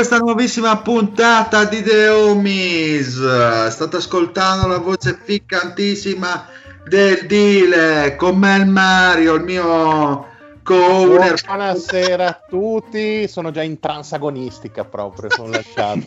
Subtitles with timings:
[0.00, 3.68] questa nuovissima puntata di The Homies.
[3.68, 6.46] State ascoltando la voce ficcantissima
[6.88, 10.26] del Dile con me Mario, il mio
[10.62, 11.42] co-owner.
[11.44, 16.00] Buonasera a tutti, sono già in transagonistica proprio, sono lasciato.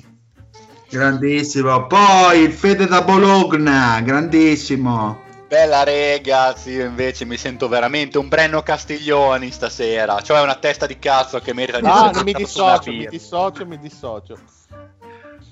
[0.90, 1.86] Grandissimo.
[1.86, 5.22] Poi il Fede da Bologna, grandissimo.
[5.54, 10.20] Bella ragazzi, io invece mi sento veramente un Brenno Castiglioni stasera.
[10.20, 13.78] Cioè una testa di cazzo che merita di Ah, essere mi dissocio, mi dissocio, mi
[13.78, 14.36] dissocio.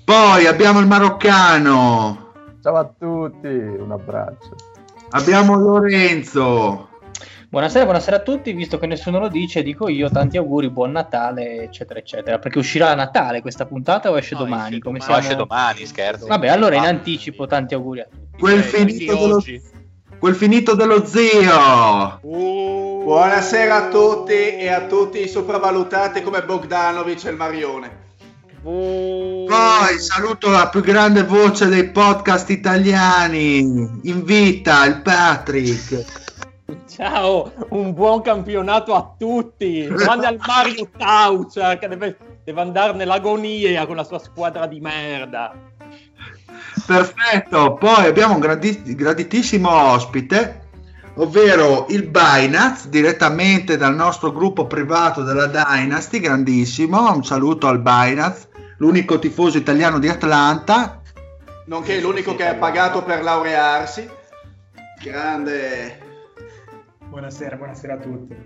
[0.04, 2.32] Poi abbiamo il maroccano.
[2.60, 4.56] Ciao a tutti, un abbraccio.
[5.10, 6.88] Abbiamo Lorenzo.
[7.48, 11.62] Buonasera, buonasera a tutti, visto che nessuno lo dice, dico io tanti auguri, buon Natale,
[11.62, 12.40] eccetera, eccetera.
[12.40, 14.62] Perché uscirà a Natale questa puntata o esce No, domani?
[14.70, 16.26] esce Come domani, siamo- esce domani, scherzo.
[16.26, 18.36] Vabbè, allora in Ah, anticipo tanti auguri a tutti.
[18.40, 19.62] Quel Eh, finito, dello, oggi.
[20.22, 22.20] Quel finito dello zio.
[22.22, 27.90] Buonasera a tutti e a tutti i sopravvalutati come Bogdanovic e il Marione.
[28.62, 33.58] Poi saluto la più grande voce dei podcast italiani
[34.02, 36.04] in vita, il Patrick.
[36.88, 39.84] Ciao, un buon campionato a tutti.
[39.88, 45.52] Grande al Mario Taucia che deve, deve andare nell'agonia con la sua squadra di merda.
[46.84, 50.68] Perfetto, poi abbiamo un grandi- graditissimo ospite,
[51.14, 58.48] ovvero il Binance, direttamente dal nostro gruppo privato della Dynasty, grandissimo, un saluto al Binance,
[58.78, 61.00] l'unico tifoso italiano di Atlanta.
[61.66, 64.08] Nonché l'unico che ha pagato per laurearsi.
[65.02, 66.00] Grande.
[67.08, 68.36] Buonasera, buonasera a tutti.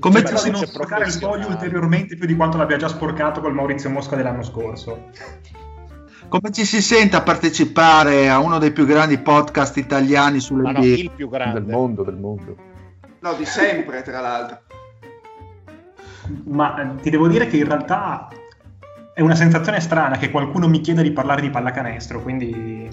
[0.00, 3.54] Come ti di non sporcare il foglio ulteriormente più di quanto l'abbia già sporcato col
[3.54, 5.10] Maurizio Mosca dell'anno scorso.
[6.34, 10.78] Come ci si sente a partecipare a uno dei più grandi podcast italiani sulle no,
[10.80, 10.84] NBA?
[10.84, 11.60] il più grande.
[11.60, 12.56] Del mondo, del mondo.
[13.20, 14.62] No, di sempre, tra l'altro.
[16.46, 18.26] Ma eh, ti devo dire che in realtà
[19.14, 22.90] è una sensazione strana che qualcuno mi chieda di parlare di pallacanestro, quindi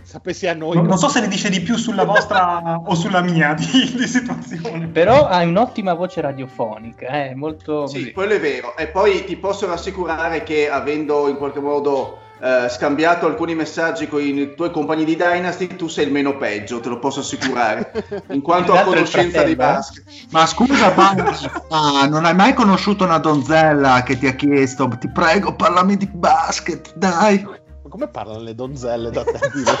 [0.00, 0.76] Sapessi a noi.
[0.76, 4.06] non, non so se ne dice di più sulla vostra o sulla mia di, di
[4.06, 4.86] situazione.
[4.86, 8.12] Però hai un'ottima voce radiofonica, eh, molto Sì, così.
[8.12, 8.74] quello è vero.
[8.74, 14.20] E poi ti posso rassicurare che avendo in qualche modo eh, scambiato alcuni messaggi con
[14.22, 17.92] i tuoi compagni di Dynasty, tu sei il meno peggio, te lo posso assicurare.
[18.32, 20.04] In quanto a conoscenza di basket.
[20.30, 25.54] Ma scusa, ma non hai mai conosciuto una donzella che ti ha chiesto, ti prego,
[25.54, 27.42] parlami di basket, dai.
[27.42, 29.38] Ma Come parlano le donzelle da te?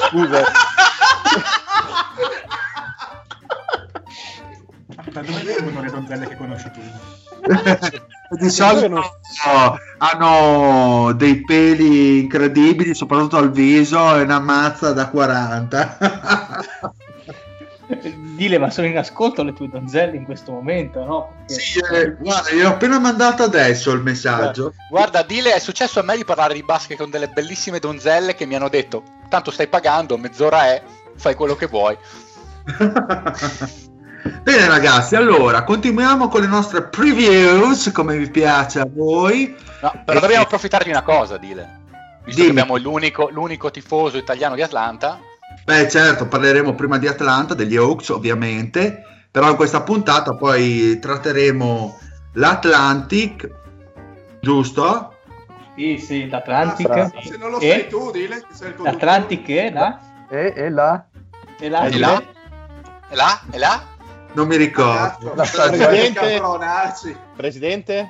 [0.08, 0.42] Scusa.
[5.10, 6.80] Da dove vengono le donzelle che conosci tu?
[8.30, 9.02] Di solito
[9.98, 15.98] hanno dei peli incredibili, soprattutto al viso, e una mazza da 40.
[18.36, 21.32] Dile, ma sono in ascolto le tue donzelle in questo momento, no?
[21.44, 24.74] Perché- sì, eh, guarda, gli ho appena mandato adesso il messaggio.
[24.88, 28.46] Guarda, Dile, è successo a me di parlare di basket con delle bellissime donzelle che
[28.46, 30.82] mi hanno detto tanto stai pagando, mezz'ora è,
[31.16, 31.96] fai quello che vuoi.
[34.42, 39.54] Bene ragazzi, allora continuiamo con le nostre previews, come vi piace a voi.
[39.80, 41.78] No, però Eh, dobbiamo approfittare di una cosa, Dile.
[42.24, 42.54] Visto Dimmi.
[42.54, 45.18] che abbiamo l'unico, l'unico tifoso italiano di Atlanta,
[45.64, 51.98] Beh, certo, parleremo prima di Atlanta, degli Hawks ovviamente, però in questa puntata poi tratteremo
[52.34, 53.48] l'Atlantic,
[54.40, 55.14] giusto?
[55.76, 57.10] Sì, sì, Ah, l'Atlantic.
[57.26, 57.68] Se non lo E?
[57.70, 58.42] sai tu, dile.
[58.78, 59.98] L'Atlantic è là?
[60.28, 61.04] E, e là?
[61.58, 61.82] E là?
[61.86, 62.22] e là,
[63.10, 63.82] e là, e là,
[64.32, 65.32] Non mi ricordo.
[65.34, 66.40] Cazzo, Presidente.
[67.36, 68.08] Presidente?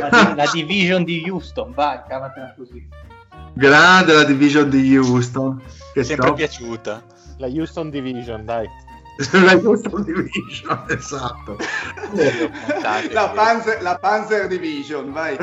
[0.00, 2.86] La, la division di Houston, vai, cavatela così.
[3.52, 5.60] Grande la division di Houston.
[5.92, 6.36] Che Sempre top.
[6.36, 7.02] piaciuta.
[7.38, 8.68] La Houston Division, dai.
[9.44, 11.58] la Houston Division, esatto.
[13.12, 15.36] La Panzer, la Panzer Division, vai.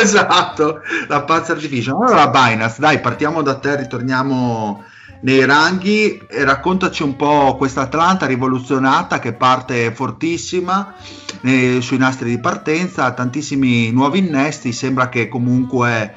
[0.00, 2.00] esatto, la Panzer Division.
[2.02, 4.84] Allora, Binance, dai, partiamo da te, ritorniamo
[5.24, 10.94] nei ranghi e raccontaci un po' questa Atlanta rivoluzionata che parte fortissima
[11.40, 16.14] eh, sui nastri di partenza, tantissimi nuovi innesti, sembra che comunque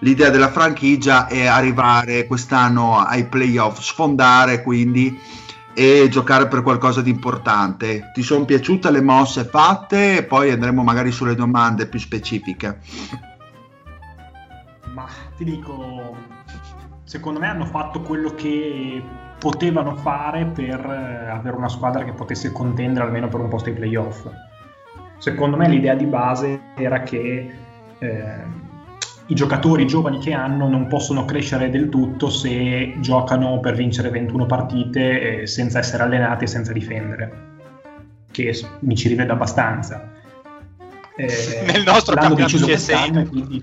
[0.00, 5.18] l'idea della franchigia è arrivare quest'anno ai playoff, sfondare quindi
[5.74, 8.10] e giocare per qualcosa di importante.
[8.14, 10.24] Ti sono piaciute le mosse fatte?
[10.26, 12.80] Poi andremo magari sulle domande più specifiche.
[14.94, 15.06] Ma
[15.36, 16.16] ti dico,
[17.06, 19.02] secondo me hanno fatto quello che
[19.38, 23.76] potevano fare per eh, avere una squadra che potesse contendere almeno per un posto ai
[23.76, 24.26] playoff.
[25.18, 27.54] Secondo me l'idea di base era che
[27.98, 28.64] eh,
[29.26, 34.46] i giocatori giovani che hanno non possono crescere del tutto se giocano per vincere 21
[34.46, 37.32] partite eh, senza essere allenati e senza difendere,
[38.32, 40.12] che mi ci rivedo abbastanza.
[41.16, 43.62] Eh, Nel nostro campionato deciso quest'anno e quindi-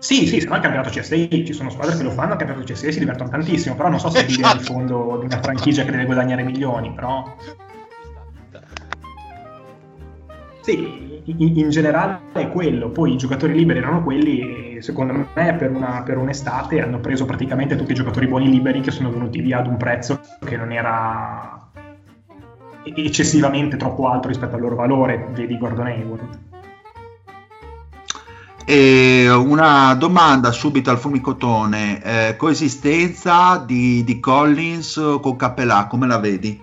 [0.00, 2.72] Sì, sì, se no al campionato CSI ci sono squadre che lo fanno, al campionato
[2.72, 5.90] CSI si divertono tantissimo, però non so se l'idea di fondo di una franchigia che
[5.90, 7.24] deve guadagnare milioni, però
[10.60, 12.90] Sì, in, in generale è quello.
[12.90, 17.76] Poi i giocatori liberi erano quelli secondo me per, una- per un'estate hanno preso praticamente
[17.76, 21.70] tutti i giocatori buoni liberi che sono venuti via ad un prezzo che non era
[22.82, 26.38] eccessivamente troppo alto rispetto al loro valore, vedi Gordon Hayward.
[28.70, 36.18] E una domanda subito al fumicotone, eh, coesistenza di, di Collins con Capelà, come la
[36.18, 36.62] vedi?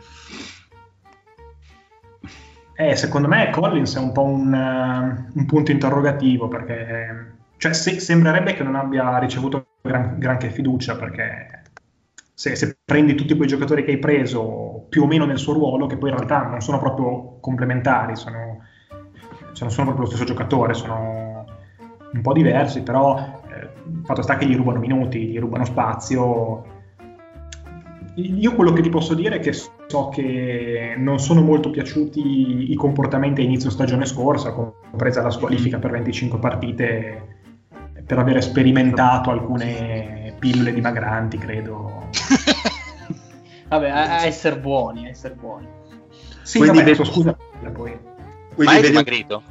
[2.75, 7.99] Eh, secondo me Collins è un po' un, eh, un punto interrogativo perché cioè, se-
[7.99, 11.63] sembrerebbe che non abbia ricevuto gran- granché fiducia perché
[12.35, 15.87] se, se prendi tutti quei giocatori che hai preso più o meno nel suo ruolo,
[15.87, 18.59] che poi in realtà non sono proprio complementari, sono,
[19.53, 21.24] cioè non sono proprio lo stesso giocatore, sono
[22.15, 26.73] un po' diversi, però eh, il fatto sta che gli rubano minuti, gli rubano spazio.
[28.15, 32.75] Io quello che ti posso dire è che so che non sono molto piaciuti i
[32.75, 37.27] comportamenti a inizio stagione scorsa, compresa la squalifica per 25 partite,
[38.05, 42.07] per aver sperimentato alcune pillole dimagranti, credo.
[43.67, 45.67] Vabbè, a, a essere buoni, a essere buoni.
[46.43, 47.35] Sì, Quindi vabbè, vedi- scusa.
[47.73, 47.99] Poi.
[48.53, 49.43] Quindi Ma è vedi, dimagrito?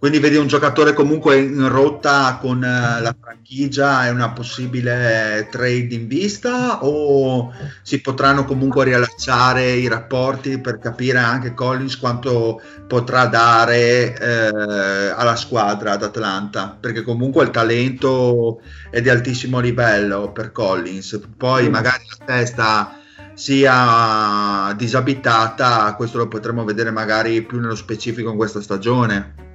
[0.00, 5.94] Quindi vedi un giocatore comunque in rotta con eh, la franchigia e una possibile trade
[5.94, 7.52] in vista o
[7.82, 15.36] si potranno comunque riallacciare i rapporti per capire anche Collins quanto potrà dare eh, alla
[15.36, 16.78] squadra ad Atlanta?
[16.80, 22.94] Perché comunque il talento è di altissimo livello per Collins, poi magari la testa
[23.34, 29.48] sia disabitata, questo lo potremo vedere magari più nello specifico in questa stagione.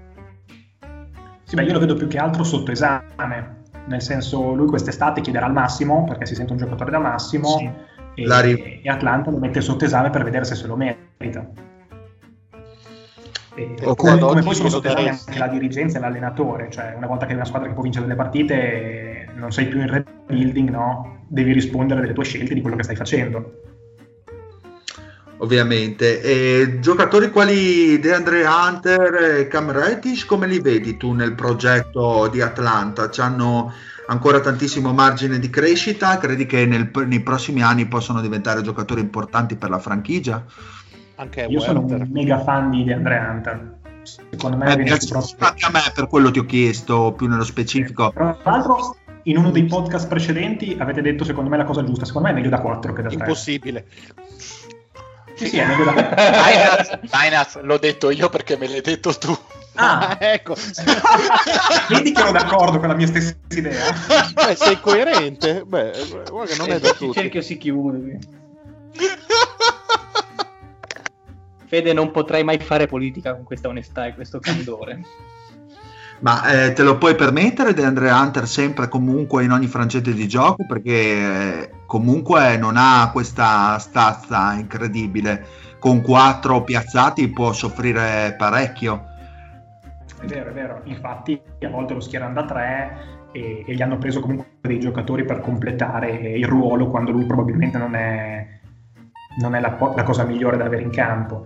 [1.45, 3.63] Sì, beh, io lo vedo più che altro sotto esame.
[3.87, 7.69] Nel senso, lui quest'estate chiederà il massimo perché si sente un giocatore da massimo Sì.
[8.15, 11.47] e, La ri- e Atlanta lo mette sotto esame per vedere se se lo merita.
[13.57, 17.07] E O come, come poi sono sotto esame anche la dirigenza e l'allenatore, cioè una
[17.07, 20.69] volta che hai una squadra che può vincere delle partite, non sei più in rebuilding,
[20.69, 21.19] no?
[21.27, 23.61] Devi rispondere delle tue scelte di quello che stai facendo.
[25.37, 26.21] Ovviamente.
[26.21, 32.41] E giocatori quali DeAndre Hunter e Cam Reddish, come li vedi tu nel progetto di
[32.41, 33.09] Atlanta?
[33.17, 33.71] Hanno
[34.07, 36.17] ancora tantissimo margine di crescita?
[36.17, 40.43] Credi che nel- nei prossimi anni possano diventare giocatori importanti per la franchigia?
[41.15, 43.73] Anche Io sono un mega fan di DeAndre Hunter.
[44.03, 47.43] Secondo me Eh, piace proprio- anche a me, per quello ti ho chiesto più nello
[47.43, 48.11] specifico.
[48.13, 52.05] Tra l'altro, in uno dei podcast precedenti avete detto secondo me la cosa giusta.
[52.05, 53.17] Secondo me è meglio da 4 che da 3.
[53.17, 53.85] Impossibile.
[55.35, 56.15] Sì, sì, è meglio da 4.
[56.15, 59.37] Binance, Binance, l'ho detto io perché me l'hai detto tu.
[59.75, 60.55] Ah, ecco.
[61.89, 63.93] vedi che ero d'accordo con la mia stessa idea.
[64.33, 65.63] Beh, sei coerente?
[65.65, 65.91] Beh,
[66.29, 67.19] guarda che non è da Il tutti.
[67.19, 68.19] cerchio si chiude.
[71.67, 75.01] Fede, non potrai mai fare politica con questa onestà e questo candore.
[76.25, 80.65] Ma eh, te lo puoi permettere DeAndre Hunter sempre comunque in ogni frangente di gioco?
[80.67, 85.45] Perché eh, comunque non ha questa stazza incredibile.
[85.77, 89.03] Con quattro piazzati può soffrire parecchio.
[90.19, 90.81] È vero, è vero.
[90.85, 92.97] Infatti, a volte lo schierano da 3
[93.31, 97.77] e, e gli hanno preso comunque dei giocatori per completare il ruolo quando lui probabilmente
[97.77, 98.47] non è,
[99.41, 101.45] non è la, la cosa migliore da avere in campo.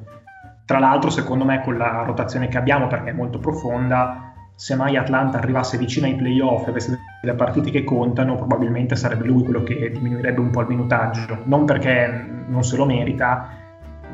[0.63, 4.28] Tra l'altro, secondo me, con la rotazione che abbiamo, perché è molto profonda,
[4.59, 9.23] se mai Atlanta arrivasse vicino ai playoff e avesse delle partite che contano, probabilmente sarebbe
[9.23, 11.43] lui quello che diminuirebbe un po' il minutaggio.
[11.45, 13.51] Non perché non se lo merita,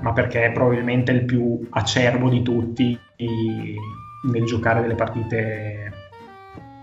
[0.01, 2.95] ma perché è probabilmente il più acerbo di tutti
[4.31, 5.91] nel giocare delle partite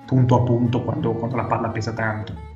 [0.06, 2.51] punto a punto quando, quando la palla pesa tanto.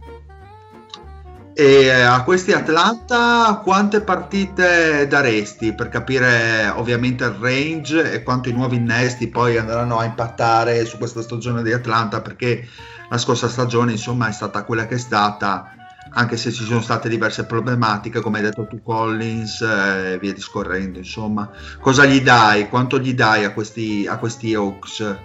[1.59, 8.53] E a questi Atlanta quante partite daresti per capire ovviamente il range e quanto i
[8.53, 12.21] nuovi innesti poi andranno a impattare su questa stagione di Atlanta?
[12.21, 12.69] Perché
[13.09, 15.71] la scorsa stagione insomma è stata quella che è stata
[16.11, 20.99] anche se ci sono state diverse problematiche come hai detto tu Collins e via discorrendo
[20.99, 21.49] insomma.
[21.81, 25.17] Cosa gli dai quanto gli dai a questi, a questi Hawks?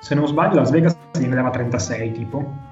[0.00, 2.65] Se non sbaglio Las Vegas gliene dava 36 tipo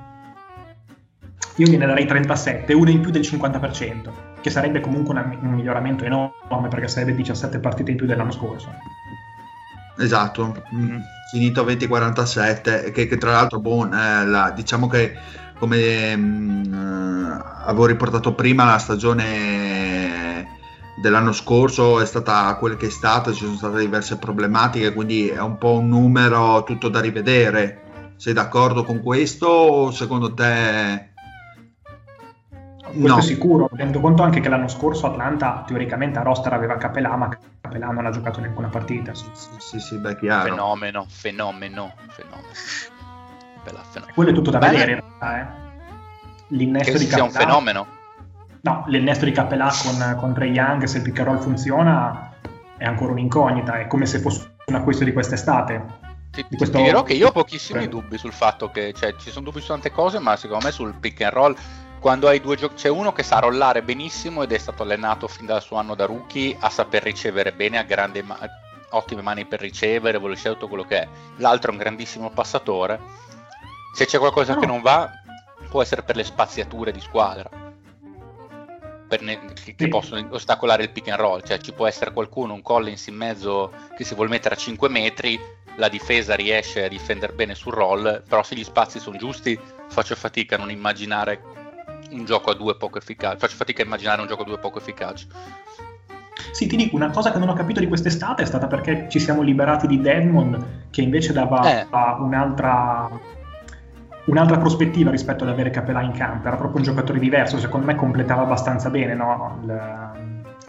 [1.57, 6.05] io gliene darei 37, una in più del 50%, che sarebbe comunque una, un miglioramento
[6.05, 8.73] enorme perché sarebbe 17 partite in più dell'anno scorso.
[9.97, 10.99] Esatto, mm.
[11.31, 15.17] finito 20-47, che, che, tra l'altro, boh, eh, la, diciamo che
[15.57, 17.33] come mh, mm,
[17.67, 20.49] avevo riportato prima, la stagione
[21.01, 25.41] dell'anno scorso è stata quella che è stata, ci sono state diverse problematiche, quindi è
[25.41, 27.83] un po' un numero tutto da rivedere.
[28.17, 31.14] Sei d'accordo con questo o secondo te
[32.95, 33.19] questo no.
[33.19, 37.37] è sicuro, tenendo conto anche che l'anno scorso Atlanta teoricamente a roster aveva Capelà, ma
[37.61, 39.15] Capelà non ha giocato nemmeno una partita.
[39.15, 40.51] Sì, sì, sì, sì beh, chiaro.
[40.51, 42.49] Fenomeno, fenomeno, fenomeno.
[43.65, 44.15] Bella, fenomeno.
[44.15, 45.63] Quello è tutto da Beh, vedere in realtà, eh.
[46.49, 47.25] L'innesto che di Capelà...
[47.25, 47.87] un fenomeno.
[48.61, 52.33] No, l'innesto di Capelà con, con Trey Young, se il pick and roll funziona,
[52.77, 55.85] è ancora un'incognita, è come se fosse un acquisto di quest'estate.
[56.31, 56.79] Ti, di questo...
[56.79, 59.69] ti dirò che io ho pochissimi dubbi sul fatto che, cioè, ci sono dubbi su
[59.69, 61.57] tante cose, ma secondo me sul pick and roll
[62.05, 65.47] quando hai due giochi, c'è uno che sa rollare benissimo ed è stato allenato fin
[65.47, 68.39] dal suo anno da rookie a saper ricevere bene, ha grandi ma-
[68.91, 71.09] ottime mani per ricevere, vuole tutto quello che è.
[71.39, 73.01] L'altro è un grandissimo passatore.
[73.95, 74.61] Se c'è qualcosa no.
[74.61, 75.11] che non va,
[75.71, 77.49] può essere per le spaziature di squadra.
[79.19, 82.61] Ne- che, che possono ostacolare il pick and roll, cioè ci può essere qualcuno, un
[82.61, 85.41] Collins in mezzo che si vuole mettere a 5 metri,
[85.77, 89.59] la difesa riesce a difendere bene sul roll, però se gli spazi sono giusti
[89.89, 91.63] faccio fatica a non immaginare
[92.15, 93.37] un gioco a due poco efficace.
[93.39, 95.27] Faccio fatica a immaginare un gioco a due poco efficace.
[96.51, 99.19] Sì, ti dico, una cosa che non ho capito di quest'estate è stata perché ci
[99.19, 101.87] siamo liberati di Deadmond, che invece dava eh.
[102.21, 103.09] un'altra,
[104.27, 106.47] un'altra prospettiva rispetto ad avere Capelà in campo.
[106.47, 109.61] Era proprio un giocatore diverso, secondo me completava abbastanza bene no?
[109.65, 110.13] la,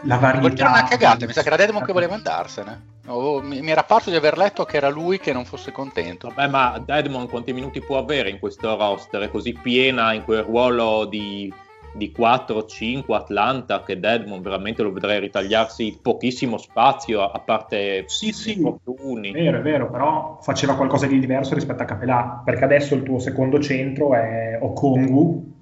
[0.02, 0.62] la varietà.
[0.62, 2.94] Era una cagata, mi sa che era Deadmond che voleva andarsene.
[3.06, 6.28] Oh, mi, mi, era parso di aver letto che era lui che non fosse contento.
[6.34, 9.22] Vabbè, ma Deadmond quanti minuti può avere in questo roster?
[9.22, 11.52] È così piena in quel ruolo di,
[11.94, 18.56] di 4-5 Atlanta che Deadmond veramente lo vedrei ritagliarsi pochissimo spazio a parte sì, sì,
[18.56, 19.30] infortuni.
[19.30, 23.04] È vero, è vero, però faceva qualcosa di diverso rispetto a Capelà, perché adesso il
[23.04, 25.54] tuo secondo centro è Okongu,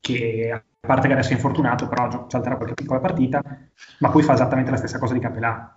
[0.00, 3.42] che a parte che adesso è infortunato, però salterà qualche piccola partita,
[4.00, 5.76] ma poi fa esattamente la stessa cosa di Capelà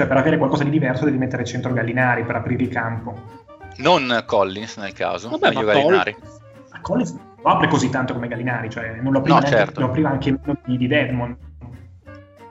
[0.00, 3.38] cioè per avere qualcosa di diverso devi mettere centro Gallinari per aprire il campo.
[3.76, 6.14] Non Collins nel caso, Vabbè, meglio Gallinari.
[6.14, 6.40] Collins,
[6.80, 9.80] Collins non lo apre così tanto come Gallinari, cioè non lo apriva, no, certo.
[9.80, 11.36] lo apriva anche meno di, di Deadmond.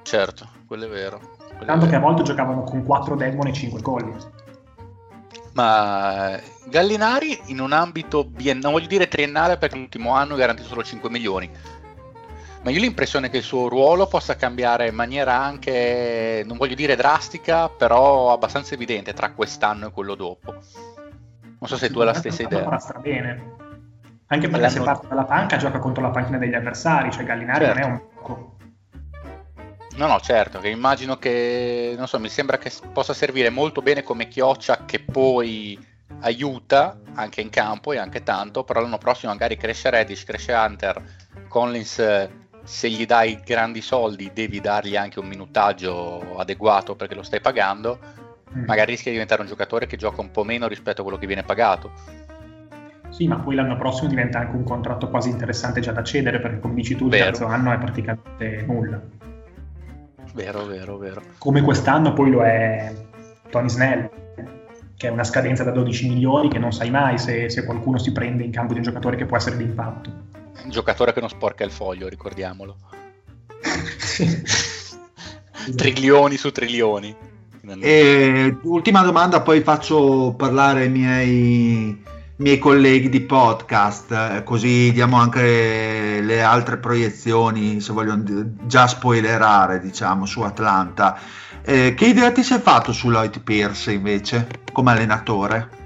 [0.04, 1.20] Certo, quello è vero.
[1.20, 1.90] Quello tanto è vero.
[1.90, 4.30] che a volte giocavano con 4 Deadmond e 5 Collins.
[5.54, 10.84] Ma Gallinari in un ambito biennale, non voglio dire triennale perché l'ultimo anno garantito solo
[10.84, 11.50] 5 milioni,
[12.62, 16.76] ma io ho l'impressione che il suo ruolo possa cambiare in maniera anche, non voglio
[16.76, 20.52] dire drastica, però abbastanza evidente tra quest'anno e quello dopo.
[20.52, 22.78] Non so se tu hai la stessa idea.
[22.80, 23.56] Sta bene.
[24.28, 27.80] Anche perché se parte dalla panca gioca contro la panchina degli avversari, cioè Gallinari certo.
[27.80, 28.58] non è un poco.
[29.96, 34.04] No, no, certo, che immagino che, non so, mi sembra che possa servire molto bene
[34.04, 35.78] come chioccia che poi
[36.22, 41.02] aiuta anche in campo e anche tanto, però l'anno prossimo magari cresce Reddish, cresce Hunter,
[41.48, 42.00] Collins
[42.70, 47.98] se gli dai grandi soldi devi dargli anche un minutaggio adeguato perché lo stai pagando,
[48.56, 48.66] mm.
[48.66, 51.26] magari rischia di diventare un giocatore che gioca un po' meno rispetto a quello che
[51.26, 51.92] viene pagato.
[53.10, 56.60] Sì, ma poi l'anno prossimo diventa anche un contratto quasi interessante già da cedere perché
[56.60, 59.02] come dici tu il terzo anno è praticamente nulla.
[60.36, 61.24] Vero, vero, vero.
[61.40, 62.94] Come quest'anno poi lo è
[63.50, 64.10] Tony Snell,
[64.96, 68.12] che è una scadenza da 12 milioni che non sai mai se, se qualcuno si
[68.12, 70.29] prende in campo di un giocatore che può essere d'impatto
[70.64, 72.78] un giocatore che non sporca il foglio, ricordiamolo.
[75.76, 77.16] trilioni su trilioni.
[77.82, 82.04] E, ultima domanda, poi faccio parlare i miei,
[82.38, 88.24] miei colleghi di podcast, così diamo anche le altre proiezioni, se vogliono
[88.66, 91.20] già spoilerare, diciamo, su Atlanta.
[91.62, 95.79] Eh, che idea ti sei fatto su Lloyd Pierce invece come allenatore?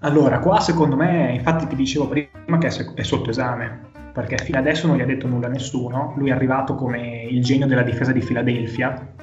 [0.00, 3.80] Allora, qua secondo me, infatti ti dicevo prima che è, sotto esame,
[4.12, 7.42] perché fino adesso non gli ha detto nulla a nessuno, lui è arrivato come il
[7.42, 9.14] genio della difesa di Philadelphia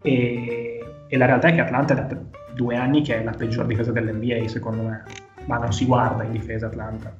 [0.00, 2.20] e, e la realtà è che Atlanta è da
[2.54, 5.02] due anni che è la peggior difesa dell'NBA secondo me,
[5.46, 7.16] ma non si guarda in difesa Atlanta.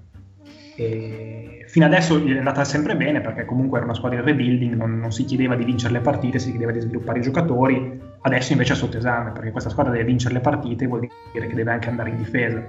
[0.77, 4.75] E fino adesso gli è andata sempre bene perché comunque era una squadra in rebuilding,
[4.75, 8.53] non, non si chiedeva di vincere le partite, si chiedeva di sviluppare i giocatori, adesso
[8.53, 11.71] invece è sotto esame perché questa squadra deve vincere le partite vuol dire che deve
[11.71, 12.63] anche andare in difesa.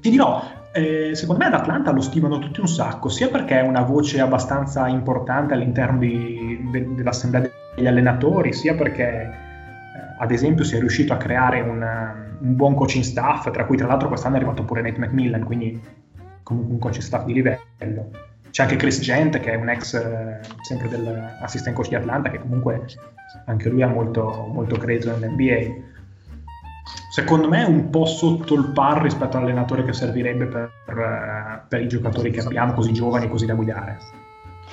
[0.00, 3.66] Ti dirò, eh, secondo me ad Atlanta lo stimano tutti un sacco, sia perché è
[3.66, 9.30] una voce abbastanza importante all'interno di- de- dell'assemblea degli allenatori, sia perché eh,
[10.18, 11.82] ad esempio si è riuscito a creare un,
[12.40, 15.80] un buon coaching staff, tra cui tra l'altro quest'anno è arrivato pure Nate McMillan, quindi
[16.42, 18.10] comunque un coaching staff di livello.
[18.50, 22.38] C'è anche Chris Gent, che è un ex eh, sempre dell'assistant coach di Atlanta, che
[22.38, 22.84] comunque
[23.46, 25.84] anche lui ha molto, molto credito nell'NBA.
[27.10, 31.80] Secondo me è un po' sotto il par rispetto all'allenatore che servirebbe per, eh, per
[31.80, 33.98] i giocatori che abbiamo, così giovani e così da guidare.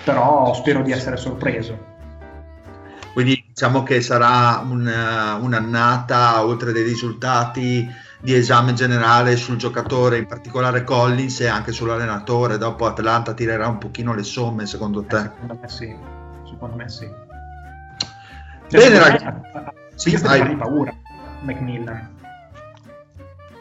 [0.03, 1.92] Però spero di essere sorpreso.
[3.13, 7.88] Quindi diciamo che sarà un- un'annata, oltre dei risultati,
[8.20, 12.58] di esame generale sul giocatore, in particolare Collins e anche sull'allenatore.
[12.58, 15.18] Dopo Atlanta tirerà un pochino le somme, secondo Eh, te?
[15.20, 15.96] secondo me sì.
[16.50, 17.08] Secondo me sì.
[18.77, 19.42] Bene, ragazzi.
[19.96, 20.48] Sì, vai.
[20.48, 20.94] di paura,
[21.42, 22.10] Macmillan.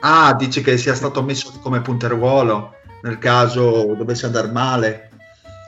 [0.00, 5.10] Ah, dici che sia stato messo come punteruolo nel caso dovesse andare male.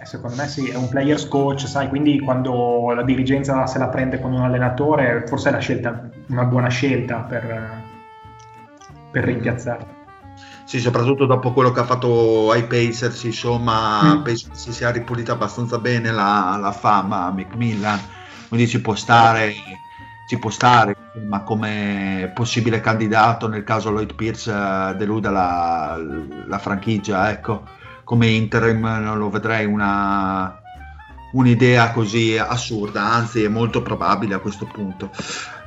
[0.01, 3.89] Eh, Secondo me sì, è un players coach, sai, quindi quando la dirigenza se la
[3.89, 7.83] prende con un allenatore, forse è scelta, una buona scelta per,
[9.11, 10.03] per rimpiazzarlo.
[10.65, 14.23] Sì, soprattutto dopo quello che ha fatto ai Pacers, insomma, Mm.
[14.23, 18.01] penso che si sia ripulita abbastanza bene la, la fama a Macmillan,
[18.55, 19.53] quindi ci può stare,
[20.29, 25.99] ci può stare insomma, come possibile candidato nel caso Lloyd Pierce eh, deluda la,
[26.47, 27.65] la franchigia, ecco,
[28.05, 30.57] come interim non lo vedrei una,
[31.33, 35.11] un'idea così assurda, anzi è molto probabile a questo punto.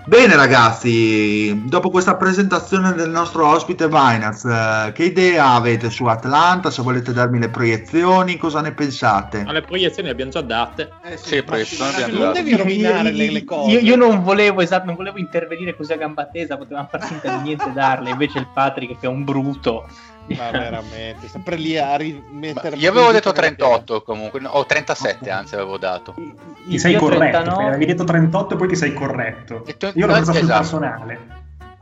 [0.07, 6.71] Bene ragazzi, dopo questa presentazione del nostro ospite Vinaz, eh, che idea avete su Atlanta?
[6.71, 9.43] Se volete darmi le proiezioni, cosa ne pensate?
[9.43, 10.93] Ma le proiezioni le abbiamo già date.
[11.03, 12.33] Eh Sì, proiezioni abbiamo Non dato.
[12.41, 13.71] devi rovinare le, le cose.
[13.71, 17.35] Io, io non volevo esatto, non volevo intervenire così a gamba tesa, potevamo far finta
[17.35, 19.87] di niente darle, invece il Patrick che è un bruto.
[20.35, 22.75] Ma veramente, sempre lì a Ma rimettere.
[22.75, 26.13] io avevo detto per la 38 comunque, no, o 37 anzi avevo dato.
[26.67, 27.55] Ti sei Io corretto, 39.
[27.57, 29.63] perché avevi detto 38 e poi ti sei corretto.
[29.77, 30.59] Tu- Io l'ho presa sul esatto.
[30.59, 31.19] personale.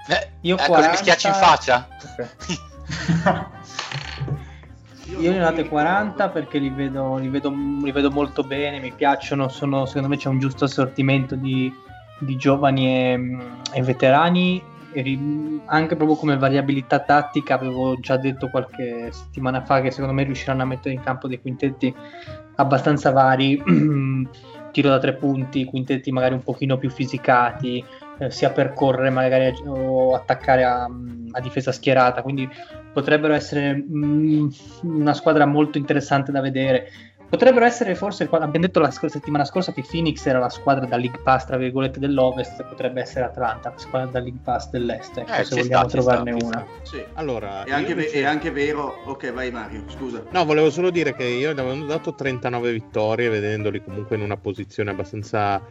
[0.08, 0.92] Eh, Io ecco, 40.
[0.92, 1.88] mi schiacci in faccia?
[2.04, 2.30] Ok.
[5.18, 8.92] Io ne ho date 40 perché li vedo, li, vedo, li vedo molto bene, mi
[8.92, 11.72] piacciono, sono, secondo me c'è un giusto assortimento di,
[12.20, 13.38] di giovani e,
[13.72, 14.62] e veterani,
[15.66, 20.62] anche proprio come variabilità tattica avevo già detto qualche settimana fa che secondo me riusciranno
[20.62, 21.94] a mettere in campo dei quintetti
[22.56, 23.62] abbastanza vari,
[24.72, 27.84] tiro da tre punti, quintetti magari un pochino più fisicati,
[28.18, 32.48] eh, sia per correre magari o attaccare a, a difesa schierata, quindi
[32.94, 34.48] potrebbero essere mm,
[34.84, 36.88] una squadra molto interessante da vedere.
[37.36, 40.96] Potrebbero essere forse, abbiamo detto la sc- settimana scorsa che Phoenix era la squadra da
[40.96, 45.32] League Pass, tra virgolette, dell'Ovest, potrebbe essere Atlanta, la squadra da League Pass dell'Est, ecco,
[45.34, 46.66] Eh, se vogliamo sta, trovarne sta, una.
[46.84, 47.06] Sì.
[47.14, 49.02] Allora, È anche, ve- è anche vero.
[49.06, 50.24] Ok, vai Mario, scusa.
[50.30, 54.38] No, volevo solo dire che io gli avevo dato 39 vittorie, vedendoli comunque in una
[54.38, 55.62] posizione abbastanza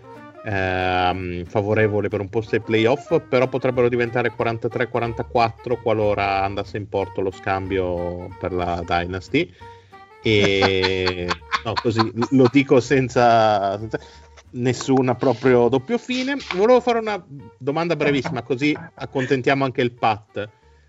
[0.44, 7.22] ehm, favorevole per un posto ai playoff, però potrebbero diventare 43-44 qualora andasse in porto
[7.22, 9.50] lo scambio per la Dynasty.
[10.22, 13.98] E no, così lo dico senza, senza
[14.50, 16.36] nessuna proprio doppio fine.
[16.54, 17.22] Volevo fare una
[17.58, 20.48] domanda brevissima, così accontentiamo anche il Pat.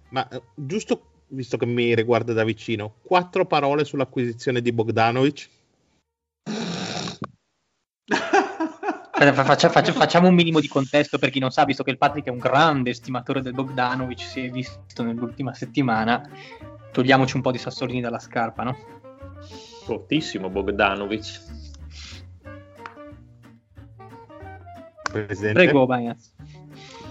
[0.09, 5.49] Ma eh, giusto visto che mi riguarda da vicino, quattro parole sull'acquisizione di Bogdanovic.
[9.17, 12.27] Faccia- faccia- facciamo un minimo di contesto per chi non sa, visto che il Patrick
[12.27, 16.29] è un grande estimatore del Bogdanovic, si è visto nell'ultima settimana.
[16.91, 18.77] Togliamoci un po' di sassolini dalla scarpa, no?
[19.85, 21.41] Fortissimo Bogdanovic.
[25.11, 25.53] Presidente.
[25.53, 26.33] Prego, Bagnaz.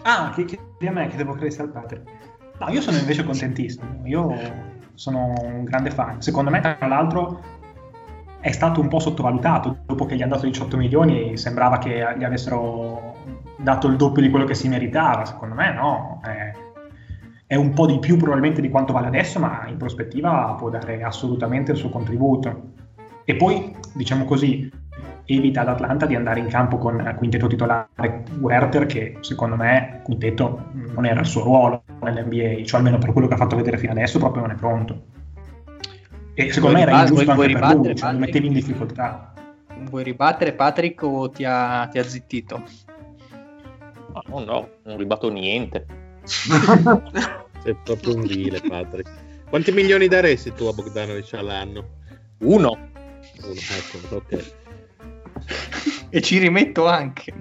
[0.03, 2.11] Ah, che chiedi a me che devo credere al Patrick.
[2.59, 4.01] No, io sono invece contentissimo.
[4.05, 4.37] Io
[4.95, 6.21] sono un grande fan.
[6.21, 7.41] Secondo me, tra l'altro,
[8.41, 9.79] è stato un po' sottovalutato.
[9.87, 13.15] Dopo che gli hanno dato 18 milioni, sembrava che gli avessero
[13.57, 15.25] dato il doppio di quello che si meritava.
[15.25, 16.21] Secondo me, no.
[16.25, 16.53] È,
[17.47, 21.03] è un po' di più probabilmente di quanto vale adesso, ma in prospettiva può dare
[21.03, 22.73] assolutamente il suo contributo.
[23.25, 24.71] E poi, diciamo così,
[25.27, 30.67] evita ad Atlanta di andare in campo con quintetto titolare Werther che secondo me quintetto
[30.95, 33.93] non era il suo ruolo nell'NBA, cioè almeno per quello che ha fatto vedere fino
[33.93, 35.03] adesso proprio non è pronto.
[36.35, 38.19] E secondo Vuoi me era ingiusto anche per lui, cioè lo Patrick?
[38.19, 39.33] mettevi in difficoltà.
[39.89, 42.63] Vuoi ribattere Patrick o ti ha, ti ha zittito?
[44.29, 45.87] No, no, non ribatto niente.
[47.63, 49.11] Sei proprio un vile, Patrick.
[49.49, 52.01] Quanti milioni daresti tu a Bogdanovic all'anno?
[52.39, 52.91] Uno.
[53.43, 54.53] Uno, ecco, ok.
[56.11, 57.35] E ci rimetto anche.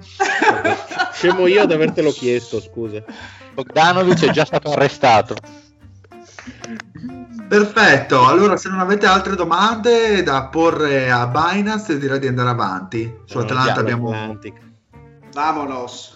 [1.12, 3.04] Scemo io ad avertelo chiesto, scusa.
[3.52, 5.36] Bogdanovic è già stato arrestato.
[7.48, 13.20] Perfetto, allora se non avete altre domande da porre a Binance direi di andare avanti.
[13.24, 14.08] Su Atlanta abbiamo...
[14.08, 14.60] Atlantic.
[15.32, 16.13] Vamonos.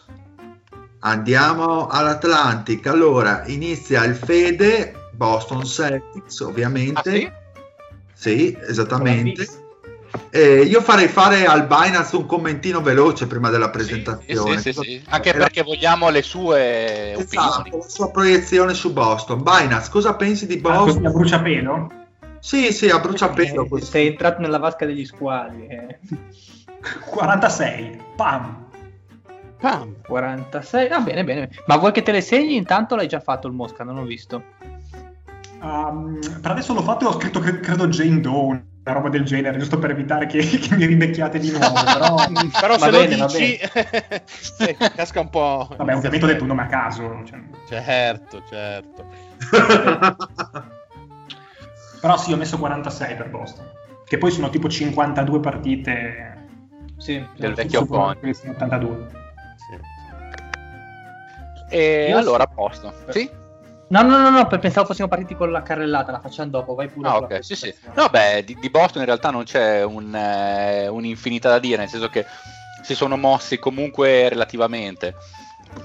[1.01, 2.87] Andiamo all'Atlantic.
[2.87, 7.01] Allora, inizia il Fede, Boston Celtics, ovviamente.
[7.09, 7.33] Ah, sì?
[8.15, 9.47] Sì, esattamente.
[10.31, 14.59] E io farei fare al Binance un commentino veloce prima della presentazione.
[14.61, 15.03] sì, sì, sì.
[15.09, 17.71] Anche perché vogliamo le sue Esatto, opinioni.
[17.85, 19.43] la sua proiezione su Boston.
[19.43, 21.07] Binance, cosa pensi di Ah, Boston?
[21.07, 21.93] a bruciapelo?
[22.41, 23.69] Sì, sì, a bruciapelo.
[23.77, 25.67] Eh, sei entrato nella vasca degli squali.
[25.67, 25.99] eh.
[27.11, 28.67] 46, pam!
[29.61, 29.97] Pam.
[30.07, 30.89] 46.
[30.89, 31.49] Ah, bene, bene.
[31.67, 32.57] Ma vuoi che te le segni?
[32.57, 34.43] Intanto l'hai già fatto il Mosca, non ho visto.
[35.61, 38.47] Um, per adesso l'ho fatto e ho scritto cre- credo Jane Doe,
[38.85, 41.75] una roba del genere, giusto per evitare che, che mi ridecchiate di nuovo.
[41.83, 42.15] Però,
[42.61, 43.59] Però Va se bene, va lo dici,
[44.27, 45.67] sì, casca un po'.
[45.77, 47.23] vabbè, ovviamente ho detto un nome a caso.
[47.25, 47.41] cioè.
[47.67, 49.05] Certo, certo.
[52.01, 53.67] Però sì, ho messo 46 per Boston.
[54.05, 56.47] Che poi sono tipo 52 partite
[56.97, 57.23] Sì.
[57.37, 57.93] Del vecchio su
[58.49, 59.27] 82.
[61.69, 62.55] E Io allora a sì.
[62.55, 62.95] posto.
[63.09, 63.31] Sì?
[63.91, 67.09] No, no, no, no, pensavo fossimo partiti con la carrellata, la facciamo dopo, vai pure.
[67.09, 67.75] Ah, ok, sì, sì.
[67.95, 71.89] No, beh, di, di Boston in realtà non c'è un, eh, un'infinità da dire, nel
[71.89, 72.27] senso che
[72.83, 75.15] si sono mossi comunque relativamente.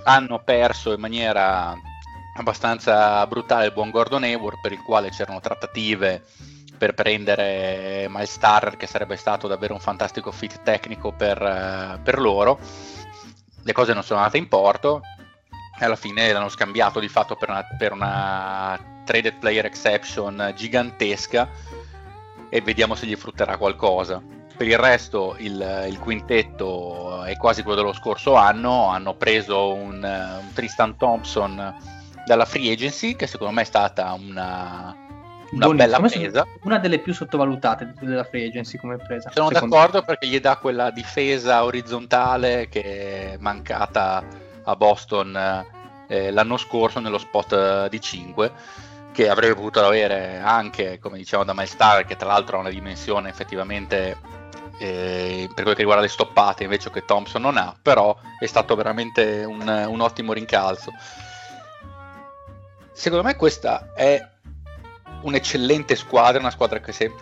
[0.04, 1.74] Hanno perso in maniera
[2.36, 6.24] abbastanza brutale il buon Gordon Hayward, per il quale c'erano trattative
[6.78, 12.20] per prendere Miles Turner, che sarebbe stato davvero un fantastico fit tecnico per, eh, per
[12.20, 12.60] loro.
[13.64, 15.02] Le cose non sono andate in porto,
[15.84, 21.50] alla fine l'hanno scambiato di fatto per una, per una traded player exception gigantesca
[22.50, 24.22] e vediamo se gli frutterà qualcosa.
[24.56, 30.04] Per il resto il, il quintetto è quasi quello dello scorso anno, hanno preso un,
[30.04, 31.76] un Tristan Thompson
[32.26, 34.96] dalla free agency che secondo me è stata una,
[35.52, 36.46] una bella me presa.
[36.62, 39.32] Una delle più sottovalutate della free agency come presa.
[39.34, 44.24] Sono d'accordo perché gli dà quella difesa orizzontale che è mancata
[44.64, 45.36] a Boston
[46.08, 48.52] eh, l'anno scorso nello spot eh, di 5
[49.12, 53.30] che avrebbe potuto avere anche, come dicevamo da Star che tra l'altro ha una dimensione
[53.30, 54.18] effettivamente
[54.80, 58.76] eh, per quello che riguarda le stoppate invece che Thompson non ha, però è stato
[58.76, 60.92] veramente un, un ottimo rincalzo.
[62.92, 64.20] Secondo me questa è
[65.22, 67.14] un'eccellente squadra, una squadra che se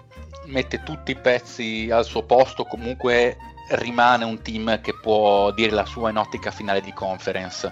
[0.46, 3.38] mette tutti i pezzi al suo posto comunque
[3.72, 7.72] rimane un team che può dire la sua in ottica finale di conference.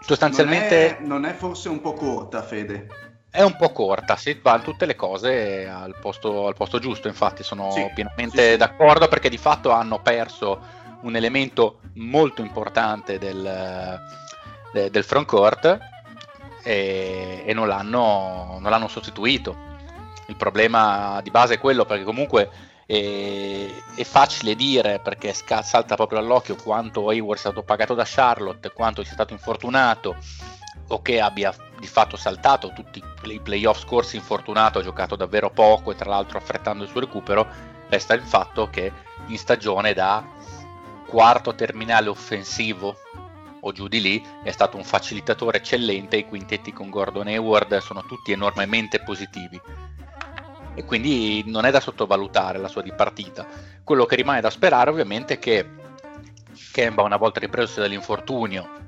[0.00, 2.86] Sostanzialmente Non è, non è forse un po' corta, Fede?
[3.30, 7.42] è un po' corta, si vanno tutte le cose al posto, al posto giusto, infatti
[7.42, 10.60] sono Sì, pienamente sì, d'accordo perché di fatto hanno perso
[11.00, 14.00] un elemento molto importante del,
[14.72, 15.78] de- del frontcourt
[16.62, 19.56] e, e non, l'hanno, non l'hanno sostituito.
[20.26, 22.50] Il problema di base è quello perché comunque
[22.86, 28.04] è, è facile dire perché sca- salta proprio all'occhio quanto Hayward sia stato pagato da
[28.06, 30.16] Charlotte, quanto sia stato infortunato
[30.88, 35.90] o che abbia di fatto saltato tutti i playoff scorsi infortunato, ha giocato davvero poco
[35.90, 37.46] e tra l'altro affrettando il suo recupero,
[37.88, 38.92] resta il fatto che
[39.26, 40.22] in stagione da
[41.06, 42.96] quarto terminale offensivo
[43.60, 48.04] o giù di lì è stato un facilitatore eccellente, i quintetti con Gordon Hayward sono
[48.04, 49.58] tutti enormemente positivi
[50.74, 53.46] e quindi non è da sottovalutare la sua dipartita.
[53.82, 55.66] Quello che rimane da sperare ovviamente è che
[56.72, 58.82] Kemba una volta ripreso dall'infortunio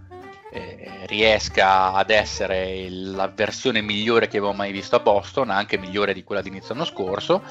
[0.53, 6.15] eh, riesca ad essere la versione migliore che avevo mai visto a Boston, anche migliore
[6.15, 7.43] di quella di inizio anno scorso,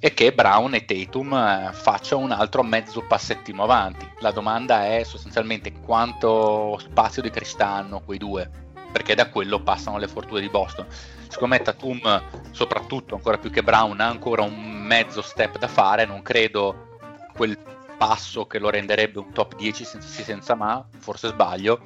[0.00, 4.08] e che Brown e Tatum eh, faccia un altro mezzo passettino avanti.
[4.20, 8.50] La domanda è sostanzialmente quanto spazio di cristallo quei due,
[8.92, 10.86] perché da quello passano le fortune di Boston.
[11.28, 16.06] Secondo me Tatum, soprattutto ancora più che Brown, ha ancora un mezzo step da fare,
[16.06, 16.86] non credo
[17.34, 17.56] quel
[17.98, 21.80] passo che lo renderebbe un top 10 senza sì senza ma, forse sbaglio,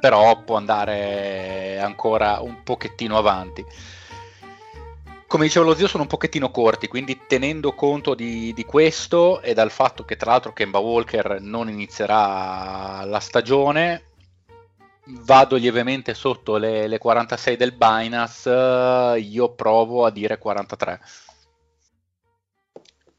[0.00, 3.64] però può andare ancora un pochettino avanti.
[5.26, 9.54] come diceva lo zio, sono un pochettino corti, quindi tenendo conto di, di questo e
[9.54, 14.09] dal fatto che tra l'altro Kemba Walker non inizierà la stagione,
[15.24, 21.00] vado lievemente sotto le, le 46 del Binance, io provo a dire 43.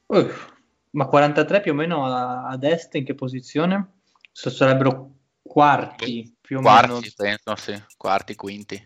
[0.07, 0.49] Uff,
[0.91, 3.99] ma 43 più o meno a- ad est in che posizione?
[4.31, 6.87] So- sarebbero quarti più o meno.
[6.87, 8.85] Quarti, penso, sì, quarti, quinti.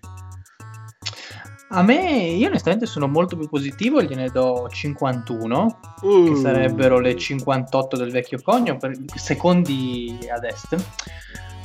[1.69, 7.97] A me, io onestamente sono molto più positivo, gliene do 51, che sarebbero le 58
[7.97, 10.77] del vecchio cogno, per, secondi ad est.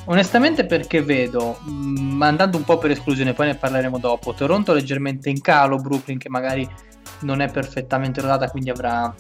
[0.07, 5.29] Onestamente perché vedo, mh, andando un po' per esclusione, poi ne parleremo dopo, Toronto leggermente
[5.29, 6.69] in calo, Brooklyn che magari
[7.21, 9.15] non è perfettamente rodata, quindi avrà,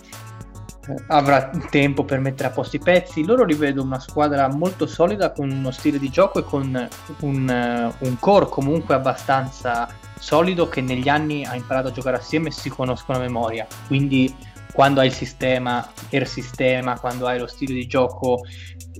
[0.88, 3.25] eh, avrà tempo per mettere a posto i pezzi.
[3.25, 6.88] Loro li vedo una squadra molto solida con uno stile di gioco e con
[7.21, 9.88] un, eh, un core comunque abbastanza
[10.19, 13.66] solido che negli anni ha imparato a giocare assieme e si conoscono a memoria.
[13.87, 14.35] Quindi
[14.73, 18.43] quando hai il sistema, il sistema, quando hai lo stile di gioco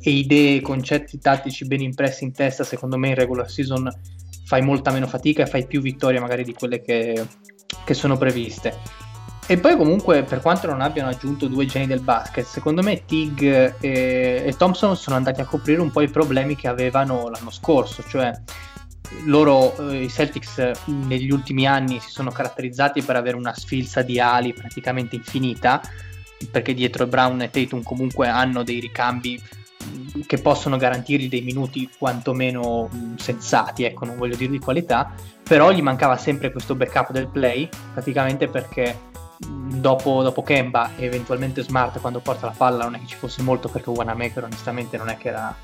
[0.03, 3.91] e idee, concetti tattici ben impressi in testa, secondo me in regular season
[4.45, 7.25] fai molta meno fatica e fai più vittorie magari di quelle che,
[7.85, 9.09] che sono previste.
[9.47, 13.43] E poi comunque per quanto non abbiano aggiunto due geni del basket, secondo me Tig
[13.43, 13.75] e,
[14.47, 18.33] e Thompson sono andati a coprire un po' i problemi che avevano l'anno scorso, cioè
[19.25, 24.03] loro, eh, i Celtics, eh, negli ultimi anni si sono caratterizzati per avere una sfilza
[24.03, 25.81] di ali praticamente infinita,
[26.51, 29.41] perché dietro Brown e Tatum comunque hanno dei ricambi
[30.27, 35.13] che possono garantirgli dei minuti quantomeno mh, sensati, ecco, non voglio dire di qualità,
[35.43, 38.97] però gli mancava sempre questo backup del play, praticamente perché
[39.39, 43.17] mh, dopo, dopo Kemba e eventualmente Smart quando porta la palla non è che ci
[43.17, 45.55] fosse molto perché Wanamaker onestamente non è che era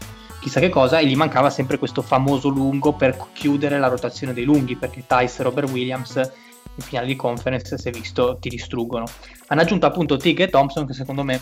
[0.41, 4.45] chissà che cosa e gli mancava sempre questo famoso lungo per chiudere la rotazione dei
[4.45, 9.07] lunghi perché Tice e Robert Williams in finale di conference si è visto ti distruggono.
[9.49, 11.41] Hanno aggiunto appunto Tig e Thompson che secondo me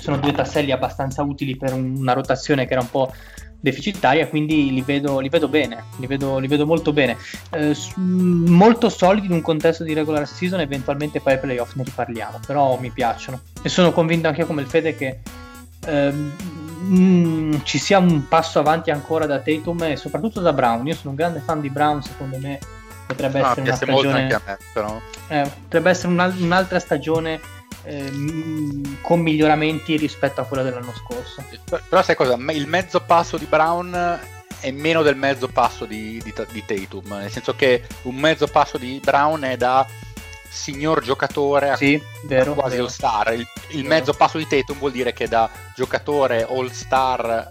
[0.00, 3.12] sono due tasselli abbastanza utili per un- una rotazione che era un po'
[3.60, 7.16] deficitaria quindi li vedo, li vedo bene li vedo, li vedo molto bene.
[7.50, 8.02] Eh, mh,
[8.50, 12.78] molto solidi in un contesto di regular season eventualmente poi ai playoff ne riparliamo però
[12.78, 13.40] mi piacciono.
[13.62, 15.20] E sono convinto anche io come il Fede che
[15.86, 16.32] ehm,
[16.82, 20.86] mm, ci sia un passo avanti ancora da Tatum e soprattutto da Brown.
[20.86, 22.58] Io sono un grande fan di Brown, secondo me
[23.06, 27.40] potrebbe Ah, essere una stagione me, eh, potrebbe essere un'al- un'altra stagione
[27.84, 31.44] eh, mm, con miglioramenti rispetto a quella dell'anno scorso.
[31.88, 32.34] Però sai cosa?
[32.52, 34.20] Il mezzo passo di Brown
[34.60, 38.78] è meno del mezzo passo di, di, di Tatum, nel senso che un mezzo passo
[38.78, 39.86] di Brown è da
[40.48, 42.54] signor giocatore a Sì, vero.
[42.54, 43.34] quasi all star.
[43.34, 47.48] Il, il mezzo passo di Tatum vuol dire che da giocatore all star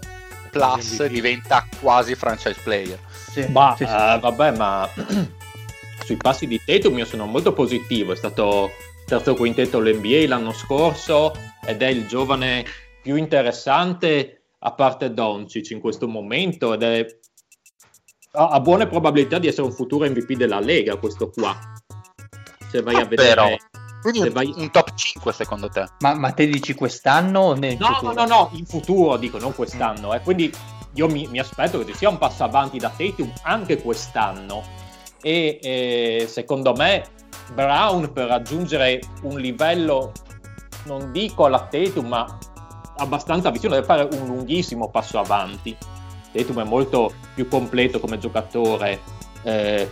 [0.50, 1.10] plus MVP.
[1.12, 2.98] diventa quasi franchise player.
[3.30, 3.90] Sì, Ma sì, sì.
[3.92, 4.88] eh, vabbè, ma
[6.04, 8.12] sui passi di Tatum io sono molto positivo.
[8.12, 8.70] È stato
[9.06, 11.32] terzo quintetto all'NBA l'anno scorso
[11.64, 12.64] ed è il giovane
[13.02, 17.06] più interessante a parte Doncic in questo momento ed è
[18.36, 21.56] ha, buone probabilità di essere un futuro MVP della Lega questo qua.
[22.68, 23.56] Se vai a Ah, vedere però.
[24.00, 25.84] Quindi vai- un top 5 secondo te?
[26.00, 28.12] Ma, ma te dici quest'anno o nel No, futuro?
[28.12, 30.12] no, no, no, in futuro dico, non quest'anno.
[30.14, 30.20] eh.
[30.20, 30.52] Quindi
[30.94, 34.62] io mi, mi aspetto che ci sia un passo avanti da Tatum anche quest'anno.
[35.22, 37.04] E eh, secondo me
[37.54, 40.12] Brown per raggiungere un livello,
[40.84, 42.38] non dico alla Tatum, ma
[42.96, 45.76] abbastanza vicino, deve fare un lunghissimo passo avanti.
[46.32, 49.00] Tatum è molto più completo come giocatore,
[49.44, 49.90] eh,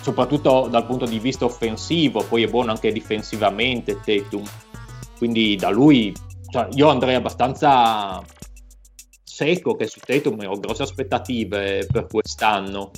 [0.00, 4.44] soprattutto dal punto di vista offensivo, poi è buono anche difensivamente Tatum.
[5.18, 6.14] Quindi da lui
[6.48, 8.22] cioè, io andrei abbastanza
[9.22, 12.90] secco che su Tatum ho grosse aspettative per quest'anno.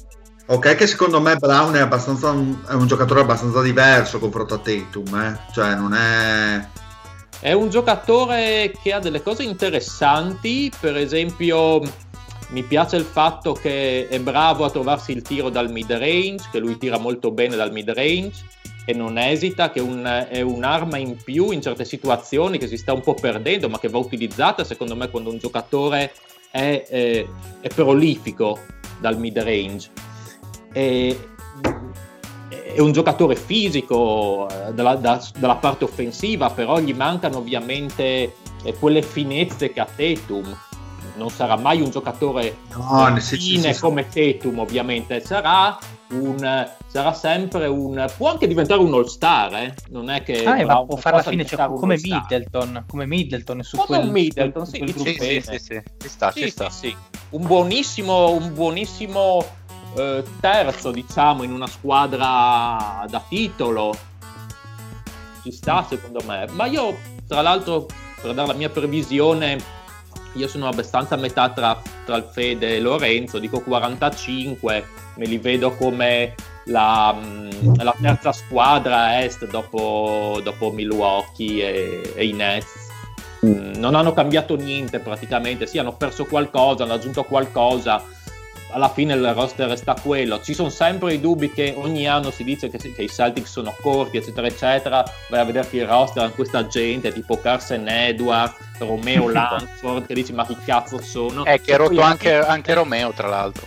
[0.50, 5.38] Ok, che secondo me Brown è, è un giocatore abbastanza diverso confronto a Tatum, eh?
[5.52, 6.66] cioè non è...
[7.40, 11.82] È un giocatore che ha delle cose interessanti, per esempio
[12.48, 16.60] mi piace il fatto che è bravo a trovarsi il tiro dal mid range, che
[16.60, 18.42] lui tira molto bene dal mid range
[18.86, 22.78] e non esita, che è, un- è un'arma in più in certe situazioni che si
[22.78, 26.14] sta un po' perdendo, ma che va utilizzata secondo me quando un giocatore
[26.50, 27.28] è, eh,
[27.60, 28.58] è prolifico
[28.98, 29.90] dal mid range.
[30.72, 31.28] E,
[32.74, 38.74] è un giocatore fisico eh, dalla, da- dalla parte offensiva, però gli mancano ovviamente eh,
[38.78, 40.56] quelle finezze che ha Tatum.
[41.16, 43.80] Non sarà mai un giocatore No, ne- sì, sì, fine sì, sì.
[43.80, 45.20] come Tatum, ovviamente.
[45.20, 45.76] Sarà,
[46.10, 48.06] un, sarà sempre un.
[48.16, 49.74] Può anche diventare un all-star, eh?
[49.88, 50.44] Non è che.
[50.44, 51.96] Ah, ma può fare la possa fine, cioè, come.
[52.00, 55.10] Middleton, come Middleton su Come quel, un Middleton, su sì, quel sì, gruppo.
[55.10, 56.70] Sì, sì, sì, sì, ci sta, Sì, ci sì, sta.
[56.70, 56.96] sì.
[57.30, 59.44] Un buonissimo, un buonissimo
[59.96, 63.96] eh, terzo, diciamo, in una squadra da titolo.
[65.42, 66.46] ci sta secondo me.
[66.52, 66.96] Ma io,
[67.26, 67.86] tra l'altro,
[68.20, 69.58] per dare la mia previsione,
[70.34, 75.38] io sono abbastanza a metà tra, tra il Fede e Lorenzo, dico 45, me li
[75.38, 82.86] vedo come la, mm, la terza squadra est dopo, dopo Milwaukee e, e i Nets.
[83.46, 88.02] Mm, non hanno cambiato niente praticamente, sì hanno perso qualcosa, hanno aggiunto qualcosa,
[88.70, 90.40] alla fine il roster resta quello.
[90.42, 93.74] Ci sono sempre i dubbi che ogni anno si dice che, che i Celtics sono
[93.80, 95.04] corti, eccetera, eccetera.
[95.28, 100.32] Vai a vederti il roster con questa gente tipo Carson Edwards, Romeo Lansford, che dici
[100.32, 101.44] ma chi cazzo sono?
[101.44, 103.66] Eh, che ha rotto anche, anche- anche Romeo, tra l'altro.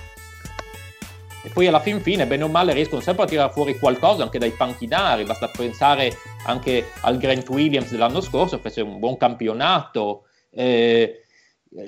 [1.43, 4.37] E poi alla fin fine, bene o male, riescono sempre a tirare fuori qualcosa anche
[4.37, 5.23] dai panchinari.
[5.23, 10.25] Basta pensare anche al Grant Williams dell'anno scorso, fece un buon campionato.
[10.53, 11.25] Eh,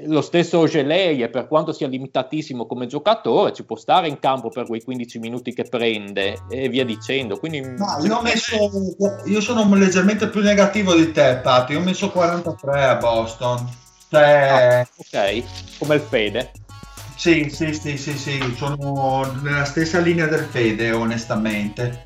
[0.06, 4.65] lo stesso Ogelei, per quanto sia limitatissimo come giocatore, ci può stare in campo per
[4.65, 7.38] quei 15 minuti che prende e via dicendo.
[7.38, 8.56] Quindi, No, io, messo,
[9.26, 11.74] io sono leggermente più negativo di te, Patti.
[11.74, 13.69] Io ho messo 43 a Boston.
[14.10, 15.43] Cioè, ok,
[15.80, 16.52] come il Fede.
[17.17, 22.04] sì, sì, sì, sì, sì, sono nella stessa linea del Fede, onestamente.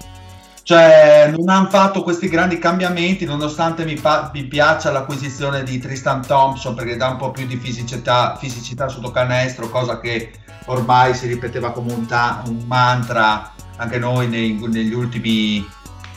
[0.67, 6.25] Cioè, non hanno fatto questi grandi cambiamenti, nonostante mi, pa- mi piaccia l'acquisizione di Tristan
[6.27, 10.33] Thompson, perché dà un po' più di fisicità, fisicità sotto canestro, cosa che
[10.65, 15.65] ormai si ripeteva come un, ta- un mantra anche noi nei- negli ultimi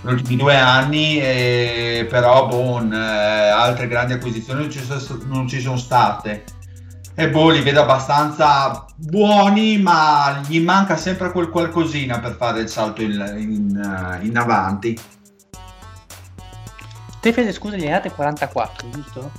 [0.02, 5.60] ultimi due anni, e però bon, eh, altre grandi acquisizioni non ci, sono, non ci
[5.60, 6.42] sono state.
[7.14, 12.68] E boh, li vedo abbastanza buoni, ma gli manca sempre quel qualcosina per fare il
[12.68, 14.98] salto in, in, eh, in avanti.
[17.20, 19.30] Te Fede, scusa, gli hai date 44, giusto?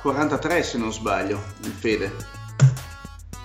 [0.00, 2.12] 43 se non sbaglio, il Fede.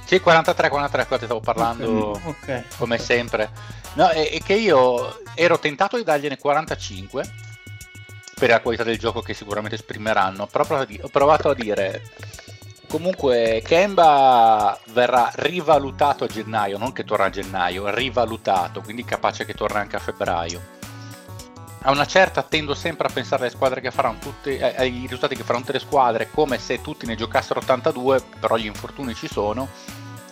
[0.05, 2.63] Sì, 43, 43, qua ti stavo parlando Ok.
[2.77, 3.51] come sempre.
[3.93, 7.23] No, è, è che io ero tentato di dargliene 45
[8.39, 12.01] per la qualità del gioco che sicuramente esprimeranno, però ho provato a dire
[12.87, 19.53] comunque Kemba verrà rivalutato a gennaio, non che torna a gennaio, rivalutato, quindi capace che
[19.53, 20.77] torna anche a febbraio.
[21.81, 25.43] A una certa tendo sempre a pensare alle squadre che faranno tutte, ai risultati che
[25.43, 29.67] faranno tutte le squadre come se tutti ne giocassero 82, però gli infortuni ci sono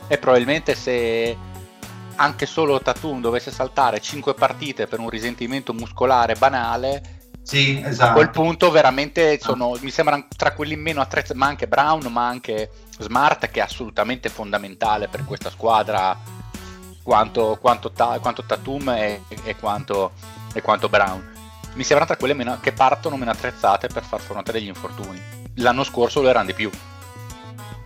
[0.08, 1.38] e probabilmente se
[2.16, 7.17] anche solo Tatum dovesse saltare 5 partite per un risentimento muscolare banale,
[7.48, 8.12] Sì, a esatto.
[8.12, 12.70] quel punto veramente sono, mi sembrano tra quelli meno attrezzati, ma anche Brown, ma anche
[13.00, 16.18] Smart che è assolutamente fondamentale per questa squadra
[17.02, 20.12] quanto, quanto, Ta- quanto Tatum e, e quanto,
[20.52, 21.36] e quanto Brown.
[21.76, 25.18] Mi sembrano tra quelle meno- che partono meno attrezzate per far fronte degli infortuni.
[25.56, 26.70] L'anno scorso lo erano di più.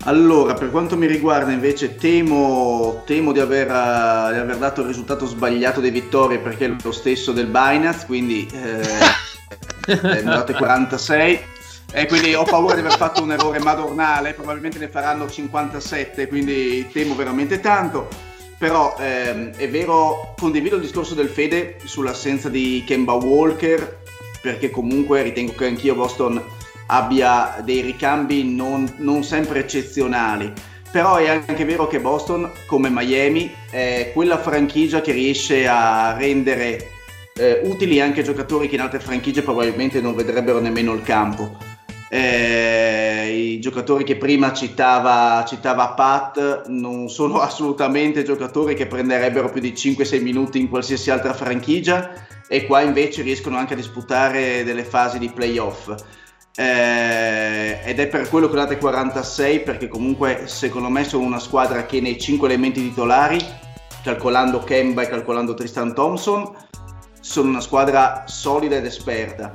[0.06, 4.88] Allora, per quanto mi riguarda invece temo, temo di, aver, eh, di aver dato il
[4.88, 8.82] risultato sbagliato delle vittorie perché è lo stesso del Binance, quindi eh,
[9.88, 11.40] eh, ne ho date 46
[11.94, 16.88] e quindi ho paura di aver fatto un errore madornale, probabilmente ne faranno 57, quindi
[16.92, 18.08] temo veramente tanto.
[18.58, 24.00] Però ehm, è vero, condivido il discorso del Fede sull'assenza di Kemba Walker,
[24.42, 26.42] perché comunque ritengo che anch'io Boston
[26.88, 30.54] abbia dei ricambi non, non sempre eccezionali.
[30.92, 36.91] Però è anche vero che Boston, come Miami, è quella franchigia che riesce a rendere
[37.42, 41.58] eh, utili anche giocatori che in altre franchigie probabilmente non vedrebbero nemmeno il campo.
[42.08, 49.60] Eh, I giocatori che prima citava, citava Pat non sono assolutamente giocatori che prenderebbero più
[49.60, 52.12] di 5-6 minuti in qualsiasi altra franchigia
[52.48, 55.96] e qua invece riescono anche a disputare delle fasi di playoff.
[56.54, 61.86] Eh, ed è per quello che date 46 perché comunque secondo me sono una squadra
[61.86, 63.40] che nei 5 elementi titolari
[64.04, 66.52] calcolando Kemba e calcolando Tristan Thompson
[67.22, 69.54] sono una squadra solida ed esperta.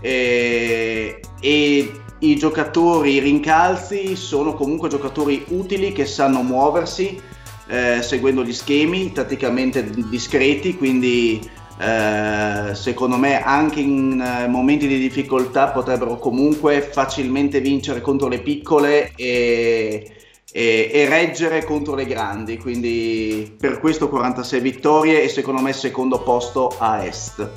[0.00, 7.20] E, e i giocatori rincalzi sono comunque giocatori utili che sanno muoversi
[7.68, 11.40] eh, seguendo gli schemi tatticamente discreti quindi
[11.80, 18.40] eh, secondo me anche in eh, momenti di difficoltà potrebbero comunque facilmente vincere contro le
[18.40, 20.17] piccole e,
[20.52, 26.22] e, e reggere contro le grandi quindi per questo 46 vittorie e secondo me secondo
[26.22, 27.48] posto a est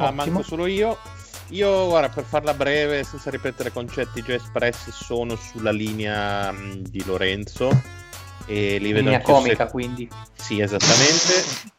[0.00, 0.96] Ah, manco solo io.
[1.48, 7.02] Io, guarda, per farla breve, senza ripetere concetti già espressi, sono sulla linea mh, di
[7.04, 7.68] Lorenzo.
[8.46, 10.08] E li vedo Linea comica, se- quindi.
[10.34, 11.76] Sì, esattamente.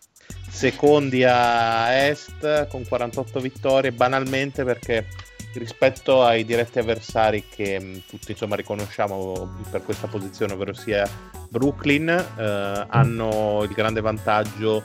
[0.50, 5.08] Secondi a est con 48 vittorie, banalmente perché
[5.54, 11.08] rispetto ai diretti avversari che mh, tutti insomma riconosciamo per questa posizione, ovvero sia
[11.50, 14.84] Brooklyn, eh, hanno il grande vantaggio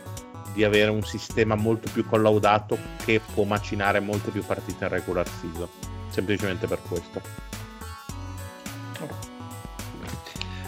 [0.54, 5.26] di avere un sistema molto più collaudato che può macinare molte più partite in regular
[5.40, 5.68] season.
[6.10, 7.20] Semplicemente per questo.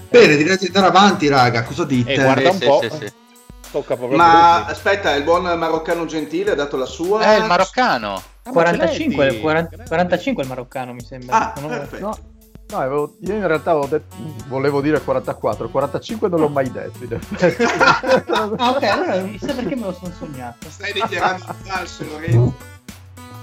[0.08, 1.62] Bene, direi di andare avanti, raga.
[1.62, 2.12] Cosa dite?
[2.14, 2.80] E guarda un Sì, po'.
[2.82, 3.12] sì, sì.
[3.70, 7.34] Tocca proprio Ma aspetta, il buon maroccano gentile ha dato la sua.
[7.34, 8.22] Eh, il maroccano.
[8.46, 11.52] Ah, ma 45, ce l'hai di- 40 45 il maroccano mi sembra.
[11.54, 12.04] Ah, Non ho- perfetto.
[12.06, 12.18] No,
[12.70, 14.16] no avevo- io in realtà avevo detto-
[14.48, 16.98] volevo dire 44, 45 non l'ho mai detto.
[18.58, 20.68] Ah, ok, allora chissà perché me lo sono sognato.
[20.70, 22.54] Stai dichiarando il falso, Lorenzo.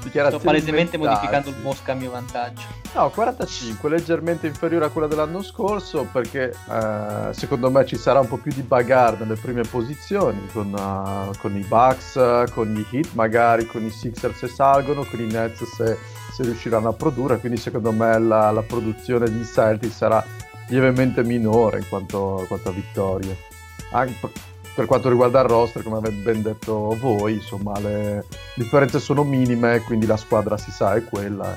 [0.10, 2.82] Sto palesemente modificando il Mosca a mio vantaggio.
[2.94, 8.28] No, 45, leggermente inferiore a quella dell'anno scorso perché eh, secondo me ci sarà un
[8.28, 13.14] po' più di bagarre nelle prime posizioni con, eh, con i Bucks, con gli Heat
[13.14, 15.98] magari, con i Sixers se salgono, con i Nets se,
[16.34, 20.24] se riusciranno a produrre, quindi secondo me la, la produzione di Celtics sarà
[20.68, 23.38] lievemente minore in quanto, quanto a vittorie.
[23.92, 29.24] Anche per, quanto riguarda il roster, come avete ben detto voi, insomma le differenze sono
[29.24, 31.56] minime, quindi la squadra si sa è quella.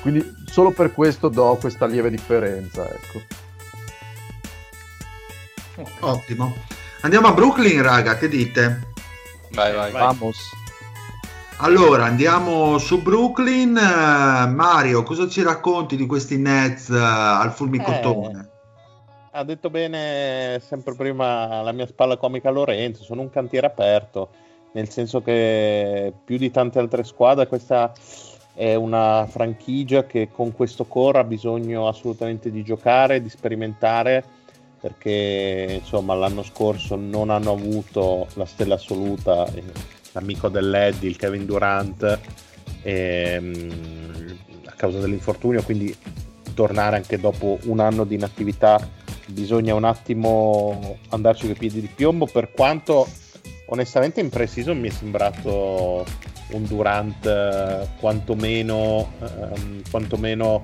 [0.00, 3.22] Quindi solo per questo do questa lieve differenza, ecco.
[6.00, 6.54] Ottimo.
[7.00, 8.88] Andiamo a Brooklyn, raga, che dite?
[9.52, 9.92] Vai, vai.
[9.92, 10.02] Vai.
[10.02, 10.36] Vamos.
[11.58, 13.76] Allora, andiamo su Brooklyn.
[13.76, 18.50] Eh, Mario, cosa ci racconti di questi Nets eh, al fulmicotone?
[19.36, 24.30] Ha detto bene sempre prima la mia spalla comica Lorenzo, sono un cantiere aperto,
[24.72, 27.92] nel senso che più di tante altre squadre questa
[28.54, 34.24] è una franchigia che con questo core ha bisogno assolutamente di giocare, di sperimentare,
[34.80, 39.46] perché insomma l'anno scorso non hanno avuto la stella assoluta,
[40.12, 42.18] l'amico dell'Eddie, il Kevin Durant,
[42.80, 45.94] ehm, a causa dell'infortunio, quindi
[46.54, 52.26] tornare anche dopo un anno di inattività bisogna un attimo andarci coi piedi di piombo.
[52.26, 53.06] Per quanto
[53.66, 56.04] onestamente in pre-season mi è sembrato
[56.50, 60.62] un Durant eh, quantomeno, ehm, quantomeno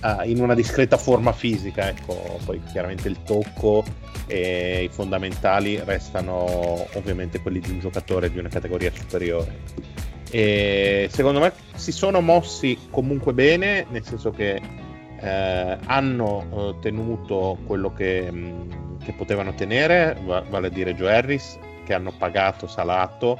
[0.00, 2.38] ah, in una discreta forma fisica ecco.
[2.44, 3.84] Poi chiaramente il tocco
[4.26, 9.90] e i fondamentali restano ovviamente quelli di un giocatore di una categoria superiore.
[10.30, 14.60] E secondo me si sono mossi comunque bene nel senso che
[15.22, 21.14] eh, hanno eh, tenuto quello che, mh, che potevano tenere, va- vale a dire Joe
[21.14, 23.38] Harris, che hanno pagato, salato,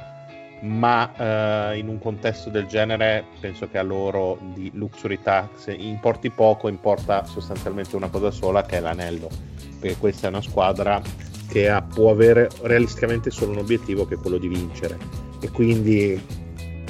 [0.61, 6.29] ma eh, in un contesto del genere penso che a loro di luxury tax importi
[6.29, 9.27] poco, importa sostanzialmente una cosa sola che è l'anello,
[9.79, 11.01] perché questa è una squadra
[11.49, 14.97] che ha- può avere realisticamente solo un obiettivo che è quello di vincere.
[15.41, 16.41] E quindi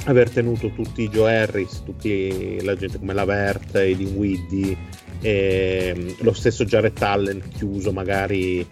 [0.06, 4.78] aver tenuto tutti i Joe Harris, tutti la gente come Lavert, Edin Widdy,
[5.22, 8.66] e lo stesso Jared Allen chiuso magari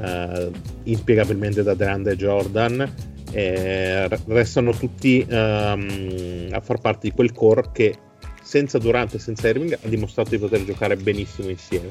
[0.00, 0.50] eh,
[0.84, 2.94] inspiegabilmente da DeAndre Jordan,
[3.32, 7.94] eh, restano tutti ehm, a far parte di quel core che
[8.42, 11.90] senza Durant e senza Irving ha dimostrato di poter giocare benissimo insieme.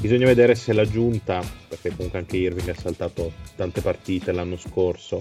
[0.00, 5.20] Bisogna vedere se la giunta, perché comunque anche Irving ha saltato tante partite l'anno scorso,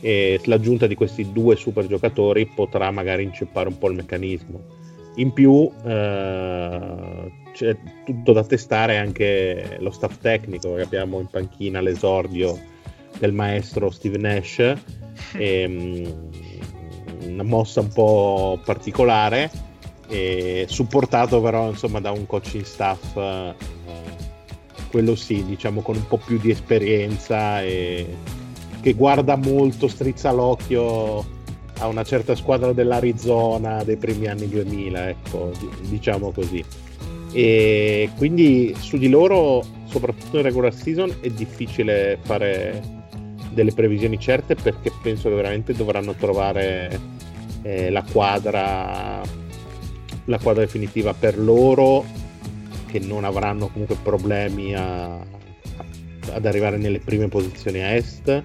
[0.00, 4.78] e l'aggiunta di questi due super giocatori potrà magari inceppare un po' il meccanismo.
[5.16, 12.58] In più eh, c'è tutto da testare anche lo staff tecnico, abbiamo in panchina l'esordio
[13.18, 14.58] del maestro Steve Nash,
[15.34, 16.04] e, mm,
[17.26, 19.50] una mossa un po' particolare,
[20.08, 23.54] e supportato però insomma da un coaching staff, eh,
[24.90, 28.06] quello sì, diciamo con un po' più di esperienza e
[28.80, 31.38] che guarda molto, strizza l'occhio
[31.78, 36.62] a una certa squadra dell'Arizona dei primi anni 2000, ecco, di- diciamo così.
[37.32, 42.98] E quindi su di loro, soprattutto in regular season, è difficile fare
[43.52, 47.00] delle previsioni certe perché penso che veramente dovranno trovare
[47.62, 49.20] eh, la quadra
[50.26, 52.04] la quadra definitiva per loro
[52.86, 55.18] che non avranno comunque problemi a-
[56.32, 58.42] ad arrivare nelle prime posizioni a est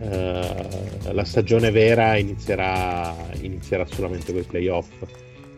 [0.00, 4.88] eh, la stagione vera inizierà, inizierà solamente con i playoff.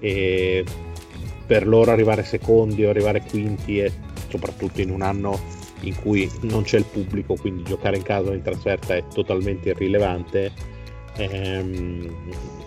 [0.00, 0.64] E
[1.46, 3.92] per loro arrivare secondi o arrivare quinti e
[4.28, 5.38] soprattutto in un anno
[5.80, 9.70] in cui non c'è il pubblico quindi giocare in casa o in trasferta è totalmente
[9.70, 10.52] irrilevante
[11.16, 12.10] ehm,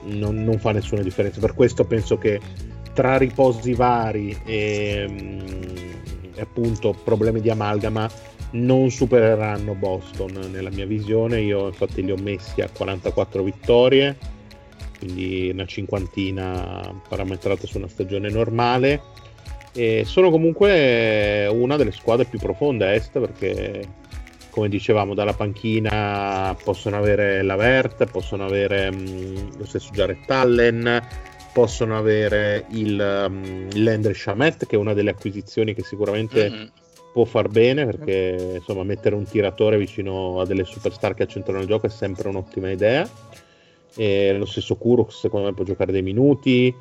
[0.06, 1.40] non, non fa nessuna differenza.
[1.40, 2.40] Per questo penso che
[2.94, 5.40] tra riposi vari e, mm,
[6.36, 8.10] e appunto problemi di amalgama
[8.52, 11.42] non supereranno Boston nella mia visione.
[11.42, 14.18] Io infatti li ho messi a 44 vittorie,
[15.00, 19.02] quindi una cinquantina parametrata su una stagione normale.
[19.74, 24.04] E sono comunque una delle squadre più profonde a est perché
[24.50, 31.06] come dicevamo, dalla panchina possono avere l'Avert, possono avere mh, lo stesso Jared Allen,
[31.52, 36.70] possono avere il um, Landry Shamet, che è una delle acquisizioni che sicuramente Mhm.
[37.16, 41.66] Può far bene, perché insomma mettere un tiratore vicino a delle superstar che accentrano il
[41.66, 43.10] gioco è sempre un'ottima idea.
[43.96, 46.76] E lo stesso Kurux secondo me può giocare dei minuti.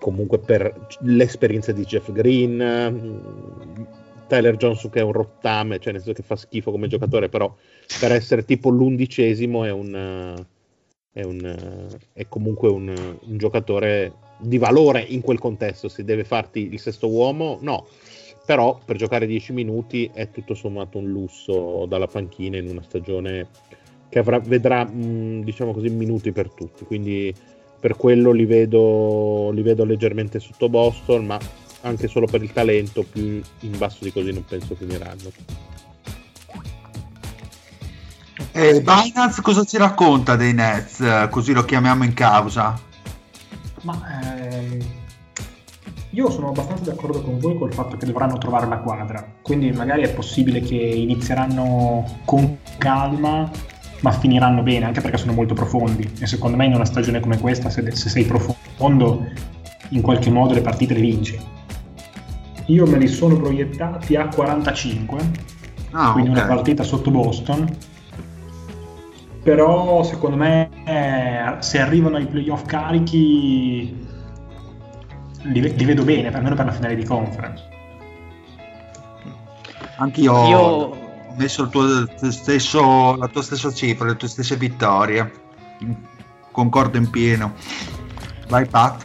[0.00, 3.86] Comunque per l'esperienza di Jeff Green mh,
[4.26, 7.54] Tyler Johnson che è un rottame cioè nel senso che fa schifo come giocatore però
[8.00, 10.44] per essere tipo l'undicesimo è un
[11.12, 15.88] è, un, è comunque un, un giocatore di valore in quel contesto.
[15.88, 17.86] Se deve farti il sesto uomo no
[18.50, 23.46] però per giocare 10 minuti è tutto sommato un lusso dalla panchina in una stagione
[24.08, 27.32] che avrà, vedrà mh, diciamo così minuti per tutti quindi
[27.78, 31.38] per quello li vedo, li vedo leggermente sotto Boston ma
[31.82, 35.30] anche solo per il talento più in basso di così non penso finiranno
[38.50, 40.98] E Binance cosa ci racconta dei Nets?
[40.98, 42.76] Eh, Così lo chiamiamo in causa.
[43.82, 43.96] Ma
[44.40, 44.99] ehm,
[46.10, 50.02] io sono abbastanza d'accordo con voi col fatto che dovranno trovare la quadra, quindi magari
[50.02, 53.48] è possibile che inizieranno con calma,
[54.00, 56.10] ma finiranno bene, anche perché sono molto profondi.
[56.18, 59.24] E secondo me in una stagione come questa, se, se sei profondo,
[59.90, 61.38] in qualche modo le partite le vinci.
[62.66, 65.18] Io me li sono proiettati a 45,
[65.92, 66.36] Ah, quindi ok.
[66.36, 67.68] una partita sotto Boston.
[69.42, 74.08] Però secondo me eh, se arrivano ai playoff carichi
[75.42, 77.68] li, li vedo bene, almeno per la finale di conference.
[79.98, 80.96] Anch'io Io- ho
[81.36, 85.30] messo il tuo, stesso, la tua stessa cifra, le tue stesse vittorie.
[86.50, 87.54] Concordo in pieno.
[88.48, 89.04] Vai Pat.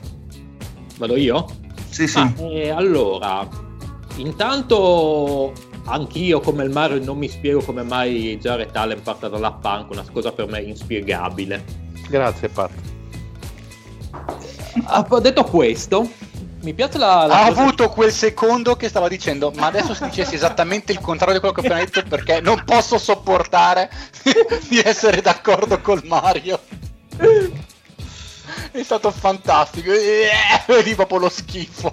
[0.98, 1.46] Vado io?
[1.90, 2.20] Sì, sì.
[2.20, 3.48] Ah, eh, allora,
[4.16, 5.54] intanto
[5.86, 10.04] anch'io come il Mario non mi spiego come mai Jared Allen parta dalla panca, una
[10.12, 11.64] cosa per me inspiegabile.
[12.10, 12.72] grazie Pat
[14.86, 16.10] Ah, detto questo,
[16.62, 17.26] mi piace la...
[17.26, 21.00] la Ha cosa- avuto quel secondo che stava dicendo, ma adesso se dicessi esattamente il
[21.00, 23.90] contrario di quello che ho appena detto perché non posso sopportare
[24.70, 26.60] di essere d'accordo col Mario.
[28.72, 29.92] È stato fantastico,
[30.84, 31.90] di proprio lo schifo.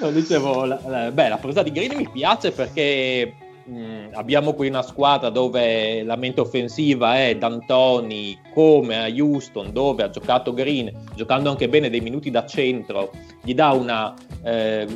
[0.00, 3.34] No, dicevo, la, la- beh, la presa di Green mi piace perché
[3.68, 10.02] mh, abbiamo qui una squadra dove la mente offensiva è D'Antoni come a Houston dove
[10.02, 13.10] ha giocato Green, giocando anche bene dei minuti da centro,
[13.42, 14.86] gli dà una, eh,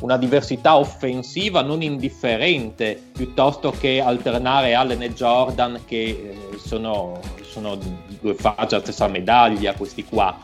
[0.00, 7.76] una diversità offensiva non indifferente piuttosto che alternare Allen e Jordan che eh, sono, sono
[8.20, 10.36] due facce alla stessa medaglia questi qua.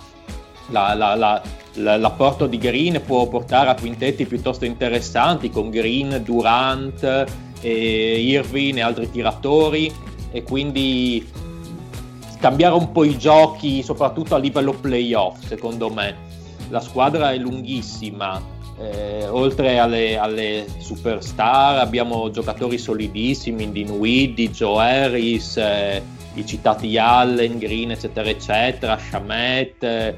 [0.70, 1.42] La- la- la-
[1.74, 7.26] l'apporto di Green può portare a quintetti piuttosto interessanti con Green, Durant,
[7.60, 9.92] e Irving e altri tiratori.
[10.30, 11.26] E quindi
[12.38, 16.32] cambiare un po' i giochi soprattutto a livello playoff secondo me.
[16.68, 25.56] La squadra è lunghissima eh, oltre alle, alle superstar abbiamo giocatori solidissimi Dinwiddie, Joe Harris
[25.56, 26.02] eh,
[26.34, 30.16] i citati Allen, Green eccetera eccetera Shamet eh,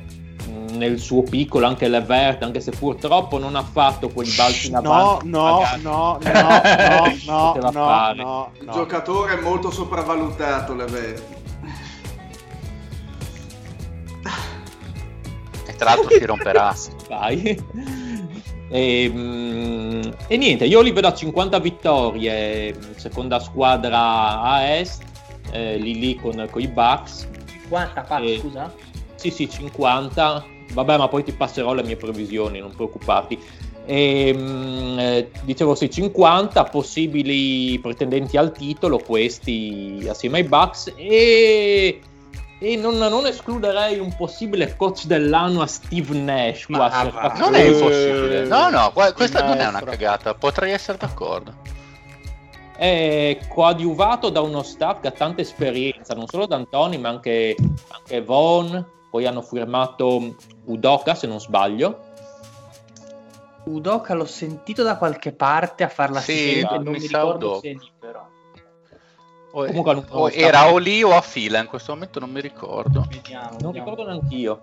[0.77, 4.93] nel suo piccolo anche Levert anche se purtroppo non ha fatto quei balzi in no
[4.93, 8.23] avanti no no no no no no fare.
[8.23, 11.23] no Il no giocatore è molto sopravvalutato, Lever.
[15.67, 16.75] E tra l'altro si romperà.
[17.09, 17.65] Vai.
[18.69, 25.03] E, mm, e niente, io li vedo a 50 vittorie, seconda squadra a est,
[25.53, 27.29] eh, lì lì con, con i Bucks.
[27.63, 28.73] 50 Pat, Eh, scusa?
[29.15, 30.45] Sì, sì, 50.
[30.73, 33.39] Vabbè, ma poi ti passerò le mie previsioni, non preoccuparti.
[33.89, 40.93] E, mm, eh, dicevo sì, 50 possibili pretendenti al titolo, questi assieme ai Bucks.
[40.97, 42.01] E,
[42.59, 46.67] e non, non escluderei un possibile coach dell'anno a Steve Nash.
[46.69, 48.45] Ma qua, va, cercato- Non è impossibile.
[48.47, 50.35] No, no, qua- questa non è una cagata.
[50.35, 51.55] Potrei essere d'accordo.
[52.79, 57.57] è coadiuvato da uno staff che ha tanta esperienza, non solo D'Antoni, ma anche,
[57.89, 58.95] anche Von.
[59.17, 60.37] Poi hanno firmato
[60.67, 62.01] Udoka, se non sbaglio.
[63.65, 67.61] Udoka l'ho sentito da qualche parte a farla Sì, non mi mi ricordo Udoka.
[67.61, 68.29] se è libero.
[69.53, 72.43] O, Comunque hanno- o era o lì o a fila, in questo momento non mi
[72.43, 73.07] ricordo.
[73.09, 73.89] Vediamo, Non vediamo.
[73.91, 74.61] ricordo neanch'io.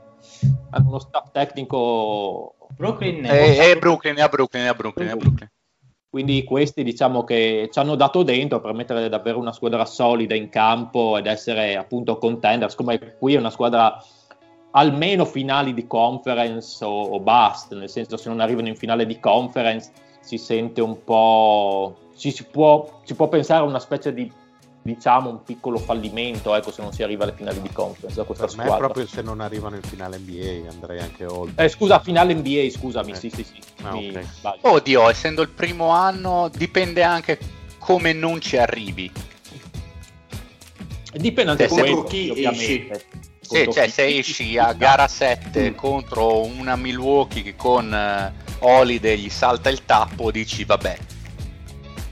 [0.70, 2.54] Hanno uno staff tecnico.
[2.78, 3.58] Brooklyn È, Nets.
[3.58, 5.52] è Brooklyn, è a Brooklyn, è a Brooklyn, è a Brooklyn.
[6.12, 10.48] Quindi questi diciamo che ci hanno dato dentro per mettere davvero una squadra solida in
[10.50, 12.76] campo ed essere appunto contenders.
[12.76, 13.98] Come qui è una squadra
[14.76, 19.20] almeno finali di conference o, o bust, nel senso se non arrivano in finale di
[19.20, 21.98] conference si sente un po'...
[22.16, 24.32] Ci si, può, si può pensare a una specie di
[24.86, 28.48] diciamo un piccolo fallimento ecco se non si arriva alle finali di conference da questa
[28.48, 31.64] Per me squadra proprio se non arrivano in finale NBA andrei anche oltre.
[31.64, 33.16] eh, scusa finale NBA scusami Eh.
[33.16, 34.14] sì sì sì Ah, mi.
[34.62, 37.40] Oddio, essendo il primo anno, dipende anche
[37.80, 39.10] come non ci arrivi.
[41.14, 43.06] dipende anche Se- chi ovviamente
[43.48, 49.30] Sì, cioè se esci a gara 7 contro una Milwaukee che con eh, Holiday gli
[49.30, 50.98] salta il tappo, dici vabbè.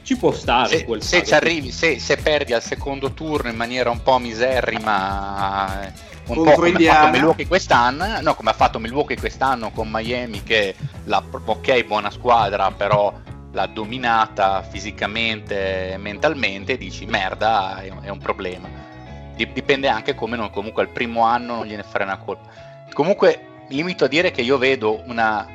[0.03, 3.55] ci può stare Se, quel se ci arrivi, se, se perdi al secondo turno in
[3.55, 5.93] maniera un po' miserrima, eh,
[6.27, 6.99] un Contro po' come ha Indiana.
[6.99, 10.75] fatto Milwaukee quest'anno, no, come ha fatto Milwaukee quest'anno con Miami, che
[11.05, 13.13] la, ok, buona squadra, però
[13.53, 18.89] l'ha dominata fisicamente e mentalmente, dici merda, è, è un problema.
[19.35, 22.49] Dip- Dipende anche come non, comunque al primo anno non gliene frena colpa.
[22.93, 25.47] Comunque mi limito a dire che io vedo una,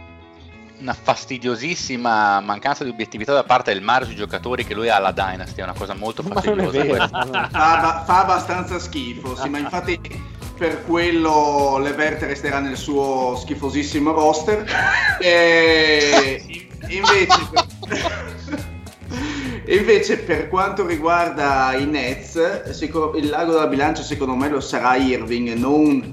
[0.81, 5.12] una fastidiosissima mancanza di obiettività da parte del Mario sui giocatori che lui ha alla
[5.12, 7.09] Dynasty, è una cosa molto fastidiosa.
[7.09, 10.01] fa, fa abbastanza schifo, sì, ma infatti
[10.57, 14.64] per quello Leverte resterà nel suo schifosissimo roster.
[15.20, 17.39] E invece,
[19.69, 22.37] invece per quanto riguarda i Nets,
[23.17, 26.12] il lago della bilancia secondo me lo sarà Irving, non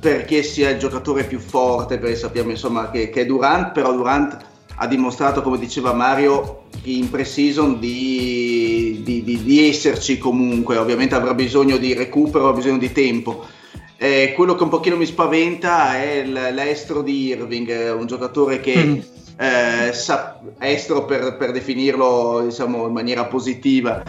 [0.00, 4.36] perché sia il giocatore più forte, perché sappiamo insomma che, che Durant, però Durant
[4.76, 11.34] ha dimostrato, come diceva Mario, in pre-season di, di- di- di esserci comunque, ovviamente avrà
[11.34, 13.44] bisogno di recupero, avrà bisogno di tempo.
[13.96, 18.98] Eh, quello che un pochino mi spaventa è l'estro di Irving, un giocatore che Mm.
[19.38, 19.92] Eh,
[20.58, 24.02] estro per, per definirlo diciamo in maniera positiva,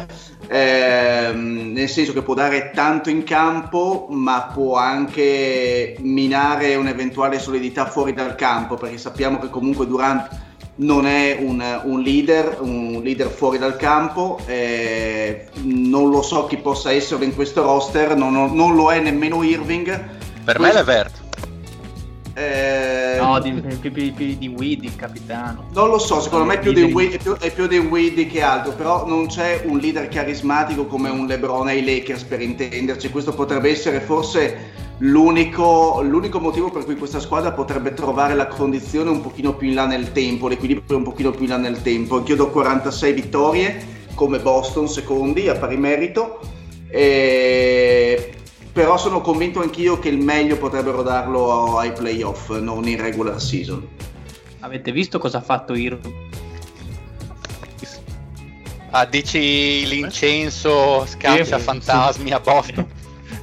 [0.47, 7.85] ehm, nel senso che può dare tanto in campo, ma può anche minare un'eventuale solidità
[7.85, 10.45] fuori dal campo, perché sappiamo che comunque Durant
[10.79, 16.57] non è un, un leader, un leader fuori dal campo, eh, non lo so chi
[16.57, 20.09] possa esserlo in questo roster, non, non lo è nemmeno Irving.
[20.43, 21.26] Per me è Levert.
[22.39, 25.65] Eh, No, di, più, più- più di Weed, il capitano.
[25.73, 28.27] Non lo so, secondo me è più, di Wade, è, più, è più di Wade
[28.27, 33.09] che altro, però non c'è un leader carismatico come un LeBron ai Lakers per intenderci,
[33.09, 39.09] questo potrebbe essere forse l'unico, l'unico motivo per cui questa squadra potrebbe trovare la condizione
[39.09, 42.17] un pochino più in là nel tempo, l'equilibrio un pochino più in là nel tempo.
[42.17, 46.39] Anch'io do 46 vittorie come Boston secondi a pari merito,
[46.87, 48.31] e-
[48.77, 53.87] però sono convinto anch'io che il meglio potrebbero darlo ai playoff, non in regular season.
[54.59, 56.13] Avete visto cosa ha fatto Irving?
[58.91, 62.87] Ah, dici l'incenso scaccia Sì, fantasmi a Boston.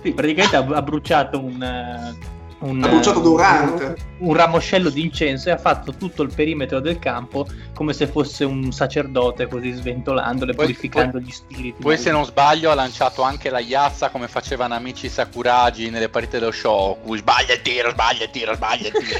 [0.05, 2.17] Sì, praticamente ha, ha bruciato un, eh,
[2.65, 3.81] un, Ha bruciato Durant.
[3.81, 3.95] un,
[4.29, 8.45] un ramoscello di incenso e ha fatto tutto il perimetro del campo come se fosse
[8.45, 11.83] un sacerdote, così sventolandole, Poi- purificando gli spiriti.
[11.83, 16.39] Poi se non sbaglio ha lanciato anche la Iazza come facevano amici Sakuragi nelle partite
[16.39, 16.99] dello show.
[17.03, 19.19] Cui sbaglia il tiro, sbaglia il tiro, sbaglia il tiro.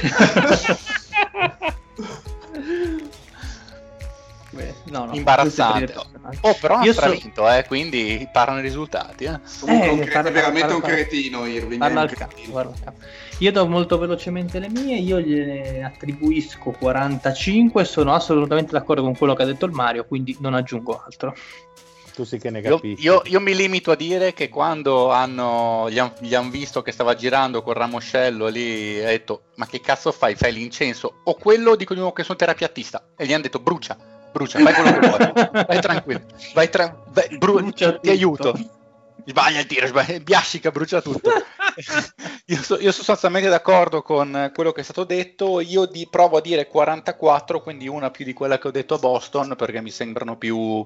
[4.55, 5.93] Beh, no, no, Imbarazzante.
[6.41, 9.25] Oh, però ha Io so- stravinto, eh, quindi parlano i risultati.
[9.25, 9.39] Eh.
[9.59, 11.79] Comunque Eh, un cre- parla- è veramente parla- un cretino Irving.
[11.79, 12.53] Parla al cretino.
[12.81, 12.93] capo.
[13.39, 19.33] Io do molto velocemente le mie, io gliene attribuisco 45, sono assolutamente d'accordo con quello
[19.35, 21.35] che ha detto il Mario, quindi non aggiungo altro.
[22.15, 23.03] Tu sì che ne Io, capisci.
[23.03, 25.99] io- io mi limito a dire che quando hanno, gli
[26.33, 30.33] hanno visto che stava girando col ramoscello lì, ha detto: Ma che cazzo fai?
[30.35, 31.15] Fai l'incenso?
[31.25, 33.09] O quello dicono che sono terapiattista.
[33.17, 33.97] E gli hanno detto: Brucia,
[34.35, 35.65] brucia, fai quello che vuoi.
[35.65, 36.21] Vai tranquillo,
[36.53, 38.09] vai tra- vai- bru- Brucia ti tutto.
[38.11, 38.69] aiuto.
[39.27, 41.31] Sbaglia il tiro, sbaglia, biascica, brucia tutto.
[42.45, 45.61] io, so- io sono sostanzialmente d'accordo con quello che è stato detto.
[45.61, 48.99] Io di- provo a dire 44, quindi una più di quella che ho detto a
[48.99, 50.85] Boston, perché mi sembrano più,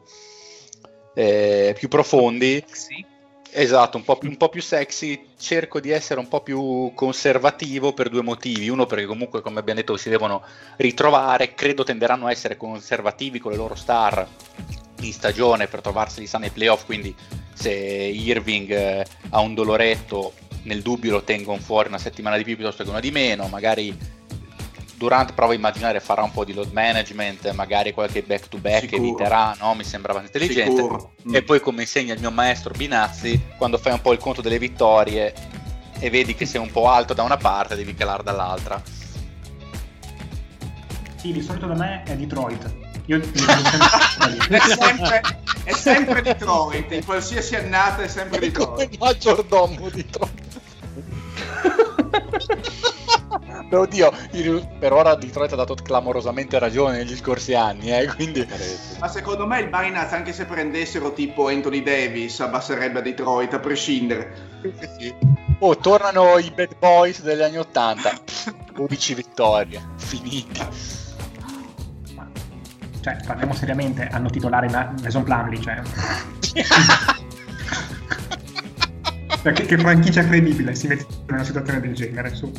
[1.15, 2.63] eh, più profondi.
[2.71, 3.05] Sì.
[3.51, 7.93] Esatto, un po, più, un po' più sexy, cerco di essere un po' più conservativo
[7.93, 8.69] per due motivi.
[8.69, 10.43] Uno perché comunque, come abbiamo detto, si devono
[10.77, 14.27] ritrovare, credo tenderanno a essere conservativi con le loro star
[15.01, 17.15] in stagione per trovarsi sani ai playoff, quindi
[17.53, 20.33] se Irving eh, ha un doloretto,
[20.63, 23.97] nel dubbio lo tengono fuori una settimana di più piuttosto che una di meno, magari
[24.99, 28.91] Durant prova a immaginare farà un po' di load management, magari qualche back to back
[28.91, 29.73] eviterà, no?
[29.73, 30.81] Mi sembra abbastanza intelligente.
[30.81, 31.13] Sicuro.
[31.25, 31.35] Mm.
[31.35, 34.59] E poi, come insegna il mio maestro Binazzi, quando fai un po' il conto delle
[34.59, 35.33] vittorie
[35.97, 38.83] e vedi che sei un po' alto da una parte, devi calare dall'altra.
[41.15, 42.69] Sì, di solito da me è Detroit.
[43.05, 43.21] Io
[44.49, 45.21] È sempre,
[45.63, 48.97] è sempre Detroit, in qualsiasi annata è sempre Come Detroit.
[48.97, 50.05] maggiordomo di
[53.69, 58.45] Però oddio, il- per ora Detroit ha dato clamorosamente ragione negli scorsi anni, eh, quindi...
[58.99, 63.59] Ma secondo me il Binance, anche se prendessero tipo Anthony Davis, abbasserebbe a Detroit, a
[63.59, 64.33] prescindere.
[64.97, 65.13] Sì.
[65.59, 68.11] Oh, tornano i bad boys degli anni 80.
[68.73, 70.65] 12 vittorie, finiti.
[73.01, 75.81] Cioè, parliamo seriamente, hanno titolare Ma- Mason Plumlee, cioè...
[79.41, 82.51] Cioè, che, che franchigia credibile si mette in una situazione del genere, su.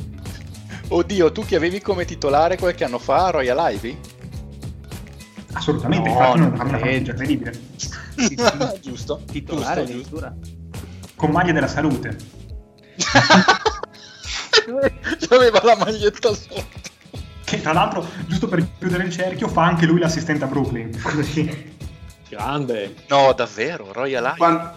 [0.93, 3.99] Oddio, tu che avevi come titolare qualche anno fa Royal Ivy?
[5.53, 7.14] Assolutamente, No, infatti non una franchigia credo.
[7.14, 7.61] credibile.
[8.20, 8.36] Sì, sì.
[8.82, 9.22] giusto.
[9.24, 10.34] Titolare giusto.
[11.14, 12.16] Con maglia della salute.
[15.30, 16.62] Aveva la maglietta sotto.
[17.45, 21.01] Che tra l'altro, giusto per chiudere il cerchio, fa anche lui l'assistente a Brooklyn.
[21.03, 21.72] Così.
[22.28, 22.95] Grande.
[23.09, 24.36] No, davvero, Royal Ivy.
[24.36, 24.70] Quan-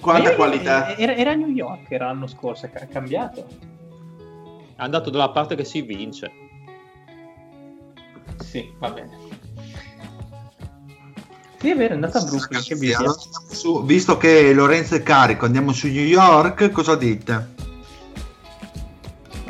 [0.00, 0.96] quanta Eh, qualità.
[0.96, 3.46] Era, era a New York, era l'anno scorso, è ca- cambiato.
[4.80, 6.30] È andato dalla parte che si vince.
[8.42, 9.10] Sì, va bene.
[11.58, 13.14] Sì, è vero, è andato a Brooklyn, che allora
[13.50, 17.48] su- visto che Lorenzo è carico, andiamo su New York, cosa dite?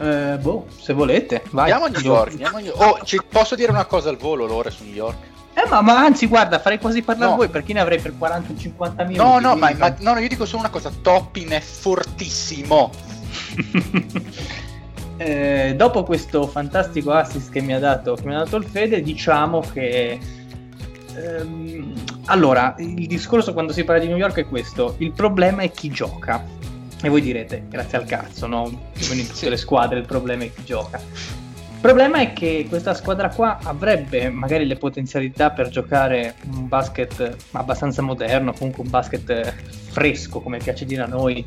[0.00, 1.70] Eh, boh, se volete, vai.
[1.70, 2.30] Andiamo a New York.
[2.32, 5.28] Andiamo a New- Oh, ci posso dire una cosa al volo, Lore, su New York?
[5.54, 7.36] Eh, ma, ma anzi, guarda, farei quasi parlare No.
[7.36, 9.14] voi perché ne avrei per 40-50 minuti.
[9.24, 10.90] No, no, ma, ma- no, no, io dico solo una cosa.
[10.90, 12.90] Toppin è fortissimo.
[15.20, 19.02] Eh, dopo questo fantastico assist che mi ha dato, che mi ha dato il Fede,
[19.02, 20.18] diciamo che.
[21.14, 21.92] ehm,
[22.24, 25.90] allora, il discorso quando si parla di New York è questo: il problema è chi
[25.90, 26.42] gioca.
[27.02, 28.62] E voi direte, grazie al cazzo, no?
[28.62, 30.98] Come in tutte le squadre, il problema è chi gioca.
[31.80, 37.36] Il problema è che questa squadra qua avrebbe magari le potenzialità per giocare un basket
[37.52, 39.54] abbastanza moderno, comunque un basket
[39.88, 41.42] fresco, come piace dire a noi,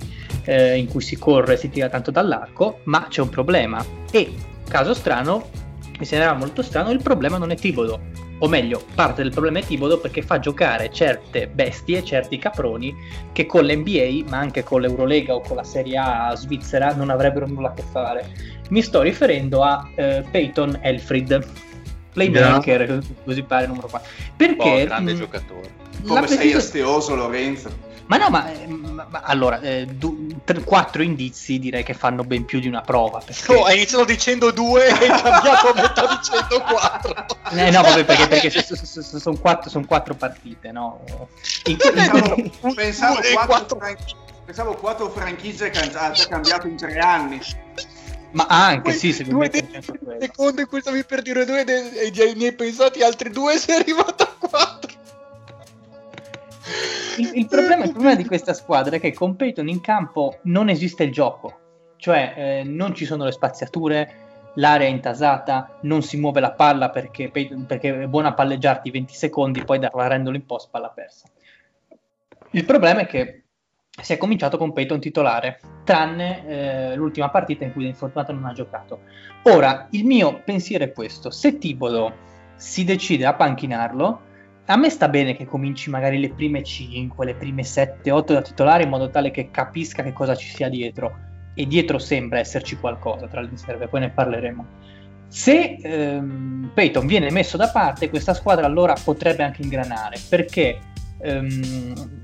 [0.45, 3.86] eh, in cui si corre e si tira tanto dall'arco, ma c'è un problema.
[4.09, 4.34] E,
[4.67, 5.49] caso strano,
[5.99, 7.99] mi sembrava molto strano, il problema non è Tibodo.
[8.39, 12.93] O meglio, parte del problema è Tibodo perché fa giocare certe bestie, certi caproni,
[13.31, 17.47] che con l'NBA, ma anche con l'Eurolega o con la Serie A svizzera, non avrebbero
[17.47, 18.61] nulla a che fare.
[18.74, 21.45] Mi sto riferendo a eh, Peyton Elfrid,
[22.11, 24.09] playmaker, così pare numero 4.
[24.36, 24.82] Perché...
[24.82, 25.69] Oh, grande mh, giocatore.
[26.07, 27.69] Come sei precisa- asteoso, Lorenzo.
[28.07, 32.24] ma no, ma, eh, ma- ma allora, eh, du- tre- quattro indizi direi che fanno
[32.24, 33.21] ben più di una prova.
[33.24, 33.53] Perché...
[33.53, 37.26] Oh, hai iniziato dicendo due e hai cambiato a metà dicendo quattro.
[37.53, 38.49] Eh, no, vabbè, perché, perché
[39.19, 41.03] sono quattro, son quattro partite, no?
[41.65, 43.78] In- Pensavo, in- pensavo, quattro, quattro.
[43.78, 47.39] franchi- pensavo quattro franchigie che hanno già cambiato in tre anni.
[48.34, 52.11] Ma anche sì, secondo due me secondo in cui stavi per dire due de- e
[52.11, 54.91] già ne hai pensati altri due sei arrivato a quattro.
[57.17, 60.69] il, il problema, il problema di questa squadra è che con Peyton in campo non
[60.69, 61.59] esiste il gioco,
[61.97, 64.23] cioè eh, non ci sono le spaziature,
[64.55, 69.13] l'area è intasata, non si muove la palla perché, perché è buona a palleggiarti 20
[69.13, 71.27] secondi, poi da rendolo in post palla persa.
[72.51, 73.43] Il problema è che
[74.02, 78.54] si è cominciato con Peyton titolare, tranne eh, l'ultima partita in cui l'infortunato non ha
[78.54, 79.02] giocato.
[79.44, 84.22] Ora, il mio pensiero è questo, se Tibodo si decide a panchinarlo,
[84.66, 88.41] a me sta bene che cominci magari le prime 5, le prime 7, 8 da
[88.41, 91.32] titolare in modo tale che capisca che cosa ci sia dietro.
[91.54, 94.66] E dietro sembra esserci qualcosa tra le riserve, poi ne parleremo.
[95.28, 100.80] Se ehm, Peyton viene messo da parte, questa squadra allora potrebbe anche ingranare, perché
[101.20, 102.24] ehm,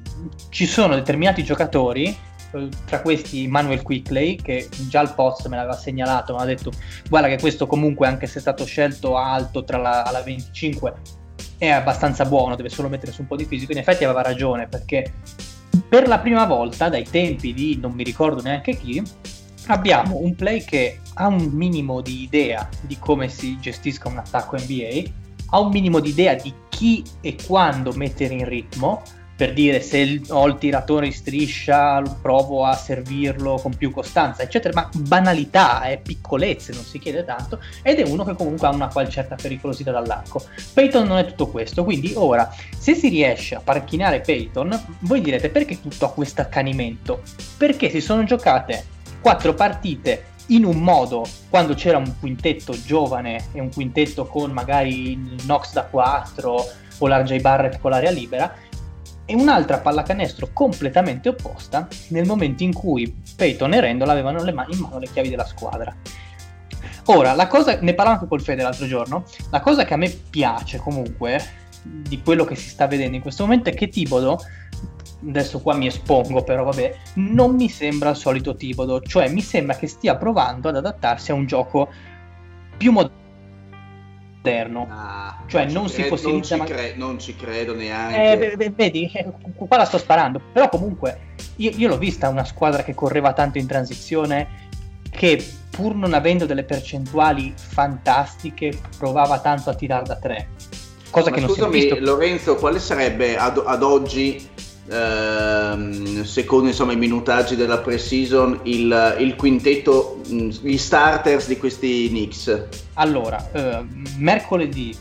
[0.49, 2.15] ci sono determinati giocatori,
[2.51, 6.71] eh, tra questi Manuel Quickley, che già al post me l'aveva segnalato, mi ha detto
[7.09, 10.93] guarda che questo comunque anche se è stato scelto alto tra la, alla 25
[11.57, 13.73] è abbastanza buono, deve solo mettere su un po' di fisico.
[13.73, 15.13] In effetti aveva ragione perché
[15.87, 19.03] per la prima volta, dai tempi di non mi ricordo neanche chi,
[19.67, 24.55] abbiamo un play che ha un minimo di idea di come si gestisca un attacco
[24.57, 25.09] NBA,
[25.51, 29.01] ha un minimo di idea di chi e quando mettere in ritmo.
[29.39, 34.73] Per dire se ho il tiratore in striscia, provo a servirlo con più costanza, eccetera,
[34.73, 38.89] ma banalità, eh, piccolezze, non si chiede tanto ed è uno che comunque ha una
[38.89, 40.43] qual certa pericolosità dall'arco.
[40.73, 45.47] Peyton non è tutto questo, quindi ora se si riesce a parchinare Peyton, voi direte
[45.47, 47.21] perché tutto questo accanimento?
[47.55, 48.83] Perché si sono giocate
[49.21, 55.11] quattro partite in un modo quando c'era un quintetto giovane e un quintetto con magari
[55.11, 56.67] il Knox da 4
[57.01, 58.53] o l'RJ Barrett con l'area libera
[59.29, 64.73] e un'altra pallacanestro completamente opposta nel momento in cui Peyton e Randall avevano le mani
[64.73, 65.95] in mano le chiavi della squadra.
[67.05, 70.09] Ora, la cosa, ne parlavo anche col Fede l'altro giorno, la cosa che a me
[70.09, 71.39] piace comunque
[71.83, 74.39] di quello che si sta vedendo in questo momento è che Tibodo,
[75.27, 79.75] adesso qua mi espongo però vabbè, non mi sembra il solito Tibodo, cioè mi sembra
[79.75, 81.87] che stia provando ad adattarsi a un gioco
[82.77, 83.18] più moderno.
[84.89, 88.51] Ah, Cioè, ci non si credo- fossilizza Non ci, cre- non ci credo neanche.
[88.55, 89.11] Eh, vedi,
[89.55, 90.41] qua la sto sparando.
[90.53, 91.19] Però comunque
[91.57, 94.67] io, io l'ho vista una squadra che correva tanto in transizione
[95.11, 100.47] che pur non avendo delle percentuali fantastiche provava tanto a tirare da tre.
[101.09, 101.99] Cosa Ma che non si è scusami, visto.
[101.99, 104.47] Lorenzo, quale sarebbe ad, ad oggi,
[104.89, 112.07] ehm, secondo insomma, i minutaggi della pre-season, il, il quintetto, mh, gli starters di questi
[112.09, 112.67] Knicks?
[112.93, 113.85] Allora, eh,
[114.17, 114.95] mercoledì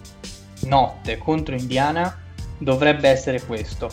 [0.63, 2.17] notte contro Indiana
[2.59, 3.91] dovrebbe essere questo.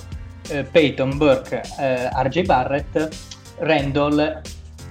[0.49, 3.09] Eh, Peyton, Burke, eh, RJ Barrett,
[3.57, 4.41] Randall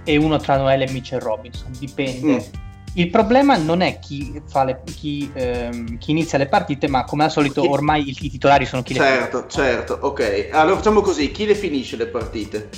[0.04, 2.32] e uno tra Noel e Mitchell Robinson, dipende.
[2.32, 2.63] Mm.
[2.96, 7.24] Il problema non è chi, fa le- chi, ehm, chi inizia le partite, ma come
[7.24, 10.48] al solito ormai i, titolari sono chi le Certo, certo, ok.
[10.52, 12.68] Allora facciamo così, chi le finisce le partite?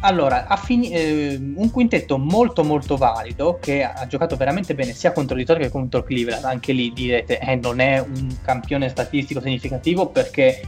[0.00, 5.36] Allora, fini- eh, un quintetto molto molto valido che ha giocato veramente bene sia contro
[5.36, 6.44] Detroit che contro Cleveland.
[6.44, 10.62] Anche lì direte, eh, non è un campione statistico significativo perché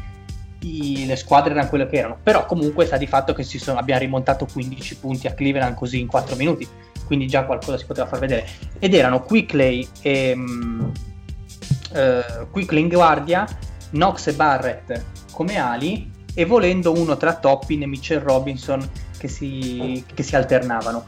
[0.61, 2.18] i- le squadre erano quelle che erano.
[2.22, 5.98] Però comunque sta di fatto che si sono, abbiamo rimontato 15 punti a Cleveland così
[5.98, 6.68] in 4 minuti.
[7.12, 8.48] Quindi già qualcosa si poteva far vedere.
[8.78, 10.80] Ed erano Quickley e mm,
[11.92, 13.46] eh, Quickley in guardia,
[13.90, 18.80] Knox e Barrett come ali e volendo uno tra Toppin e Mitchell Robinson
[19.18, 21.04] che si, che si alternavano.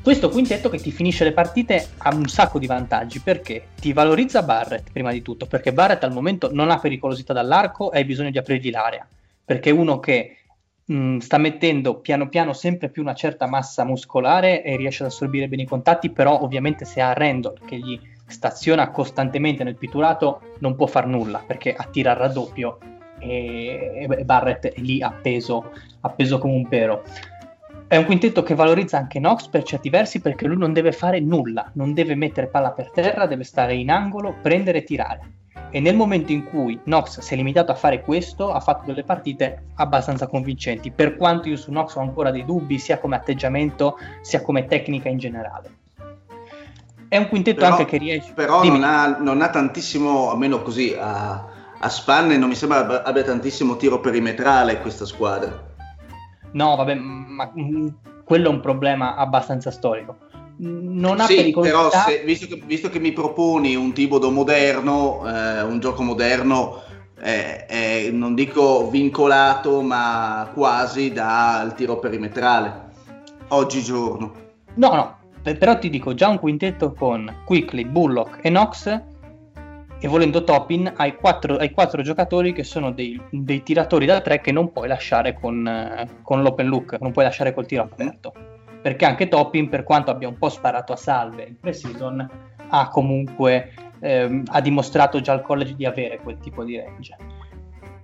[0.00, 4.42] Questo quintetto che ti finisce le partite ha un sacco di vantaggi perché ti valorizza
[4.42, 8.30] Barrett prima di tutto, perché Barrett al momento non ha pericolosità dall'arco e hai bisogno
[8.30, 9.06] di aprirgli l'area,
[9.44, 10.38] perché è uno che
[10.88, 15.48] mh, sta mettendo piano piano sempre più una certa massa muscolare e riesce ad assorbire
[15.48, 20.76] bene i contatti, però ovviamente se ha Randall che gli staziona costantemente nel pitturato non
[20.76, 22.78] può far nulla perché attira il raddoppio
[23.18, 27.02] e, e Barrett è lì appeso, appeso come un pero.
[27.86, 31.20] È un quintetto che valorizza anche Knox per certi versi perché lui non deve fare
[31.20, 35.20] nulla, non deve mettere palla per terra, deve stare in angolo, prendere e tirare.
[35.70, 39.04] E nel momento in cui Knox si è limitato a fare questo, ha fatto delle
[39.04, 43.98] partite abbastanza convincenti, per quanto io su Knox ho ancora dei dubbi, sia come atteggiamento,
[44.22, 45.76] sia come tecnica in generale.
[47.08, 48.32] È un quintetto Però- anche che riesce...
[48.32, 51.46] Però non ha, non ha tantissimo, almeno così a,
[51.78, 55.66] a spanne, non mi sembra abbia- abbia tantissimo tiro perimetrale questa squadra.
[56.52, 57.88] No, vabbè, ma mm,
[58.24, 60.16] quello è un problema abbastanza storico.
[60.60, 61.88] Non ha sì, pericolosità.
[61.88, 66.82] però se- visto, che, visto che mi proponi un Tibodo moderno, eh, un gioco moderno,
[67.20, 72.90] eh, eh, non dico vincolato, ma quasi dal tiro perimetrale,
[73.48, 74.32] oggigiorno.
[74.74, 79.02] No, no, pe- però ti dico già un quintetto con Quickly, Bullock e Knox
[80.00, 84.40] e volendo Topin hai quattro, hai quattro giocatori che sono dei, dei tiratori da tre
[84.40, 88.32] che non puoi lasciare con, eh, con l'open look, non puoi lasciare col tiro aperto.
[88.80, 92.30] Perché anche Topin, per quanto abbia un po' sparato a salve in pre-season,
[92.68, 97.16] ha comunque ehm, ha dimostrato già al college di avere quel tipo di range.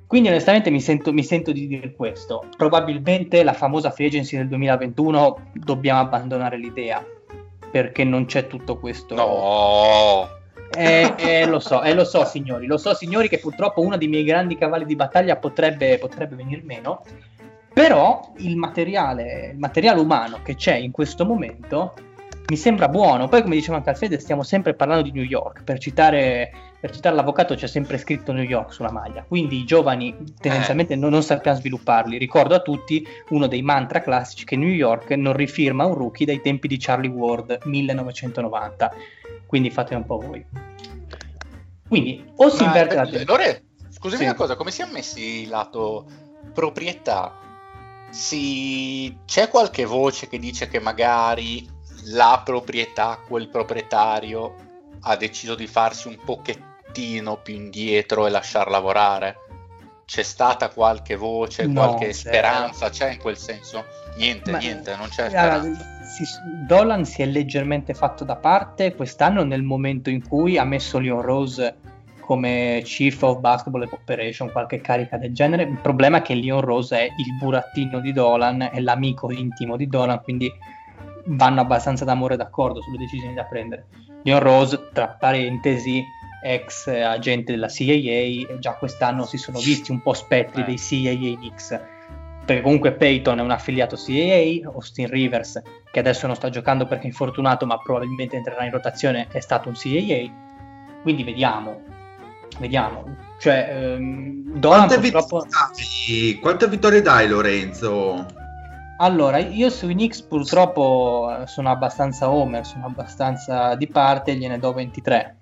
[0.07, 2.45] Quindi onestamente mi sento, mi sento di dire questo.
[2.57, 7.05] Probabilmente la famosa free agency del 2021 dobbiamo abbandonare l'idea
[7.70, 9.14] perché non c'è tutto questo.
[9.14, 10.29] No,
[10.77, 14.09] Eh, eh, lo so, eh, lo so signori, lo so signori che purtroppo uno dei
[14.09, 17.03] miei grandi cavalli di battaglia potrebbe, potrebbe venir meno,
[17.75, 21.93] però il materiale, il materiale umano che c'è in questo momento
[22.47, 23.27] mi sembra buono.
[23.29, 27.16] Poi come diceva anche Alfredo stiamo sempre parlando di New York, per citare, per citare
[27.16, 31.59] l'avvocato c'è sempre scritto New York sulla maglia, quindi i giovani tendenzialmente non, non sappiamo
[31.59, 32.16] svilupparli.
[32.16, 36.41] Ricordo a tutti uno dei mantra classici che New York non rifirma un rookie dai
[36.41, 38.93] tempi di Charlie Ward 1990
[39.47, 40.45] quindi fate un po' voi.
[41.87, 43.33] Quindi o si Ma, inverte la beh, tendenza.
[43.33, 44.25] Lore, scusami Sì.
[44.25, 46.07] una cosa, come siamo messi lato
[46.53, 47.33] proprietà?
[48.15, 49.17] Si...
[49.27, 51.69] C'è qualche voce che dice che magari
[52.07, 54.55] la proprietà, quel proprietario,
[55.01, 59.39] ha deciso di farsi un pochettino più indietro e lasciar lavorare?
[60.07, 62.35] C'è stata qualche voce, No, qualche zero.
[62.37, 62.91] speranza?
[62.91, 63.85] C'è in quel senso?
[64.17, 65.85] Niente, Ma- niente, non c'è speranza.
[66.05, 66.25] si-
[66.67, 71.21] Dolan si è leggermente fatto da parte quest'anno nel momento in cui ha messo Leon
[71.23, 71.75] Rose
[72.25, 75.64] come Chief of Basketball Operation, qualche carica del genere.
[75.64, 79.87] Il problema è che Leon Rose è il burattino di Dolan, è l'amico intimo di
[79.87, 80.51] Dolan, quindi
[81.27, 83.87] vanno abbastanza d'amore d'accordo sulle decisioni da prendere.
[84.22, 86.03] Leon Rose, tra parentesi,
[86.43, 90.64] ex agente della CAA, e già quest'anno si sono visti un po' spettri Eh.
[90.64, 91.81] dei CAA Knicks
[92.45, 97.05] perché comunque Peyton è un affiliato CAA, Austin Rivers, che adesso non sta giocando perché
[97.05, 100.31] è infortunato, ma probabilmente entrerà in rotazione, è stato un CAA.
[101.01, 101.81] Quindi vediamo,
[102.59, 103.17] vediamo.
[103.39, 105.43] Cioè, ehm, Dolan Quante purtroppo...
[105.43, 105.51] vittorie,
[106.07, 106.39] dai?
[106.41, 108.27] Quante vittorie dai Lorenzo?
[108.99, 114.73] Allora, io sui Knicks purtroppo eh, sono abbastanza homer, sono abbastanza di parte gliene do
[114.73, 115.37] 23,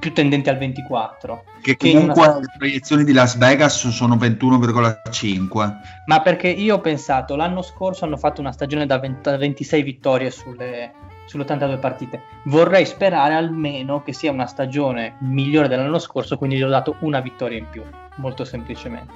[0.00, 1.44] più tendente al 24.
[1.62, 5.76] Che comunque una- le proiezioni di Las Vegas sono 21,5.
[6.06, 9.82] Ma perché io ho pensato, l'anno scorso hanno fatto una stagione da 20 da 26
[9.82, 10.92] vittorie sulle,
[11.26, 12.22] sulle 82 partite.
[12.44, 17.20] Vorrei sperare almeno che sia una stagione migliore dell'anno scorso, quindi gli ho dato una
[17.20, 17.82] vittoria in più,
[18.16, 19.12] molto semplicemente.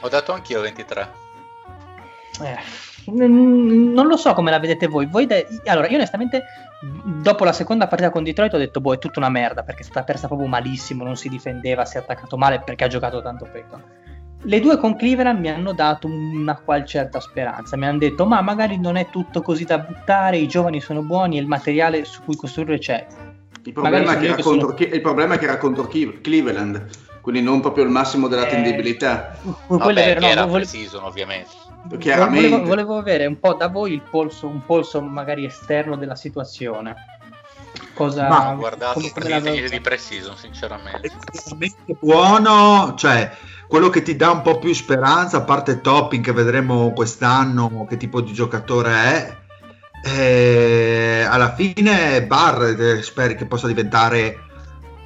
[0.00, 1.08] Ho dato anch'io 23.
[2.40, 2.56] Eh,
[3.12, 5.06] n- non lo so come la vedete voi.
[5.06, 6.44] Voi de- allora, io onestamente,
[7.04, 9.84] dopo la seconda partita con Detroit, ho detto, boh, è tutta una merda perché è
[9.84, 11.04] stata persa proprio malissimo.
[11.04, 13.82] Non si difendeva, si è attaccato male perché ha giocato tanto Peyton.
[14.42, 17.76] Le due con Cleveland mi hanno dato una qual certa speranza.
[17.76, 20.38] Mi hanno detto, ma magari non è tutto così da buttare.
[20.38, 23.06] I giovani sono buoni e il materiale su cui costruire c'è.
[23.64, 26.86] Il problema, è che era sono- Chi- il problema è che era contro Chi- Cleveland,
[27.20, 29.36] quindi non proprio il massimo della Eh, tendibilità.
[29.66, 31.50] Quello Vabbè, è vero, no, era vole- pre-season ovviamente.
[31.98, 32.48] Chiaramente.
[32.48, 36.94] Volevo, volevo avere un po' da voi il polso, un polso magari esterno della situazione.
[37.92, 41.10] Cosa Ma Ho guardato come- come la di pre-season, sinceramente.
[41.44, 43.30] Veramente buono, cioè
[43.68, 47.98] quello che ti dà un po' più speranza, a parte Topping che vedremo quest'anno che
[47.98, 49.36] tipo di giocatore è,
[50.04, 54.46] eh, alla fine Barrett eh, speri che possa diventare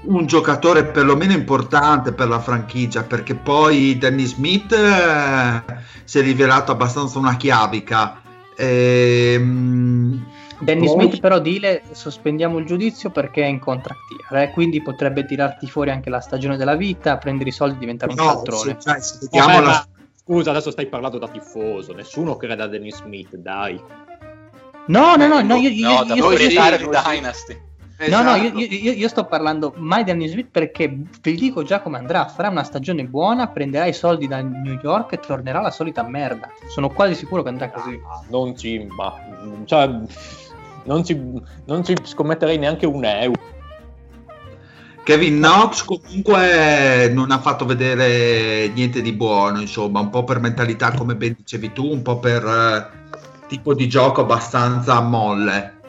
[0.04, 5.62] un giocatore perlomeno importante per la franchigia perché poi Danny Smith eh,
[6.04, 8.20] si è rivelato abbastanza una chiavica.
[8.56, 10.24] Ehm,
[10.62, 14.00] Danny poi- Smith però dile sospendiamo il giudizio perché è in contract
[14.30, 17.78] year, eh, quindi potrebbe tirarti fuori anche la stagione della vita, prendere i soldi e
[17.78, 18.62] diventare un no, cialtrone.
[18.62, 22.66] se, cioè, se Vabbè, la- ma scusa, adesso stai parlando da tifoso, nessuno crede a
[22.68, 23.80] Dennis Smith, dai.
[24.86, 26.84] No, no, no, no, io, io- no, io- io- proprietario di.
[27.04, 27.60] Dynasty.
[28.08, 28.58] no, no, Esatto.
[28.58, 32.26] io, io- io sto parlando mai di Danny Smith perché vi dico già come andrà,
[32.26, 36.50] farà una stagione buona, prenderà i soldi da New York e tornerà la solita merda.
[36.66, 38.00] Sono quasi sicuro che andrà così.
[38.04, 39.14] Ah, Non ci, ma,
[39.66, 39.88] cioè,
[40.84, 41.20] non ci,
[41.66, 43.50] non ci scommetterei neanche un euro.
[45.04, 50.92] Kevin Knox comunque non ha fatto vedere niente di buono, insomma, un po' per mentalità
[50.92, 53.16] come ben dicevi tu, un po' per eh,
[53.48, 55.80] tipo di gioco abbastanza molle.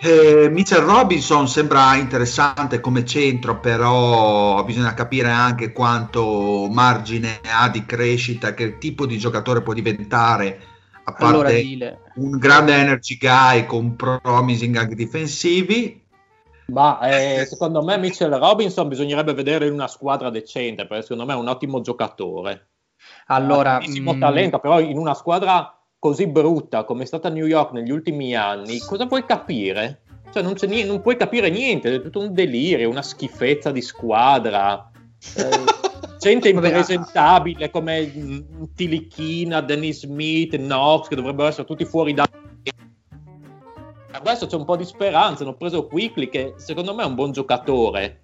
[0.00, 7.86] Eh, Mitchell Robinson sembra interessante come centro, però bisogna capire anche quanto margine ha di
[7.86, 10.60] crescita, che tipo di giocatore può diventare,
[11.04, 16.00] a parte Allora un grande energy guy con promising anche difensivi.
[16.66, 21.34] Ma eh, secondo me Mitchell Robinson bisognerebbe vedere in una squadra decente, perché secondo me
[21.34, 22.68] è un ottimo giocatore.
[23.26, 23.72] allora...
[23.78, 27.90] Tantissimo mm, talento, però in una squadra così brutta come è stata New York negli
[27.90, 30.02] ultimi anni, cosa puoi capire?
[30.32, 33.82] Cioè non, c'è niente, non puoi capire niente, è tutto un delirio, una schifezza di
[33.82, 34.90] squadra.
[35.36, 35.80] Eh,
[36.22, 38.38] gente Vabbè, impresentabile come mm,
[38.76, 42.24] Tilichina, Dennis Smith, Knox, che dovrebbero essere tutti fuori da...
[44.12, 47.32] Adesso c'è un po' di speranza, hanno preso Quickly che secondo me è un buon
[47.32, 48.20] giocatore.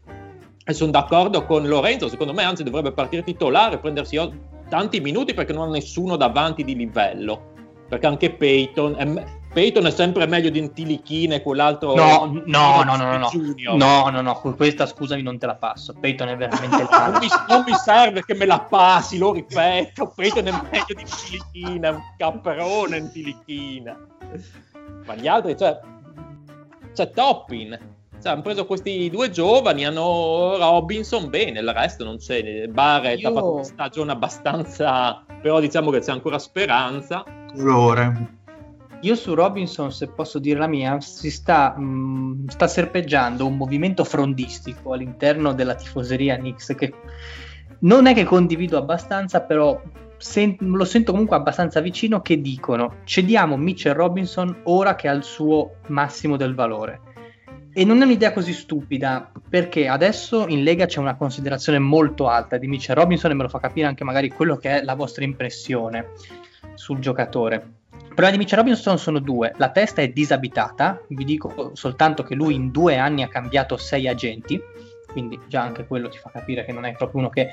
[0.64, 4.32] E sono d'accordo con Lorenzo, secondo me anzi dovrebbe partire titolare, prendersi o-
[4.68, 7.54] tanti minuti perché non ha nessuno davanti di livello,
[7.88, 12.82] perché anche Peyton è, Peyton è sempre meglio di un Tilichina e quell'altro No, no,
[12.84, 13.28] no, no, no, no.
[13.28, 13.76] Junior.
[13.76, 15.94] No, no, no, questa scusami non te la passo.
[15.98, 20.12] Peyton è veramente il Non mi, non mi serve che me la passi, lo ripeto.
[20.14, 23.98] Peyton è meglio di Tilichina, è un capperone in Tilichina.
[25.06, 25.80] Ma gli altri, cioè,
[26.92, 27.96] c'è Toppin.
[28.20, 32.66] Cioè, hanno preso questi due giovani, hanno Robinson, bene, il resto non c'è.
[32.66, 37.24] Barrett Io- ha fatto una stagione abbastanza, però diciamo che c'è ancora speranza.
[37.54, 38.36] Colore.
[39.02, 44.02] Io su Robinson, se posso dire la mia, si sta, mh, sta serpeggiando un movimento
[44.02, 46.92] frondistico all'interno della tifoseria Knicks che
[47.80, 49.80] non è che condivido abbastanza, però
[50.16, 55.22] sen- lo sento comunque abbastanza vicino che dicono cediamo Mitchell Robinson ora che ha il
[55.22, 57.00] suo massimo del valore.
[57.72, 62.56] E non è un'idea così stupida, perché adesso in Lega c'è una considerazione molto alta
[62.56, 65.22] di Mitchell Robinson e me lo fa capire anche magari quello che è la vostra
[65.22, 66.08] impressione
[66.78, 67.54] sul giocatore.
[67.92, 69.52] Il problema di Mitchell Robinson sono due.
[69.56, 74.08] La testa è disabitata, vi dico soltanto che lui in due anni ha cambiato sei
[74.08, 74.60] agenti,
[75.10, 77.48] quindi già anche quello ti fa capire che non è proprio uno che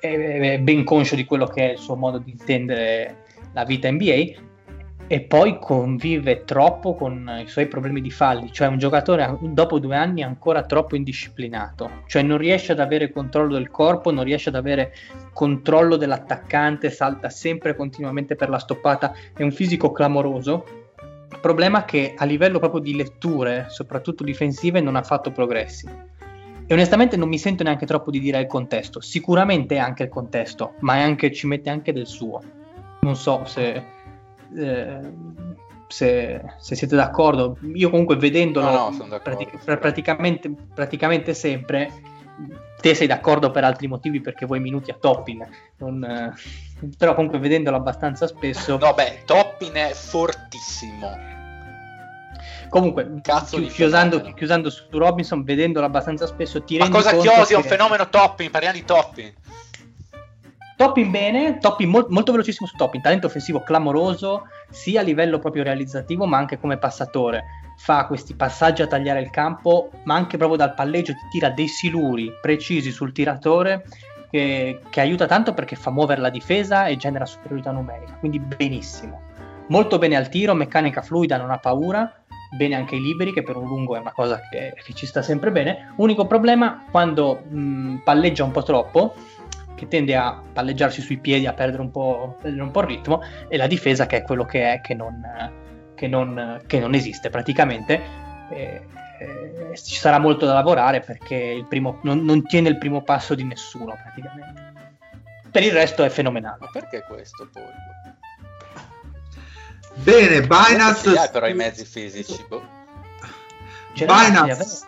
[0.00, 4.45] è ben conscio di quello che è il suo modo di intendere la vita NBA
[5.08, 9.94] e poi convive troppo con i suoi problemi di falli, cioè un giocatore dopo due
[9.94, 14.56] anni ancora troppo indisciplinato, cioè non riesce ad avere controllo del corpo, non riesce ad
[14.56, 14.92] avere
[15.32, 20.64] controllo dell'attaccante, salta sempre continuamente per la stoppata, è un fisico clamoroso.
[21.40, 25.88] Problema che a livello proprio di letture, soprattutto difensive, non ha fatto progressi.
[26.68, 29.00] E onestamente non mi sento neanche troppo di dire il contesto.
[29.00, 32.42] Sicuramente è anche il contesto, ma anche, ci mette anche del suo.
[33.02, 33.94] Non so se
[34.54, 35.00] eh,
[35.88, 37.58] se, se siete d'accordo.
[37.74, 41.92] Io comunque vedendolo No, no, pratic- praticamente, praticamente sempre,
[42.80, 45.46] te sei d'accordo per altri motivi perché vuoi minuti a Toppin,
[45.78, 46.32] non, eh,
[46.98, 48.76] però comunque vedendolo abbastanza spesso...
[48.78, 51.34] No, beh, Toppin è fortissimo.
[52.68, 57.30] Comunque, Cazzo chi- chiusando, chiusando su Robinson, vedendolo abbastanza spesso, ti Ma rendi cosa conto
[57.30, 57.52] chiosi?
[57.52, 59.32] È un che- fenomeno Toppin, parliamo di Toppin.
[60.76, 65.62] Toppin bene, Toppin mol- molto velocissimo su Toppin, talento offensivo clamoroso, sia a livello proprio
[65.62, 67.44] realizzativo ma anche come passatore.
[67.78, 71.68] Fa questi passaggi a tagliare il campo, ma anche proprio dal palleggio ti tira dei
[71.68, 73.86] siluri precisi sul tiratore
[74.30, 79.22] che, che aiuta tanto perché fa muovere la difesa e genera superiorità numerica, quindi benissimo.
[79.68, 82.22] Molto bene al tiro, meccanica fluida, non ha paura,
[82.54, 85.22] bene anche i liberi, che per un lungo è una cosa che, che ci sta
[85.22, 85.92] sempre bene.
[85.96, 89.14] Unico problema, quando mh, palleggia un po' troppo,
[89.76, 93.22] che tende a palleggiarsi sui piedi, a perdere un po', perdere un po' il ritmo,
[93.46, 95.22] e la difesa che è quello che è, che non,
[95.94, 98.24] che non, che non esiste praticamente.
[98.50, 98.86] Eh,
[99.18, 103.34] eh, ci sarà molto da lavorare perché il primo, non, non tiene il primo passo
[103.34, 104.74] di nessuno praticamente.
[105.50, 106.58] Per il resto è fenomenale.
[106.60, 107.62] Ma perché questo poi?
[109.94, 111.18] Bene, Ce Binance.
[111.18, 112.44] hai però i mezzi fisici.
[112.48, 112.74] boh.
[113.94, 114.84] Binance.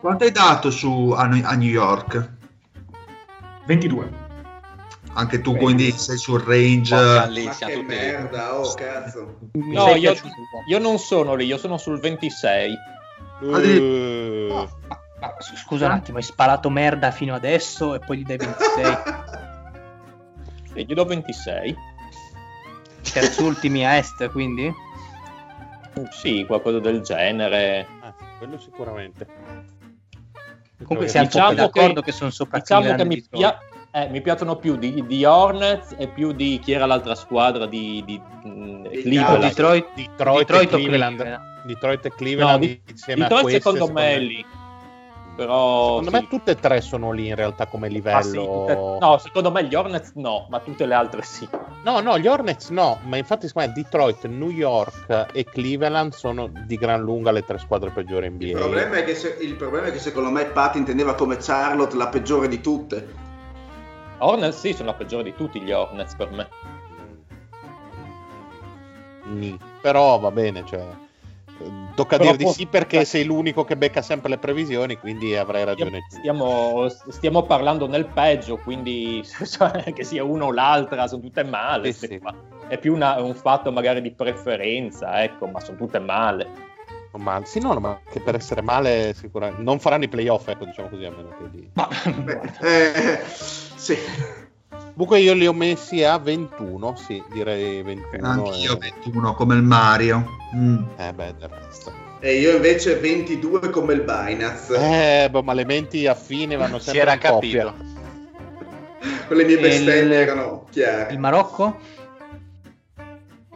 [0.00, 2.30] Quanto hai dato su, a, a New York?
[3.66, 4.23] 22.
[5.16, 6.94] Anche tu quindi sei sul range.
[6.94, 9.38] Porca lì, Ma che tutti- merda, oh cazzo.
[9.52, 10.14] No, io,
[10.68, 12.74] io non sono lì, io sono sul 26.
[13.42, 14.68] Eh, Ma-
[15.20, 18.96] ma scusa un attimo, hai sparato merda fino adesso e poi gli dai 26.
[20.72, 21.76] Sì, gli do 26.
[23.12, 24.72] Terzultimi a est, quindi?
[26.10, 27.86] Sì, qualcosa del genere.
[28.00, 29.26] ah, quello sicuramente.
[30.82, 33.58] Comunque siamo Diciamo d'accordo che, sono sopra Diciamo che mi, e pia-
[33.94, 38.02] eh, mi piacciono più di, di Hornets e più di chi era l'altra squadra di,
[38.04, 39.34] di, mh, Di Cleveland.
[39.36, 39.48] Dallas.
[39.54, 41.16] Detroit, Detroit, Detroit e Cleveland.
[41.16, 41.42] Cleveland?
[41.64, 44.44] Detroit e No, Cleveland di, insieme a Detroit queste, secondo me è lì.
[45.36, 46.16] Però Secondo sì.
[46.22, 48.18] me tutte e tre sono lì in realtà come livello.
[48.18, 51.48] Ah, sì, tutte- no, secondo me gli Hornets no, ma tutte le altre sì.
[51.82, 56.48] No, no, gli Hornets no, ma infatti secondo me Detroit, New York e Cleveland sono
[56.66, 58.44] di gran lunga le tre squadre peggiori NBA.
[58.46, 61.96] Il problema, è che se- il problema è che secondo me Pat intendeva come Charlotte
[61.96, 63.32] la peggiore di tutte.
[64.24, 66.48] Hornets sì, sono la peggiore di tutti gli Hornets per me.
[69.24, 69.58] Ni.
[69.80, 70.86] Però va bene, cioè,
[71.94, 73.04] tocca Però dire di sì perché eh.
[73.04, 76.04] sei l'unico che becca sempre le previsioni, quindi avrai ragione.
[76.08, 81.92] Stiamo, stiamo parlando nel peggio, quindi cioè, che sia uno o l'altra, sono tutte male.
[81.92, 82.18] Sì, sì.
[82.18, 82.34] qua.
[82.66, 86.72] È più una- un fatto magari di preferenza, ecco, ma sono tutte male.
[87.16, 90.88] Ma sì, no, ma che per essere male sicuramente non faranno i playoff, ecco, diciamo
[90.88, 91.70] così, a meno che di...
[91.74, 93.20] Ma, Beh, eh,
[93.84, 93.98] sì.
[94.92, 98.26] Comunque io li ho messi a 21, sì, direi 21.
[98.28, 100.24] Anch'io e- 21 come il Mario.
[100.54, 100.82] Mm.
[100.96, 101.92] Eh beh, del resto.
[102.20, 105.24] E io invece 22 come il Binance.
[105.24, 107.64] Eh, boh, ma le menti a fine vanno Si sempre era in coppia.
[107.64, 107.92] capito.
[109.26, 111.12] Quelle mie bestemmie il- erano chiare.
[111.12, 111.78] il Marocco?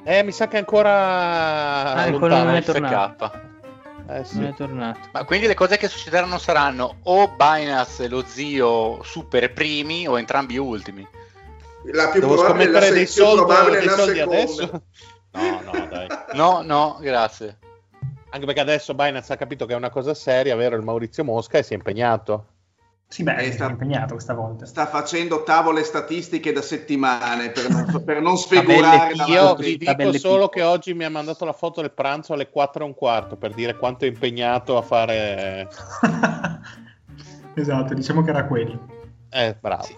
[0.05, 2.57] Eh, mi sa che ancora Ah, ancora non lontano.
[2.57, 3.33] è tornato.
[4.09, 4.37] Eh, sì.
[4.39, 5.01] Non è tornato.
[5.13, 10.19] Ma quindi le cose che succederanno saranno o Binance e lo zio super primi o
[10.19, 11.07] entrambi ultimi.
[11.93, 14.83] La più Devo probabile è la, scommettere se- dei soldi, dei la soldi adesso?
[15.31, 16.07] No, no, dai.
[16.33, 17.59] No, no, grazie.
[18.31, 20.75] Anche perché adesso Binance ha capito che è una cosa seria, vero?
[20.75, 22.47] Il Maurizio Mosca e si è impegnato.
[23.11, 24.67] Sì, beh, Eh, è sta- impegnato questa volta.
[24.67, 30.51] Sta facendo tavole statistiche da settimane per non, per non sfigurare Io vi dico solo
[30.51, 33.55] che oggi mi ha mandato la foto del pranzo alle 4 e un quarto per
[33.55, 35.69] dire quanto è impegnato a fare.
[37.55, 38.79] esatto, diciamo che era quello.
[39.31, 39.85] Eh, bravo.
[39.85, 39.97] Sì.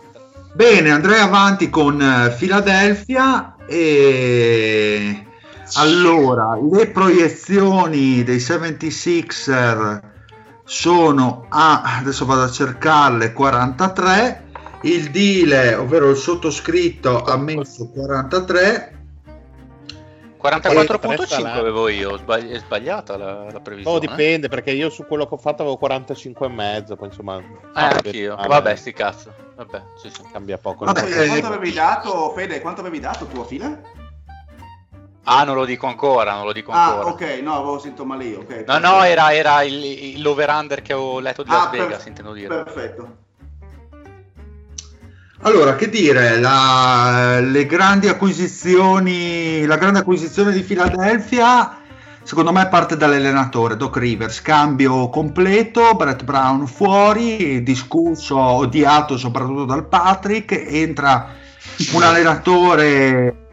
[0.53, 5.25] Bene, andrei avanti con eh, Philadelphia e
[5.75, 10.10] allora le proiezioni dei 76er
[10.71, 14.45] sono a adesso vado a cercarle 43
[14.83, 18.99] il deal ovvero il sottoscritto ha messo 43
[20.41, 23.97] 44.5 Eh, avevo io, è sbagliata la, la previsione.
[23.97, 27.37] Oh, dipende perché io su quello che ho fatto avevo 45 e mezzo, poi insomma.
[27.37, 27.43] Eh,
[27.75, 28.37] cambia- anch'io.
[28.37, 29.35] vabbè, Vabbè, sti cazzo.
[29.57, 30.23] Vabbè, sì, sì.
[30.33, 30.87] Cambia poco.
[30.87, 32.63] Vabbè, eh, Quanto avevi dato, Fede?
[32.63, 33.79] Quanto avevi dato tu a fila?
[35.25, 37.11] Ah, non lo dico ancora, non lo dico Ah, ancora.
[37.11, 38.39] ok, no, avevo sentito male io.
[38.41, 39.75] ok, No, no, era, era il,
[40.17, 42.49] il over-under che avevo letto di Las Ah, Vegas, perf- intendo dire.
[42.63, 43.17] Perfetto.
[45.43, 51.79] Allora, che dire, la- le grandi acquisizioni, la grande acquisizione di Philadelphia,
[52.23, 59.87] secondo me parte dall'allenatore Doc Rivers, cambio completo, Brett Brown fuori, discusso, odiato soprattutto dal
[59.87, 61.29] Patrick, entra
[61.95, 63.49] un allenatore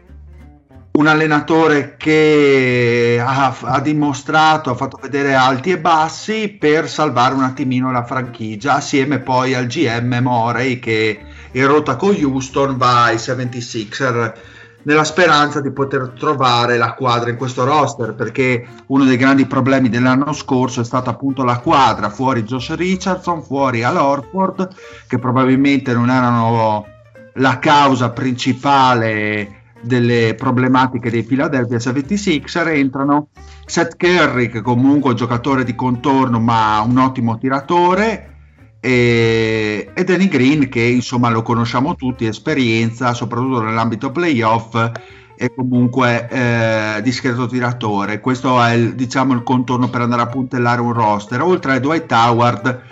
[0.98, 7.44] un allenatore che ha, ha, dimostrato, ha fatto vedere alti e bassi per salvare un
[7.44, 11.20] attimino la franchigia, assieme poi al GM Morey che
[11.52, 14.32] in rotta con Houston va ai 76er
[14.82, 19.88] nella speranza di poter trovare la quadra in questo roster perché uno dei grandi problemi
[19.88, 24.68] dell'anno scorso è stata appunto la quadra fuori Josh Richardson fuori Al Orford
[25.06, 26.86] che probabilmente non erano
[27.34, 33.28] la causa principale delle problematiche dei Philadelphia 76er entrano
[33.64, 38.36] Seth Curry che comunque è un giocatore di contorno ma un ottimo tiratore
[38.80, 44.74] e, e Danny Green che insomma lo conosciamo tutti, esperienza soprattutto nell'ambito playoff
[45.40, 48.20] e comunque eh, discreto tiratore.
[48.20, 52.10] Questo è il, diciamo, il contorno per andare a puntellare un roster, oltre a Dwight
[52.10, 52.82] Howard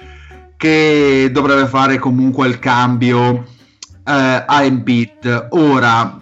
[0.56, 3.46] che dovrebbe fare comunque il cambio
[4.04, 5.48] eh, a Embiid.
[5.50, 6.20] Ora,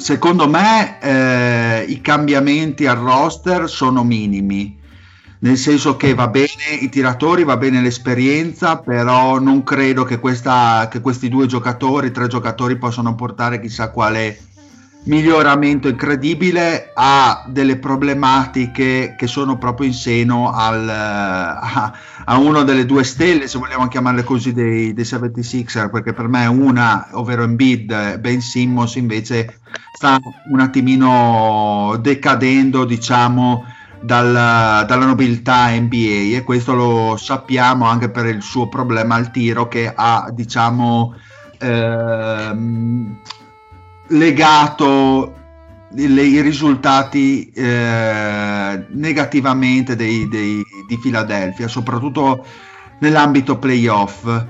[0.00, 4.78] secondo me eh, i cambiamenti al roster sono minimi.
[5.42, 10.88] Nel senso che va bene i tiratori, va bene l'esperienza, però non credo che, questa,
[10.90, 14.38] che questi due giocatori, tre giocatori possano portare chissà quale
[15.04, 21.92] miglioramento incredibile ha delle problematiche che sono proprio in seno al, a,
[22.24, 26.44] a una delle due stelle se vogliamo chiamarle così dei, dei 76er perché per me
[26.46, 29.60] una ovvero Embiid Ben Simmons invece
[29.96, 30.18] sta
[30.50, 33.64] un attimino decadendo diciamo
[34.02, 39.66] dal, dalla nobiltà NBA e questo lo sappiamo anche per il suo problema al tiro
[39.66, 41.14] che ha diciamo
[41.58, 43.18] ehm,
[44.10, 45.34] legato
[45.92, 52.44] le, i risultati eh, negativamente dei, dei, di Philadelphia soprattutto
[53.00, 54.46] nell'ambito playoff.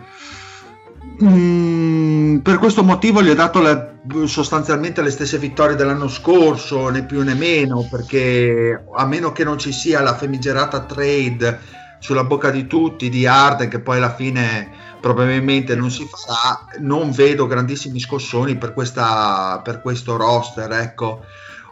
[1.22, 7.04] Mm, per questo motivo gli ho dato le, sostanzialmente le stesse vittorie dell'anno scorso, né
[7.04, 11.58] più né meno, perché a meno che non ci sia la famigerata trade
[11.98, 14.70] sulla bocca di tutti di Arden, che poi alla fine
[15.00, 20.70] probabilmente non si farà, non vedo grandissimi scossoni per, questa, per questo roster.
[20.72, 21.24] Ecco.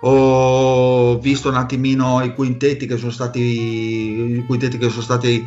[0.02, 5.46] Ho visto un attimino i quintetti che sono stati, che sono stati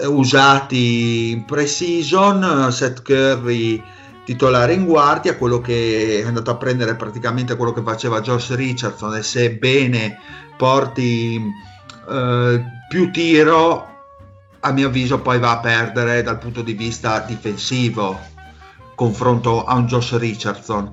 [0.00, 3.82] usati in pre-season, Seth Curry
[4.26, 9.14] titolare in guardia, quello che è andato a prendere praticamente quello che faceva Josh Richardson
[9.14, 10.18] e sebbene
[10.56, 11.40] porti
[12.10, 13.95] eh, più tiro,
[14.66, 18.18] a mio avviso poi va a perdere dal punto di vista difensivo
[18.96, 20.90] confronto a un Josh Richardson.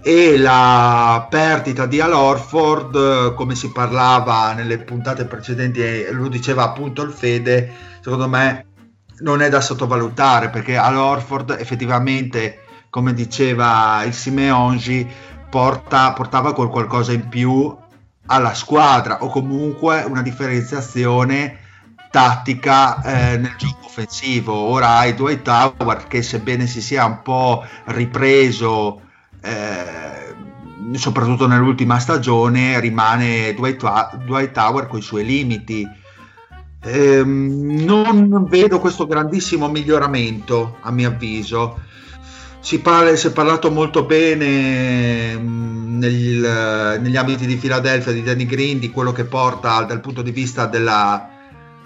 [0.00, 6.62] E la perdita di Al Orford come si parlava nelle puntate precedenti e lo diceva
[6.62, 8.66] appunto il Fede secondo me
[9.18, 15.10] non è da sottovalutare perché all'Orford effettivamente, come diceva il Simeongi,
[15.50, 17.76] porta, portava qualcosa in più
[18.26, 21.64] alla squadra o comunque una differenziazione
[22.10, 24.54] tattica eh, nel gioco offensivo.
[24.54, 29.00] Ora hai Dwight Howard che sebbene si sia un po' ripreso
[29.42, 30.34] eh,
[30.94, 36.04] soprattutto nell'ultima stagione rimane Dwight, Howard con i suoi limiti
[36.86, 41.80] eh, non vedo questo grandissimo miglioramento, a mio avviso.
[42.60, 48.46] Si, parla, si è parlato molto bene mh, nel, negli ambiti di Filadelfia di Danny
[48.46, 51.30] Green, di quello che porta dal punto di vista della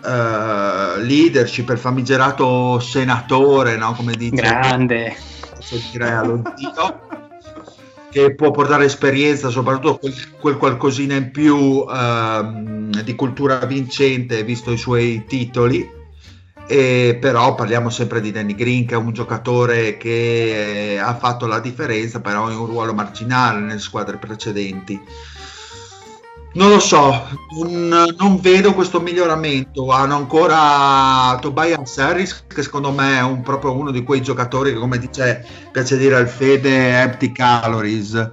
[0.02, 3.92] uh, leadership, il famigerato senatore, no?
[3.94, 4.34] come dice.
[4.34, 5.16] Grande.
[5.54, 6.42] Posso dire allo
[8.10, 14.72] che può portare esperienza, soprattutto quel, quel qualcosina in più ehm, di cultura vincente, visto
[14.72, 15.98] i suoi titoli.
[16.66, 21.58] E però parliamo sempre di Danny Green, che è un giocatore che ha fatto la
[21.58, 25.00] differenza, però in un ruolo marginale nelle squadre precedenti.
[26.52, 27.28] Non lo so,
[27.62, 29.90] non, non, vedo questo miglioramento.
[29.90, 34.78] Hanno ancora Tobias Harris, che secondo me è un, proprio uno di quei giocatori che,
[34.78, 38.30] come dice, piace dire al Fede, empty calories.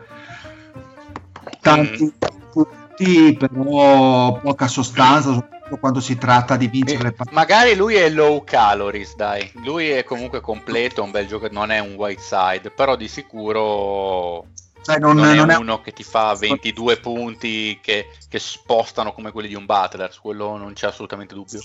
[1.61, 2.27] Tanti mm.
[2.51, 7.09] punti, però poca sostanza, soprattutto quando si tratta di vincere.
[7.09, 9.51] Eh, magari lui è low calories, dai.
[9.63, 14.47] Lui è comunque completo, un bel giocatore, non è un white side, però di sicuro
[14.87, 19.11] cioè non, non, è non, è uno che ti fa 22 punti che, che, spostano
[19.11, 21.59] come quelli di un Butler, su quello non c'è assolutamente dubbio.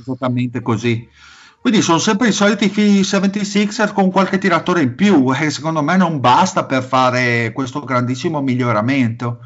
[0.00, 1.06] Esattamente così.
[1.60, 6.20] Quindi sono sempre i soliti 76er con qualche tiratore in più e secondo me non
[6.20, 9.40] basta per fare questo grandissimo miglioramento.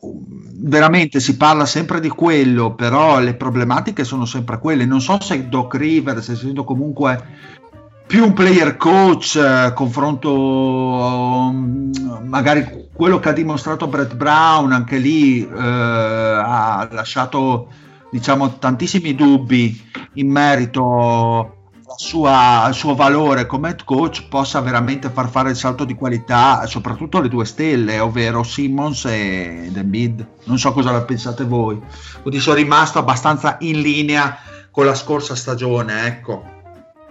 [0.00, 4.84] Veramente si parla sempre di quello, però le problematiche sono sempre quelle.
[4.84, 7.62] Non so se Doc Rivers, essendo comunque
[8.06, 11.90] più un player coach, eh, confronto um,
[12.24, 17.68] magari quello che ha dimostrato Brett Brown, anche lì eh, ha lasciato
[18.10, 21.56] diciamo tantissimi dubbi in merito
[21.96, 26.66] sua, al suo valore come head coach possa veramente far fare il salto di qualità,
[26.66, 30.26] soprattutto le due stelle, ovvero Simmons e Embiid.
[30.44, 31.80] Non so cosa pensate voi.
[32.22, 34.38] Quindi sono rimasto abbastanza in linea
[34.70, 36.53] con la scorsa stagione, ecco.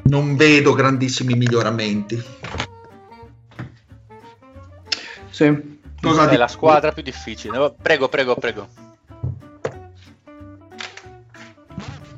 [0.04, 2.22] Non vedo grandissimi miglioramenti.
[5.30, 5.80] Sì.
[6.02, 7.74] Cosa è la squadra più difficile.
[7.82, 8.68] Prego, prego, prego.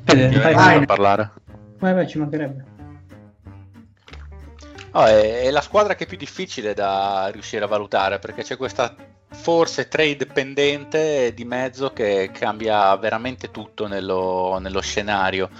[0.04, 0.86] Fede, vai, vai.
[0.86, 1.32] parlare.
[1.78, 2.64] Vai, vai, ci mancherebbe.
[4.92, 8.56] Oh, è, è, la squadra che è più difficile da riuscire a valutare perché c'è
[8.56, 8.94] questa
[9.28, 15.50] forse trade pendente di mezzo che cambia veramente tutto nello, nello scenario.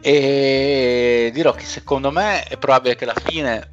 [0.00, 3.72] E dirò che secondo me è probabile che alla fine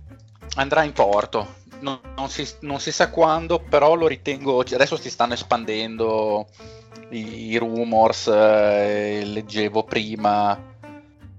[0.56, 1.60] andrà in porto.
[1.80, 4.60] Non, non, si, non si sa quando, però lo ritengo.
[4.60, 6.48] Adesso si stanno espandendo
[7.10, 10.70] i, i rumors, eh, leggevo prima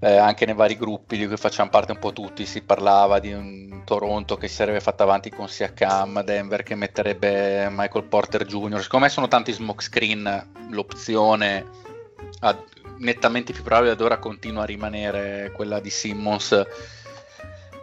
[0.04, 3.32] eh, anche nei vari gruppi di cui facciamo parte un po' tutti, si parlava di
[3.32, 8.82] un Toronto che si sarebbe fatto avanti con Siakam, Denver che metterebbe Michael Porter Jr.
[8.82, 11.64] Secondo me sono tanti smoke screen, l'opzione
[12.40, 12.58] ad,
[12.98, 16.66] nettamente più probabile ad ora continua a rimanere quella di Simmons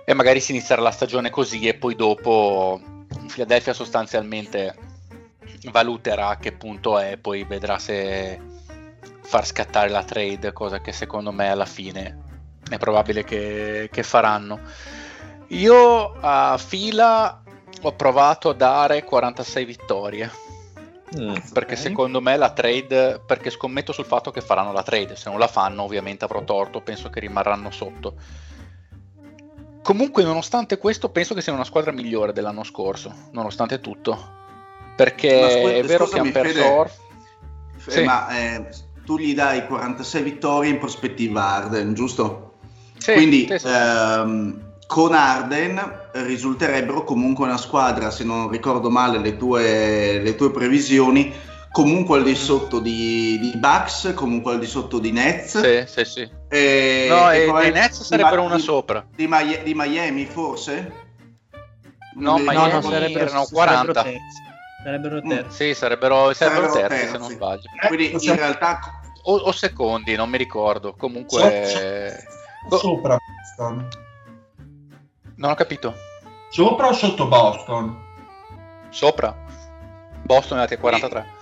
[0.05, 2.81] e magari si inizierà la stagione così e poi dopo
[3.27, 4.75] Philadelphia sostanzialmente
[5.71, 8.39] valuterà a che punto è, poi vedrà se
[9.21, 12.17] far scattare la trade, cosa che secondo me alla fine
[12.69, 14.59] è probabile che, che faranno.
[15.49, 17.43] Io a fila
[17.81, 20.31] ho provato a dare 46 vittorie.
[21.17, 21.83] Mm, perché okay.
[21.85, 25.47] secondo me la trade, perché scommetto sul fatto che faranno la trade, se non la
[25.47, 28.13] fanno ovviamente avrò torto, penso che rimarranno sotto.
[29.81, 34.37] Comunque nonostante questo penso che sia una squadra migliore dell'anno scorso, nonostante tutto.
[34.95, 36.53] Perché scu- è vero che hanno perso...
[36.53, 36.91] Fede,
[37.77, 38.03] Fede, sì.
[38.03, 38.69] Ma eh,
[39.05, 42.53] tu gli dai 46 vittorie in prospettiva Arden, giusto?
[42.97, 43.67] Sì, Quindi sì, sì.
[43.67, 50.51] Ehm, con Arden risulterebbero comunque una squadra, se non ricordo male le tue, le tue
[50.51, 51.33] previsioni,
[51.71, 55.59] comunque al di sotto di, di Bucks, comunque al di sotto di Nets.
[55.59, 56.29] Sì, sì, sì.
[56.49, 59.05] E, no, e, e i Nets sarebbero una di, sopra.
[59.15, 59.27] Di,
[59.63, 61.07] di, Miami forse?
[62.15, 63.93] No, Miami no, no, sarebbero, erano 40.
[63.93, 64.19] Sarebbero
[64.81, 65.45] Sarebbero terzi.
[65.45, 67.63] Mm, sì, sarebbero, sarebbero, sarebbero terzi, terzi, se non sbaglio.
[67.87, 68.79] Quindi in realtà
[69.23, 70.93] o, o, secondi, non mi ricordo.
[70.93, 72.25] Comunque,
[72.69, 73.87] so, sopra Boston.
[75.35, 75.93] Non ho capito.
[76.49, 77.95] Sopra o sotto Boston?
[78.89, 79.35] Sopra.
[80.23, 81.37] Boston è a 43.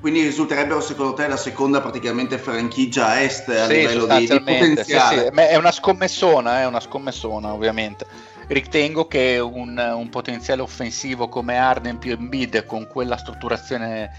[0.00, 4.40] Quindi risulterebbero secondo te la seconda praticamente franchigia a est a sì, livello di, di
[4.40, 5.22] potenziale?
[5.24, 5.40] Sì, sì.
[5.40, 8.06] È una scommessona, è una scommessona ovviamente.
[8.46, 14.10] Ritengo che un, un potenziale offensivo come Arden più Embiid con quella strutturazione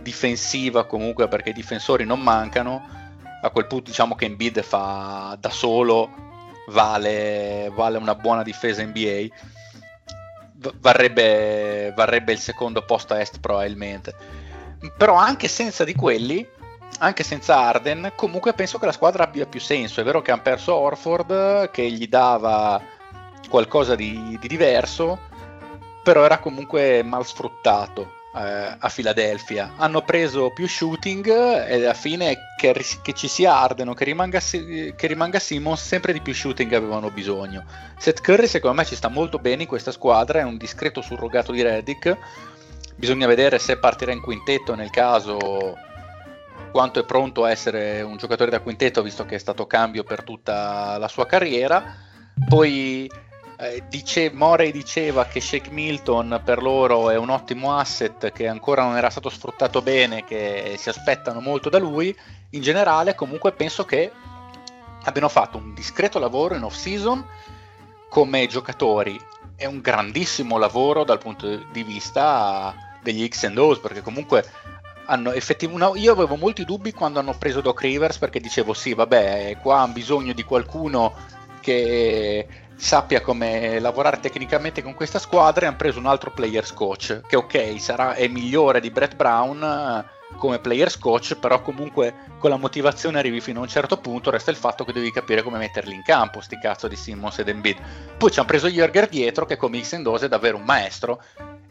[0.00, 2.82] difensiva comunque perché i difensori non mancano,
[3.40, 6.26] a quel punto diciamo che Embiid fa da solo
[6.68, 9.26] vale, vale una buona difesa NBA,
[10.80, 14.14] varrebbe, varrebbe il secondo posto a est probabilmente.
[14.96, 16.46] Però anche senza di quelli,
[17.00, 20.00] anche senza Arden, comunque penso che la squadra abbia più senso.
[20.00, 22.80] È vero che hanno perso Orford, che gli dava
[23.48, 25.18] qualcosa di, di diverso,
[26.02, 29.74] però era comunque mal sfruttato eh, a Filadelfia.
[29.76, 34.40] Hanno preso più shooting e alla fine che, che ci sia Arden o che rimanga,
[34.40, 37.64] che rimanga Simmons, sempre di più shooting avevano bisogno.
[37.98, 41.52] Seth Curry secondo me ci sta molto bene in questa squadra, è un discreto surrogato
[41.52, 42.16] di Reddick.
[42.96, 45.76] Bisogna vedere se partirà in quintetto nel caso
[46.70, 50.22] quanto è pronto a essere un giocatore da quintetto visto che è stato cambio per
[50.22, 51.94] tutta la sua carriera.
[52.46, 53.10] Poi
[53.60, 58.84] eh, dice, Morey diceva che Shake Milton per loro è un ottimo asset che ancora
[58.84, 62.16] non era stato sfruttato bene, che si aspettano molto da lui.
[62.50, 64.12] In generale, comunque, penso che
[65.02, 67.26] abbiano fatto un discreto lavoro in off-season
[68.08, 69.20] come giocatori.
[69.56, 72.72] È un grandissimo lavoro dal punto di vista
[73.02, 74.48] degli X and O's, perché comunque
[75.34, 75.98] effettivamente.
[75.98, 79.94] Io avevo molti dubbi quando hanno preso Doc Rivers perché dicevo sì, vabbè, qua hanno
[79.94, 81.12] bisogno di qualcuno
[81.60, 82.46] che
[82.78, 87.34] sappia come lavorare tecnicamente con questa squadra e hanno preso un altro players coach che
[87.34, 92.56] ok sarà, è migliore di Brett Brown eh, come players coach però comunque con la
[92.56, 95.92] motivazione arrivi fino a un certo punto resta il fatto che devi capire come metterli
[95.92, 97.78] in campo sti cazzo di Simmons ed Embiid.
[98.16, 101.20] Poi ci hanno preso Jürger dietro che come X Dose è davvero un maestro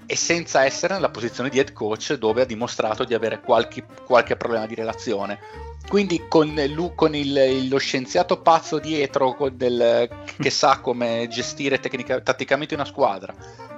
[0.05, 4.35] e senza essere nella posizione di head coach dove ha dimostrato di avere qualche, qualche
[4.35, 5.39] problema di relazione
[5.87, 12.19] quindi con, lui, con il, lo scienziato pazzo dietro del, che sa come gestire tecnica,
[12.19, 13.33] tatticamente una squadra.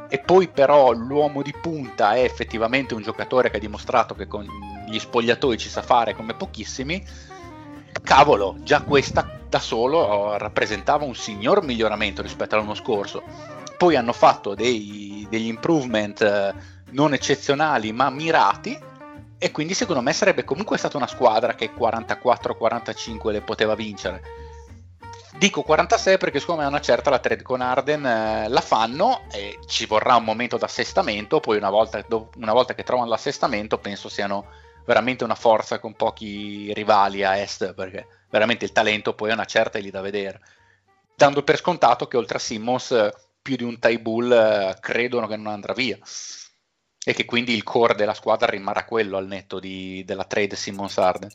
[0.09, 4.45] E poi però l'uomo di punta è effettivamente un giocatore che ha dimostrato che con
[4.87, 7.05] gli spogliatoi ci sa fare come pochissimi,
[8.01, 13.21] cavolo, già questa da solo rappresentava un signor miglioramento rispetto all'anno scorso.
[13.77, 16.53] Poi hanno fatto dei, degli improvement eh,
[16.91, 18.87] non eccezionali ma mirati
[19.39, 24.21] e quindi secondo me sarebbe comunque stata una squadra che 44-45 le poteva vincere.
[25.37, 29.59] Dico 46 perché secondo me una certa la trade con Arden eh, la fanno e
[29.65, 32.05] ci vorrà un momento d'assestamento, poi una volta,
[32.35, 34.47] una volta che trovano l'assestamento penso siano
[34.85, 39.45] veramente una forza con pochi rivali a est perché veramente il talento poi a una
[39.45, 40.41] certa è lì da vedere.
[41.15, 43.09] Dando per scontato che oltre a Simmons
[43.41, 45.97] più di un tie bull eh, credono che non andrà via
[47.09, 50.95] e che quindi il core della squadra rimarrà quello al netto di, della trade Simmons
[50.99, 51.29] Arden.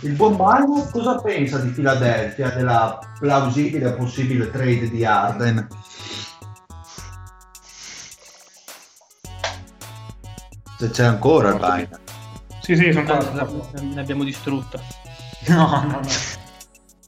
[0.00, 5.66] Il buon Mario cosa pensa di Philadelphia, della plausibile possibile trade di Arden?
[10.78, 12.00] Se c'è ancora il Biden.
[12.60, 13.70] Sì, sì, sono qua.
[13.80, 14.78] Ne abbiamo distrutto.
[15.46, 16.00] No, no, no.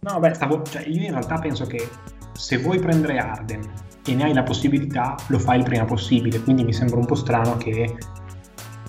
[0.02, 1.86] No, beh, stavo, cioè, io in realtà penso che
[2.32, 6.40] se vuoi prendere Arden e ne hai la possibilità, lo fai il prima possibile.
[6.40, 7.97] Quindi mi sembra un po' strano che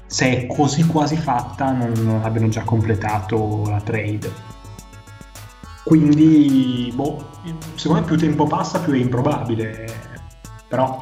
[0.06, 4.32] se è così quasi fatta non, abbiano già completato la trade.
[5.84, 7.30] Quindi, boh,
[7.76, 9.88] secondo me più tempo passa più è improbabile.
[10.68, 10.98] Però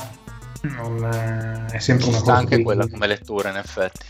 [0.61, 2.33] non, è sempre Ci una sta cosa.
[2.33, 4.05] anche che- quella come lettura in effetti.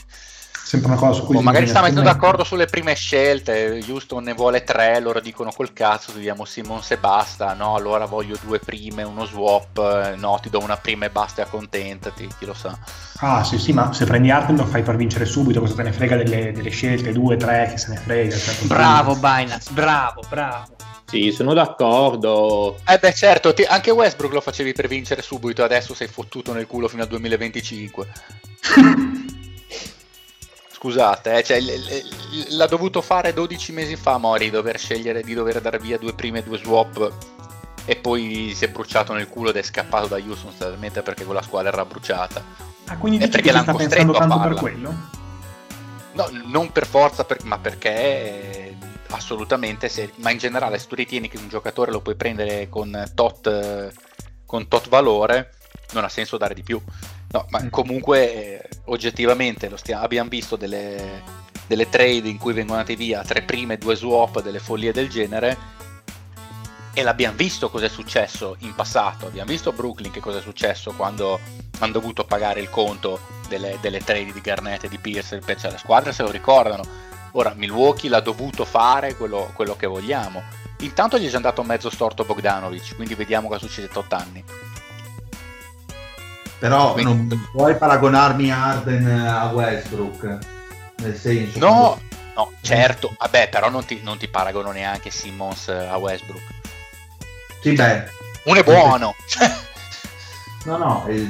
[0.69, 4.33] Sempre una cosa su cui O magari sta mettendo d'accordo sulle prime scelte, Houston ne
[4.33, 9.01] vuole tre, loro dicono col cazzo togliamo Simmons e basta, no allora voglio due prime,
[9.01, 12.77] uno swap, eh, no ti do una prima e basta e accontentati, chi lo sa.
[13.21, 15.91] Ah, sì, sì, ma se prendi Arden lo fai per vincere subito, cosa te ne
[15.91, 18.35] frega delle, delle scelte, due, tre, che se ne frega.
[18.35, 18.67] così.
[18.67, 20.75] Bravo Binance, bravo, bravo.
[21.05, 22.77] Sì, sono d'accordo.
[22.85, 26.67] Eh beh certo, ti- anche Westbrook lo facevi per vincere subito, adesso sei fottuto nel
[26.67, 28.07] culo fino al 2025.
[30.79, 35.33] Scusate, eh, cioè, l- l- l'ha dovuto fare 12 mesi fa Mori, dover scegliere di
[35.33, 37.11] dover dare via due prime e due swap
[37.83, 41.41] e poi si è bruciato nel culo ed è scappato da Houston sostanzialmente perché quella
[41.41, 42.41] squadra era bruciata.
[42.85, 44.59] Ah, quindi dici perché che l'hanno costretto a tanto per farla.
[44.61, 44.95] quello?
[46.13, 48.77] No, non per forza, per- ma perché
[49.09, 53.11] assolutamente, se- ma in generale se tu ritieni che un giocatore lo puoi prendere con
[53.13, 53.93] tot,
[54.45, 55.55] con tot valore,
[55.91, 56.81] non ha senso dare di più.
[57.31, 57.69] No, ma Mm.
[57.69, 61.21] comunque eh, oggettivamente lo stia- abbiamo visto delle,
[61.67, 65.57] delle trade in cui vengono andate via tre prime, due swap, delle follie del genere
[66.93, 70.41] e l'abbiamo visto cosa è successo in passato, abbiamo visto a Brooklyn che cosa è
[70.41, 71.39] successo quando
[71.79, 75.77] hanno dovuto pagare il conto delle, delle trade di Garnett e di Pierce, cioè, le
[75.77, 76.83] squadre se lo ricordano.
[77.33, 80.41] Ora Milwaukee l'ha dovuto fare quello, quello che vogliamo.
[80.79, 84.43] Intanto gli è già andato mezzo storto Bogdanovic, quindi vediamo cosa succede tra 8 anni.
[86.59, 90.37] Però Quindi- non puoi paragonarmi Arden a Westbrook.
[90.97, 91.59] Nel senso.
[91.59, 91.99] No,
[92.35, 96.43] no, certo, vabbè, però non ti, non ti paragono neanche Simmons a Westbrook.
[97.61, 98.03] Sì, beh.
[98.43, 99.15] Uno è buono.
[100.65, 101.21] No, no, è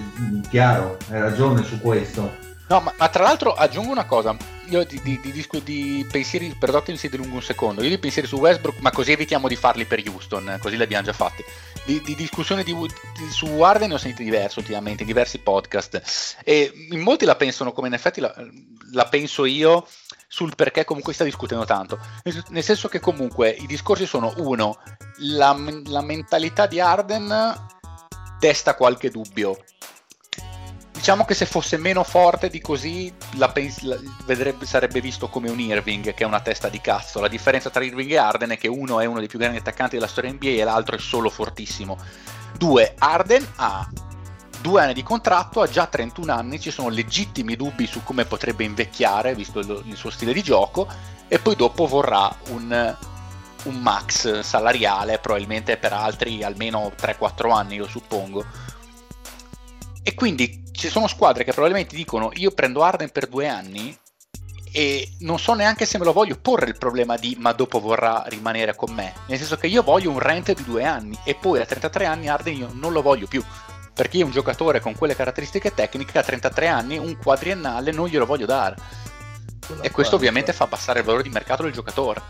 [0.49, 2.35] chiaro, hai ragione su questo.
[2.69, 4.35] No, ma, ma tra l'altro aggiungo una cosa.
[4.69, 8.37] Io di, di, di, di pensieri, perdonatemi se dilungo un secondo, io di pensieri su
[8.37, 11.43] Westbrook, ma così evitiamo di farli per Houston, così li abbiamo già fatti.
[11.83, 16.37] Di, di discussione di, di- su Arden ne ho sentito diverse ultimamente, in diversi podcast.
[16.43, 18.31] E in molti la pensano come in effetti la,
[18.91, 19.87] la penso io
[20.27, 21.99] sul perché comunque sta discutendo tanto.
[22.49, 24.77] Nel, senso che comunque i discorsi sono uno,
[25.21, 27.55] la, la mentalità di Arden
[28.37, 29.57] desta qualche dubbio.
[30.99, 35.49] Diciamo che se fosse meno forte di così, la pens- la- vedrebbe- sarebbe visto come
[35.49, 37.21] un Irving, che è una testa di cazzo.
[37.21, 39.95] La differenza tra Irving e Arden è che uno è uno dei più grandi attaccanti
[39.95, 41.97] della storia NBA e l'altro è solo fortissimo.
[42.57, 43.89] Due, Arden ha
[44.59, 48.65] due anni di contratto, ha già 31 anni, ci sono legittimi dubbi su come potrebbe
[48.65, 50.85] invecchiare, visto il, il suo stile di gioco,
[51.29, 52.97] e poi dopo vorrà un,
[53.63, 58.67] un max salariale, probabilmente per altri almeno 3-4 anni, io suppongo.
[60.09, 63.95] E quindi ci sono squadre che probabilmente dicono io prendo Arden per due anni
[64.71, 68.23] e non so neanche se me lo voglio porre il problema di ma dopo vorrà
[68.25, 69.13] rimanere con me.
[69.27, 72.27] Nel senso che io voglio un rent di due anni e poi a 33 anni
[72.27, 73.43] Arden io non lo voglio più.
[73.93, 78.25] Perché io un giocatore con quelle caratteristiche tecniche a 33 anni, un quadriennale, non glielo
[78.25, 78.77] voglio dare.
[79.81, 82.23] E questo ovviamente fa abbassare il valore di mercato del giocatore.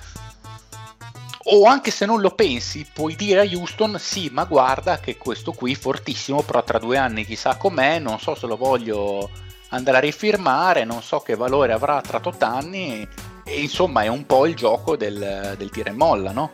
[1.51, 5.51] O anche se non lo pensi, puoi dire a Houston: sì, ma guarda che questo
[5.51, 9.29] qui fortissimo, però tra due anni chissà com'è, non so se lo voglio
[9.69, 13.07] andare a rifirmare, non so che valore avrà tra tot anni
[13.43, 16.51] e insomma è un po' il gioco del, del tira e molla, no?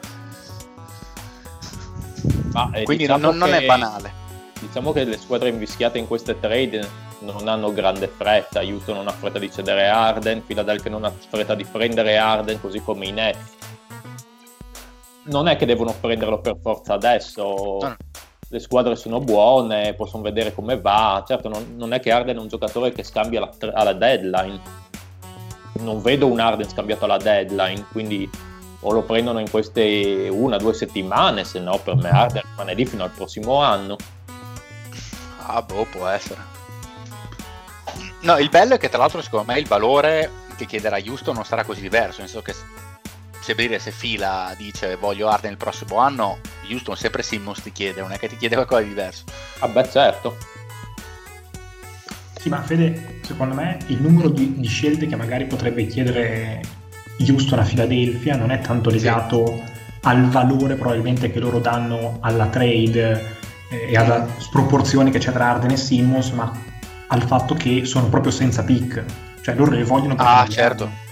[2.54, 4.24] Ma, eh, Quindi diciamo non, non che- è banale.
[4.60, 6.90] Diciamo che le squadre invischiate in queste trade
[7.20, 8.62] non hanno grande fretta.
[8.62, 12.80] Houston non ha fretta di cedere Arden, Philadelphia non ha fretta di prendere Arden, così
[12.80, 13.54] come i Nets.
[15.26, 17.78] Non è che devono prenderlo per forza adesso.
[17.82, 17.96] No, no.
[18.48, 21.24] Le squadre sono buone, possono vedere come va.
[21.28, 24.60] Certo, non, non è che Arden è un giocatore che scambia alla, alla deadline.
[25.80, 28.30] Non vedo un Arden scambiato alla deadline, quindi
[28.82, 32.74] o lo prendono in queste una o due settimane, se no per me Arden rimane
[32.76, 33.96] lì fino al prossimo anno.
[35.48, 36.54] Ah, boh, può essere.
[38.22, 41.46] No, il bello è che tra l'altro secondo me il valore che chiederà Houston non
[41.46, 42.54] sarà così diverso, nel senso che
[43.80, 46.40] se fila dice voglio Arden il prossimo anno,
[46.70, 49.24] Houston sempre Simmons ti chiede, non è che ti chiede qualcosa di diverso.
[49.60, 50.38] Ah beh certo,
[52.40, 56.62] Sì, ma Fede, secondo me il numero di, di scelte che magari potrebbe chiedere
[57.20, 59.62] Houston a Philadelphia non è tanto legato
[60.02, 63.38] al valore probabilmente che loro danno alla trade
[63.70, 66.52] eh, e alla sproporzione che c'è tra Arden e Simmons, ma
[67.08, 69.04] al fatto che sono proprio senza pick.
[69.42, 71.05] Cioè loro le vogliono Ah, certo.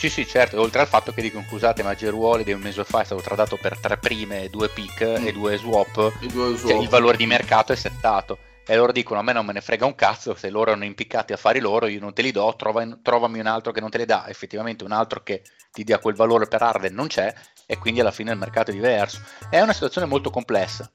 [0.00, 3.02] Sì, sì, certo, oltre al fatto che dicono scusate, ma Geruoli di un mese fa
[3.02, 6.80] è stato tradato per tre prime, due pick e due swap, I due cioè swap.
[6.80, 8.38] il valore di mercato è settato.
[8.66, 11.34] E loro dicono a me non me ne frega un cazzo, se loro erano impiccati
[11.34, 13.98] a fare loro io non te li do, trova- trovami un altro che non te
[13.98, 14.26] li dà.
[14.26, 17.34] Effettivamente un altro che ti dia quel valore per Arden non c'è
[17.66, 19.20] e quindi alla fine il mercato è diverso.
[19.50, 20.90] È una situazione molto complessa.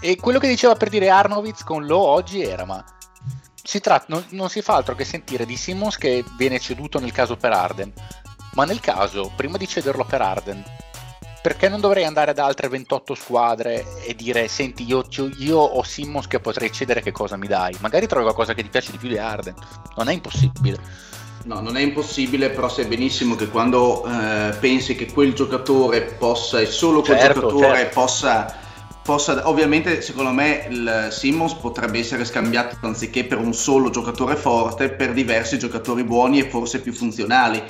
[0.00, 2.84] E quello che diceva per dire Arnovitz con Lo oggi era ma
[3.64, 7.12] si tratta, non, non si fa altro che sentire di Simmons che viene ceduto nel
[7.12, 7.92] caso per Arden.
[8.52, 10.62] Ma nel caso, prima di cederlo per Arden,
[11.42, 15.04] perché non dovrei andare ad altre 28 squadre e dire senti io,
[15.38, 17.74] io ho Simmons che potrei cedere che cosa mi dai?
[17.80, 19.54] Magari trovi qualcosa che ti piace di più di Arden.
[19.96, 20.78] Non è impossibile.
[21.44, 26.60] No, non è impossibile, però sai benissimo che quando eh, pensi che quel giocatore possa,
[26.60, 28.00] e solo quel Certo, giocatore certo.
[28.00, 28.56] possa,
[29.04, 34.88] possa, ovviamente secondo me il Simmons potrebbe essere scambiato anziché per un solo giocatore forte,
[34.88, 37.62] per diversi giocatori buoni e forse più funzionali.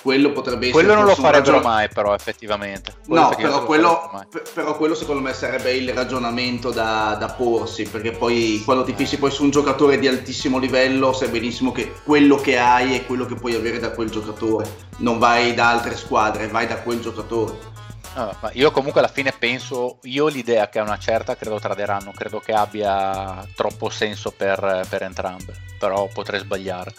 [0.00, 2.94] Quello potrebbe essere Quello non lo farebbero ragion- mai però effettivamente.
[3.06, 8.12] No, effettivamente però quello, però quello secondo me sarebbe il ragionamento da, da porsi, perché
[8.12, 12.36] poi quando ti fissi poi su un giocatore di altissimo livello sai benissimo che quello
[12.36, 16.46] che hai è quello che puoi avere da quel giocatore, non vai da altre squadre,
[16.46, 17.74] vai da quel giocatore.
[18.16, 22.38] Ma io comunque alla fine penso, io l'idea che è una certa credo traderanno, credo
[22.38, 26.94] che abbia troppo senso per, per entrambe, però potrei sbagliare.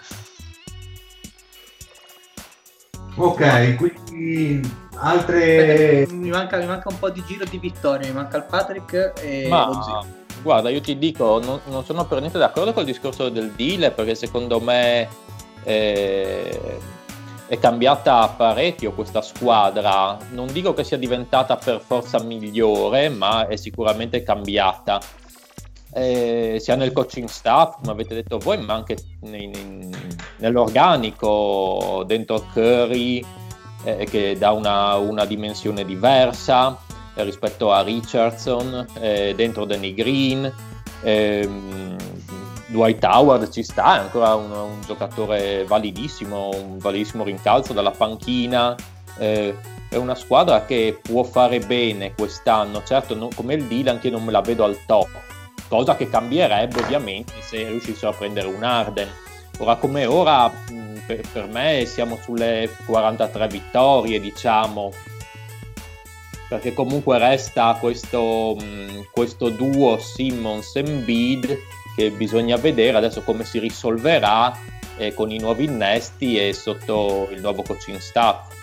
[3.16, 4.62] Ok, quindi
[4.98, 6.06] altre...
[6.12, 9.48] Mi manca, mi manca un po' di giro di vittoria, mi manca il Patrick e
[9.50, 10.06] Ma lo zio.
[10.44, 14.14] guarda, io ti dico, non, non sono per niente d'accordo col discorso del deal perché
[14.14, 15.10] secondo me
[15.64, 16.80] eh,
[17.48, 20.18] è cambiata parecchio questa squadra.
[20.32, 25.00] Non dico che sia diventata per forza migliore, ma è sicuramente cambiata.
[25.94, 29.90] Eh, sia nel coaching staff, come avete detto voi, ma anche nei- nei-
[30.38, 33.24] nell'organico, dentro Curry,
[33.84, 36.78] eh, che dà una, una dimensione diversa
[37.16, 40.54] eh, rispetto a Richardson, eh, dentro Danny Green,
[41.02, 41.96] ehm,
[42.68, 48.76] Dwight Howard ci sta, è ancora un, un giocatore validissimo, un validissimo rincalzo dalla panchina.
[49.20, 49.56] eh,
[49.90, 54.24] è una squadra che può fare bene quest'anno, certo non- come il Dylan che non
[54.24, 55.08] me la vedo al top,
[55.70, 59.08] cosa che cambierebbe ovviamente se riuscissero a prendere un Arden.
[59.60, 64.92] Ora come ora mh, per, per me siamo sulle 43 vittorie diciamo,
[66.50, 71.58] perché comunque resta questo, mh, questo duo Simmons Embiid
[71.98, 74.56] che bisogna vedere adesso come si risolverà
[74.98, 78.54] eh, con i nuovi innesti e sotto il nuovo coaching staff.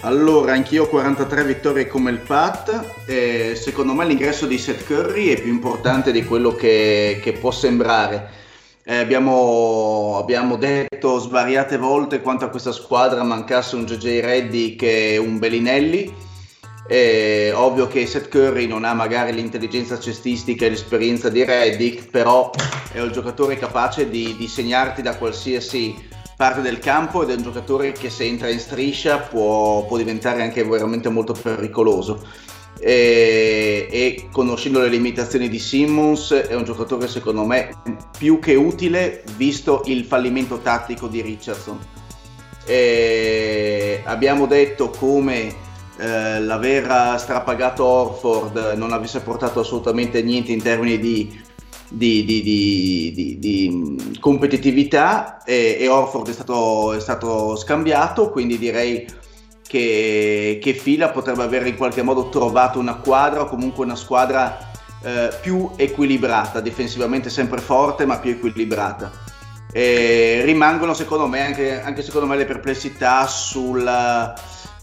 [0.00, 3.04] Allora, anch'io ho 43 vittorie come il Pat.
[3.06, 7.50] e secondo me l'ingresso di Seth Curry è più importante di quello che, che può
[7.50, 8.44] sembrare.
[8.82, 15.20] Eh, abbiamo, abbiamo detto svariate volte quanto a questa squadra mancasse un JJ Reddy che
[15.22, 16.14] un Bellinelli.
[16.86, 22.50] È ovvio che Seth Curry non ha magari l'intelligenza cestistica e l'esperienza di Reddick, però
[22.92, 25.94] è un giocatore capace di, di segnarti da qualsiasi
[26.36, 30.42] parte del campo ed è un giocatore che se entra in striscia può, può diventare
[30.42, 32.24] anche veramente molto pericoloso.
[32.78, 37.70] E, e conoscendo le limitazioni di Simmons è un giocatore secondo me
[38.18, 41.78] più che utile visto il fallimento tattico di Richardson.
[42.66, 45.64] E abbiamo detto come
[45.98, 51.44] eh, l'aver strapagato Orford non avesse portato assolutamente niente in termini di
[51.88, 59.06] di, di, di, competitività e, e, Orford è stato, è stato scambiato, quindi direi
[59.66, 64.70] che, che Fila potrebbe aver in qualche modo trovato una quadra o comunque una squadra
[65.02, 69.24] eh, più equilibrata, difensivamente sempre forte ma più equilibrata.
[69.72, 73.84] E rimangono secondo me anche, anche secondo me le perplessità sul,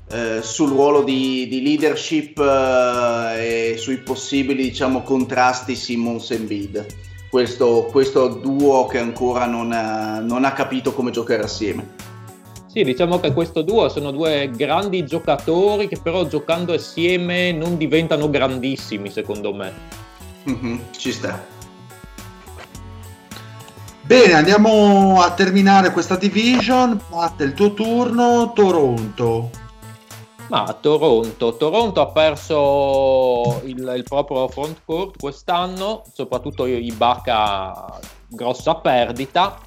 [0.09, 6.85] eh, sul ruolo di, di leadership eh, e sui possibili diciamo, contrasti Simmons e Embiid.
[7.29, 12.11] Questo, questo duo che ancora non ha, non ha capito come giocare assieme.
[12.67, 18.29] Sì, diciamo che questo duo sono due grandi giocatori che però giocando assieme non diventano
[18.29, 19.71] grandissimi, secondo me.
[20.49, 21.43] Mm-hmm, ci sta.
[24.01, 26.99] Bene, andiamo a terminare questa division.
[27.09, 29.49] Pat, il tuo turno, Toronto.
[30.49, 39.57] Ma Toronto, Toronto ha perso il, il proprio front court quest'anno, soprattutto Ibaka grossa perdita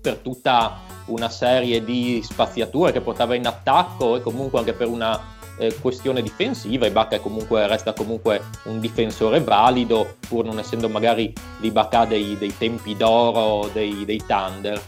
[0.00, 5.36] per tutta una serie di spaziature che portava in attacco e comunque anche per una
[5.58, 6.86] eh, questione difensiva.
[6.86, 12.96] Ibaka comunque, resta comunque un difensore valido, pur non essendo magari l'Ibaka dei, dei tempi
[12.96, 14.80] d'oro dei, dei Thunder.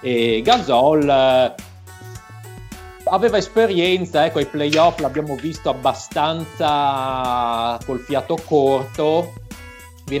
[0.00, 1.54] E Gasol
[3.04, 9.32] aveva esperienza, ecco, ai playoff l'abbiamo visto abbastanza col fiato corto,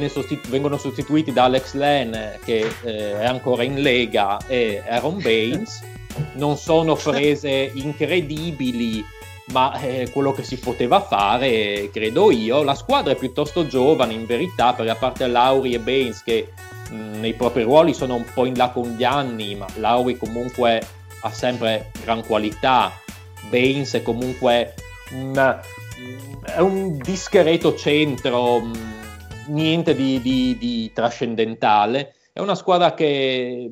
[0.08, 5.82] sostitu- vengono sostituiti da Alex Len che eh, è ancora in Lega e Aaron Baines.
[6.34, 9.04] Non sono prese incredibili,
[9.46, 12.62] ma eh, quello che si poteva fare, credo io.
[12.62, 16.52] La squadra è piuttosto giovane in verità, perché a parte Lauri e Baines che
[16.90, 20.82] mh, nei propri ruoli sono un po' in là con gli anni, ma Lauri comunque
[21.24, 22.92] ha sempre gran qualità.
[23.48, 24.74] Baines è comunque
[25.12, 25.60] un,
[26.44, 28.60] è un discreto centro.
[28.60, 28.94] Mh,
[29.46, 32.14] niente di, di, di trascendentale.
[32.32, 33.70] È una squadra che,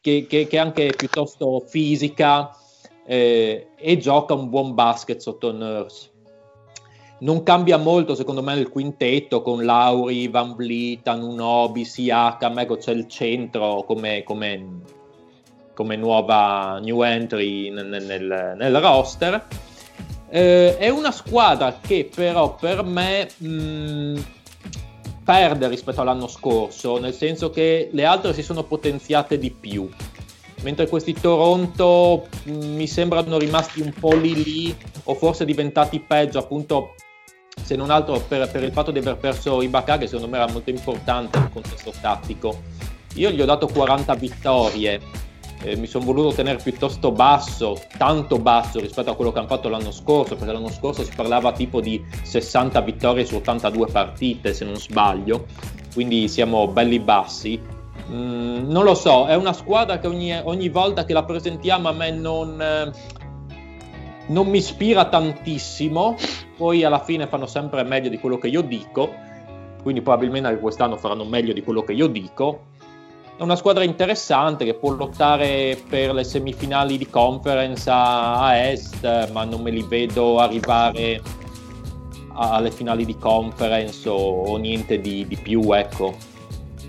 [0.00, 2.56] che, che, che è anche piuttosto fisica
[3.06, 6.10] eh, e gioca un buon basket sotto Nurse.
[7.20, 12.58] Non cambia molto, secondo me, il quintetto con Lauri, Van Vliet, Anunobi, Siakam.
[12.58, 14.82] Ecco, c'è il centro come, come,
[15.78, 19.46] come nuova new entry nel, nel, nel roster.
[20.28, 24.20] Eh, è una squadra che però per me mh,
[25.22, 29.88] perde rispetto all'anno scorso, nel senso che le altre si sono potenziate di più.
[30.62, 36.00] Mentre questi Toronto mh, mm, mi sembrano rimasti un po' lì lì o forse diventati
[36.00, 36.94] peggio, appunto
[37.62, 40.50] se non altro per, per il fatto di aver perso Ibaka che secondo me era
[40.50, 42.62] molto importante nel contesto tattico.
[43.14, 45.26] Io gli ho dato 40 vittorie,
[45.62, 49.68] eh, mi sono voluto tenere piuttosto basso, tanto basso rispetto a quello che hanno fatto
[49.68, 54.64] l'anno scorso, perché l'anno scorso si parlava tipo di 60 vittorie su 82 partite, se
[54.64, 55.46] non sbaglio,
[55.92, 57.60] quindi siamo belli bassi.
[58.10, 61.92] Mm, non lo so, è una squadra che ogni, ogni, volta che la presentiamo a
[61.92, 62.90] me non, eh,
[64.28, 66.16] non mi ispira tantissimo,
[66.56, 69.12] poi alla fine fanno sempre meglio di quello che io dico,
[69.82, 72.76] quindi probabilmente anche quest'anno faranno meglio di quello che io dico
[73.38, 79.44] è una squadra interessante che può lottare per le semifinali di conference a, est, ma
[79.44, 81.22] non me li vedo arrivare
[82.34, 85.72] alle finali di conference o, o niente di, di, più.
[85.72, 86.16] Ecco.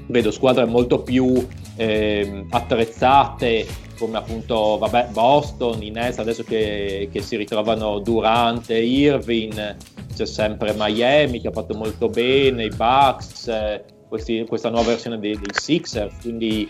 [0.08, 3.68] Vedo squadre molto più eh, attrezzate
[4.00, 9.76] come appunto vabbè, Boston, Ines, adesso che, che si ritrovano Durante, Irving,
[10.16, 13.48] c'è sempre Miami che ha fatto molto bene, i Bucks.
[13.50, 16.70] Eh, questi, questa nuova versione dei, dei Sixers, quindi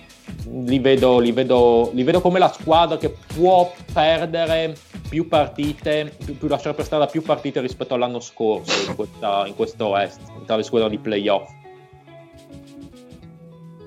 [0.51, 4.75] li vedo, li, vedo, li vedo, come la squadra che può perdere
[5.07, 9.55] più partite, più, più lasciare per strada più partite rispetto all'anno scorso in, questa, in
[9.55, 11.49] questo West, tra le squadre di playoff.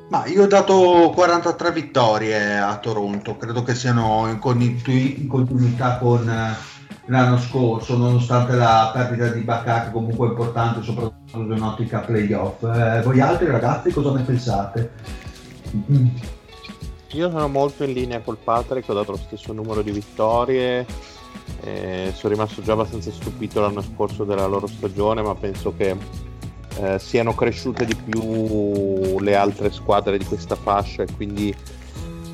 [0.08, 6.28] Ma io ho dato 43 vittorie a Toronto, credo che siano in, continuità con
[7.06, 12.62] l'anno scorso, nonostante la perdita di Bacca, comunque importante, soprattutto in un'ottica playoff.
[12.62, 14.90] Eh, voi altri ragazzi cosa ne pensate?
[17.12, 20.86] Io sono molto in linea col Patrick, ho dato lo stesso numero di vittorie.
[21.62, 25.96] Eh, sono rimasto già abbastanza stupito l'anno scorso della loro stagione, ma penso che
[26.78, 31.54] eh, siano cresciute di più le altre squadre di questa fascia e quindi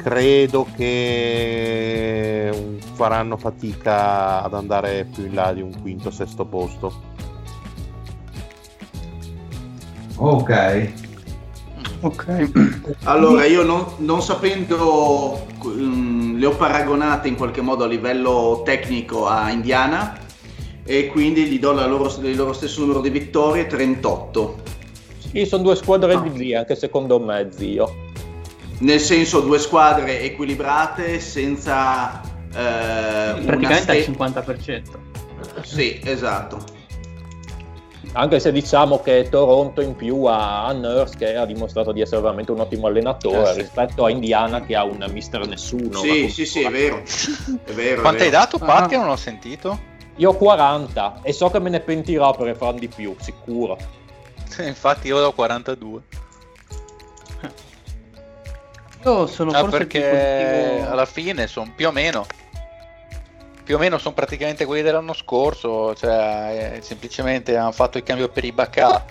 [0.09, 2.51] credo che
[2.95, 7.03] faranno fatica ad andare più in là di un quinto sesto posto.
[10.17, 10.93] Ok.
[12.01, 12.51] Ok.
[13.05, 19.27] Allora io non, non sapendo um, le ho paragonate in qualche modo a livello tecnico
[19.27, 20.17] a Indiana
[20.85, 24.63] e quindi gli do loro, il loro stesso numero di vittorie 38
[25.19, 28.07] Sì, sono due squadre di lì, anche secondo me, zio.
[28.81, 32.21] Nel senso due squadre equilibrate senza...
[32.23, 34.83] eh, Praticamente al una 50%.
[35.63, 36.77] Sì, esatto.
[38.13, 42.53] Anche se diciamo che Toronto in più ha, Nurse che ha dimostrato di essere veramente
[42.53, 43.61] un ottimo allenatore Eh, sì.
[43.61, 45.99] rispetto a Indiana che ha un mister nessuno.
[45.99, 47.03] Sì, sì, sì, è vero.
[47.65, 47.99] È vero.
[47.99, 48.43] è Quanto hai vero.
[48.43, 48.97] dato, Pat, Ah.
[48.97, 49.79] non ho sentito?
[50.17, 53.77] Io ho 40 e so che me ne pentirò perché faranno di più, sicuro.
[54.61, 56.01] Infatti io do 42.
[59.05, 62.27] Io sono Ah, forse perché positivo- alla fine sono più o meno
[63.65, 68.31] più o meno sono praticamente quelli dell'anno scorso, cioè eh, semplicemente hanno fatto il cambio
[68.31, 69.05] per i Bacà,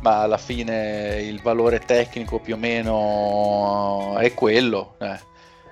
[0.00, 4.94] ma alla fine il valore tecnico più o meno è quello.
[4.98, 5.20] eh.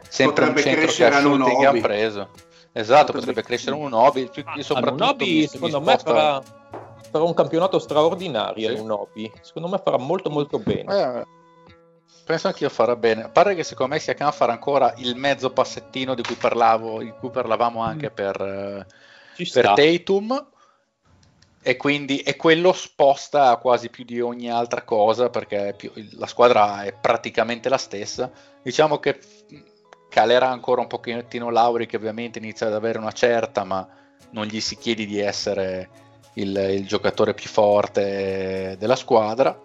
[0.07, 2.29] Sempre Potrebbe un centro che a shooting ha preso.
[2.73, 6.43] Esatto, Potrebbe- potrebbe crescere un più- Ah, soprattutto mi secondo me farà,
[7.11, 8.75] farà un campionato straordinario Sì.
[8.75, 9.33] Anunobi.
[9.41, 10.95] Secondo me farà molto molto bene.
[10.95, 11.27] Eh,
[12.25, 13.25] penso anch'io farà bene.
[13.25, 17.13] A parte che secondo me Siakam farà ancora il mezzo passettino di cui parlavo, di
[17.19, 18.87] cui parlavamo anche per,
[19.35, 19.75] Ci per sta.
[19.75, 20.51] Tatum.
[21.63, 26.85] E quindi e quello sposta quasi più di ogni altra cosa perché più- la squadra
[26.85, 28.31] è praticamente la stessa.
[28.63, 29.19] Diciamo che
[30.09, 33.87] calerà ancora un pochettino Lauri che ovviamente inizia ad avere una certa, ma
[34.31, 35.89] non gli si chiede di essere
[36.35, 39.61] il, il giocatore più forte della squadra.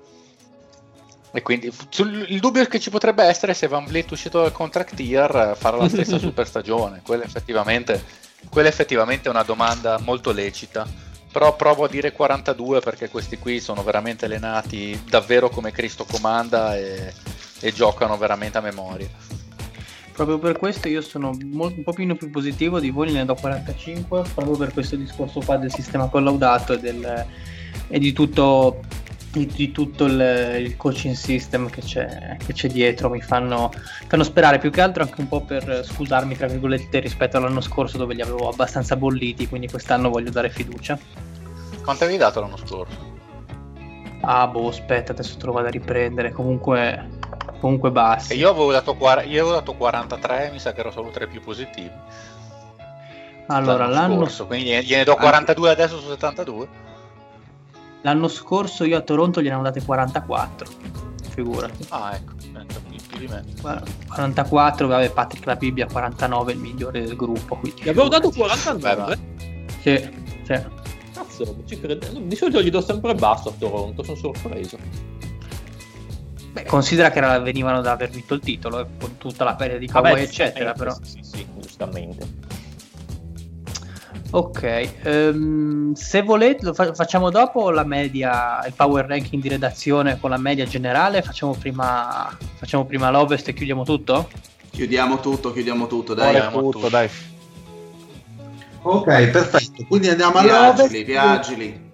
[1.33, 4.99] E quindi sul- il dubbio che ci potrebbe essere se Van Vliet uscito dal contract
[4.99, 7.01] year eh, farà la stessa super stagione.
[7.03, 8.03] Quella effettivamente,
[8.49, 10.85] quella effettivamente è una domanda molto lecita.
[11.31, 16.75] Però provo a dire 42 perché questi qui sono veramente allenati davvero come Cristo comanda
[16.75, 17.13] e,
[17.61, 19.07] e giocano veramente a memoria.
[20.11, 24.23] Proprio per questo io sono mol- un pochino più positivo di voi, ne do 45,
[24.35, 27.25] proprio per questo discorso qua del sistema collaudato e, del-
[27.87, 28.81] e di tutto,
[29.31, 33.09] di, di tutto il, il coaching system che c'è, che c'è dietro.
[33.09, 33.71] Mi fanno,
[34.07, 37.97] fanno sperare più che altro anche un po' per scusarmi, tra virgolette, rispetto all'anno scorso
[37.97, 40.99] dove li avevo abbastanza bolliti, quindi quest'anno voglio dare fiducia.
[41.83, 43.09] Quanto avevi dato l'anno scorso?
[44.21, 46.31] Ah, boh, aspetta, adesso te lo vado a riprendere.
[46.31, 47.09] Comunque,
[47.59, 48.33] comunque bassi.
[48.33, 51.27] E io avevo dato, io avevo dato 43, mi sa che ero solo tra i
[51.27, 51.91] più positivi.
[53.47, 56.90] allora, l'anno scorso, quindi gliene do 42 adesso su 72.
[58.03, 60.67] L'anno scorso io a Toronto gliene avevo date 44,
[61.29, 61.85] figurati.
[61.89, 63.43] Ah, ecco, pensa, più, di me.
[63.61, 67.55] Guarda, 44, vabbè, Patrick La Bibbia 49, il migliore del gruppo.
[67.57, 68.59] Quindi Gli avevo dato figurati.
[68.61, 69.19] 49.
[69.81, 70.09] Sì,
[70.43, 70.59] sì.
[71.13, 72.07] Cazzo, non ci credo.
[72.19, 74.77] Di solito gli do sempre basso a Toronto, sono sorpreso.
[76.53, 79.77] Beh, considera che era- venivano da aver vinto il titolo, eh, con tutta la pelle
[79.79, 80.93] di Kawhi, eccetera, eh, però.
[81.01, 82.40] Sì, sì, giustamente.
[84.33, 90.19] Ok, ehm, se volete lo fa- facciamo dopo la media, il power ranking di redazione
[90.21, 94.29] con la media generale, facciamo prima, facciamo prima l'Ovest e chiudiamo tutto?
[94.71, 96.29] Chiudiamo tutto, chiudiamo tutto, dai.
[96.29, 96.91] Ora Andiamo tutto, tutti.
[96.91, 97.09] dai.
[98.83, 99.83] Ok, perfetto.
[99.85, 101.89] Quindi andiamo all'Ovest Viagili,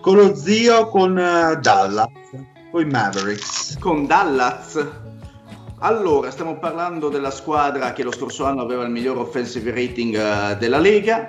[0.00, 2.08] con lo zio con eh, Dallas,
[2.70, 3.76] con i Mavericks.
[3.80, 4.86] Con Dallas.
[5.80, 10.56] Allora, stiamo parlando della squadra che lo scorso anno aveva il miglior offensive rating eh,
[10.58, 11.28] della Lega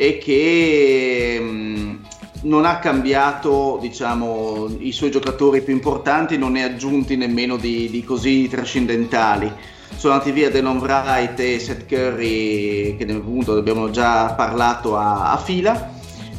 [0.00, 1.98] e che mh,
[2.42, 7.90] non ha cambiato, diciamo, i suoi giocatori più importanti, non ne ha aggiunti nemmeno di,
[7.90, 9.50] di così trascendentali.
[9.96, 15.36] Sono andati via Delon Wright e Seth Curry, che appunto abbiamo già parlato a, a
[15.36, 15.90] fila,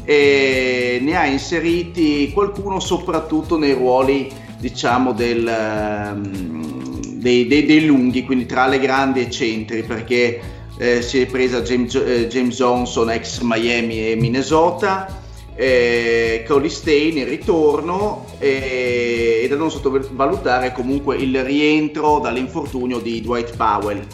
[0.05, 8.23] e ne ha inseriti qualcuno soprattutto nei ruoli, diciamo, del, ehm, dei, dei- dei lunghi,
[8.23, 10.39] quindi tra le grandi e centri, perché
[10.79, 15.13] eh, si è presa James, eh, James Johnson, ex Miami e Minnesota,
[15.53, 23.19] eh, Cody Stain in ritorno eh, e da non sottovalutare comunque il rientro dall'infortunio di
[23.19, 24.07] Dwight Powell.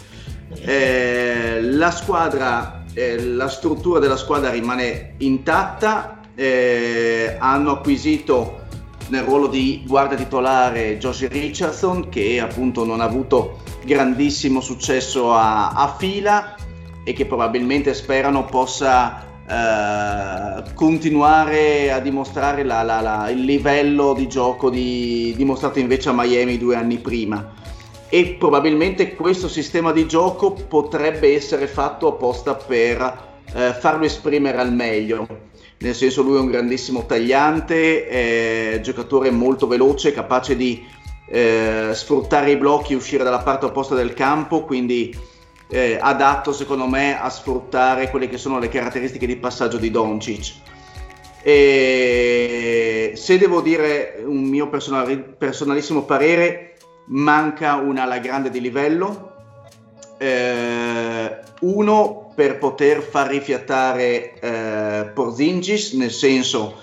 [0.58, 8.65] Eh, la squadra, eh, la struttura della squadra rimane intatta, eh, hanno acquisito
[9.08, 15.70] nel ruolo di guardia titolare Josh Richardson che appunto non ha avuto grandissimo successo a,
[15.70, 16.54] a fila
[17.04, 24.26] e che probabilmente sperano possa eh, continuare a dimostrare la- la- la- il livello di
[24.26, 27.52] gioco di- dimostrato invece a Miami due anni prima.
[28.08, 33.24] E probabilmente questo sistema di gioco potrebbe essere fatto apposta per
[33.54, 35.26] eh, farlo esprimere al meglio
[35.78, 40.84] nel senso lui è un grandissimo tagliante, eh, giocatore molto veloce, capace di
[41.28, 45.14] eh, sfruttare i blocchi e uscire dalla parte opposta del campo, quindi
[45.68, 50.54] eh, adatto secondo me a sfruttare quelle che sono le caratteristiche di passaggio di Doncic.
[51.42, 56.76] E se devo dire un mio personali- personalissimo parere,
[57.06, 59.25] manca un'ala grande di livello.
[60.18, 66.76] Eh, uno per poter far rifiatare eh, Porzingis, nel senso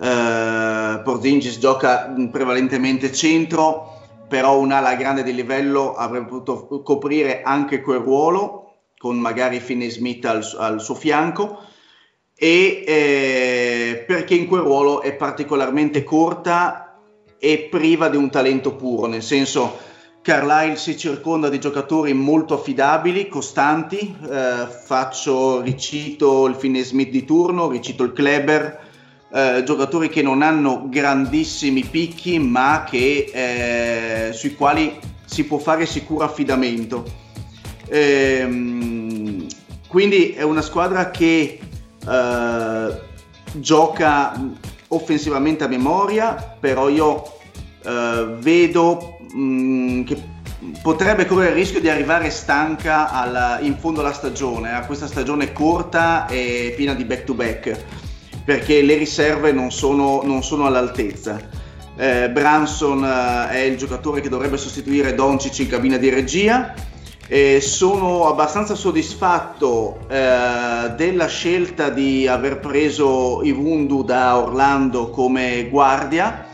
[0.00, 3.96] eh, Porzingis gioca prevalentemente centro,
[4.28, 8.64] però un'ala grande di livello avrebbe potuto coprire anche quel ruolo,
[8.98, 11.60] con magari Finney Smith al, al suo fianco.
[12.40, 17.00] E eh, perché in quel ruolo è particolarmente corta
[17.38, 19.78] e priva di un talento puro, nel senso
[20.28, 27.24] Carlisle si circonda di giocatori molto affidabili, costanti, eh, faccio, ricito il Finney Smith di
[27.24, 28.78] turno, ricito il Kleber,
[29.32, 35.86] eh, giocatori che non hanno grandissimi picchi ma che, eh, sui quali si può fare
[35.86, 37.04] sicuro affidamento.
[37.88, 39.46] Ehm,
[39.88, 41.58] quindi è una squadra che
[42.06, 43.00] eh,
[43.54, 44.38] gioca
[44.88, 47.22] offensivamente a memoria, però io
[47.82, 50.22] eh, vedo mm, che
[50.82, 55.52] potrebbe correre il rischio di arrivare stanca alla, in fondo alla stagione, a questa stagione
[55.52, 57.84] corta e piena di back to back,
[58.44, 61.40] perché le riserve non sono, non sono all'altezza.
[61.96, 66.74] Eh, Branson eh, è il giocatore che dovrebbe sostituire Doncic in cabina di regia
[67.26, 76.46] e sono abbastanza soddisfatto eh, della scelta di aver preso Ivundu da Orlando come guardia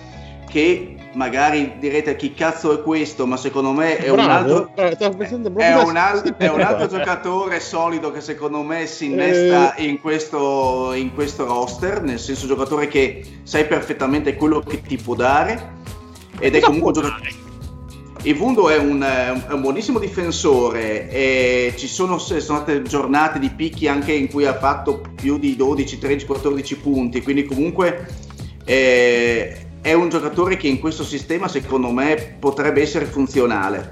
[0.48, 4.96] che magari direte chi cazzo è questo ma secondo me è Bravo, un altro eh,
[4.96, 9.84] è un, al- è un altro giocatore solido che secondo me si innesta Eh.
[9.84, 15.14] in, questo, in questo roster, nel senso giocatore che sai perfettamente quello che ti può
[15.14, 15.72] dare
[16.38, 17.42] ed è comunque un giocatore...
[18.26, 23.86] Ivundo è un, è un buonissimo difensore e ci sono, sono state giornate di picchi
[23.86, 28.06] anche in cui ha fatto più di 12, 13, 14 punti, quindi comunque
[28.64, 33.90] eh, è un giocatore che in questo sistema secondo me potrebbe essere funzionale.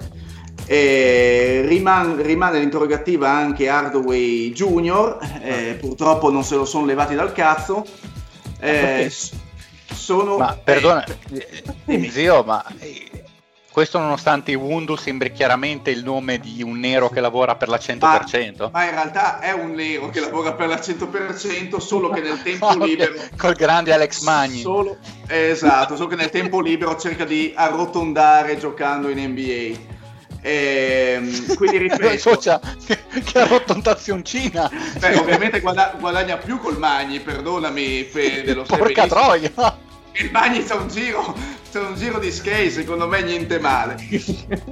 [0.65, 7.33] Eh, riman- rimane l'interrogativa anche Hardaway Junior, eh, purtroppo non se lo sono levati dal
[7.33, 7.85] cazzo.
[8.59, 9.33] Eh, s-
[9.93, 13.22] sono, Ma perdona, eh, eh, zio, ma eh,
[13.73, 18.71] questo nonostante Wundu sembri chiaramente il nome di un nero che lavora per la 100%.
[18.71, 22.67] ma in realtà è un nero che lavora per la 100%, solo che nel tempo
[22.69, 24.61] Ok, libero Col grande Alex Magni.
[24.61, 29.91] Solo, esatto, solo che nel tempo libero cerca di arrotondare giocando in NBA.
[30.45, 34.71] Ehm, quindi ripeto, so, c'ha- che arrotondazioncina.
[34.99, 39.51] beh, ovviamente guada- guadagna più col Magni, perdonami Fede, lo Porca troia.
[40.15, 41.35] Il Magni c'è un giro,
[41.75, 43.97] un giro di skate, secondo me niente male.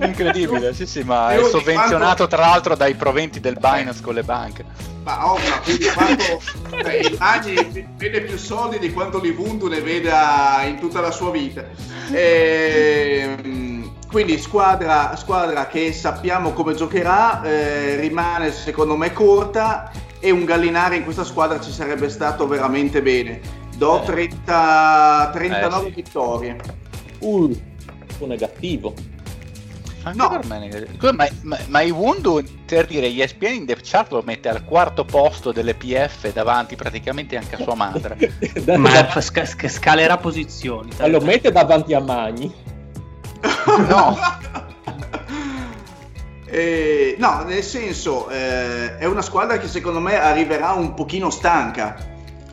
[0.02, 4.22] Incredibile, sì sì, ma è sovvenzionato quanto- tra l'altro dai proventi del Binance con le
[4.22, 4.64] banche.
[5.02, 6.42] Ma ovvio, quindi quanto
[6.82, 11.30] cioè, il Magni vede più soldi di quanto l'Ivundu ne veda in tutta la sua
[11.30, 11.64] vita.
[12.12, 20.44] Ehm, quindi squadra, squadra che sappiamo come giocherà, eh, rimane secondo me corta e un
[20.44, 23.68] gallinare in questa squadra ci sarebbe stato veramente bene.
[23.80, 24.04] Do Eh.
[24.04, 25.94] 30, 39 Eh, sì.
[25.94, 26.56] vittorie.
[27.20, 27.58] Uh,
[28.18, 28.92] un negativo.
[30.02, 30.28] Anche No.
[30.28, 30.86] per me.
[30.98, 35.06] Scusa, Ma, ma, ma Iwundu, per dire, ESPN in depth chart lo mette al quarto
[35.06, 38.18] posto delle PF davanti praticamente anche a sua madre.
[38.76, 40.90] Ma sca- scalerà posizioni.
[40.98, 42.52] Ma lo mette davanti a Magni.
[43.88, 44.18] No.
[46.52, 51.94] Eh, no, nel senso, eh, è una squadra che secondo me arriverà un pochino stanca.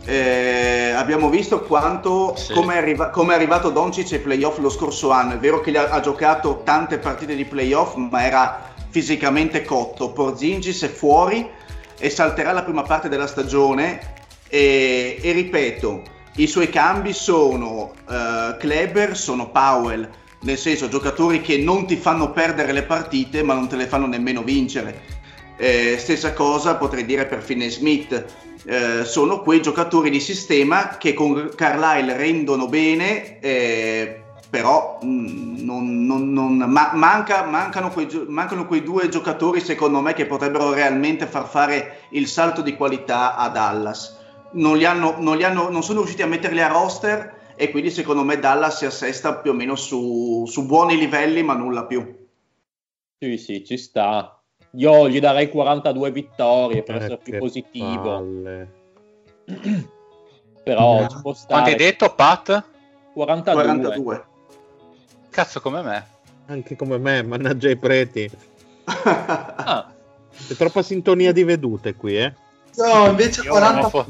[0.10, 2.54] Eh, abbiamo visto quanto Sì.
[2.54, 5.34] come, è arriva- come è arrivato Doncic ai playoff lo scorso anno.
[5.34, 10.14] È vero che gli ha, ha giocato tante partite di playoff, ma era fisicamente cotto.
[10.14, 11.46] Porzingis è fuori
[12.00, 14.16] e salterà la prima parte della stagione.
[14.48, 16.04] E, e ripeto,
[16.38, 20.10] i suoi cambi sono eh, Kleber, sono Powell,
[20.44, 24.08] nel senso giocatori che non ti fanno perdere le partite, ma non te le fanno
[24.08, 25.02] nemmeno vincere.
[25.58, 28.26] Eh, stessa cosa potrei dire per Finney Smith.
[28.70, 36.06] Eh, sono quei giocatori di sistema che con Carlisle rendono bene, eh, però mh, non-
[36.06, 41.28] non- non- ma- manca- mancano, quei, mancano quei due giocatori secondo me che potrebbero realmente
[41.28, 44.18] far fare il salto di qualità a Dallas.
[44.52, 48.80] Non, hanno- hanno- non sono riusciti a metterli a roster e quindi secondo me Dallas
[48.80, 52.06] si assesta più o meno su, su buoni livelli ma nulla più.
[53.18, 54.37] Sì, sì, ci sta.
[54.72, 58.02] Io gli darei 42 vittorie per Eh, essere più positivo.
[58.02, 58.72] palle.
[60.64, 61.08] Però No.
[61.08, 61.48] ci può stare.
[61.54, 62.64] Quanto hai detto, Pat?
[63.14, 63.64] 42.
[63.64, 64.26] 42.
[65.30, 66.08] Cazzo come me.
[66.48, 68.30] Anche come me, mannaggia i preti.
[68.90, 69.92] Ah,
[70.48, 72.34] C'è troppa sintonia di vedute qui, eh.
[72.76, 74.06] No, invece Io non ho 40 fo-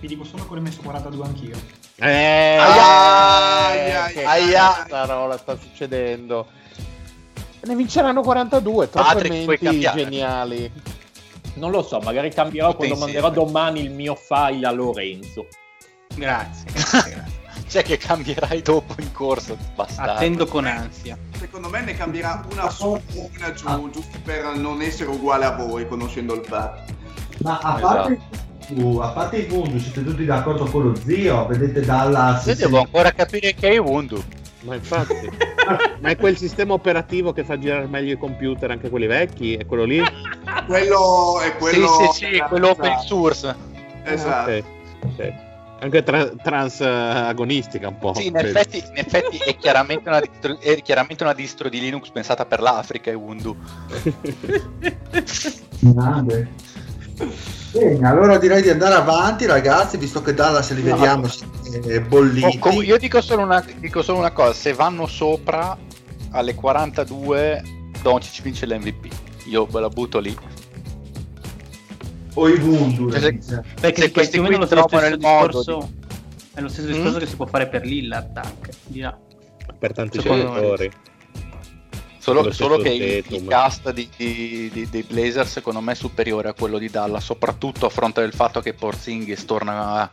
[0.00, 1.56] Vi dico solo che ho messo 42 anch'io.
[1.96, 4.72] Eh, Aia, che aia.
[4.74, 6.46] cazzarola sta succedendo.
[7.62, 10.02] Ne vinceranno 42, troppe Patrick, puoi menti cambiare.
[10.02, 10.72] geniali.
[11.54, 13.46] Non lo so, magari cambierò quando Tutti manderò insieme.
[13.46, 15.46] domani il mio file a Lorenzo.
[16.14, 17.38] Grazie, grazie, grazie.
[17.68, 20.12] Cioè che cambierai dopo in corso, bastardo.
[20.12, 21.16] Attendo con ansia.
[21.38, 25.86] Secondo me ne cambierà una su una giù, giusto per non essere uguale a voi,
[25.86, 26.92] conoscendo il fatto.
[27.42, 28.20] Ma a parte,
[28.70, 31.46] uh, a parte i Wundu, siete tutti d'accordo con lo zio?
[31.46, 32.46] Vedete Dallas?
[32.46, 34.20] Io devo ancora capire che è Wundu.
[34.60, 35.14] Ma infatti,
[36.00, 39.64] ma è quel sistema operativo che fa girare meglio i computer, anche quelli vecchi, è
[39.64, 40.02] quello lì?
[40.66, 41.86] Quello è quello...
[41.86, 43.54] Sì, sì, sì, quello open source.
[44.04, 44.50] Esatto.
[44.50, 44.64] Ok,
[45.04, 45.32] ok.
[45.82, 48.12] Anche tra- trans agonistica un po'.
[48.12, 52.10] Sì, in effetti, in effetti è, chiaramente una distro, è chiaramente una distro di Linux
[52.10, 53.56] pensata per l'Africa, è Wundu.
[57.72, 61.28] Bene, allora direi di andare avanti, ragazzi, visto che Dallas li vediamo
[61.84, 62.56] eh, bolliti.
[62.56, 65.76] Oh, com- io dico solo, una, dico solo una cosa, se vanno sopra
[66.32, 67.62] alle 42
[68.02, 69.08] Doncic vince l'MVP.
[69.46, 70.36] Io ve la butto lì.
[72.34, 73.62] O i Wundu, Cioè, se-.
[73.80, 75.90] Perché Se questi qui lo trovano stesso il modo discorso,
[76.54, 77.20] è lo stesso discorso Mm?
[77.20, 78.70] che si può fare per Lillard anche.
[78.86, 79.16] Di là.
[79.78, 80.90] per tanti Secondo giocatori.
[82.20, 83.38] Solo, Lo solo che il, Tatum.
[83.38, 87.24] il cast di- di- di- dei Blazers secondo me è superiore a quello di Dallas,
[87.24, 90.10] soprattutto a fronte del fatto che Porzingis torna...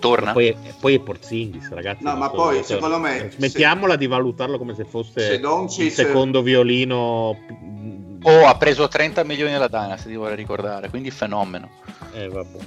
[0.00, 0.32] Torna?
[0.32, 2.02] Poi, poi è Porzingis, ragazzi.
[2.02, 5.90] No, ma non poi, so- secondo me, Smettiamola di valutarlo come se fosse Se il
[5.92, 7.38] secondo violino.
[8.24, 11.68] Oh, ha preso 30 milioni alla Dynasty, ti vorrei ricordare, quindi fenomeno.
[12.14, 12.58] Eh, vabbè.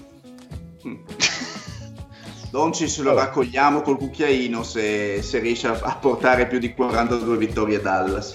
[2.56, 7.76] Doncic lo raccogliamo col cucchiaino se, se riesce a, a portare più di 42 vittorie
[7.76, 8.34] a Dallas.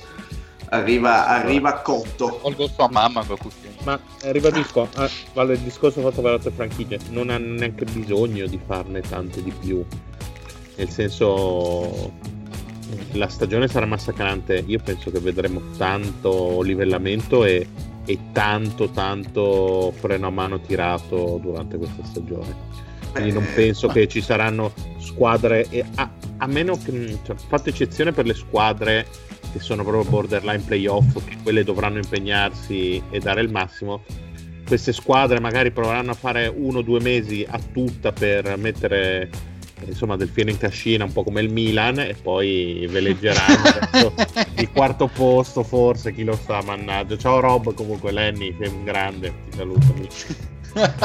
[0.68, 2.38] Arriva, arriva cotto.
[2.42, 3.80] Tolgo sua mamma quel cucchiaino.
[3.84, 8.46] Ma eh, ribadisco, ah, vale il discorso fatto per altre franchigie, non hanno neanche bisogno
[8.46, 9.82] di farne tante di più.
[10.76, 12.12] Nel senso,
[13.12, 14.62] la stagione sarà massacrante.
[14.66, 17.66] Io penso che vedremo tanto livellamento e,
[18.04, 22.69] e tanto, tanto freno a mano tirato durante questa stagione.
[23.12, 28.12] Quindi non penso che ci saranno squadre, e a, a meno che, cioè, fatto eccezione
[28.12, 29.06] per le squadre
[29.52, 34.04] che sono proprio borderline playoff, che quelle dovranno impegnarsi e dare il massimo.
[34.66, 39.28] Queste squadre magari proveranno a fare uno o due mesi a tutta per mettere
[39.84, 44.14] insomma del fieno in cascina, un po' come il Milan, e poi veleggeranno verso
[44.60, 47.16] il quarto posto, forse chi lo sa, mannaggia.
[47.16, 50.58] Ciao Rob, comunque Lenny, sei un grande, ti saluto.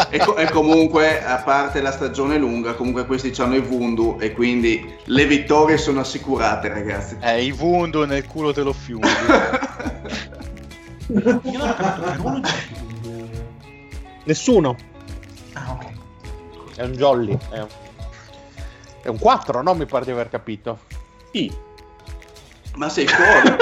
[0.09, 4.31] E, co- e comunque, a parte la stagione lunga, comunque questi hanno i Vundu e
[4.31, 7.17] quindi le vittorie sono assicurate, ragazzi.
[7.19, 9.07] Eh, i Wundu nel culo te lo fiumi.
[11.07, 11.21] Io
[11.57, 12.11] non ho capito
[13.01, 13.29] tu.
[14.25, 14.75] Nessuno,
[15.53, 15.85] Ah, ok.
[16.75, 17.67] è un jolly, è un,
[19.03, 19.73] è un 4, no?
[19.75, 20.79] Mi pare di aver capito.
[21.31, 21.51] Sì,
[22.75, 23.55] Ma sei fuori?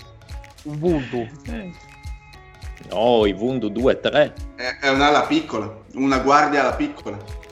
[0.64, 1.28] Ubuntu.
[2.94, 4.32] No, i Vundu 2-3.
[4.56, 7.42] è, è un'ala piccola, una guardia alla piccola.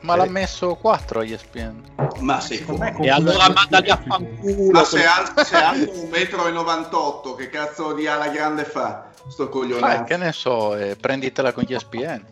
[0.00, 1.82] Ma l'ha messo 4 a ESPN.
[2.20, 2.96] Ma Secondo me.
[2.98, 4.70] E allora mandali a fanculo.
[4.72, 9.10] Ma se alto, se alto 1,98 m, che cazzo di ala grande fa?
[9.28, 10.04] Sto Fai, coglionato.
[10.04, 12.24] che ne so, eh, prenditela con ESPN.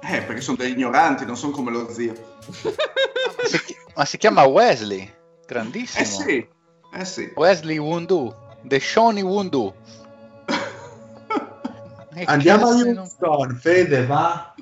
[0.00, 2.12] Eh, perché sono degli ignoranti, non sono come lo zio.
[2.62, 5.12] Ma si, ma si chiama Wesley,
[5.44, 6.02] grandissimo.
[6.02, 6.48] Eh sì,
[6.94, 7.32] eh sì.
[7.34, 9.74] Wesley Wundu, The Shoni Wundu.
[12.18, 14.54] E Andiamo a cazzo non- Houston, Fede, va?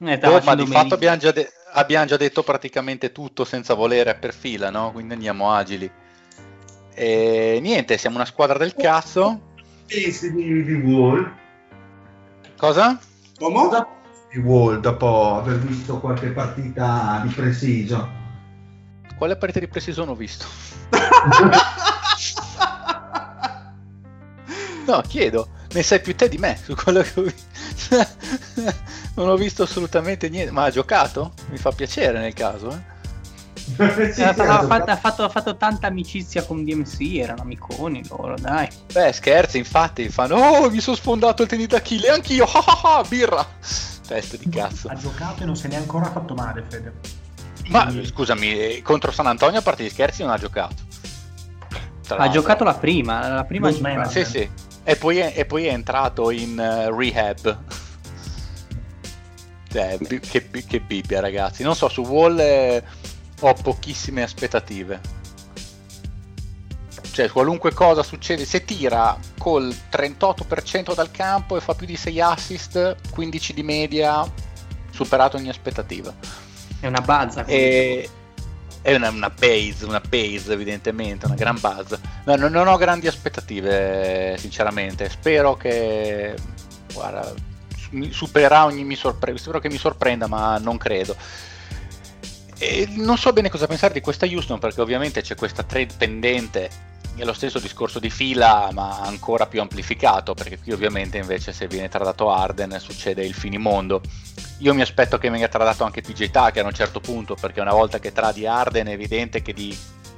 [0.00, 4.34] Eh, ma di fatto abbiamo già, de- abbiamo già detto praticamente tutto senza volere per
[4.34, 4.92] fila, no?
[4.92, 5.90] Quindi andiamo agili.
[6.94, 9.40] E niente, siamo una squadra del cazzo.
[9.86, 11.32] Pensi di, di Wall?
[12.56, 12.98] Cosa?
[13.38, 13.86] Come?
[14.30, 18.16] Di Wall, dopo aver visto qualche partita di preciso.
[19.16, 20.44] Quale partita di precision ho visto?
[24.86, 27.96] No, chiedo, ne sai più te di me su quello che ho visto.
[29.14, 31.32] non ho visto assolutamente niente, ma ha giocato?
[31.50, 32.96] Mi fa piacere nel caso, eh.
[33.68, 34.34] Sì, sì, ha, ha
[34.66, 38.66] fatto, ha fatto- ha fatto tanta amicizia con DMC, erano amiconi loro, dai.
[38.92, 43.04] Beh, scherzi, infatti, fanno Oh, mi sono sfondato il tennis d'Achille, anch'io, ah, ah, ah,
[43.06, 43.46] birra!
[44.06, 44.88] Teste di cazzo.
[44.88, 46.92] Ha giocato e non se ne è ancora fatto male, Fede.
[47.66, 50.74] Ma Quindi- scusami, eh, contro San Antonio a parte gli scherzi non ha giocato.
[52.06, 52.40] Tra Ha l'altro.
[52.40, 53.98] giocato la prima, la prima ha Loose giocato.
[53.98, 54.24] manager.
[54.26, 54.50] Sì, sì.
[54.88, 57.58] E poi è, e poi è entrato in eh, rehab.
[59.70, 61.62] Cioè, bi- che, bi- che bibbia, ragazzi.
[61.62, 62.82] Non so, su Wall eh,
[63.38, 64.98] ho pochissime aspettative.
[67.10, 72.20] Cioè, qualunque cosa succede, se tira col 38% dal campo e fa più di 6
[72.22, 74.24] assist, 15 di media,
[74.90, 76.14] superato ogni aspettativa.
[76.80, 77.44] È una bazza.
[77.44, 78.08] E...
[78.88, 82.00] È una, una base, una base evidentemente, una gran base.
[82.24, 85.10] No, non, non ho grandi aspettative, sinceramente.
[85.10, 86.34] Spero che
[86.94, 87.30] guarda,
[87.90, 89.36] mi supererà ogni mi sorpresa.
[89.36, 91.14] Spero che mi sorprenda, ma non credo.
[92.56, 96.70] E non so bene cosa pensare di questa Houston perché ovviamente c'è questa trade pendente
[97.14, 101.66] è lo stesso discorso di fila ma ancora più amplificato perché qui ovviamente invece se
[101.66, 104.00] viene tradato Arden succede il finimondo
[104.58, 107.72] io mi aspetto che venga tradato anche PJ Tucker a un certo punto perché una
[107.72, 109.76] volta che tradi Arden è evidente che di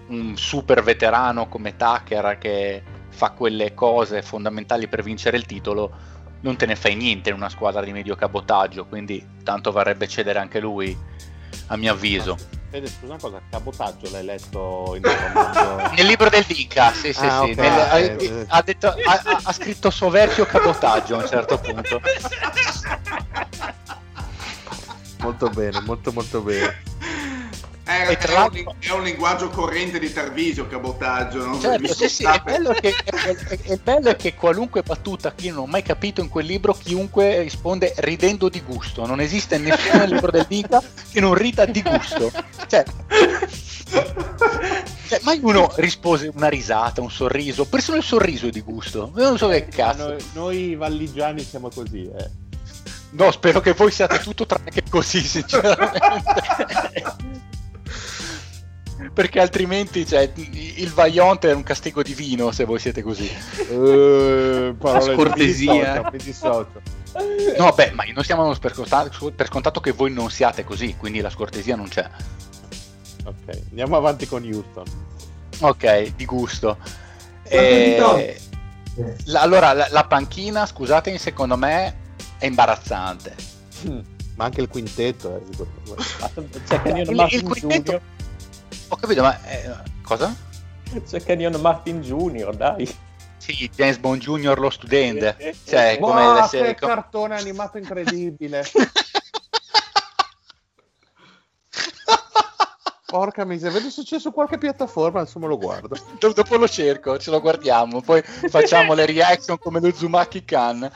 [0.09, 5.91] un super veterano come Tucker che fa quelle cose fondamentali per vincere il titolo
[6.41, 10.39] non te ne fai niente in una squadra di medio cabotaggio quindi tanto varrebbe cedere
[10.39, 10.97] anche lui
[11.67, 12.37] a mio avviso.
[12.71, 15.03] Fede, scusa una cosa, cabotaggio l'hai letto in
[15.97, 17.51] nel libro del Dica, sì, sì, Ah, sì.
[17.51, 17.57] ok.
[17.57, 22.01] Nel- ha, Eh, ha detto, ha- ha scritto Soverchio cabotaggio a un certo punto.
[25.21, 26.83] molto bene, molto molto bene.
[27.83, 31.45] È, E tra è un, è un linguaggio corrente di Tarvisio, cabotaggio.
[31.45, 31.59] No?
[31.59, 35.55] Certo, sì, sì, è bello, che, è, è- è bello che qualunque battuta che io
[35.55, 39.05] non ho mai capito in quel libro, chiunque risponde ridendo di gusto.
[39.07, 40.81] Non esiste nessuno nel libro del Dica
[41.11, 42.31] che non rida di gusto.
[42.69, 42.85] Cioè,
[45.09, 49.13] cioè, mai uno rispose una risata, un sorriso, persino il sorriso è di gusto.
[49.17, 50.09] Io non so che cazzo.
[50.11, 52.31] Noi, noi valligiani siamo così, eh.
[53.13, 55.99] No, spero che voi siate tutto tranne che così, sinceramente.
[59.13, 63.29] Perché altrimenti cioè, il Vaillant è un castigo divino se voi siete così.
[63.59, 66.09] Eh, parole- Scortesia.
[66.13, 66.81] Mi dissocio.
[67.59, 71.21] No, beh, ma non stiamo per scontato, per scontato che voi non siate così, quindi
[71.21, 72.09] la scortesia non c'è.
[73.25, 74.85] Ok, andiamo avanti con Houston.
[75.61, 76.77] Ok, di gusto.
[77.49, 78.41] Quanto Eh,
[79.25, 81.97] la- allora, la, la panchina, scusatemi, secondo me
[82.41, 83.37] è imbarazzante.
[84.35, 85.43] Ma anche il quintetto, eh.
[86.67, 88.01] C'è Kenyon Il- Martin il quintetto- Jr.
[88.89, 89.71] Ho capito, ma eh,
[90.03, 90.35] cosa?
[91.09, 92.93] C'è Kenyon Martin Jr., dai.
[93.37, 94.59] Sì, James Bond Jr.
[94.59, 95.55] lo studente.
[95.65, 98.65] Cioè, come le serie- che cartone animato incredibile!
[103.07, 105.97] Porca miseria, vedo se c'è su qualche piattaforma, adesso me lo guardo.
[106.21, 110.89] Do- dopo lo cerco, ce lo guardiamo, poi facciamo le reaction come lo Zumaki Khan.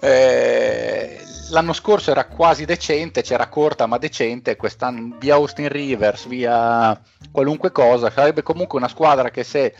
[0.00, 1.20] Eh,
[1.50, 6.98] l'anno scorso era quasi decente, c'era corta ma decente, quest'anno via Austin Rivers, via
[7.30, 9.74] qualunque cosa, sarebbe comunque una squadra che se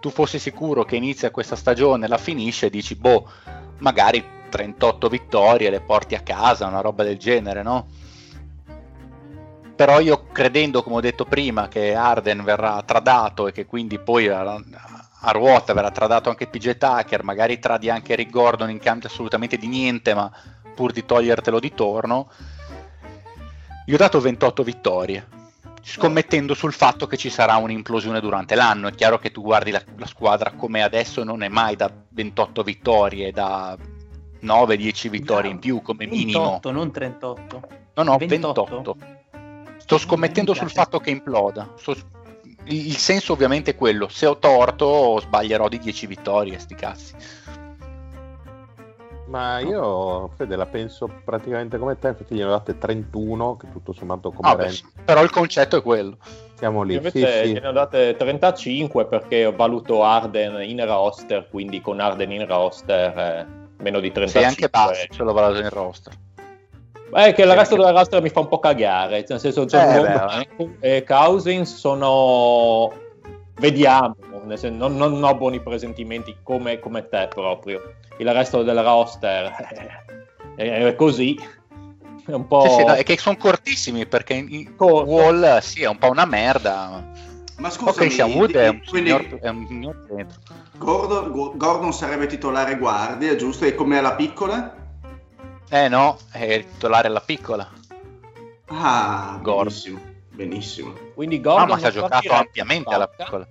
[0.00, 3.28] tu fossi sicuro che inizia questa stagione la finisce, dici boh,
[3.78, 7.88] magari 38 vittorie le porti a casa, una roba del genere, no?
[9.74, 14.26] Però io credendo, come ho detto prima, che Arden verrà tradato e che quindi poi
[15.20, 19.56] a, ruota verrà tradato anche PJ Tucker, magari tradi anche Rick Gordon in cambio assolutamente
[19.56, 20.30] di niente, ma
[20.74, 22.28] pur di togliertelo di torno,
[23.84, 25.28] gli ho dato 28 vittorie,
[25.82, 28.88] scommettendo sul fatto che ci sarà un'implosione durante l'anno.
[28.88, 32.62] È chiaro che tu guardi la, la squadra come adesso non è mai da 28
[32.62, 33.76] vittorie, da
[34.42, 36.60] 9-10 vittorie in più come minimo.
[36.60, 37.68] 28, non 38.
[37.94, 38.64] No, no, 28.
[38.64, 38.96] 28.
[39.78, 41.74] Sto scommettendo sul fatto che imploda.
[41.76, 41.96] Sto-
[42.68, 44.08] Il senso ovviamente è quello.
[44.08, 47.14] Se ho torto sbaglierò di 10 vittorie, sti cazzi.
[49.28, 53.92] Ma io, Fede, la penso praticamente come te, infatti gliene ho date 31, che tutto
[53.92, 56.16] sommato come Ah, beh, però il concetto è quello.
[56.54, 56.94] siamo lì.
[56.94, 57.52] Io Sì, invece sì.
[57.52, 63.18] gliene ho date 35 perché ho valuto Arden in roster, quindi con Arden in roster
[63.18, 63.46] eh,
[63.82, 64.28] meno di 35.
[64.28, 66.12] Sei anche basso, ce l'ho valato in roster.
[67.14, 69.98] Eh, che il resto della roster mi fa un po' cagare, nel senso John Eh,
[70.56, 72.92] Wall e Cousins sono...
[73.58, 77.80] vediamo, nel senso, non, non ho buoni presentimenti come, come te proprio.
[78.18, 79.54] Il resto del roster
[80.56, 81.38] eh, è così,
[82.26, 82.62] è un po'...
[82.62, 85.10] Sì, sì, no, è che sono cortissimi perché in- Corto.
[85.10, 87.04] Wall sì, è un po' una merda.
[87.58, 89.96] Ma scusami, Ok, Sia Wood è un quindi signor, è un signor.
[90.76, 93.64] Gordon, Gordon sarebbe titolare guardia, giusto?
[93.64, 94.75] E come alla piccola?
[95.68, 97.68] Eh no, è il titolare alla piccola.
[98.68, 99.64] Ah, Gordon.
[99.64, 100.92] benissimo, benissimo.
[101.14, 103.46] Quindi Ah, Gordon ma si è giocato ampiamente alla piccola.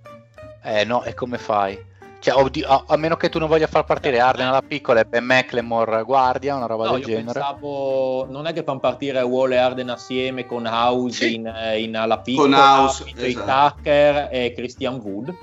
[0.63, 1.93] Eh no, e come fai?
[2.19, 5.05] Cioè, oddio, a, a meno che tu non voglia far partire Arden alla piccola e
[5.05, 7.25] Ben McLemore guardia, una roba No, del io genere.
[7.33, 11.35] pensavo, non è che fanno partire Wall e Arden assieme con House Sì.
[11.35, 13.75] in, eh, in alla piccola, Con House, PJ esatto.
[13.75, 15.35] Tucker e Christian Wood.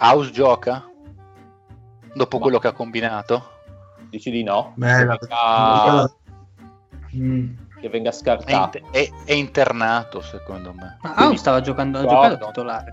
[0.00, 0.84] House gioca?
[2.12, 3.50] Dopo Ma- quello che ha combinato?
[4.14, 4.74] Dici di no?
[4.76, 5.16] Bella.
[5.18, 6.10] Che venga,
[7.16, 7.48] Mm.
[7.80, 8.78] che venga È, scartato.
[8.78, 10.98] inter- è- è internato, secondo me.
[11.02, 12.28] Ma House stava giocando, Guarda.
[12.28, 12.92] giocato titolare.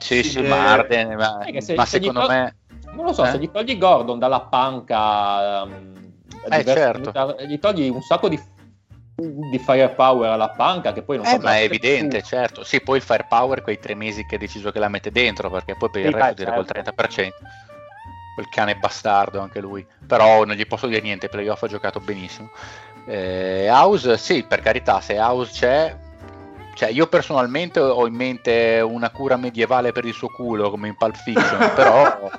[0.00, 2.56] Sì, Sì, sì, eh, ma Arden, ma, è se- ma se secondo tol- me...
[2.94, 3.30] Non lo so, Eh?
[3.30, 6.12] se gli togli Gordon dalla panca, ehm,
[6.48, 7.12] Eh, certo.
[7.14, 8.40] minuti- gli togli un sacco di
[9.20, 12.40] di firepower alla panca che poi non Eh, ma è evidente, nessuno.
[12.42, 12.64] certo.
[12.64, 15.76] Sì, poi il firepower quei tre mesi che ha deciso che la mette dentro, perché
[15.76, 16.92] poi per il Sì, resto beh, direi col certo.
[16.92, 17.34] 30%.
[18.34, 19.86] Quel cane bastardo anche lui.
[20.06, 22.50] Però non gli posso dire niente, playoff ha giocato benissimo.
[23.06, 25.96] Eh, House, sì, per carità, se House c'è...
[26.74, 30.96] Cioè, io personalmente ho in mente una cura medievale per il suo culo, come in
[30.96, 32.30] Pulp Fiction, però...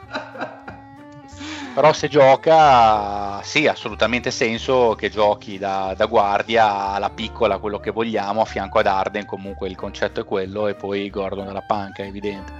[1.73, 7.79] Però se gioca, sì, ha assolutamente senso che giochi da, da guardia alla piccola, quello
[7.79, 11.61] che vogliamo, a fianco ad Arden, comunque il concetto è quello, e poi Gordon dalla
[11.61, 12.51] panca, è evidente.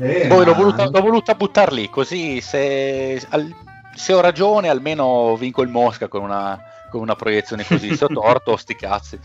[0.00, 3.54] Eh, Poi l'ho ma- voluta, l'ho voluta buttar lì, così se, al-
[3.94, 6.60] se ho ragione almeno vinco il Mosca con una,
[6.90, 9.18] con una proiezione così, se ho torto sti cazzi.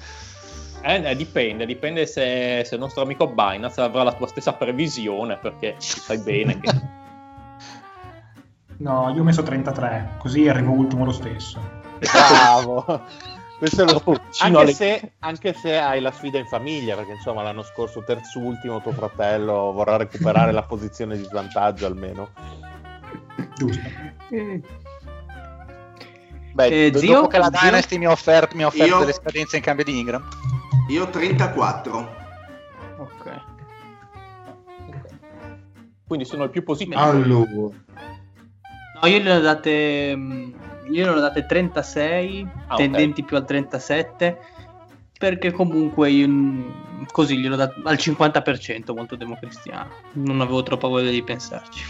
[0.82, 5.38] Eh, eh, dipende, dipende se, se il nostro amico Binance avrà la tua stessa previsione,
[5.38, 6.72] perché sai bene che...
[8.80, 11.60] No, io ho messo 33, così arrivo ultimo lo stesso.
[12.00, 13.02] Bravo.
[13.60, 14.02] Questo è lo
[14.40, 18.82] anche, alle- se, anche se hai la sfida in famiglia, perché insomma l'anno scorso terzultimo
[18.82, 22.30] tuo fratello vorrà recuperare la posizione di svantaggio almeno.
[23.56, 23.82] Giusto.
[26.54, 27.14] Beh, Eh, zio?
[27.16, 27.60] dopo che la Zio?
[27.70, 30.28] Dynasty mi ha offerto, mi ha offerto Io- delle scadenze in cambio di Ingram,
[30.90, 32.16] Io 34.
[32.98, 33.42] Ok.
[36.08, 36.98] Quindi sono il più positivo.
[37.00, 37.28] Allora,
[39.02, 40.52] No, io gliene ho date, mm,
[40.92, 44.38] io gliene ho date 36, Ah, tendenti più al 37,
[45.18, 46.28] perché comunque io,
[47.12, 49.90] così glielo ho dato al 50%, molto democristiano.
[50.14, 51.84] Non avevo troppa voglia di pensarci.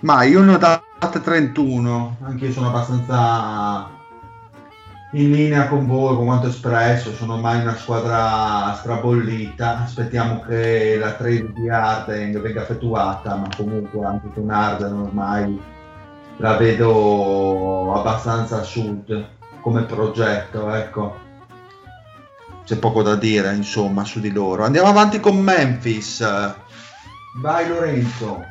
[0.00, 3.88] ma io ne ho date 31, anche io sono abbastanza
[5.12, 11.12] in linea con voi, con quanto espresso, sono ormai una squadra strabollita, aspettiamo che la
[11.14, 15.60] trade di Arden venga effettuata, ma comunque anche con Arden ormai
[16.38, 19.28] la vedo abbastanza a sud
[19.60, 21.22] come progetto, ecco.
[22.64, 24.64] C'è poco da dire, insomma, su di loro.
[24.64, 26.24] Andiamo avanti con Memphis.
[27.36, 28.42] Vai Lorenzo.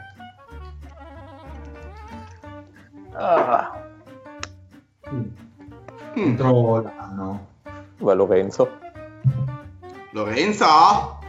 [6.16, 7.48] Entro l'anno.
[7.98, 8.70] Dov'è Lorenzo?
[10.12, 11.20] Lorenzo?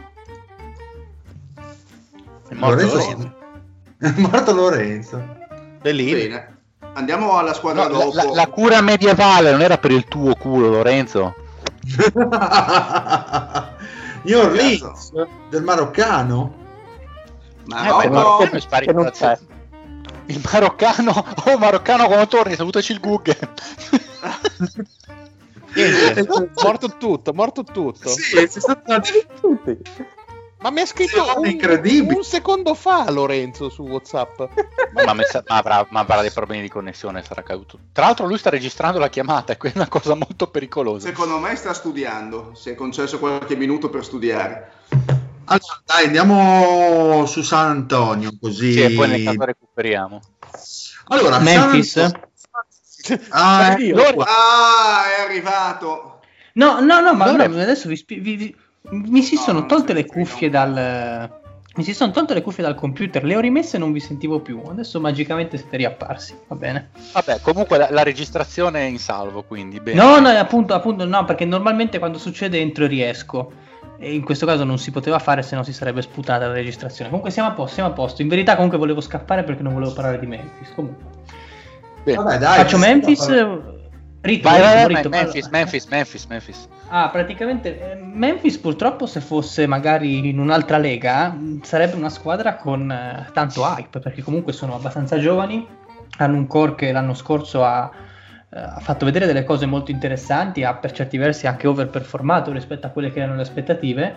[2.47, 3.33] è morto Lorenzo- Lorenzo.
[3.97, 5.34] È morto Lorenzo.
[5.91, 6.53] Lì Bene.
[6.93, 8.11] Andiamo alla squadra No, dopo.
[8.13, 11.35] la- la cura medievale non era per il tuo culo, Lorenzo.
[14.23, 15.11] New Orleans
[15.49, 16.63] del maroccano.
[17.65, 19.37] Ma Eh, beh, maroccano è sparito che non c'è.
[20.27, 21.11] Il maroccano,
[21.45, 23.37] oh maroccano quando torni, salutaci il Guggen.
[25.75, 26.25] niente,
[26.63, 28.09] morto tutto, morto tutto.
[28.09, 29.01] Sì, è stato
[29.41, 29.77] Tutti.
[30.57, 34.39] Ma mi ha scritto un, un secondo fa Lorenzo su WhatsApp.
[34.93, 37.77] ma, ma sa- ma avrà, ma avrà dei problemi di connessione, sarà caduto.
[37.91, 41.07] Tra l'altro lui sta registrando la chiamata, e quella è una cosa molto pericolosa.
[41.07, 42.53] Secondo me sta studiando.
[42.55, 44.71] Si è concesso qualche minuto per studiare.
[45.47, 48.71] Allora, dai, andiamo su San Antonio così.
[48.73, 50.19] Sì, e poi nel caso recuperiamo.
[51.09, 51.91] Allora, Memphis?
[51.91, 52.23] San Antonio-
[53.29, 54.23] Ah, ecco.
[54.25, 56.21] Ah, è arrivato.
[56.53, 58.55] No, no, no, ma Allora- no, adesso vi, spie- vi- vi-
[58.91, 61.43] mi si No, sono tolte le cuffie non dal...
[61.77, 64.39] Mi si sono tolte le cuffie dal computer, le ho rimesse e non vi sentivo
[64.39, 64.61] più.
[64.65, 66.91] Adesso magicamente siete riapparsi, va bene.
[67.11, 70.01] Vabbè, comunque la, la registrazione è in salvo, quindi bene.
[70.01, 73.51] No, no, appunto, appunto, no, perché normalmente quando succede entro e riesco.
[73.97, 77.09] E in questo caso non si poteva fare, se no si sarebbe sputata la registrazione.
[77.09, 78.21] Comunque siamo a posto, siamo a posto.
[78.21, 80.73] In verità comunque volevo scappare perché non volevo parlare di Memphis.
[80.73, 81.03] Comunque.
[82.05, 82.23] Bene.
[82.23, 83.27] Vabbè, dai, Faccio ci Memphis...
[84.25, 85.23] Ritmo, Vai, vai, ritmo, vai.
[85.23, 86.67] Memphis, Allora- Memphis, Memphis, Memphis.
[86.87, 92.91] Ah, praticamente eh, Memphis purtroppo se fosse magari in un'altra lega sarebbe una squadra con
[92.91, 95.65] eh, tanto hype perché comunque sono abbastanza giovani,
[96.17, 97.89] hanno un core che l'anno scorso ha,
[98.49, 102.87] eh, ha fatto vedere delle cose molto interessanti, ha per certi versi anche overperformato rispetto
[102.87, 104.15] a quelle che erano le aspettative,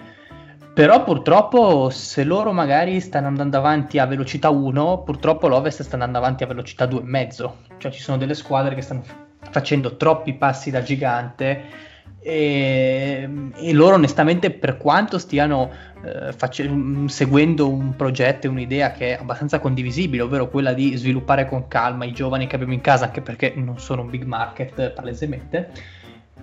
[0.72, 6.18] però purtroppo se loro magari stanno andando avanti a velocità 1, purtroppo l'Ovest sta andando
[6.18, 9.02] avanti a velocità 2,5, cioè ci sono delle squadre che stanno
[9.50, 11.86] facendo troppi passi da gigante
[12.20, 15.70] e, e loro onestamente per quanto stiano
[16.04, 20.96] eh, face- mm, seguendo un progetto e un'idea che è abbastanza condivisibile, ovvero quella di
[20.96, 24.24] sviluppare con calma i giovani che abbiamo in casa, anche perché non sono un big
[24.24, 25.70] market eh, palesemente,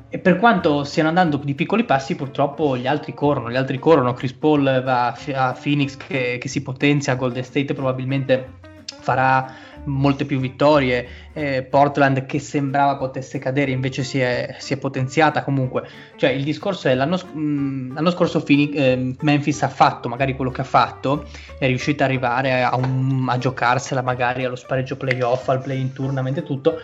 [0.10, 4.14] e per quanto stiano andando di piccoli passi, purtroppo gli altri corrono, gli altri corrono,
[4.14, 9.54] Chris Paul va a Phoenix che, che si potenzia, Golden State probabilmente farà
[9.86, 15.44] molte più vittorie, eh, Portland che sembrava potesse cadere invece si è, si è potenziata
[15.44, 20.36] comunque, cioè il discorso è l'anno, mh, l'anno scorso Phoenix- eh, Memphis ha fatto magari
[20.36, 21.26] quello che ha fatto,
[21.58, 25.94] è riuscita ad arrivare a, un- a giocarsela magari allo spareggio playoff, al play in
[25.94, 26.78] tournament e tutto,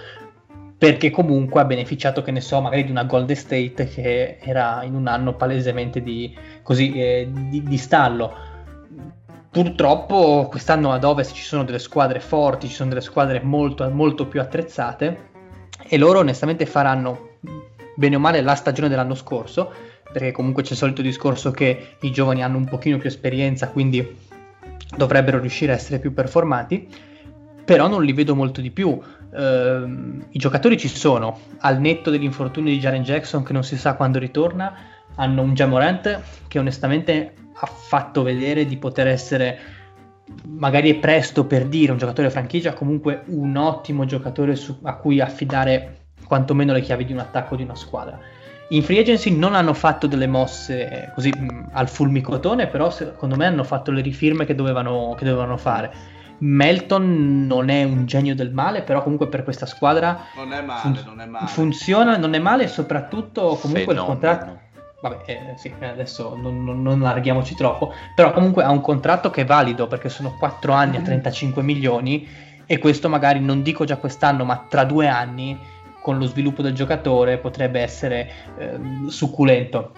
[0.77, 4.95] perché comunque ha beneficiato, che ne so, magari di una Golden State che era in
[4.95, 8.49] un anno palesemente di, così, eh, di, di stallo.
[9.51, 14.25] Purtroppo quest'anno ad Ovest ci sono delle squadre forti, ci sono delle squadre molto, molto
[14.25, 15.29] più attrezzate
[15.85, 17.31] e loro onestamente faranno
[17.97, 19.69] bene o male la stagione dell'anno scorso,
[20.09, 24.17] perché comunque c'è il solito discorso che i giovani hanno un pochino più esperienza, quindi
[24.95, 26.87] dovrebbero riuscire a essere più performanti,
[27.65, 28.97] però non li vedo molto di più.
[29.35, 33.95] Ehm, i giocatori ci sono, al netto dell'infortunio di Jaren Jackson che non si sa
[33.95, 34.73] quando ritorna,
[35.15, 37.33] hanno un Jamorant che onestamente
[37.63, 39.59] ha fatto vedere di poter essere
[40.45, 45.19] magari è presto per dire un giocatore franchigia, comunque un ottimo giocatore su, a cui
[45.19, 48.19] affidare quantomeno le chiavi di un attacco di una squadra.
[48.69, 53.45] In free agency non hanno fatto delle mosse così mh, al fulmicotone, però secondo me
[53.45, 58.51] hanno fatto le rifirme che dovevano, che dovevano fare Melton non è un genio del
[58.51, 61.47] male, però comunque per questa squadra non è male, fun- non è male.
[61.47, 64.01] funziona, non è male e soprattutto comunque Fenomeno.
[64.01, 64.60] il contratto...
[65.01, 69.41] Vabbè, eh, sì, adesso non, non, non allarghiamoci troppo, però comunque ha un contratto che
[69.41, 72.27] è valido perché sono 4 anni a 35 milioni
[72.65, 75.59] e questo magari non dico già quest'anno, ma tra due anni
[76.01, 79.93] con lo sviluppo del giocatore potrebbe essere eh, succulento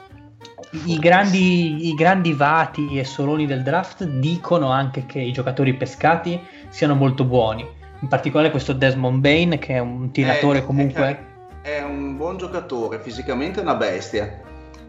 [0.85, 6.39] i grandi, i grandi vati e soloni del draft dicono anche che i giocatori pescati
[6.69, 7.65] siano molto buoni.
[7.99, 11.31] In particolare questo Desmond Bain, che è un tiratore è, comunque.
[11.61, 14.41] È, un buon giocatore, fisicamente è una bestia.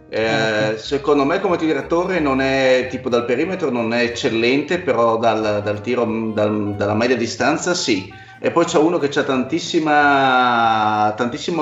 [0.09, 5.63] Eh, secondo me come tiratore non è tipo dal perimetro non è eccellente però dal,
[5.65, 8.13] dal tiro dal, dalla media distanza sì.
[8.39, 9.91] E poi c'è uno che ha tantissimo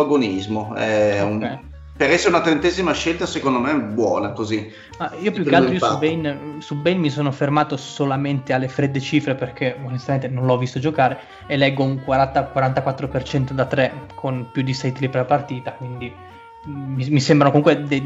[0.01, 1.21] agonismo okay.
[1.21, 1.61] un,
[1.97, 4.69] per essere una trentesima scelta secondo me è buona così.
[4.99, 8.99] Ah, io più che altro su Bane, su Bane, mi sono fermato solamente alle fredde
[8.99, 11.17] cifre perché onestamente non l'ho visto giocare
[11.47, 16.31] e leggo un 40-44% da 3 con più di 6 tiri per partita quindi
[16.65, 18.03] mi, mi sembrano comunque de,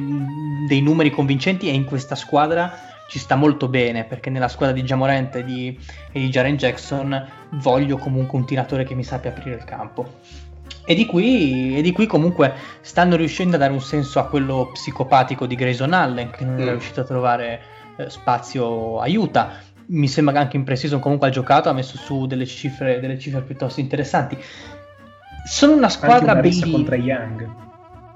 [0.67, 2.73] dei numeri convincenti e in questa squadra
[3.09, 5.79] ci sta molto bene perché nella squadra di Jamorant e di,
[6.11, 10.11] e di Jaren Jackson voglio comunque un tiratore che mi sappia aprire il campo
[10.89, 14.71] e di, qui, e di qui comunque stanno riuscendo a dare un senso a quello
[14.73, 16.61] psicopatico di Grayson Allen che non mm.
[16.61, 17.61] era riuscito a trovare
[17.97, 19.59] eh, spazio aiuta.
[19.87, 23.19] Mi sembra che anche in precision comunque ha giocato, ha messo su delle cifre, delle
[23.19, 24.39] cifre piuttosto interessanti.
[25.45, 26.71] Sono una squadra bellissima.
[26.71, 27.66] contro Young.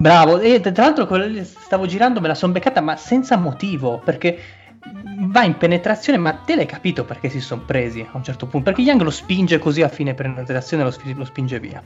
[0.01, 1.07] Bravo, e tra l'altro
[1.43, 4.35] stavo girando, me la sono beccata, ma senza motivo, perché
[5.27, 8.71] va in penetrazione, ma te l'hai capito perché si sono presi a un certo punto?
[8.71, 11.83] Perché Young lo spinge così a fine penetrazione, lo, lo spinge via.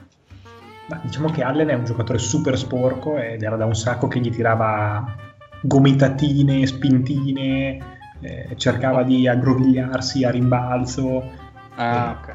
[0.88, 4.22] Ma diciamo che Allen è un giocatore super sporco ed era da un sacco che
[4.22, 5.14] gli tirava
[5.60, 7.78] gomitatine, spintine,
[8.22, 11.22] eh, cercava di aggrovigliarsi a rimbalzo.
[11.76, 12.35] Ah, ok, ok.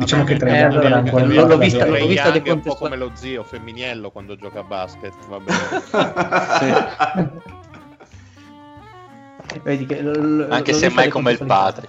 [0.00, 2.74] Diciamo Vabbè, che Trae Young era ancora l'ho, l'ho vista, l'ho vista è un po'
[2.74, 5.58] come lo zio Femminiello quando gioca a basket, va bene.
[9.62, 11.86] Vedi che l- Anche se mai come il padre.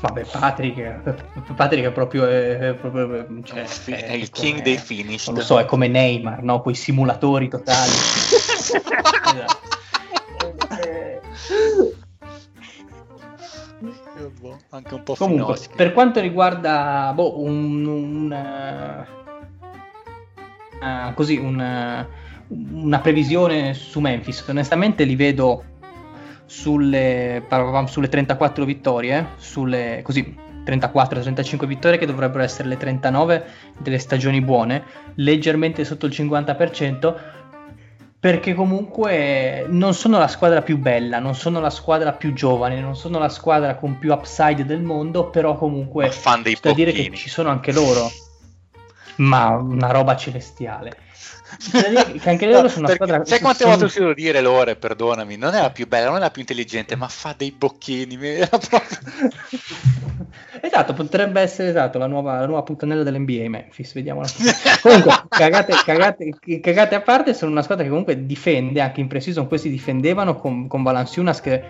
[0.00, 1.00] Vabbè, Patrick,
[1.54, 5.28] Patrick è proprio, è, proprio cioè, è, è il king dei finish.
[5.28, 6.62] Non lo so, è come Neymar, no?
[6.62, 7.92] Quei simulatori totali.
[14.70, 15.76] Anche un po' Comunque, finoschi.
[15.76, 19.06] per quanto riguarda boh, un, un
[20.80, 22.06] uh, così un,
[22.48, 25.64] una previsione su Memphis, onestamente li vedo
[26.46, 27.44] sulle,
[27.86, 33.44] sulle 34 vittorie, sulle così 34-35 vittorie che dovrebbero essere le 39
[33.78, 34.82] delle stagioni buone,
[35.14, 37.14] leggermente sotto il 50%,
[38.18, 42.96] perché comunque non sono la squadra più bella, non sono la squadra più giovane, non
[42.96, 47.10] sono la squadra con più upside del mondo, però comunque fan dei da dire che
[47.14, 48.10] ci sono anche loro.
[49.16, 51.04] Ma una roba celestiale
[52.20, 53.24] che anche loro sono una squadra.
[53.24, 53.70] Sai quante sono...
[53.70, 56.40] volte ho sentito dire Lore, perdonami, non è la più bella, non è la più
[56.40, 58.18] intelligente, ma fa dei bocchini.
[60.66, 64.22] esatto, potrebbe essere esatto, la nuova, la nuova puttanella dell'NBA Memphis, vediamo.
[64.82, 69.48] comunque, cagate, cagate, cagate, a parte, sono una squadra che comunque difende, anche in pre-season
[69.48, 71.62] questi difendevano con, con Valanciunas che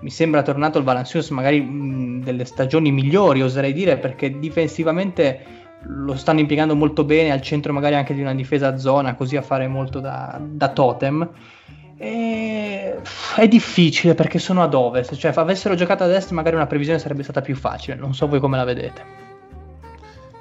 [0.00, 6.14] mi sembra tornato il Valanciunas magari mh, delle stagioni migliori, oserei dire, perché difensivamente lo
[6.16, 9.42] stanno impiegando molto bene al centro magari anche di una difesa a zona, così a
[9.42, 11.28] fare molto da, da totem.
[12.02, 16.98] È difficile perché sono ad ovest, cioè se avessero giocato ad est magari una previsione
[16.98, 19.20] sarebbe stata più facile, non so voi come la vedete.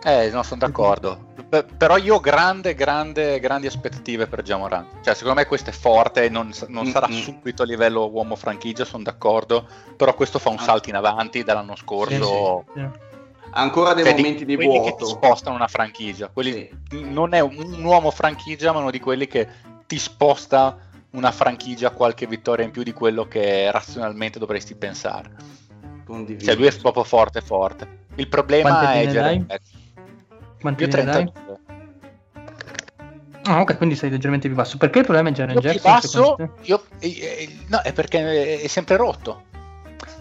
[0.04, 1.30] Eh, no, sono d'accordo.
[1.48, 4.88] P- però io ho grande, grande, grandi aspettative per Jamoran.
[5.04, 7.22] Cioè, secondo me questo è forte, non, non sarà mm-hmm.
[7.22, 9.68] subito a livello uomo franchigia, sono d'accordo.
[9.96, 12.64] Però questo fa un salto in avanti dall'anno scorso.
[12.74, 13.10] Sì, sì, sì
[13.54, 15.06] ancora dei Cioè, di momenti di quelli che ti vuoto.
[15.06, 16.30] spostano una franchigia.
[16.30, 19.48] Quelli- Non è un, un uomo franchigia, ma uno di quelli che
[19.86, 25.32] ti sposta una franchigia qualche vittoria in più di quello che razionalmente dovresti pensare.
[26.06, 26.44] Condivido.
[26.44, 28.00] Cioè, lui è proprio forte, forte.
[28.16, 29.08] Il problema Quante è?
[29.08, 29.46] Jackson.
[30.60, 31.32] Quanti Io ne dai?
[31.32, 31.60] 32.
[33.44, 34.78] Ah, ok, quindi sei leggermente più basso.
[34.78, 35.92] Perché il problema è Jaren Io più Jackson?
[35.92, 39.44] basso, io, eh, no, è perché è sempre rotto.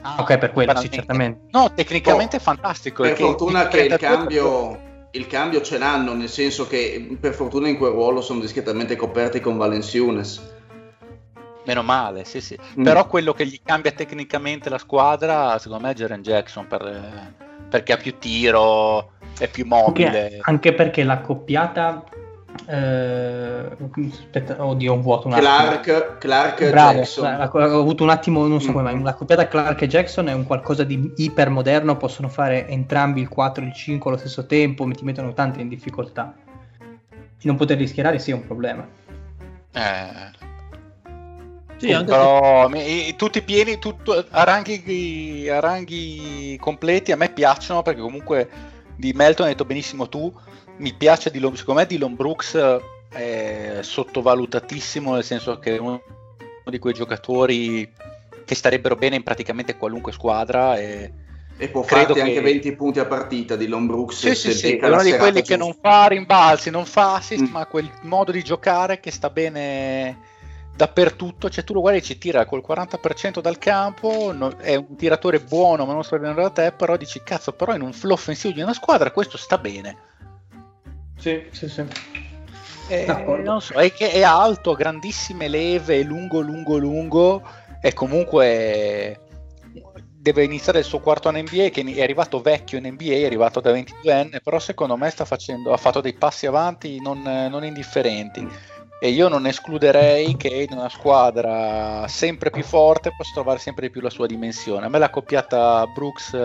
[0.03, 1.49] Ah, ok, per quello, sì, certamente.
[1.51, 3.03] No, tecnicamente è fantastico.
[3.03, 4.81] Per fortuna che il 32 cambio,
[5.11, 9.41] il cambio ce l'hanno, nel senso che per fortuna in quel ruolo sono discretamente coperti
[9.41, 10.59] con Valenciunes.
[11.71, 12.59] Meno male, sì, sì.
[12.81, 12.83] Mm.
[12.83, 17.33] Però quello che gli cambia tecnicamente la squadra, secondo me, è Jaren Jackson per-
[17.69, 20.07] perché ha più tiro, è più mobile.
[20.25, 22.03] Anche, anche perché l'accoppiata.
[22.67, 23.71] Eh,
[24.11, 25.49] aspetta, oddio, un vuoto un attimo.
[25.49, 27.25] Clark, Clark Bravo, Jackson.
[27.25, 28.73] la- la- ho avuto un attimo, non so Mm.
[28.73, 33.21] come mai, la coppiata Clark e Jackson è un qualcosa di ipermoderno, possono fare entrambi
[33.21, 36.35] il 4 e il 5 allo stesso tempo, mi ti mettono tanto in difficoltà.
[37.43, 38.85] Non poterli schierare sì è un problema.
[39.73, 40.40] Eh,
[41.81, 47.83] Sì, anche però i- tutti pieni, tutto, a, ranghi, a ranghi completi a me piacciono
[47.83, 48.49] perché comunque
[48.97, 50.33] di Melton hai detto benissimo tu,
[50.77, 52.59] mi piace Dylan, secondo me Dylan Brooks
[53.09, 56.01] è sottovalutatissimo nel senso che è uno
[56.65, 57.91] di quei giocatori
[58.45, 61.13] che starebbero bene in praticamente qualunque squadra e
[61.57, 64.17] E può credo farti che- anche 20 punti a partita di Lon Brooks.
[64.19, 65.57] sì, sì, sì, è uno di quelli che giusta.
[65.57, 67.53] non fa rimbalzi, non fa assist, Mm.
[67.53, 70.29] ma quel modo di giocare che sta bene
[70.81, 71.51] dappertutto.
[71.51, 74.33] Cioè, tu lo guardi e ci tira col 40% dal campo.
[74.33, 76.73] no- è un tiratore buono, ma non sta bene da te.
[76.73, 79.97] Però dici, cazzo, però in un flow offensivo di una squadra questo sta bene.
[81.19, 81.85] Sì, sì, sì.
[82.89, 83.43] Eh, D'accordo.
[83.43, 87.43] non so, è che è alto, grandissime leve, lungo, lungo, lungo.
[87.83, 89.21] E comunque
[90.21, 93.61] deve iniziare il suo quarto anno NBA che è arrivato vecchio in NBA, è arrivato
[93.61, 98.47] da 22enne, però secondo me sta facendo, ha fatto dei passi avanti non, non indifferenti
[99.03, 103.91] e io non escluderei che in una squadra sempre più forte possa trovare sempre di
[103.91, 104.85] più la sua dimensione.
[104.85, 106.37] A me la coppiata Brooks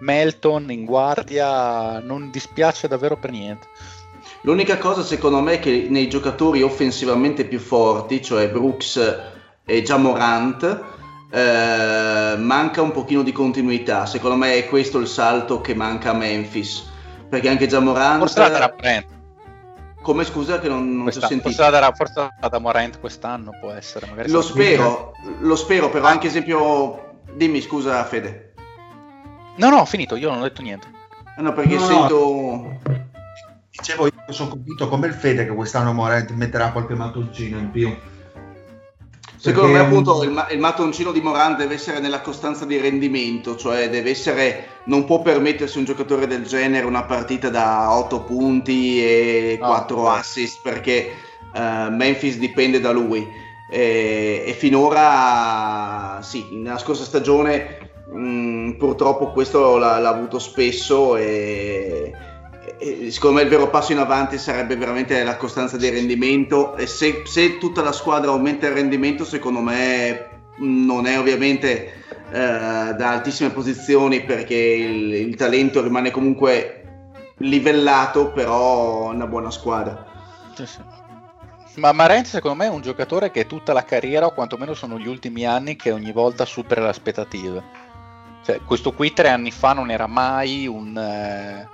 [0.00, 3.66] Melton in guardia non dispiace davvero per niente.
[4.42, 9.18] L'unica cosa secondo me è che nei giocatori offensivamente più forti, cioè Brooks
[9.64, 10.84] e Jamorant,
[11.30, 14.04] eh, manca un pochino di continuità.
[14.04, 16.84] Secondo me è questo il salto che manca a Memphis.
[17.28, 18.18] Perché anche Jamorant...
[18.18, 19.15] Forse la Brent.
[20.06, 21.48] Come scusa che non, non ti ho Questa- sentito?
[21.48, 24.06] forse la darà, forse da Morant quest'anno può essere.
[24.06, 27.02] Magari Lo spero, lo spero, però anche esempio...
[27.34, 28.54] Dimmi scusa Fede.
[29.56, 30.86] No, no, ho finito, io non ho detto niente.
[31.36, 31.86] Eh No, perché No, no.
[31.86, 32.80] sento...
[33.68, 37.92] Dicevo, io sono convinto come il Fede che quest'anno Morant metterà qualche mattoncino in più.
[39.52, 42.78] Secondo me appunto mm, il, ma- il mattoncino di Moran deve essere nella costanza di
[42.78, 48.22] rendimento, cioè deve essere, non può permettersi un giocatore del genere una partita da 8
[48.24, 49.66] punti e No.
[49.66, 51.12] 4 assist perché
[51.54, 53.26] eh, Memphis dipende da lui
[53.68, 57.78] e, e finora sì, nella scorsa stagione
[58.12, 62.12] mh, purtroppo questo l'ha, l'ha avuto spesso e,
[62.78, 66.86] e secondo me il vero passo in avanti sarebbe veramente la costanza di rendimento e
[66.86, 70.28] se, se tutta la squadra aumenta il rendimento secondo me
[70.58, 76.82] non è ovviamente eh, da altissime posizioni perché il, il talento rimane comunque
[77.38, 80.06] livellato però è una buona squadra
[80.54, 80.80] Sì, sì.
[81.76, 85.06] Ma Marent secondo me è un giocatore che tutta la carriera, o quantomeno sono gli
[85.06, 87.62] ultimi anni, che ogni volta supera le aspettative.
[88.46, 91.68] Cioè, questo qui tre anni fa non era mai un, eh,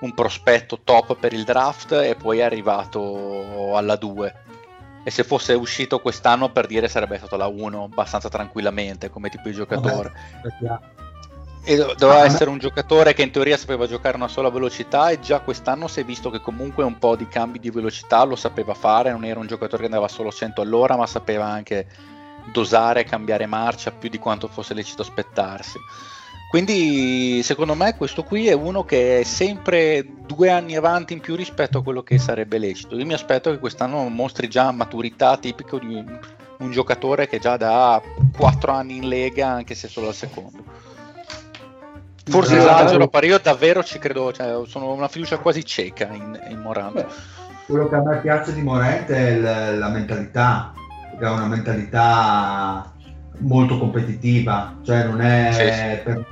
[0.00, 4.34] un prospetto top per il draft e poi è arrivato alla 2.
[5.04, 9.48] E se fosse uscito quest'anno per dire sarebbe stato la 1 abbastanza tranquillamente come tipo
[9.48, 10.12] di giocatore.
[11.64, 15.10] E do- doveva Ah, essere un giocatore che in teoria sapeva giocare una sola velocità
[15.10, 18.36] e già quest'anno si è visto che comunque un po' di cambi di velocità lo
[18.36, 21.86] sapeva fare, non era un giocatore che andava solo a 100 all'ora ma sapeva anche
[22.52, 25.78] dosare, cambiare marcia più di quanto fosse lecito aspettarsi.
[26.48, 31.36] Quindi secondo me questo qui è uno che è sempre due anni avanti in più
[31.36, 32.96] rispetto a quello che sarebbe lecito.
[32.96, 36.18] Io mi aspetto che quest'anno mostri già maturità tipico di un,
[36.58, 38.00] un giocatore che già da
[38.34, 40.62] 4 anni in lega, anche se solo al secondo.
[42.24, 46.38] Forse Eh, esagero, ma io davvero ci credo, cioè, sono una fiducia quasi cieca in,
[46.48, 47.06] in Morant.
[47.66, 50.72] Quello che a me piace di Morente è il- la mentalità,
[51.10, 52.90] perché ha una mentalità
[53.40, 56.02] molto competitiva, cioè non è, Sì, sì.
[56.04, 56.24] per- no,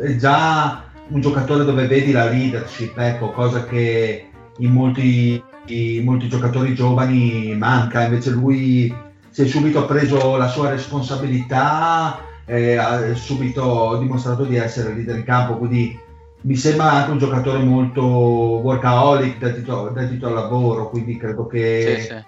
[0.00, 4.28] è già un giocatore dove vedi la leadership, ecco, cosa che
[4.58, 8.94] in molti, in molti giocatori giovani manca, invece lui
[9.30, 15.24] si è subito preso la sua responsabilità e ha subito dimostrato di essere leader in
[15.24, 15.98] campo, quindi
[16.42, 22.06] mi sembra anche un giocatore molto workaholic, dedito, dedito al lavoro, quindi credo che Sì,
[22.06, 22.24] sì.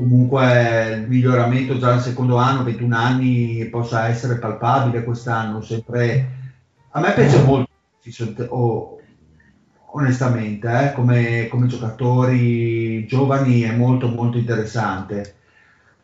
[0.00, 5.60] Comunque il miglioramento già al secondo anno, 21 anni, possa essere palpabile quest'anno.
[5.60, 6.38] Sempre...
[6.92, 7.68] A me piace molto,
[8.48, 8.98] oh,
[9.92, 15.34] onestamente, eh, come, come giocatori giovani è molto molto interessante.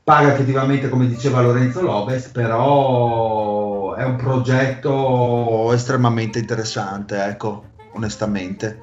[0.04, 8.80] Paga effettivamente, come diceva Lorenzo Lopez, però è un progetto estremamente interessante, ecco, onestamente.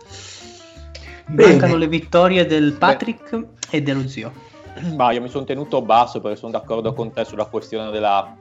[1.27, 4.42] Mancano le vittorie del Patrick e dello zio.
[4.95, 8.35] Ma io mi sono tenuto basso perché sono d'accordo con te sulla questione della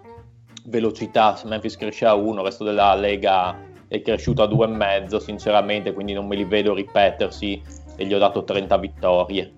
[0.65, 1.37] velocità.
[1.37, 3.57] Se Memphis cresce a 1, il resto della Lega
[3.89, 7.63] è cresciuto a 2,5 sinceramente, quindi non me li vedo ripetersi
[7.97, 9.53] e gli ho dato 30 vittorie.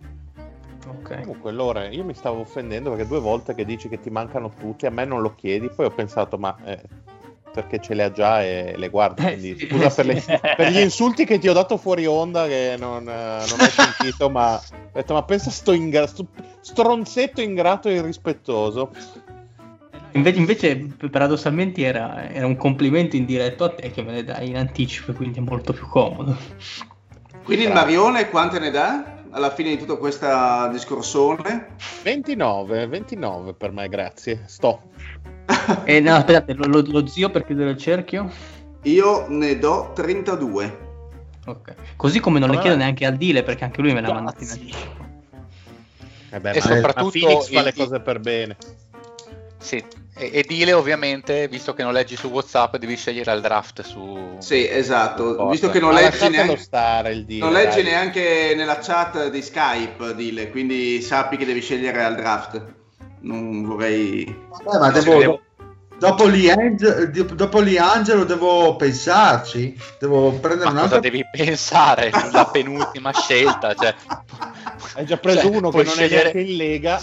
[0.87, 1.21] Ok.
[1.21, 4.87] Comunque, Lore, io mi stavo offendendo perché due volte che dici che ti mancano tutti,
[4.87, 6.83] a me non lo chiedi, poi ho pensato, ma eh,
[7.55, 9.23] perché ce le ha già e le guardi.
[9.23, 10.39] Eh, Quindi, sì, scusa eh, per, le- sì.
[10.57, 14.29] per gli insulti che ti ho dato fuori onda, che non, eh, non ho sentito,
[14.29, 16.27] ma ho detto, ma pensa sto, ingra- sto
[16.61, 18.91] stronzetto ingrato e irrispettoso.
[20.13, 20.77] Invece, invece,
[21.11, 25.39] paradossalmente era, era un complimento indiretto a te che me ne dai in anticipo, quindi
[25.39, 26.37] è molto più comodo.
[27.45, 31.75] Quindi il Marione quante ne dà alla fine di tutto questo discorsone?
[32.03, 34.45] 29, 29 per me, grazie.
[34.47, 34.83] Sto.
[35.85, 38.31] E no, aspettate, lo, lo- lo zio per chiudere il cerchio?
[38.83, 40.79] Io ne do 32.
[41.47, 41.75] Ok.
[41.97, 44.51] Così come non le chiedo neanche al Dile perché anche lui me l'ha mandato in
[44.51, 45.05] anticipo.
[46.31, 48.57] Eh beh, E ma, soprattutto ma Phoenix fa il- le cose per bene.
[49.59, 49.83] Sì.
[50.17, 54.37] E, e dile ovviamente, visto che non leggi su WhatsApp, devi scegliere al draft su...
[54.39, 55.35] Sì, esatto.
[55.35, 55.51] Forza.
[55.51, 57.91] Visto che non Ma leggi, neanche, stare il deal, non leggi dai.
[57.91, 62.63] neanche nella chat di Skype, dile, quindi sappi che devi scegliere al draft.
[63.25, 64.23] Non vorrei...
[64.25, 65.41] Eh, ma devo- devo-
[65.99, 72.47] dopo, Liang- di- dopo Liangelo devo pensarci, devo prendere Ma un cosa devi pensare sulla
[72.47, 73.75] penultima scelta?
[73.75, 73.95] Cioè,
[74.97, 77.01] Hai già preso Cioè, uno che puoi non scegliere- è neanche in Lega.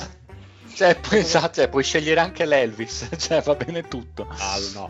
[0.76, 4.28] cioè, puoi, esatto, cioè, puoi scegliere anche l'Elvis, cioè va bene tutto.
[4.30, 4.90] Ah, no.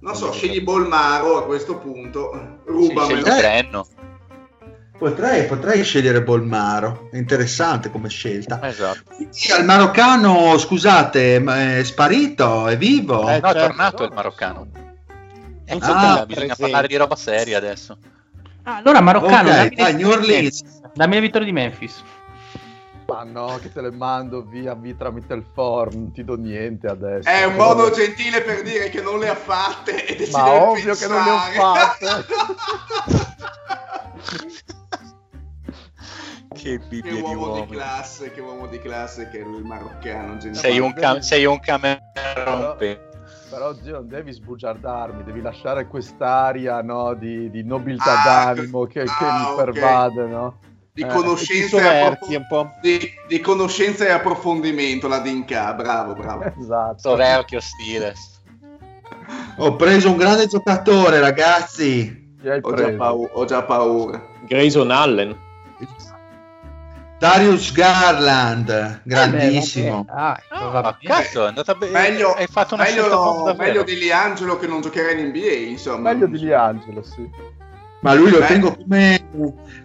[0.00, 2.30] Non so, scegli Bolmaro a questo punto.
[2.66, 3.04] Sì, Rubamelo.
[3.24, 3.86] scegli Trenno.
[4.96, 8.60] Potrei, potrei scegliere Bolmaro, è interessante come scelta.
[8.62, 9.02] Esatto.
[9.30, 13.28] Sì, al maroccano, scusate, è sparito, è vivo?
[13.28, 13.58] Eh, No, è certo.
[13.66, 14.66] tornato il maroccano.
[15.66, 16.56] Eh, Non so insomma, che bisogna presente.
[16.60, 17.96] parlare di roba seria adesso.
[18.62, 20.62] Ah, allora Maroccano, Ok, dammi le vai, vittorie New di Orleans.
[20.62, 20.80] Memphis.
[20.94, 22.02] Dammi le vittorie di Memphis.
[23.06, 26.86] Ma no, che te le mando via, via tramite il form, non ti do niente
[26.86, 27.28] adesso.
[27.28, 31.06] È un modo gentile per dire che non le ha fatte e Ma ovvio che
[31.08, 31.30] non le
[31.60, 32.24] ho pensare.
[36.64, 37.66] Che che bibbia di uomo di uomo.
[37.66, 40.30] classe, che uomo di classe che è il maroccano.
[40.38, 40.54] gentile.
[40.54, 42.00] Sei un, cam- sei un Cameron
[42.34, 43.00] Però- Pe-
[43.50, 49.04] Però zio, non devi sbugiardarmi, devi lasciare quest'aria no, di, di nobiltà Ah, d'animo che,
[49.04, 49.54] che ah, mi ok.
[49.56, 50.58] pervade, no?
[50.92, 52.70] Di Eh, conoscenza, e approf- un po'.
[52.80, 56.44] di, di conoscenza e approfondimento la Dinka, bravo, bravo.
[56.58, 56.98] Esatto.
[56.98, 58.14] Soverchio stile.
[59.58, 62.36] Ho preso un grande giocatore, ragazzi.
[62.62, 64.20] Ho già, pau- ho già paura.
[64.46, 65.36] Grayson Allen.
[67.18, 70.00] Darius Garland, grandissimo.
[70.00, 71.92] Eh beh, dai, va cazzo, è andata bene.
[71.92, 76.12] Meglio, Hai fatto una meglio, meglio di Liangelo che non giocherà in NBA, insomma.
[76.12, 77.30] Meglio di Liangelo, sì.
[78.00, 78.46] Ma lui lo Beh.
[78.46, 79.26] tengo come,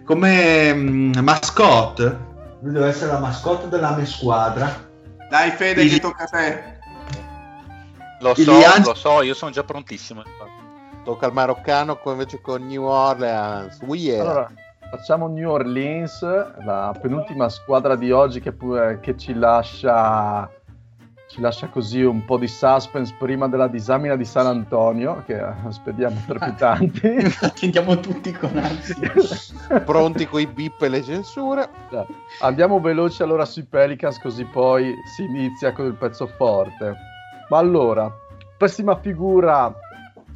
[0.04, 2.18] come mm, mascotte.
[2.60, 4.88] Lui deve essere la mascotte della mia squadra.
[5.30, 6.78] Dai Fede, Il- che tocca a te.
[8.20, 10.22] Lo so, Lian- lo so, io sono già prontissimo.
[11.04, 13.78] Tocca al maroccano invece con New Orleans.
[13.86, 14.20] Oh yeah.
[14.20, 14.50] Allora,
[14.90, 16.22] facciamo New Orleans,
[16.64, 20.50] la penultima squadra di oggi che, pure- che ci lascia
[21.30, 26.20] ci lascia così un po' di suspense prima della disamina di San Antonio, che aspettiamo
[26.26, 27.06] trepidanti.
[27.40, 29.78] Attendiamo tutti con ansia.
[29.86, 31.68] Pronti coi bip e le censure.
[32.40, 36.96] Andiamo veloci allora sui Pelicans, così poi si inizia con il pezzo forte.
[37.48, 38.12] Ma allora,
[38.56, 39.72] pessima figura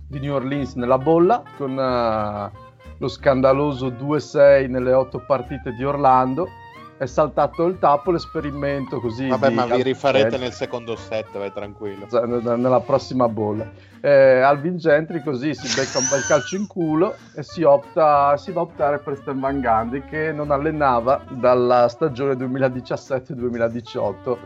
[0.06, 2.63] di New Orleans nella bolla, con eh,
[2.98, 6.48] lo scandaloso 2-6 nelle otto partite di Orlando.
[6.96, 9.26] È saltato il tappo l'esperimento così.
[9.26, 12.06] Vabbè, ma vi rifarete Alvin nel secondo set, vai tranquillo.
[12.06, 13.68] Gentry, n- nella prossima bolla.
[14.00, 18.52] Eh, Alvin Gentry così si becca un bel calcio in culo e si, opta, si
[18.52, 24.36] va a optare per Stan Van Gundy che non allenava dalla stagione 2017-2018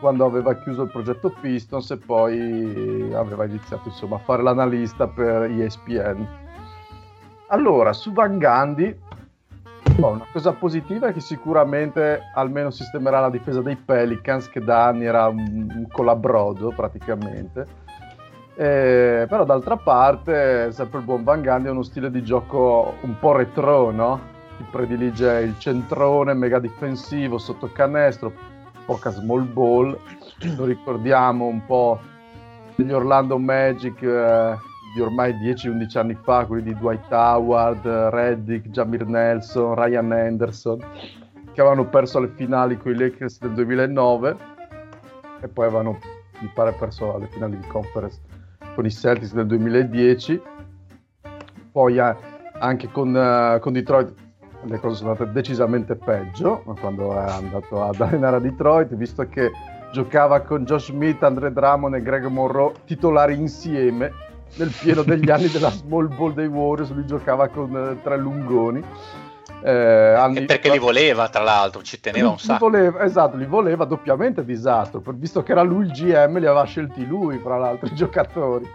[0.00, 5.50] quando aveva chiuso il progetto Pistons e poi aveva iniziato insomma, a fare l'analista per
[5.50, 6.46] ESPN.
[7.50, 8.94] Allora, su Van Gundy,
[10.00, 14.88] oh, una cosa positiva è che sicuramente almeno sistemerà la difesa dei Pelicans, che da
[14.88, 17.86] anni era un, un colabrodo praticamente.
[18.54, 23.18] Eh, però d'altra parte, sempre il buon Van Gundy ha uno stile di gioco un
[23.18, 24.20] po' retro, no?
[24.58, 28.30] Ti predilige il centrone mega difensivo sotto canestro,
[28.84, 29.98] poca small ball.
[30.54, 31.98] Lo ricordiamo un po'
[32.74, 34.56] degli Orlando Magic eh,
[34.94, 40.78] di ormai 10-11 anni fa, quelli di Dwight Howard, Reddick, Jamir Nelson, Ryan Anderson,
[41.52, 44.36] che avevano perso le finali con i Lakers del 2009
[45.40, 45.98] e poi avevano,
[46.40, 48.20] mi pare, perso alle finali di conference
[48.74, 50.40] con i Celtics del 2010,
[51.72, 52.16] poi eh,
[52.60, 54.12] anche con, uh, con, Detroit
[54.62, 59.50] le cose sono andate decisamente peggio quando è andato ad allenare a Detroit, visto che
[59.92, 64.12] giocava con Josh Smith, Andre Drummond e Greg Monroe titolari insieme
[64.56, 68.82] nel pieno degli anni della small ball dei Warriors, lui giocava con uh, tre lungoni.
[69.60, 70.44] Eh, anni...
[70.44, 72.68] perché li voleva, tra l'altro, ci teneva un sacco.
[72.68, 77.06] Voleva, esatto, li voleva doppiamente disastro, visto che era lui il GM, li aveva scelti
[77.06, 78.70] lui, fra l'altro, i giocatori.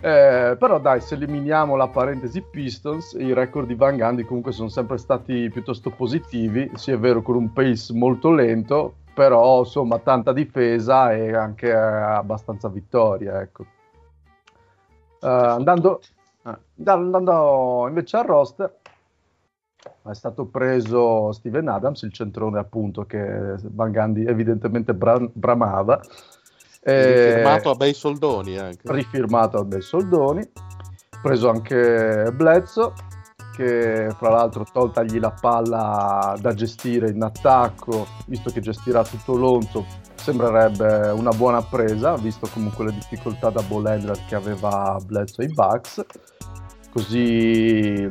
[0.00, 4.68] Eh, però dai, se eliminiamo la parentesi Pistons, i record di Van Gundy comunque sono
[4.68, 10.34] sempre stati piuttosto positivi, sì è vero con un pace molto lento, però insomma tanta
[10.34, 13.64] difesa e anche eh, abbastanza vittoria, ecco.
[15.20, 16.00] Uh, andando,
[16.42, 18.74] uh, andando invece al roster,
[20.02, 26.00] è stato preso Steven Adams, il centrone appunto che Van Gandhi evidentemente bra- bramava.
[26.82, 28.80] Rifirmato a bei soldoni anche.
[28.84, 30.48] Rifirmato a bei soldoni.
[31.22, 32.92] Preso anche Blezzo,
[33.56, 39.84] che fra l'altro toltagli la palla da gestire in attacco, visto che gestirà tutto Lonzo,
[40.26, 46.04] sembrerebbe una buona presa, visto comunque le difficoltà da ball che aveva Blezzo ai Bucks.
[46.92, 48.08] Così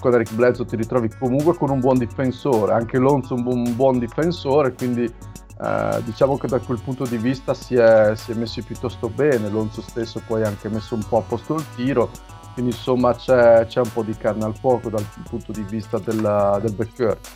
[0.00, 3.76] con Eric Bledsoe ti ritrovi comunque con un buon difensore, anche Lonzo un buon, un
[3.76, 8.34] buon difensore, quindi eh, diciamo che da quel punto di vista si è, si è
[8.34, 12.10] messi piuttosto bene, Lonzo stesso poi ha anche messo un po' a posto il tiro,
[12.54, 16.58] quindi insomma c'è, c'è un po' di carne al fuoco dal punto di vista del,
[16.62, 17.28] del backcourt.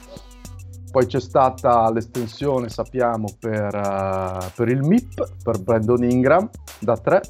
[0.92, 6.48] Poi c'è stata l'estensione, sappiamo, per, uh, per il MIP, per Brandon Ingram
[6.78, 7.20] da 3,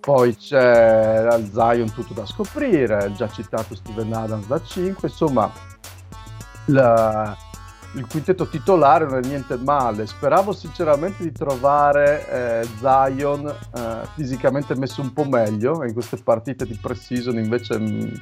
[0.00, 5.50] poi c'è Zion tutto da scoprire, già citato Steven Adams da 5, insomma
[6.66, 7.36] la,
[7.94, 10.06] il quintetto titolare non è niente male.
[10.06, 16.66] Speravo sinceramente di trovare eh, Zion eh, fisicamente messo un po' meglio in queste partite
[16.66, 18.12] di pre-season, invece m-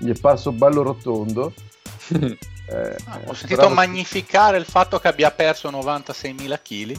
[0.00, 1.52] mi è parso bello rotondo.
[2.68, 6.90] Eh, ah, ho sentito magnificare il fatto che abbia perso 96.000 kg.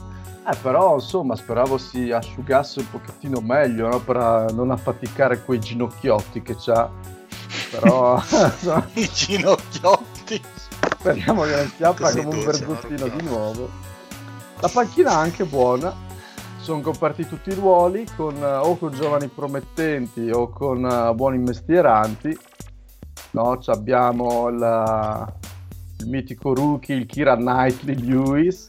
[0.50, 4.00] Eh, però insomma speravo si asciugasse un pochettino meglio no?
[4.00, 6.90] per non affaticare quei ginocchiotti che c'ha.
[7.72, 8.22] Però
[8.94, 10.42] i ginocchiotti.
[11.00, 13.70] Speriamo che non si apra come un vergottino di nuovo.
[14.60, 16.06] La panchina anche buona.
[16.60, 22.38] Sono comparti tutti i ruoli con, o con giovani promettenti o con uh, buoni mestieranti.
[23.32, 25.32] No, abbiamo la,
[26.00, 28.66] il mitico rookie, il Kira Knightley Lewis,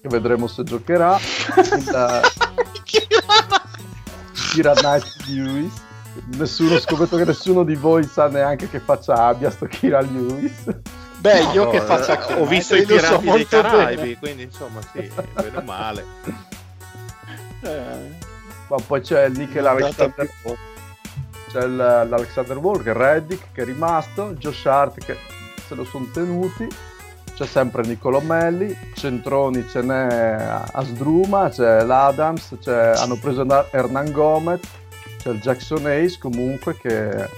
[0.00, 1.18] che vedremo se giocherà.
[1.56, 2.20] Il,
[4.52, 5.72] Kira Knightley Lewis.
[6.36, 10.64] Nessuno, scommetto che nessuno di voi sa neanche che faccia abbia sto Kira Lewis.
[11.18, 14.18] Beh, io no, che faccia eh, ho visto i pirati dei Caraibi, bene.
[14.18, 16.04] quindi insomma sì, meno male.
[17.62, 18.26] Eh.
[18.68, 20.30] Ma poi c'è il Nickel Alexander
[21.48, 25.16] c'è l'Alexander Walker, Reddick che è rimasto, Josh Hart che
[25.66, 26.68] se lo sono tenuti.
[27.34, 34.60] C'è sempre Nicolo Melli, centroni ce n'è Asdruma, c'è l'Adams, c'è, hanno preso Hernan Gomez,
[35.18, 37.28] c'è il Jackson Ace comunque che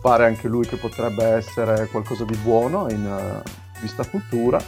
[0.00, 4.60] pare anche lui che potrebbe essere qualcosa di buono in uh, vista futura.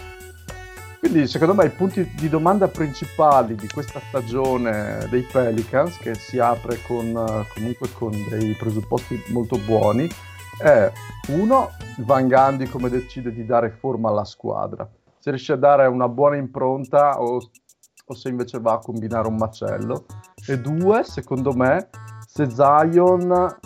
[1.05, 6.39] Quindi secondo me i punti di domanda principali di questa stagione dei Pelicans, che si
[6.39, 10.09] apre con, uh, comunque con dei presupposti molto buoni,
[10.59, 10.91] è
[11.29, 16.09] uno, Van Gandhi come decide di dare forma alla squadra, se riesce a dare una
[16.09, 17.39] buona impronta o,
[18.07, 20.07] o se invece va a combinare un macello.
[20.49, 21.91] E due, secondo me,
[22.27, 23.59] se Zion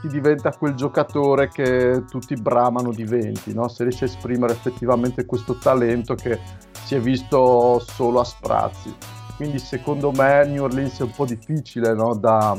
[0.00, 3.68] ti diventa quel giocatore che tutti bramano diventi, no?
[3.68, 6.38] se riesce a esprimere effettivamente questo talento che
[6.84, 8.94] si è visto solo a sprazzi.
[9.36, 12.14] Quindi secondo me New Orleans è un po' difficile no?
[12.14, 12.58] da,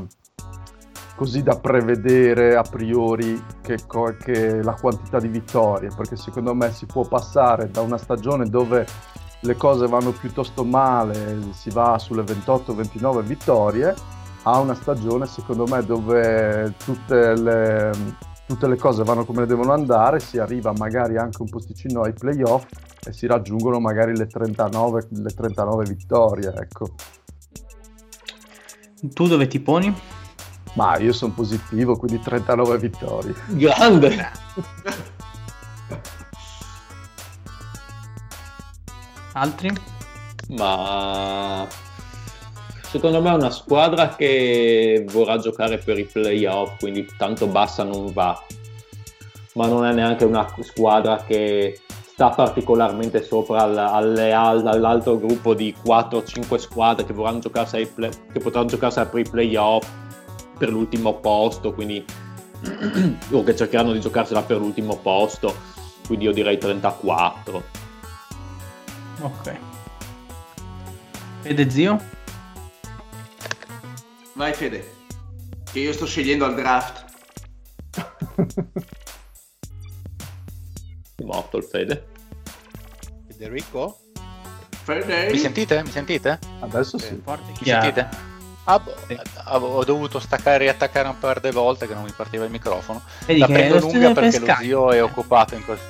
[1.16, 3.78] così da prevedere a priori che,
[4.20, 8.86] che la quantità di vittorie, perché secondo me si può passare da una stagione dove
[9.42, 13.96] le cose vanno piuttosto male, si va sulle 28-29 vittorie,
[14.44, 17.92] a una stagione secondo me dove tutte le,
[18.48, 22.66] tutte le cose vanno come devono andare, si arriva magari anche un posticino ai playoff
[23.04, 26.54] e si raggiungono magari le 39, le 39 vittorie.
[26.56, 26.90] Ecco.
[29.14, 29.96] Tu dove ti poni?
[30.74, 33.34] Ma io sono positivo, quindi 39 vittorie.
[33.48, 34.32] Grande!
[39.34, 39.72] Altri?
[40.50, 41.66] Ma
[42.92, 48.12] secondo me è una squadra che vorrà giocare per i playoff, quindi tanto bassa non
[48.12, 48.38] va.
[49.54, 55.54] Ma non è neanche una squadra che sta particolarmente sopra al- alle- al- all'altro gruppo
[55.54, 59.88] di 4-5 squadre che, vorranno giocarsi ai play- che potranno giocarsi per i playoff
[60.58, 62.04] per l'ultimo posto, quindi
[63.32, 65.56] o che cercheranno di giocarsela per l'ultimo posto,
[66.06, 67.64] quindi io direi 34.
[69.22, 69.56] Ok.
[71.40, 72.20] Fede zio?
[74.42, 74.84] Vai Fede,
[75.72, 77.06] che io sto scegliendo al draft.
[81.24, 82.08] Morto il Fede.
[83.28, 84.00] Federico?
[84.82, 85.30] Fede?
[85.30, 85.84] Mi sentite?
[85.84, 86.40] Mi sentite?
[86.60, 87.22] Adesso sì.
[87.24, 87.84] Forte Mi chiaro.
[87.84, 88.10] sentite?
[88.64, 88.96] Ah, boh,
[89.44, 92.50] ah, ho dovuto staccare e riattaccare un paio di volte che non mi partiva il
[92.50, 93.04] microfono.
[93.28, 95.86] Vedi La prendo lunga perché per lo zio è occupato in questo.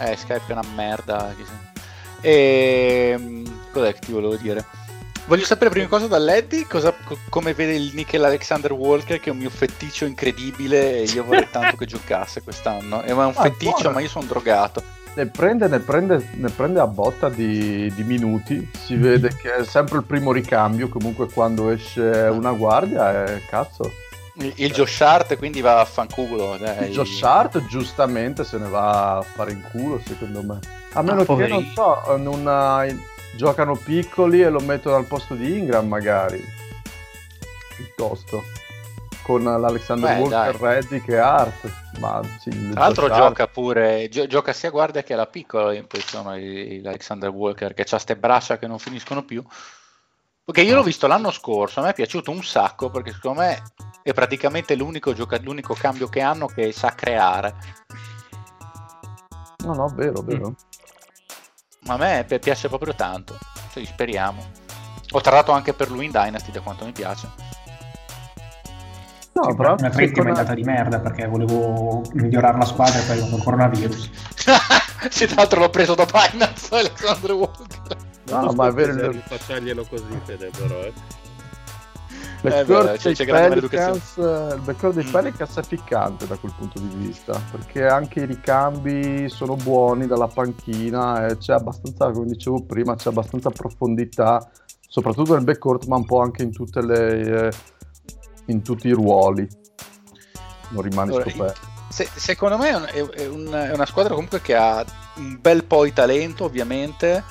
[0.00, 1.32] Eh, Skype è una merda.
[2.20, 4.85] E cos'è che ti volevo dire?
[5.26, 9.28] Voglio sapere prima cosa da Leddy cosa, co- come vede il Nickel Alexander Walker, che
[9.30, 13.02] è un mio feticcio incredibile e io vorrei tanto che giocasse quest'anno.
[13.02, 13.90] È un Ah, feticcio, buono.
[13.92, 14.82] ma io sono drogato.
[15.14, 18.70] Ne prende, ne prende, ne prende a botta di, di minuti.
[18.84, 20.88] Si vede che è sempre il primo ricambio.
[20.88, 23.90] Comunque, quando esce una guardia, è cazzo.
[24.34, 26.56] Il, il Josh Hart quindi va a fanculo.
[26.58, 26.88] Dai.
[26.88, 30.58] Il Josh Hart giustamente se ne va a fare in culo, secondo me.
[30.92, 31.60] A meno che poverino.
[31.60, 32.84] non so, non ha-
[33.36, 36.42] giocano piccoli e lo mettono al posto di Ingram, magari.
[37.76, 38.42] Piuttosto.
[39.22, 40.74] Con l'Alexander Beh, Walker, dai.
[40.74, 41.72] Reddick e Hart.
[41.98, 45.74] Ma sì, Tra l'altro Josh Hart- gioca pure, gio- gioca sia guardia che alla piccola
[45.74, 49.42] in posizione l'Alexander Walker che ha ste braccia che non finiscono più.
[50.44, 53.60] Perché io l'ho visto l'anno scorso, a me è piaciuto un sacco perché secondo me
[54.04, 57.54] è praticamente l'unico, gioca- l'unico cambio che hanno che sa creare.
[59.64, 60.50] No, no, vero, vero.
[60.50, 60.54] Ma
[61.86, 63.38] a me pi- piace proprio tanto,
[63.72, 64.44] cioè, speriamo.
[65.12, 67.28] Ho trattato anche per lui in Dynasty da quanto mi piace.
[69.32, 73.02] No, Sì, però una trade secondo- immediata di merda perché volevo migliorare la squadra e
[73.02, 74.10] poi con il coronavirus.
[75.10, 77.96] sì, tra l'altro l'ho preso da Binance Alexander Walker.
[78.30, 80.80] No, ma è vero, Se il- Facciaglielo così, Fede, però.
[80.80, 80.92] Eh.
[82.46, 85.10] Il Eh, backcourt c'è- dei Pelicans, eh, il backcourt dei Mm.
[85.10, 90.28] Pelicans è ficcante da quel punto di vista perché anche i ricambi sono buoni dalla
[90.28, 94.48] panchina e c'è abbastanza, come dicevo prima, c'è abbastanza profondità
[94.88, 97.52] soprattutto nel backcourt ma un po' anche in tutte le eh,
[98.46, 99.46] in tutti i ruoli.
[100.68, 101.60] Non rimane Allora, scoperto.
[101.88, 104.84] Se- secondo me è, un- è un- è una squadra comunque che ha
[105.16, 107.24] un bel po' di talento, ovviamente,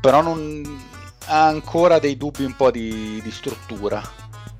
[0.00, 0.88] però non
[1.30, 4.02] ha ancora dei dubbi un po' di, di struttura.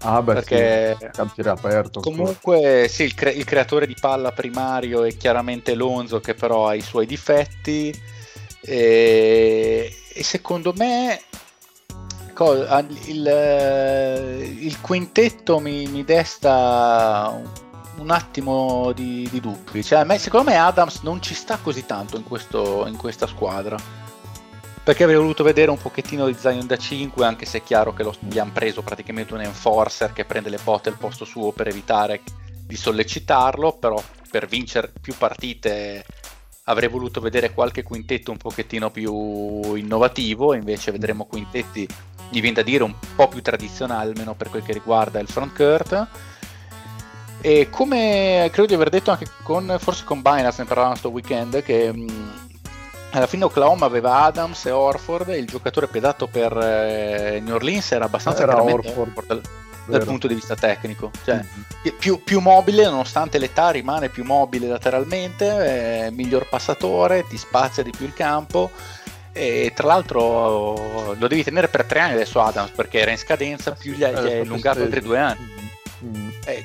[0.03, 1.99] ah beh perché sì, cantiere aperto.
[2.01, 6.75] Comunque, sì, il, cre- il creatore di palla primario è chiaramente Lonzo, che però ha
[6.75, 7.93] i suoi difetti.
[8.63, 11.21] E, e secondo me
[12.35, 12.55] co-
[13.07, 17.51] il, il quintetto mi, mi desta un,
[17.97, 19.83] un attimo di, di dubbi.
[19.83, 23.27] Cioè, a me- secondo me Adams non ci sta così tanto in, questo- in questa
[23.27, 23.77] squadra.
[24.83, 28.03] Perché avrei voluto vedere un pochettino di Zion da 5, anche se è chiaro che
[28.03, 31.69] lo- gli hanno preso praticamente un enforcer che prende le botte al posto suo per
[31.69, 32.23] evitare
[32.67, 36.05] di sollecitarlo, però per vincere più partite
[36.65, 41.87] avrei voluto vedere qualche quintetto un pochettino più innovativo, invece vedremo quintetti,
[42.33, 45.55] mi viene da dire, un po' più tradizionali, almeno per quel che riguarda il front
[45.55, 46.07] court.
[47.43, 51.63] E come credo di aver detto anche con, forse con Binance, ne parlavamo sto weekend,
[51.63, 52.49] che mh,
[53.13, 58.05] alla fine Oklahoma aveva Adams e Orford il giocatore pedato per eh, New Orleans era
[58.05, 59.41] abbastanza Era Horford, dal,
[59.87, 61.11] dal punto di vista tecnico.
[61.25, 61.97] Cioè, Mhm.
[61.99, 67.91] più, più mobile, nonostante l'età, rimane più mobile lateralmente, è miglior passatore, ti spazia di
[67.91, 68.71] più il campo.
[69.33, 73.71] E tra l'altro lo devi tenere per tre anni adesso Adams perché era in scadenza,
[73.73, 75.49] più gli, Eh, è proprio allungato altri due anni.
[76.05, 76.29] Mm.
[76.47, 76.65] Eh,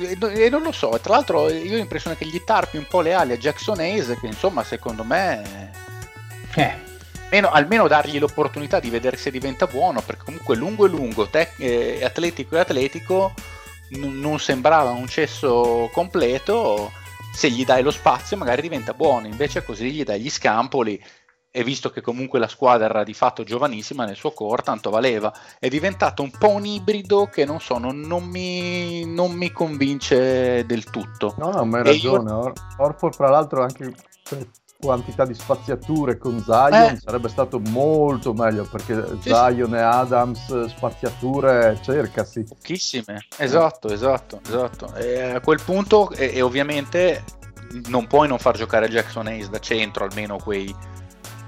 [0.00, 3.00] e, e non lo so, tra l'altro io ho l'impressione che gli tarpi un po'
[3.00, 5.70] le ali a Jackson Hayes, che insomma secondo me
[6.54, 6.74] Eh,
[7.24, 11.60] almeno, almeno dargli l'opportunità di vedere se diventa buono, perché comunque lungo e lungo, tec-
[11.60, 13.32] eh, atletico e atletico,
[13.90, 16.90] n- non sembrava un cesso completo,
[17.32, 21.00] se gli dai lo spazio magari diventa buono, invece così gli dai gli scampoli
[21.52, 25.32] e visto che comunque la squadra era di fatto giovanissima nel suo core, tanto valeva.
[25.58, 30.64] È diventato un po' un ibrido che non so, non, non mi, non mi convince
[30.64, 31.34] del tutto.
[31.38, 32.30] No, no, ma hai io- ragione.
[32.30, 33.92] Or- Orford, fra l'altro, anche
[34.28, 34.46] per,
[34.80, 36.98] quantità di spaziature con Zion Eh.
[37.04, 42.44] sarebbe stato molto meglio perché Sì, Zion e Adams spaziature cercasi.
[42.44, 44.94] Pochissime, esatto, esatto, esatto.
[44.94, 47.24] E a quel punto, e, e ovviamente
[47.88, 50.74] non puoi non far giocare Jackson Hayes da centro, almeno quei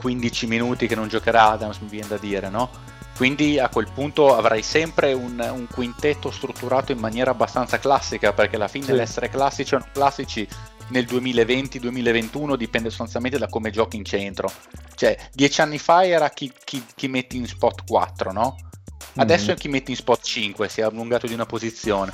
[0.03, 2.69] 15 minuti che non giocherà Adams, mi viene da dire, no?
[3.17, 8.57] Quindi a quel punto avrai sempre un, un quintetto strutturato in maniera abbastanza classica, perché
[8.57, 8.93] alla fine Sì.
[8.93, 10.47] l'essere classici o non classici
[10.89, 14.51] nel 2020-2021 dipende sostanzialmente da come giochi in centro.
[14.95, 18.57] Cioè, dieci anni fa era chi, chi- chi metti in spot 4, no?
[19.17, 19.55] Adesso Mm.
[19.55, 22.13] è chi metti in spot 5, si è allungato di una posizione.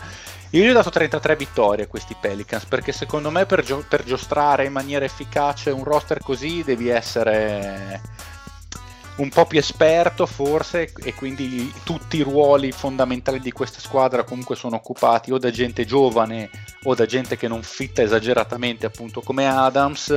[0.51, 4.03] Io gli ho dato 33 vittorie a questi Pelicans perché secondo me per, gio- per
[4.03, 8.01] giostrare in maniera efficace un roster così devi essere
[9.17, 14.57] un po' più esperto forse e quindi tutti i ruoli fondamentali di questa squadra comunque
[14.57, 16.49] sono occupati o da gente giovane
[16.85, 20.09] o da gente che non fitta esageratamente appunto come Adams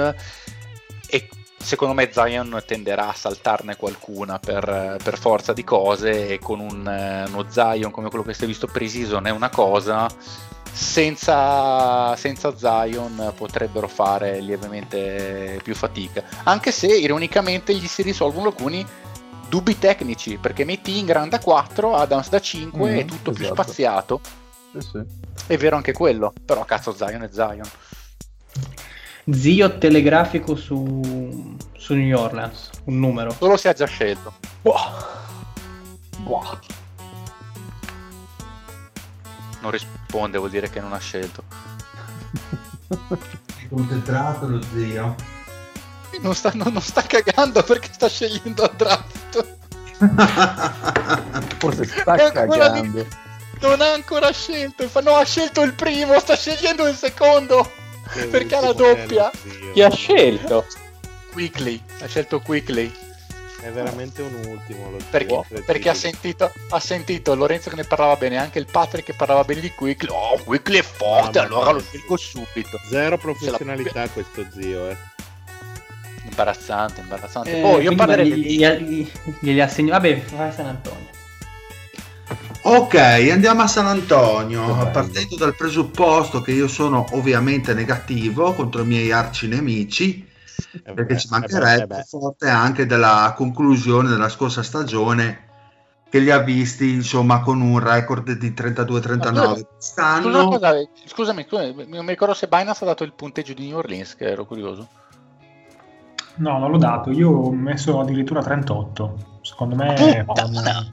[1.09, 1.27] e
[1.61, 6.87] secondo me Zion tenderà a saltarne qualcuna per, per forza di cose e con un,
[6.87, 10.07] eh, uno Zion come quello che si è visto pre-season è una cosa
[10.73, 18.85] senza, senza Zion potrebbero fare lievemente più fatica anche se ironicamente gli si risolvono alcuni
[19.49, 23.61] dubbi tecnici perché metti Ingram da 4 Adams da 5 Mm, è tutto più esatto.
[23.61, 24.21] spaziato
[24.71, 25.01] Sì, sì.
[25.47, 27.69] è vero anche quello però cazzo Zion è Zion
[29.29, 33.31] Zio telegrafico su, su New Orleans, un numero.
[33.37, 34.33] solo se ha già scelto.
[39.61, 41.43] Non risponde vuol dire che non ha scelto.
[43.69, 45.15] Concentrato lo zio.
[46.21, 49.45] non sta, non- non sta cagando perché sta scegliendo a draft
[51.57, 53.07] Forse sta È ancora di- cagando.
[53.61, 57.71] non ha ancora scelto fa no ha scelto il primo sta scegliendo il secondo
[58.29, 59.31] Perché ha la doppia?
[59.73, 60.65] Chi ha scelto?
[61.31, 62.91] Quickly ha scelto Quickly
[63.61, 64.91] È veramente un ultimo.
[64.91, 68.67] Lo perché, zio, perché ha, sentito, ha sentito Lorenzo che ne parlava bene anche il
[68.69, 72.79] Patrick che parlava bene di Quickly oh Quickly è forte Mamma allora lo scelgo subito
[72.89, 74.97] Zero professionalità questo zio, eh.
[76.27, 79.91] imbarazzante imbarazzante Eh, oh io parlerei gli, gli, gli, glieli assegno.
[79.91, 81.19] Vabbè, vai San Antonio.
[82.63, 82.95] Ok,
[83.31, 89.11] andiamo a San Antonio, partendo dal presupposto che io sono ovviamente negativo contro i miei
[89.11, 90.27] arci nemici,
[90.85, 92.03] Eh perché beh, ci eh beh, mancherebbe eh beh.
[92.03, 95.49] forte anche della conclusione della scorsa stagione
[96.09, 100.73] che li ha visti insomma con un record di 32-39 Scusa, quest'anno cosa,
[101.05, 104.25] scusami, scusami, non mi ricordo se Binance ha dato il punteggio di New Orleans, che
[104.25, 104.87] ero curioso.
[106.35, 109.39] No, non l'ho dato, io ho messo addirittura 38.
[109.41, 110.91] Secondo me Puttana!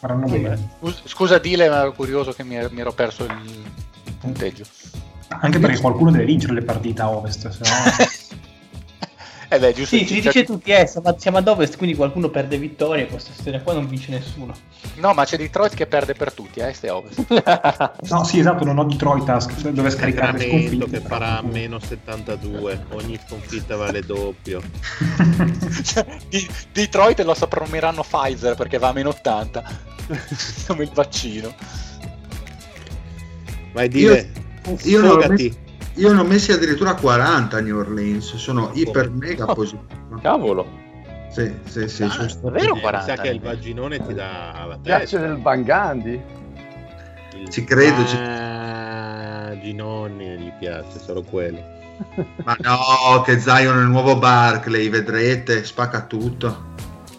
[0.00, 0.70] Faranno, faranno bene.
[0.78, 3.36] Scus- Scusa, Dile, ma ero curioso che mi, mi ero perso il,
[4.04, 4.64] il punteggio.
[5.28, 8.28] Anche perché qualcuno deve vincere le partite a ovest, se no...
[9.52, 9.96] Eh beh, giusto.
[9.96, 13.08] Sì, si dice tutti, eh, siamo, siamo ad ovest, quindi qualcuno perde vittorie.
[13.08, 14.54] Questa storia qua non vince nessuno.
[14.98, 17.98] No, ma c'è Detroit che perde per tutti, a est e ovest.
[18.10, 20.88] No, sì, esatto, non ho Detroit dove scaricare le sconfitte.
[20.88, 24.62] che farà meno 72, ogni sconfitta vale doppio.
[25.82, 29.64] Cioè, di- Detroit lo sopprimeranno Pfizer perché va a meno 80.
[30.68, 31.52] Come il vaccino.
[33.72, 34.30] Vai dire,
[34.82, 35.68] io non, ho sfogati.
[36.00, 39.54] Io ne ho messi addirittura 40 a New Orleans sono iper mega Oh.
[39.54, 40.66] positivo Cavolo.
[41.30, 42.76] sì sì sì Ah, sono davvero?
[42.76, 45.18] Eh, 40 mi sa che il vaginone ti dà la Piace testa.
[45.20, 46.20] del Bangandi?
[47.40, 48.16] Il Ci credo, ci-
[49.46, 51.58] vaginone gli piace, solo quello.
[52.44, 56.68] ma no che Zion è il nuovo Barclay vedrete spacca tutto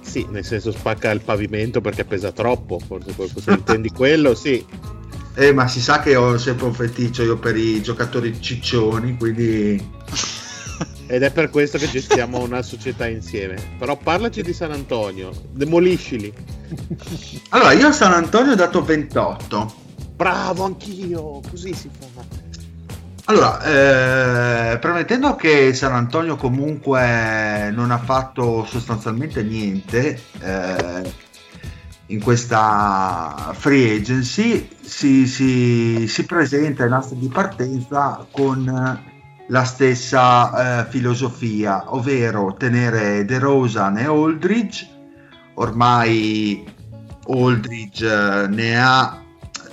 [0.01, 4.65] Sì, nel senso spacca il pavimento perché pesa troppo, forse se intendi quello, sì.
[5.35, 9.81] Eh, ma si sa che ho sempre un feticcio io per i giocatori ciccioni, quindi
[11.11, 13.55] Ed è per questo che gestiamo una società insieme.
[13.77, 16.33] Però parlaci di San Antonio, demoliscili.
[17.49, 19.75] allora io a San Antonio ho dato 28.
[20.15, 22.23] Bravo, anch'io, così si fa.
[23.25, 23.61] Allora,
[24.73, 31.13] eh, premettendo che San Antonio comunque non ha fatto sostanzialmente niente eh,
[32.11, 38.99] in questa free agency, si, si- si presenta in asta di partenza con
[39.47, 44.87] la stessa eh, filosofia, ovvero tenere DeRozan e Aldridge.
[45.55, 46.63] Ormai
[47.27, 49.21] Aldridge eh, ne ha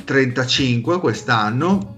[0.04, 1.96] 35 quest'anno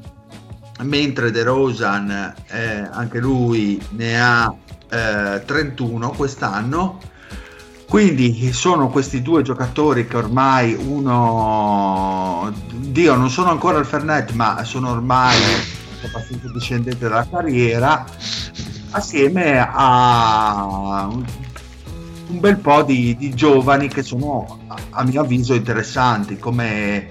[0.82, 4.54] mentre De Rosan eh, anche lui ne ha
[4.88, 6.98] eh, 31 quest'anno
[7.90, 14.62] quindi sono questi due giocatori che ormai uno Dio non sono ancora al Fernet ma
[14.62, 15.36] sono ormai
[16.04, 18.04] abbastanza discendenti della carriera
[18.90, 21.24] assieme a un,
[22.38, 24.60] bel po' di, di giovani che sono
[24.90, 27.08] a, mio avviso interessanti come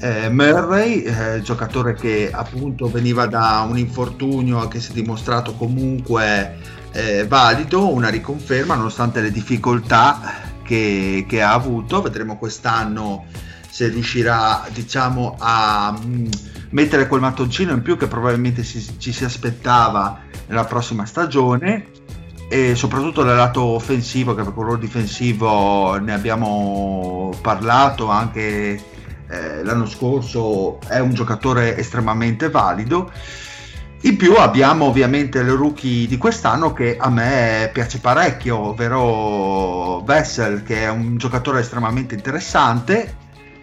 [0.00, 6.75] eh, Murray, eh, giocatore che appunto veniva da un infortunio che si è dimostrato comunque
[6.96, 12.00] eh, valido, una riconferma nonostante le difficoltà che, che, ha avuto.
[12.00, 13.26] Vedremo quest'anno
[13.68, 16.26] se riuscirà diciamo a mh, mm,
[16.70, 21.88] mettere quel mattoncino in più che probabilmente si, ci si aspettava nella prossima stagione
[22.48, 28.82] e soprattutto dal lato offensivo che per quello difensivo ne abbiamo parlato anche
[29.28, 33.10] eh, l'anno scorso è un giocatore estremamente valido
[34.02, 40.62] in più abbiamo ovviamente il rookie di quest'anno che a me piace parecchio ovvero Vessel
[40.62, 43.16] che è un giocatore estremamente interessante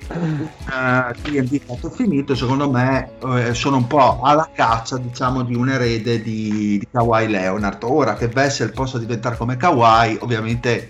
[0.10, 5.70] uh, TNT fatto finito secondo me uh, sono un po' alla caccia diciamo di un
[5.70, 10.90] erede di, di Kawhi Leonard ora che Vessel possa diventare come Kawhi ovviamente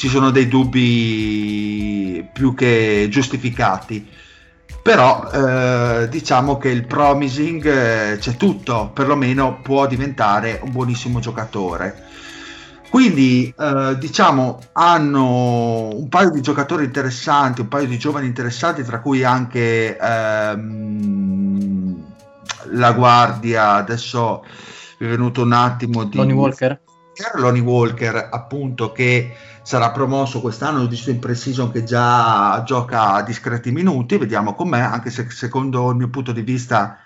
[0.00, 4.08] ci sono dei dubbi più che giustificati.
[4.82, 12.08] Però eh, diciamo che il promising eh, c'è tutto, perlomeno può diventare un buonissimo giocatore.
[12.90, 19.00] Quindi eh, diciamo hanno un paio di giocatori interessanti, un paio di giovani interessanti, tra
[19.00, 21.10] cui anche ehm,
[22.72, 24.44] la guardia, adesso
[24.98, 26.16] è venuto un attimo di...
[26.16, 26.80] Lonnie Walker?
[27.34, 29.36] Lonnie Walker appunto che
[29.70, 35.10] sarà promosso quest'anno, ho visto in pre-season che già gioca discreti minuti, vediamo com'è, anche
[35.10, 36.98] se secondo il mio punto di vista,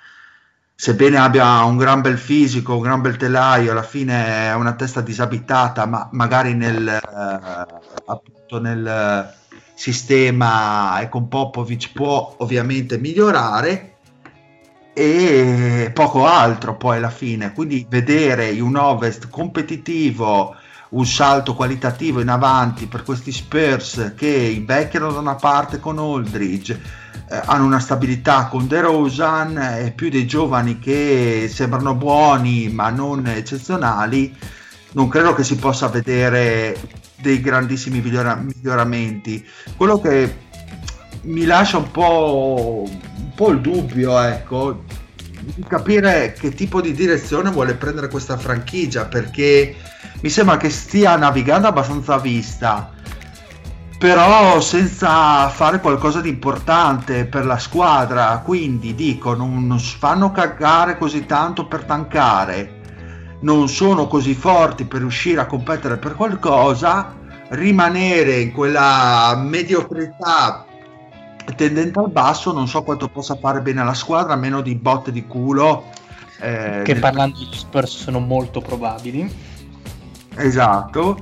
[0.75, 5.03] sebbene abbia un gran bel fisico, un gran bel telaio, alla fine è una testa
[5.03, 9.35] disabitata, ma magari nel, eh, nel
[9.75, 13.97] sistema e con Popovic può ovviamente migliorare
[14.95, 17.53] e poco altro poi alla fine.
[17.53, 20.57] Quindi vedere un Ovest competitivo
[20.95, 26.81] un salto qualitativo in avanti per questi Spurs che invecchiano da una parte con Aldridge,
[27.29, 32.91] eh, hanno una stabilità con De Rosan e più dei giovani che sembrano buoni ma
[32.91, 34.37] non eccezionali,
[34.93, 36.79] non credo che si possa vedere
[37.21, 39.45] dei grandissimi migliora- miglioramenti.
[39.77, 40.43] Quello che
[41.23, 44.85] mi lascia un po', un po' il dubbio, ecco,
[45.55, 49.77] di capire che tipo di direzione vuole prendere questa franchigia perché
[50.21, 52.93] mi sembra che stia navigando abbastanza a vista
[53.99, 58.43] però senza fare qualcosa di importante per la squadra.
[58.45, 62.83] Quindi dico non fanno cagare così tanto per tankare
[63.45, 67.15] non sono così forti per riuscire a competere per qualcosa
[67.51, 70.65] rimanere in quella mediocrità
[71.57, 75.13] tendente al basso non so quanto possa fare bene alla squadra a meno di botte
[75.13, 75.85] di culo
[76.41, 79.33] eh, che parlando di Spurs sono molto probabili.
[80.37, 81.19] Esatto.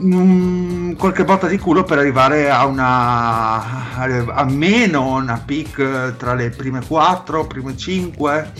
[0.00, 6.50] Mm, qualche botta di culo per arrivare a una a meno una pick tra le
[6.50, 8.52] prime 4 prime 5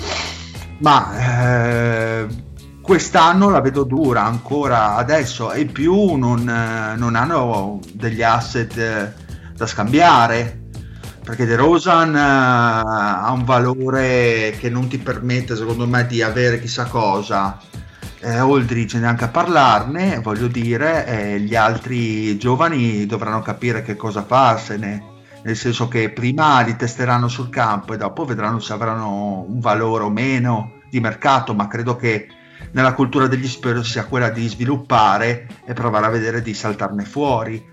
[0.79, 2.27] ma eh,
[2.83, 5.53] quest'anno la vedo dura ancora adesso.
[5.53, 6.43] E più non,
[6.97, 9.27] non hanno degli asset
[9.59, 10.67] da scambiare
[11.29, 16.59] perché De Rosan uh, ha un valore che non ti permette secondo me di avere
[16.59, 17.61] chissà cosa.
[18.21, 24.25] Eh, Aldridge neanche a parlarne voglio dire eh, gli altri giovani dovranno capire che cosa
[24.25, 25.05] farsene
[25.45, 30.03] nel senso che prima li testeranno sul campo e dopo vedranno se avranno un valore
[30.03, 32.27] o meno di mercato ma credo che
[32.73, 37.65] nella cultura degli Spurs sia quella di sviluppare e provare a vedere di saltarne fuori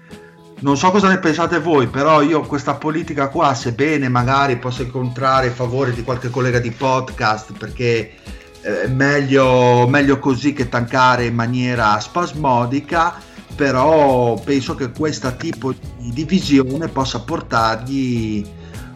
[0.60, 5.48] non so cosa ne pensate voi, però io questa politica qua, sebbene magari possa incontrare
[5.48, 8.14] il favore di qualche collega di podcast, perché
[8.62, 13.16] eh, è meglio, meglio così che tankare in maniera spasmodica,
[13.56, 18.46] però penso che questo tipo di divisione possa portargli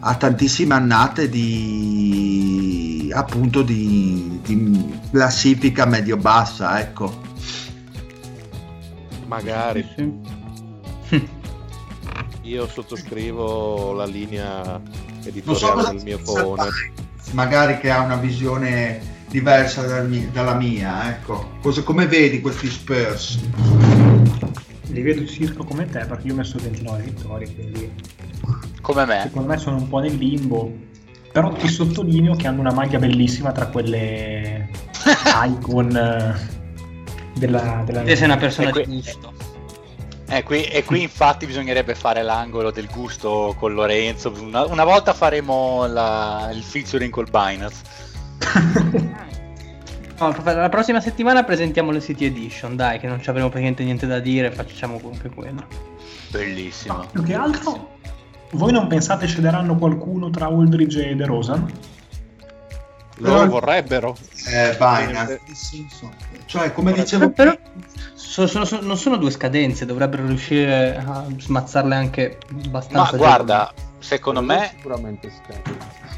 [0.00, 7.28] a tantissime annate di appunto di, di classifica medio bassa ecco.
[9.26, 9.86] Magari
[12.50, 14.80] io sottoscrivo la linea
[15.22, 16.68] editoriale so del mio phone.
[17.32, 19.82] Magari che ha una visione diversa
[20.32, 21.58] dalla mia, ecco.
[21.62, 23.38] Cosa, come vedi questi Spurs?
[24.88, 27.92] Li vedo circa come te, perché io ho messo 29 vittorie, quindi...
[28.80, 29.20] Come me.
[29.22, 30.72] Secondo me sono un po' nel limbo.
[31.30, 34.68] Però ti sottolineo che hanno una maglia bellissima tra quelle
[35.46, 37.84] icon eh, della...
[37.86, 38.02] della...
[38.02, 39.39] Te sei una persona di gusto.
[40.32, 44.32] Eh, qui, e qui infatti bisognerebbe fare l'angolo del gusto con Lorenzo.
[44.38, 47.82] Una, una volta faremo la, il featuring col Binance.
[50.20, 54.06] No, la prossima settimana presentiamo le City Edition, dai, che non ci avremo praticamente niente
[54.06, 55.66] da dire, facciamo comunque quello.
[56.28, 56.96] Bellissimo.
[56.96, 57.96] No, più che altro,
[58.50, 61.72] voi non pensate cederanno qualcuno tra Aldridge e De Rosan?
[63.16, 64.14] Loro vorrebbero.
[64.48, 65.40] Eh, Binance.
[66.44, 67.30] Cioè, come dicevo...
[67.30, 67.56] Però
[68.20, 73.12] so- so- so- non sono due scadenze, dovrebbero riuscire a smazzarle anche abbastanza.
[73.12, 76.08] Ma guarda, secondo me Sicuramente scade.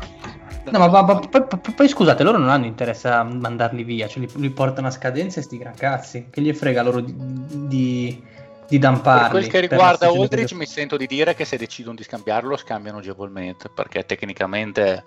[0.70, 4.06] No, ma, ma- ma- poi, poi- poi scusate, loro non hanno interesse a mandarli via,
[4.06, 6.28] cioè li, li portano a scadenza e sti gran cazzi.
[6.30, 8.22] Che gli frega loro di, di, di
[8.68, 9.30] per damparli.
[9.30, 12.56] quel che per riguarda Aldridge mi sento di dire che se decidono di scambiarlo lo
[12.56, 15.02] scambiano agevolmente perché tecnicamente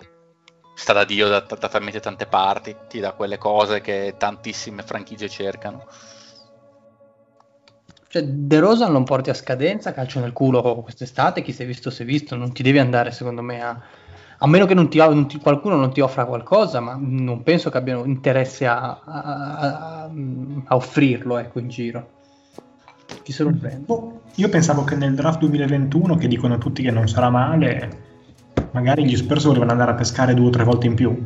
[0.74, 5.28] sta da Dio da, da talmente tante parti, ti dà quelle cose che tantissime franchigie
[5.28, 5.86] cercano.
[8.16, 11.90] Cioè, De Rosa non porti a scadenza, calcio nel culo quest'estate, chi si è visto
[11.90, 13.78] si è visto, non ti devi andare secondo me a...
[14.38, 17.70] A meno che non ti, non ti- qualcuno non ti offra qualcosa, ma non penso
[17.70, 19.22] che abbiano interesse a, a-
[20.04, 20.10] a-
[20.76, 22.10] offrirlo ecco, in giro.
[23.22, 23.84] Chi se lo prende?
[23.86, 27.88] Boh, io pensavo che nel draft 2021, che dicono tutti che non sarà male,
[28.72, 31.24] magari gli Spurs volevano andare a pescare due o tre volte in più.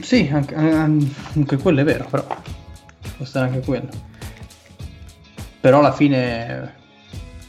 [0.00, 2.24] Sì, anche, anche quello è vero, però
[3.16, 3.88] può stare anche quello.
[5.60, 6.74] Però alla fine,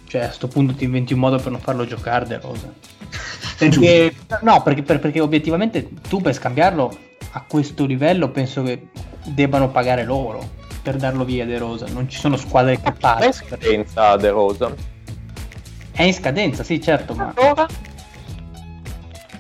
[0.07, 2.71] cioè a sto punto ti inventi un modo per non farlo giocare De Rosa.
[3.57, 6.97] Perché, no, perché, per- perché obiettivamente tu per scambiarlo
[7.31, 8.87] a questo livello penso che
[9.25, 10.49] debbano pagare loro
[10.81, 11.85] per darlo via De Rosa.
[11.87, 13.31] Non ci sono squadre È in capaci.
[13.31, 14.73] scadenza De Rosa.
[15.91, 17.67] È in scadenza, sì, certo, ma Allora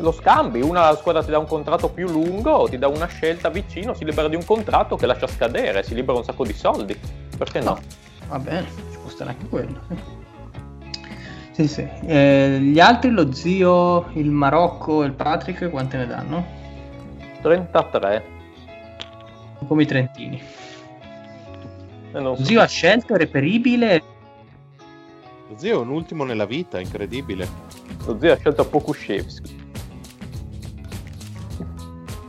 [0.03, 3.93] lo scambi, una squadra ti dà un contratto più lungo, ti dà una scelta vicino,
[3.93, 6.99] si libera di un contratto che lascia scadere, si libera un sacco di soldi.
[7.37, 7.79] Perché no?
[8.27, 9.81] va bene, ci può stare anche quello.
[11.51, 11.87] Sì, sì.
[12.05, 16.45] Eh, gli altri, lo zio, il Marocco e il Patrick, quante ne danno?
[17.41, 18.25] 33.
[19.65, 20.41] Come i trentini.
[22.11, 22.43] E non so.
[22.43, 24.03] Zio ha scelto, è reperibile.
[25.47, 27.47] Lo zio è un ultimo nella vita, incredibile.
[28.05, 29.62] Lo zio ha scelto Pokushevski.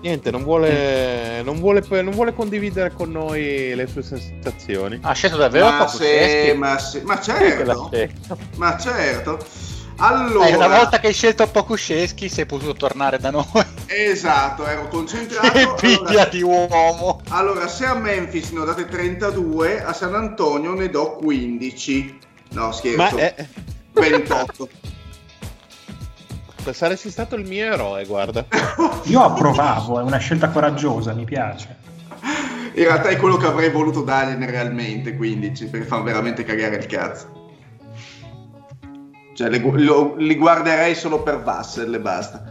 [0.04, 4.98] Niente, non vuole, non vuole, non vuole condividere con noi le sue sensazioni.
[5.00, 7.90] Ha scelto davvero Ma, se, ma, se- ma certo,
[8.56, 9.38] ma certo.
[9.96, 13.46] Allora, Eh, una volta che hai scelto Pokushevski sei potuto tornare da noi.
[13.86, 15.50] esatto, ero concentrato.
[15.52, 17.22] che Allora, piglia di uomo.
[17.30, 22.18] allora, se a Memphis ne ho date 32, a San Antonio ne do 15.
[22.50, 23.46] No, Ma scherzo, eh,
[23.92, 24.68] 28.
[26.72, 28.46] Saresti stato il mio eroe, guarda.
[29.04, 31.76] Io approvavo, è una scelta coraggiosa, mi piace.
[32.74, 36.86] In realtà è quello che avrei voluto dargliene realmente 15 perché fanno veramente cagare il
[36.86, 37.42] cazzo.
[39.34, 42.44] Cioè, li, lo- li guarderei solo per Vassel e basta.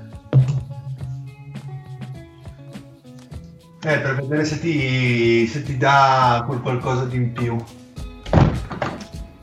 [3.86, 7.58] Eh, per vedere se ti, se ti dà quel qualcosa di in più.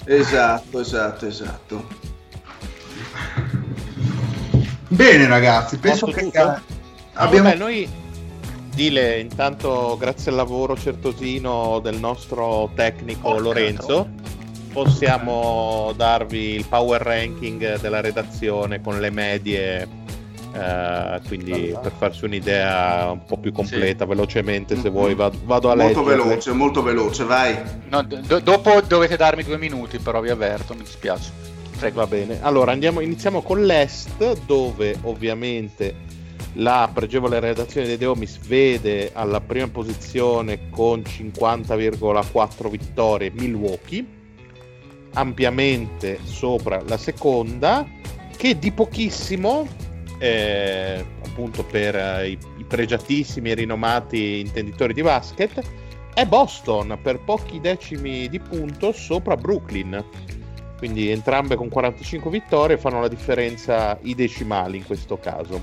[0.05, 2.00] Esatto, esatto, esatto.
[5.01, 6.59] Bene ragazzi, penso che abbiamo...
[7.15, 7.89] Ah, Vabbè, noi
[8.75, 14.09] dile intanto grazie al lavoro certosino del nostro tecnico Porca Lorenzo
[14.73, 19.89] possiamo darvi il power ranking della redazione con le medie
[20.53, 25.77] eh, quindi per farsi un'idea un po' più completa velocemente se vuoi vado, vado a
[25.77, 26.23] Molto leggere.
[26.23, 27.57] veloce, molto veloce, vai.
[27.89, 31.31] No, do- dopo dovete darmi due minuti, però vi avverto, mi dispiace.
[31.81, 32.01] Prego.
[32.01, 36.19] Va bene, allora andiamo, iniziamo con l'Est, dove ovviamente
[36.55, 44.05] la pregevole redazione dei Deomis vede alla prima posizione con 50,4 vittorie Milwaukee,
[45.15, 47.89] ampiamente sopra la seconda,
[48.37, 49.67] che di pochissimo,
[50.19, 55.63] eh, appunto per eh, i, i pregiatissimi e rinomati intenditori di basket,
[56.13, 60.05] è Boston per pochi decimi di punto sopra Brooklyn
[60.81, 65.63] quindi entrambe con 45 vittorie fanno la differenza i decimali in questo caso.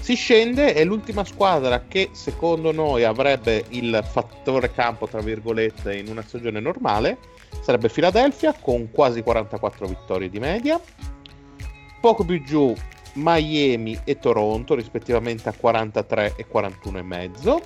[0.00, 6.06] Si scende, è l'ultima squadra che secondo noi avrebbe il fattore campo, tra virgolette, in
[6.06, 7.18] una stagione normale,
[7.60, 10.80] sarebbe Philadelphia con quasi 44 vittorie di media,
[12.00, 12.72] poco più giù
[13.14, 17.62] Miami e Toronto rispettivamente a 43 e 41,5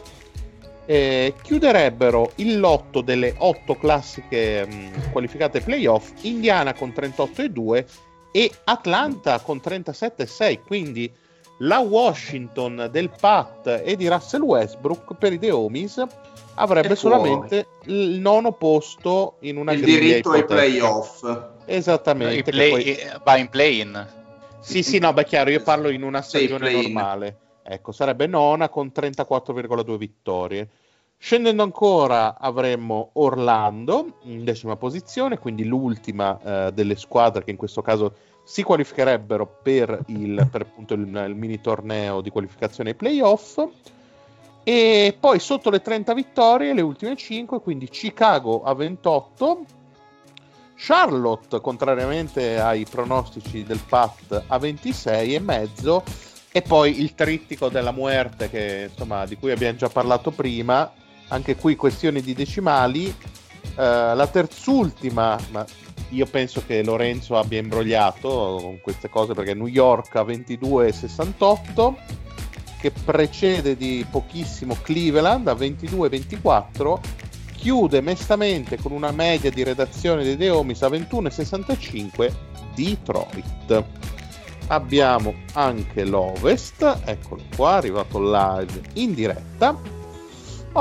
[0.90, 7.84] eh, chiuderebbero il lotto delle otto classiche mh, qualificate playoff Indiana con 38,2
[8.32, 11.08] e Atlanta con 37,6 quindi
[11.58, 16.02] la Washington del Pat e di Russell Westbrook per i The Homies
[16.54, 20.54] avrebbe solamente il nono posto in una Il diritto ai ipotetica.
[20.54, 21.38] playoff.
[21.66, 24.06] esattamente play- poi- eh, va in play-in.
[24.58, 28.90] sì sì no beh chiaro io parlo in una stagione normale Ecco, sarebbe nona con
[28.92, 30.68] 34,2 vittorie.
[31.22, 37.82] Scendendo ancora avremmo Orlando in decima posizione, quindi l'ultima eh, delle squadre che in questo
[37.82, 43.62] caso si qualificherebbero per il, per il, il mini torneo di qualificazione ai playoff.
[44.64, 49.64] E poi sotto le 30 vittorie, le ultime 5, quindi Chicago a 28,
[50.74, 56.02] Charlotte, contrariamente ai pronostici del Pat, a 26 e mezzo,
[56.50, 60.90] e poi il trittico della muerte che, insomma, di cui abbiamo già parlato prima,
[61.30, 63.14] anche qui questioni di decimali.
[63.76, 65.64] Uh, la terzultima, ma
[66.10, 71.94] io penso che Lorenzo abbia imbrogliato con queste cose perché New York a 22,68
[72.80, 76.98] che precede di pochissimo Cleveland a 22,24
[77.56, 82.32] chiude mestamente con una media di redazione dei Deomis a 21,65
[82.74, 83.84] Detroit
[84.68, 89.99] abbiamo anche l'Ovest eccolo qua arrivato live in diretta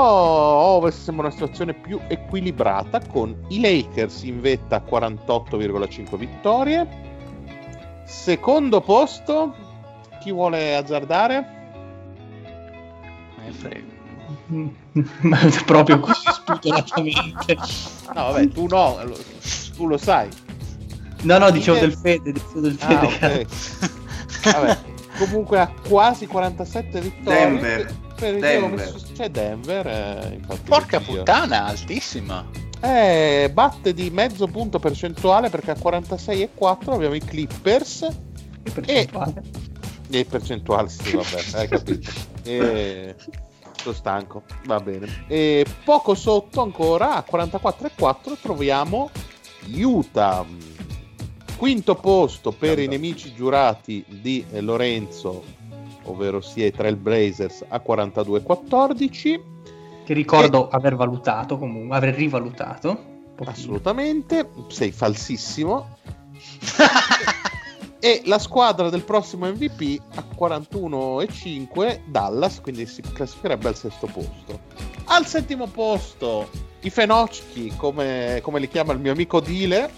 [0.02, 6.88] Oh, Ovest sembra una situazione più equilibrata con i Lakers in vetta a 48,5 vittorie.
[8.06, 9.54] Secondo posto,
[10.20, 11.46] chi vuole azzardare?
[13.44, 13.88] Me frego.
[15.66, 17.56] Proprio così spudoratamente.
[18.14, 18.96] No, vabbè, tu no,
[19.76, 20.30] tu lo sai.
[21.24, 22.94] No, no, dicevo del Fede, dicevo del Fede.
[22.94, 23.46] Ah, okay.
[24.44, 24.78] vabbè,
[25.18, 27.38] comunque ha quasi 47 vittorie.
[27.38, 28.94] Denver per Denver.
[29.14, 29.86] c'è Denver.
[29.86, 32.46] Eh, Porca puttana, altissima.
[32.82, 38.06] Eh, batte di mezzo punto percentuale perché a 46,4 abbiamo i Clippers.
[38.62, 39.42] Che percentuale?
[40.10, 42.10] E, e percentuale, sì, vabbè, hai capito.
[42.42, 43.14] E,
[43.72, 45.24] sto stanco, va bene.
[45.26, 49.10] E poco sotto ancora, a 44,4 troviamo
[49.72, 50.44] Utah.
[51.56, 55.59] Quinto posto per i nemici giurati di Lorenzo
[56.04, 59.40] ovvero sia i Trailblazers a 42-14.
[60.04, 60.68] Che ricordo e...
[60.72, 63.08] aver valutato comunque, aver rivalutato.
[63.44, 65.96] Assolutamente, sei falsissimo.
[68.00, 74.60] e la squadra del prossimo MVP a 41-5 Dallas, quindi si classificherebbe al sesto posto.
[75.04, 76.48] Al settimo posto
[76.80, 79.90] i Fenocchi, come, come li chiama il mio amico Dile,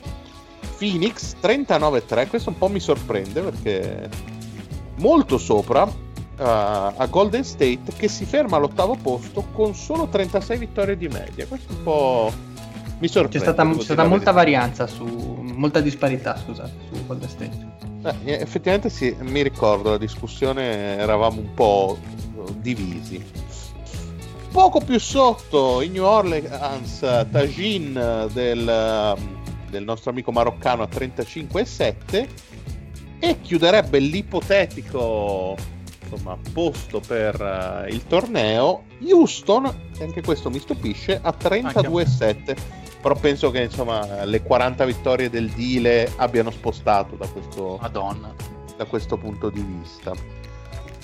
[0.78, 2.28] Phoenix 39-3.
[2.28, 4.10] Questo un po' mi sorprende perché
[4.96, 5.92] molto sopra uh,
[6.36, 11.46] a Golden State che si ferma all'ottavo posto con solo 36 vittorie di media.
[11.46, 12.32] Questo un po'
[12.98, 13.46] mi sorprende.
[13.46, 17.70] C'è stata, c'è stata molta varianza su molta disparità, scusate, su Golden State.
[18.24, 21.98] Eh, effettivamente sì, mi ricordo la discussione, eravamo un po'
[22.56, 23.24] divisi.
[24.50, 26.98] Poco più sotto in New Orleans
[27.30, 29.16] Tajin del,
[29.70, 32.28] del nostro amico maroccano a 35,7
[33.24, 35.56] e chiuderebbe l'ipotetico
[36.02, 38.82] insomma, posto per uh, il torneo.
[39.00, 45.48] Houston, anche questo mi stupisce, a 32-7 però penso che insomma le 40 vittorie del
[45.50, 50.12] Dile abbiano spostato da questo, da questo punto di vista.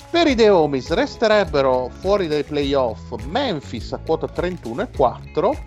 [0.09, 5.57] Per i The Homies resterebbero fuori dai playoff Memphis a quota 31,4,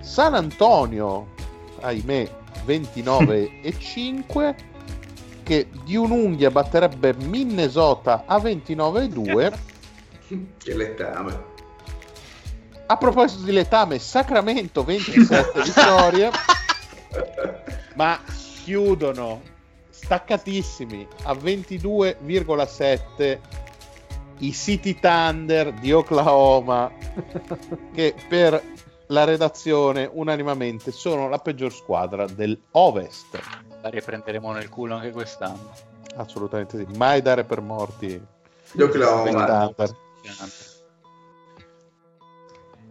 [0.00, 1.34] San Antonio,
[1.80, 2.28] ahimè,
[2.66, 4.54] 29,5
[5.52, 9.52] che di un'unghia batterebbe Minnesota a 29-2.
[10.56, 11.50] che letame.
[12.86, 16.30] A proposito di letame, Sacramento 27 vittorie,
[17.96, 18.18] ma
[18.64, 19.42] chiudono
[19.90, 23.38] staccatissimi a 22,7
[24.38, 26.90] i City Thunder di Oklahoma
[27.92, 28.58] che per
[29.08, 35.72] la redazione unanimemente sono la peggior squadra dell'Ovest la riprenderemo nel culo anche quest'anno.
[36.16, 38.20] Assolutamente sì, mai dare per morti
[38.72, 39.70] L'Oklahoma.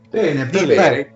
[0.10, 1.16] Bene, bene.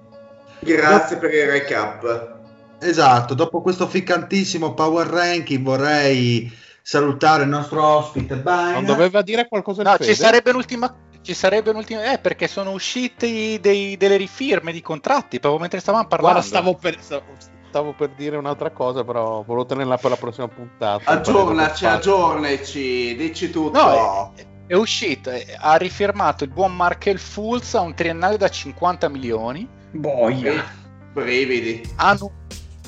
[0.59, 2.33] Grazie per il recap.
[2.79, 8.73] Esatto, dopo questo ficcantissimo power ranking vorrei salutare il nostro ospite Baina.
[8.73, 12.69] Non doveva dire qualcosa di No, ci sarebbe un'ultima ci sarebbe un'ultima eh, perché sono
[12.69, 16.39] usciti dei, delle rifirme di contratti proprio mentre stavamo parlando.
[16.39, 17.23] Guarda, stavo per, stavo
[17.83, 21.09] per dire un'altra cosa, però volevo tenerla per la prossima puntata.
[21.09, 23.77] Aggiornaci, aggiornaci, dici tutto.
[23.77, 29.09] No, è, è uscito, ha rifirmato il buon Markel Fools a un triennale da 50
[29.09, 29.67] milioni.
[29.91, 30.63] Boia.
[31.13, 31.93] Brividi.
[31.95, 32.31] Anu,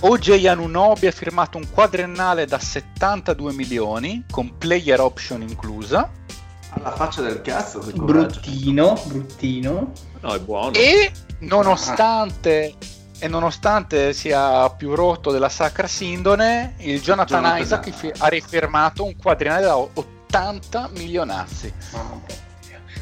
[0.01, 6.11] OJ Anunobi ha firmato un quadriennale da 72 milioni, con player option inclusa.
[6.69, 9.91] Alla faccia del cazzo, bruttino, bruttino.
[10.21, 10.73] No, è buono.
[10.73, 12.75] E nonostante
[13.19, 19.15] e nonostante sia più rotto della sacra sindone, il Jonathan, Jonathan Isaac ha rifirmato un
[19.15, 21.73] quadrinale da 80 milionazzi.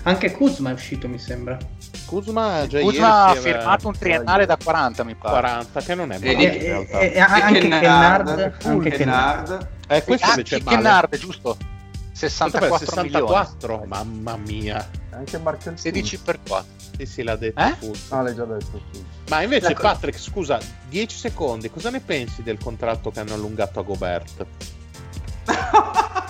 [0.04, 1.58] Anche Kuzma è uscito, mi sembra.
[2.06, 5.34] Kuzma già Kuzma ha firmato un triennale da 40, mi pare.
[5.34, 7.00] 40, che non è E male in E- realtà.
[7.00, 8.28] e- e anche Kennard,
[8.64, 8.98] anche Kennard.
[8.98, 9.68] Kennard.
[9.88, 10.76] Eh, questo Ah, invece è male.
[10.78, 11.58] Kennard, giusto?
[11.58, 11.74] Vabbè,
[12.14, 13.28] 64 milioni.
[13.28, 14.88] 64, mamma mia.
[15.18, 16.66] Anche Markel 16 per 4.
[16.98, 17.60] Sì, sì, l'ha detto.
[17.60, 17.76] Eh?
[18.10, 19.04] Ah, l'hai già detto, sì.
[19.30, 23.80] Ma invece, co- Patrick, scusa, 10 secondi, cosa ne pensi del contratto che hanno allungato
[23.80, 24.46] a Gobert?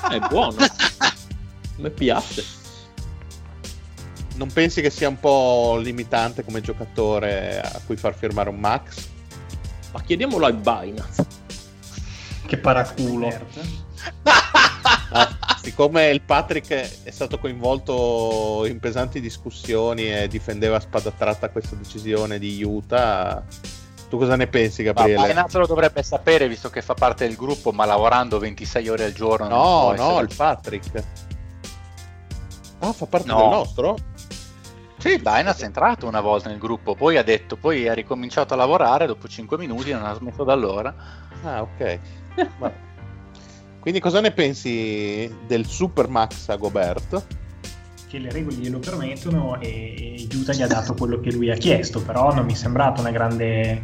[0.10, 0.58] È buono.
[1.78, 2.44] Mi piace.
[4.36, 9.08] Non pensi che sia un po' limitante come giocatore a cui far firmare un max?
[9.94, 11.26] Ma chiediamolo ai Binance.
[12.46, 13.30] Che paraculo.
[15.12, 15.30] Ah,
[15.62, 21.76] siccome il Patrick è stato coinvolto in pesanti discussioni e difendeva a spada tratta questa
[21.76, 23.44] decisione di Utah,
[24.10, 25.28] tu cosa ne pensi, Ma Gabriele?
[25.28, 29.14] Binance lo dovrebbe sapere visto che fa parte del gruppo, ma lavorando 26 ore al
[29.14, 29.48] giorno.
[29.48, 31.04] No, no, il Patrick.
[32.80, 33.38] Ah, fa parte No.
[33.38, 33.96] del nostro?
[34.98, 38.58] Sì, Binance è entrato una volta nel gruppo, poi ha detto, poi ha ricominciato a
[38.58, 40.94] lavorare dopo 5 minuti, non ha smesso da allora.
[41.44, 42.00] Ah, ok.
[42.58, 42.72] Va-
[43.86, 47.24] Quindi cosa ne pensi del Super Max a Gobert?
[48.08, 52.02] che le regole glielo permettono e Utah gli ha dato quello che lui ha chiesto,
[52.02, 53.80] però non mi è sembrata una grande,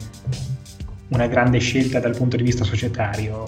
[1.09, 3.45] una grande scelta dal punto di vista societario.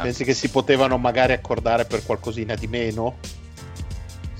[0.00, 3.16] Pensi che si potevano magari accordare per qualcosina di meno?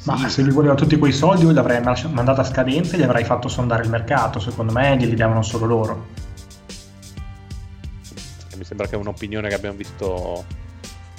[0.05, 3.02] Ma se lui voleva tutti quei soldi, io l'avrei ma- mandato a scadenza e gli
[3.02, 4.39] avrei fatto sondare il mercato.
[4.39, 6.26] Secondo me glieli davano solo loro.
[8.68, 10.44] Sembra che è un'opinione che abbiamo visto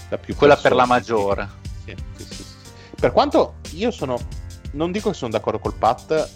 [0.08, 0.82] da più Quella per persone.
[0.82, 1.50] la maggiore.
[1.84, 2.44] Sì, sì, sì.
[2.96, 4.20] Per quanto io sono,
[4.74, 6.30] non dico che sono d'accordo col Pat,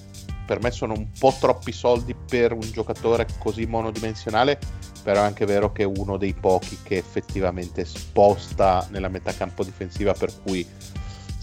[0.47, 4.57] per me sono un po' troppi soldi per un giocatore così monodimensionale,
[5.03, 9.63] però è anche vero che è uno dei pochi che effettivamente sposta nella metà campo
[9.63, 10.67] difensiva, per cui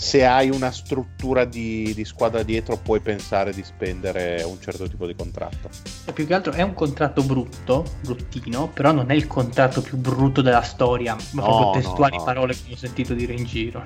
[0.01, 5.07] se hai una struttura di, di squadra dietro puoi pensare di spendere un certo tipo
[5.07, 5.69] di contratto.
[6.07, 9.99] E più che altro è un contratto brutto, bruttino, però non è il contratto più
[9.99, 12.25] brutto della storia, ma No, proprio testuali no, no.
[12.25, 13.83] parole che ho sentito dire in giro.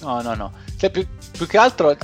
[0.00, 0.52] No, no, no.
[0.76, 1.96] Cioè, più, più che altro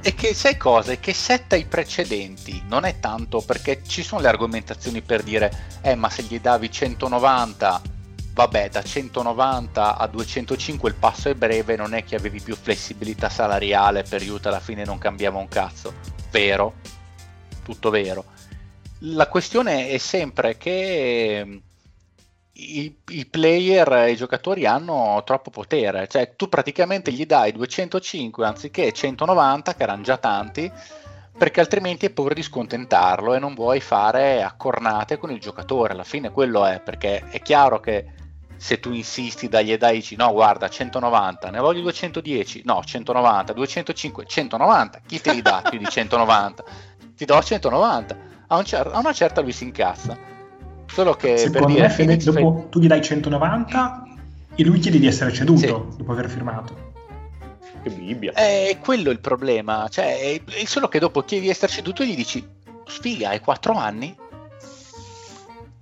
[0.00, 0.92] è che sai cosa?
[0.92, 5.80] È che setta i precedenti, non è tanto perché ci sono le argomentazioni per dire,
[5.80, 7.82] eh, ma se gli davi 190,
[8.36, 13.30] vabbè, da 190 a 205 il passo è breve, non è che avevi più flessibilità
[13.30, 15.94] salariale per Utah, alla fine non cambiava un cazzo.
[16.30, 16.74] Vero,
[17.64, 18.26] tutto vero.
[19.00, 21.62] La questione è sempre che ehm,
[22.52, 28.92] i, i player i giocatori hanno troppo potere, cioè tu praticamente gli dai 205 anziché
[28.92, 30.70] 190 che erano già tanti
[31.38, 36.04] perché altrimenti hai paura di scontentarlo e non vuoi fare accornate con il giocatore, alla
[36.04, 38.24] fine quello è perché è chiaro che
[38.56, 43.52] se tu insisti dagli e dai dici no guarda 190 ne voglio 210 no 190
[43.52, 46.64] 205 190 chi te li dà più di 190
[47.16, 48.16] ti do 190
[48.48, 50.16] a, un cer- a una certa lui si incazza
[50.86, 54.02] solo che per Secondo dire me, Phoenix dopo tu gli dai 190
[54.54, 55.66] e lui chiede di essere ceduto Sì.
[55.66, 56.84] dopo aver firmato.
[57.82, 58.32] Che Bibbia.
[58.32, 62.06] È quello il problema, cioè è, è solo che dopo chiedi di essere ceduto e
[62.06, 62.44] gli dici
[62.86, 64.16] sfiga, hai 4 anni?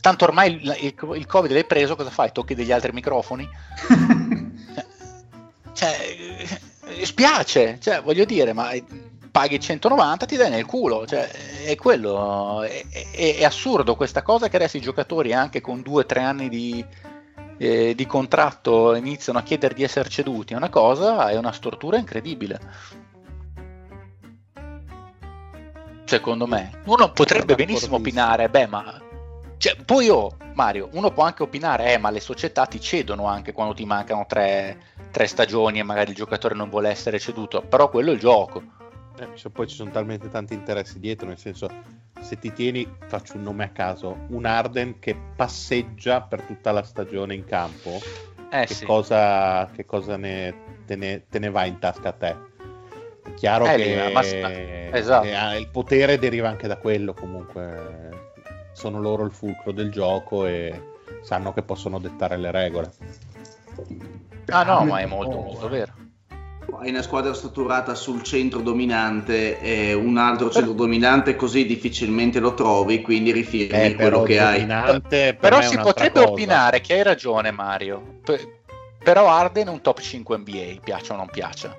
[0.05, 2.31] Tanto ormai il, il, il Covid l'hai preso, cosa fai?
[2.31, 3.49] Tocchi degli altri microfoni?
[5.73, 5.97] Cioè,
[6.86, 8.70] eh, spiace, cioè, voglio dire, ma
[9.28, 11.28] paghi 190 ti dai nel culo, cioè,
[11.65, 16.18] è quello, è, è- è assurdo questa cosa che adesso i giocatori anche con 2-3
[16.20, 16.84] anni di,
[17.57, 21.97] eh, di contratto iniziano a chiedere di essere ceduti, è una cosa, è una stortura
[21.97, 22.60] incredibile.
[26.05, 29.00] Secondo me, uno potrebbe benissimo opinare, beh, ma
[29.65, 33.52] cioè, poi oh, Mario, uno può anche opinare, eh, ma le società ti cedono anche
[33.52, 34.76] quando ti mancano tre,
[35.10, 38.62] tre stagioni e magari il giocatore non vuole essere ceduto, però quello è il gioco.
[39.18, 41.70] Eh, cioè, poi ci sono talmente tanti interessi dietro, nel senso,
[42.20, 46.83] se ti tieni, faccio un nome a caso, un Arden che passeggia per tutta la
[46.83, 48.02] stagione in campo,
[48.51, 48.84] Eh che, sì.
[48.84, 52.36] cosa, che cosa ne, te, ne, te ne va in tasca a te?
[53.25, 55.25] È chiaro Eh, che lì, la massima- esatto.
[55.25, 58.33] eh, il potere deriva anche da quello, comunque
[58.75, 60.91] sono loro il fulcro del gioco e
[61.23, 62.93] sanno che possono dettare le regole.
[64.51, 65.93] Ah no, ma è molto molto vero.
[66.81, 72.53] Hai una squadra strutturata sul centro dominante e un altro centro dominante così difficilmente lo
[72.55, 74.55] trovi, quindi rifirmi Eh, quello che hai.
[74.59, 76.31] dominante per Però si potrebbe cosa.
[76.33, 78.49] opinare che hai ragione Mario, P-
[79.03, 81.75] però Arden è un top 5 NBA, piaccia o non piaccia.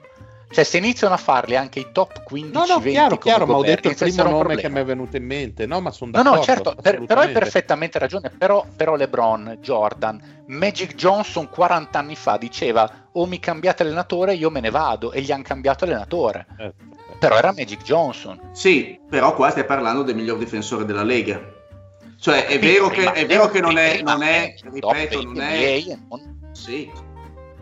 [0.47, 3.55] Cioè, se iniziano a farli anche i top 15 No, no, 20 chiaro, chiaro, ma
[3.57, 4.69] ho detto il primo nome che problema.
[4.75, 5.65] mi è venuto in mente.
[5.65, 6.39] No, ma sono No, d'accordo.
[6.39, 8.29] no, certo, per- però hai perfettamente ragione.
[8.37, 14.49] Però, però LeBron, Jordan, Magic Johnson 40 anni fa diceva o mi cambiate allenatore io
[14.49, 16.45] me ne vado e gli hanno cambiato allenatore.
[16.59, 16.73] Eh,
[17.19, 18.39] Però era Magic Johnson.
[18.53, 21.41] Sì, però qua stai parlando del miglior difensore della Lega.
[22.19, 25.21] Cioè, è Sì, vero che, prima- è, vero che non è, non è top ripeto,
[25.23, 25.97] non 20 è...
[26.53, 26.89] Sì,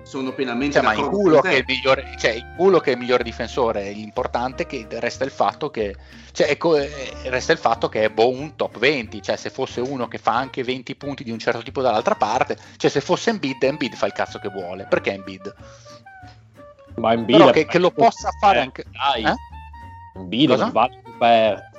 [0.03, 1.57] sono pienamente Cioè, ma d'accordo culo, con che è te.
[1.59, 5.31] il migliore, cioè, in culo che è il migliore difensore, l'importante è che resta il
[5.31, 5.95] fatto che
[6.33, 6.89] cioè, ecco, eh,
[7.25, 10.35] resta il fatto che è boh, un top 20, cioè se fosse uno che fa
[10.35, 14.07] anche 20 punti di un certo tipo dall'altra parte, cioè se fosse Embiid, Embiid fa
[14.07, 15.55] il cazzo che vuole, perché Embiid?
[16.95, 18.85] Ma Embiid Però è che, che lo possa fare eh, anche...
[18.91, 19.35] Dai, Eh?
[20.19, 20.63] Embiid Cosa?
[20.63, 21.71] non vale per...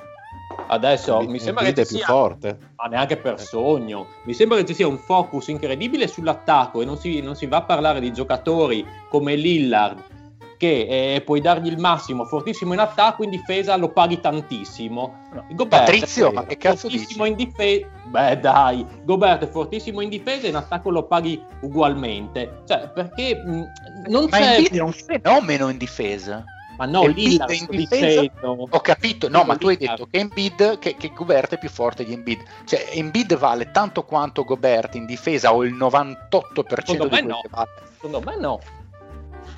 [0.66, 2.58] Adesso Embiid- mi sembra che è ci più sia forte.
[2.76, 4.07] ma neanche per sogno.
[4.24, 7.58] Mi sembra che ci sia un focus incredibile sull'attacco e non si, non si va
[7.58, 10.12] a parlare di giocatori come Lillard
[10.57, 15.28] che eh, puoi dargli il massimo, fortissimo in attacco, in difesa lo paghi tantissimo.
[15.50, 17.42] Gobert Patrizio, ma che cazzo fortissimo dici?
[17.42, 17.86] in difesa.
[18.07, 22.62] Beh, dai, Gobert è fortissimo in difesa e in attacco lo paghi ugualmente.
[22.66, 23.73] Cioè, perché mh,
[24.08, 26.44] non Ma c'è è un fenomeno in difesa.
[26.76, 28.66] Ma no, Lillard in difesa- dicendo.
[28.70, 32.04] Ho capito, no, ma tu hai detto che Embiid, che, che Gobert è più forte
[32.04, 32.42] di Embiid.
[32.64, 37.40] Cioè, Embiid vale tanto quanto Gobert in difesa o il 98% Secondo di me no.
[37.42, 37.70] che vale.
[37.94, 38.60] Secondo me no.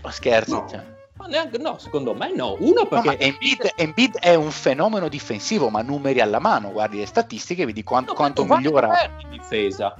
[0.03, 0.67] Ma scherzi, No.
[0.69, 0.95] cioè.
[1.19, 2.57] Ma neanche, no, secondo me no.
[2.59, 6.99] Uno No, perché ma Embiid, Embiid è un fenomeno difensivo, ma numeri alla mano, guardi
[6.99, 8.87] le statistiche, vedi quanto, No, quanto migliora.
[8.89, 9.95] Gobert in difesa.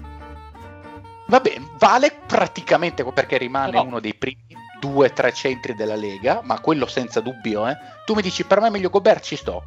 [1.29, 3.83] Vabbè, vale praticamente perché rimane No.
[3.83, 4.46] uno dei primi
[4.81, 7.77] due, tre centri della Lega, ma quello senza dubbio, eh.
[8.05, 9.65] Tu mi dici per me è meglio Gobert, ci sto.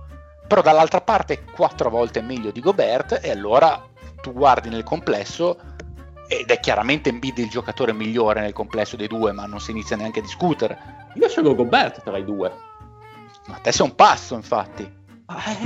[0.47, 3.83] Però dall'altra parte è quattro volte meglio di Gobert e allora
[4.21, 5.57] tu guardi nel complesso
[6.27, 9.95] ed è chiaramente Embiid il giocatore migliore nel complesso dei due, ma non si inizia
[9.95, 10.77] neanche a discutere.
[11.15, 12.51] Io scelgo Gobert tra i due.
[13.47, 14.83] Ma te sei un passo, infatti.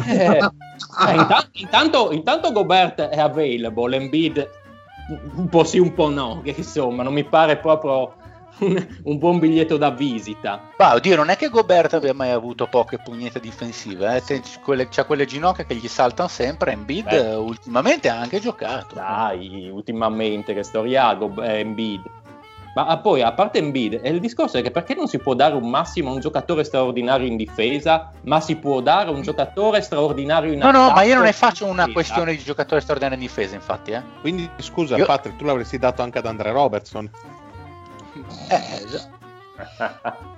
[0.07, 4.61] Eh, eh, intanto, intanto, intanto Gobert è available, Embiid
[5.35, 8.15] un po' sì, un po' no, che insomma non mi pare proprio
[8.59, 10.69] un, un buon biglietto da visita.
[10.77, 14.41] Ma oddio, non è che Gobert abbia mai avuto poche pugnette difensive, eh.
[14.63, 16.71] Quelle- c'ha quelle ginocchia che gli saltano sempre.
[16.71, 17.31] Embiid Beh.
[17.31, 18.95] eh, ultimamente ha anche giocato.
[18.95, 22.01] Dai, ultimamente che storia ha eh, Embiid.
[22.75, 25.35] Ma ah, poi, a parte Embiid, eh, il discorso è che perché non si può
[25.35, 29.79] dare un massimo a un giocatore straordinario in difesa, ma si può dare un giocatore
[29.81, 30.83] straordinario in No, attacco?
[30.87, 31.93] no, ma io non ne faccio una difesa?
[31.93, 34.01] questione di giocatore straordinario in difesa, infatti, eh.
[34.19, 37.11] Quindi scusa, Io- Patrick, tu l'avresti dato anche ad Andre Robertson.
[38.49, 39.21] Eh, già.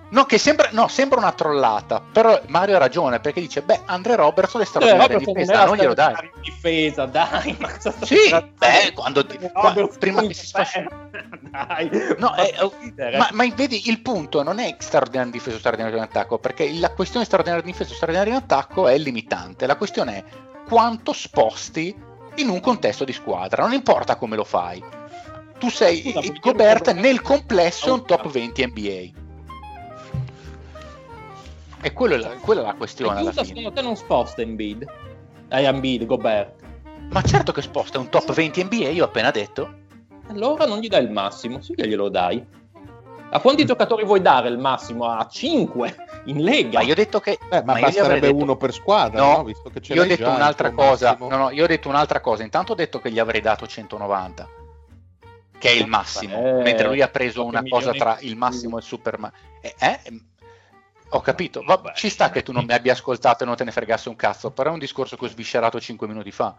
[0.09, 4.15] No, che sembra, no, sembra una trollata, però Mario ha ragione perché dice, beh, Andre
[4.15, 6.13] Robertson è Cioè, straordinario in difesa, non glielo dai.
[6.33, 7.55] in difesa, dai.
[7.59, 11.27] Ma cosa stai Sì, beh, quando- qua- Robertson prima che si sfasci- difesa,
[11.67, 12.73] Dai, No, eh, oh,
[13.17, 16.71] ma, ma vedi, il punto non è straordinario in difesa o straordinario in attacco, perché
[16.77, 19.65] la questione straordinaria in difesa o straordinario in attacco è limitante.
[19.65, 20.23] La questione è
[20.67, 21.95] quanto sposti
[22.35, 24.83] in un contesto di squadra, non importa come lo fai.
[25.59, 29.23] Tu sei Scusa, Gobert nel complesso è un top 20 NBA.
[31.81, 33.45] E quello è la, quella è la questione alla fine.
[33.45, 34.85] secondo te non sposta Embiid?
[35.49, 36.63] Eh, Embiid, Gobert.
[37.11, 39.83] Ma certo che sposta è un top 20 NBA, io ho appena detto.
[40.27, 42.43] Allora non gli dai il massimo, sì che glielo dai.
[43.29, 45.05] A quanti giocatori vuoi dare il massimo?
[45.05, 46.79] A 5 in Lega?
[46.79, 47.31] Ma io ho detto che...
[47.31, 49.43] Eh, ma, ma basterebbe detto- uno per squadra, No, no?
[49.43, 51.15] Visto che ce Io ho detto già, un'altra cosa.
[51.19, 52.43] No, no, io ho detto un'altra cosa.
[52.43, 54.47] Intanto ho detto che gli avrei dato 190,
[55.57, 56.37] che è il massimo.
[56.59, 59.17] Eh, mentre lui ha preso una cosa tra il massimo e il super.
[59.19, 59.99] ma- eh, eh?
[61.09, 61.61] Ho capito.
[61.65, 64.15] Vabbè, ci sta che tu non mi abbia ascoltato e non te ne fregasse un
[64.15, 64.51] cazzo.
[64.51, 66.55] Però è un discorso che ho sviscerato 5 minuti fa.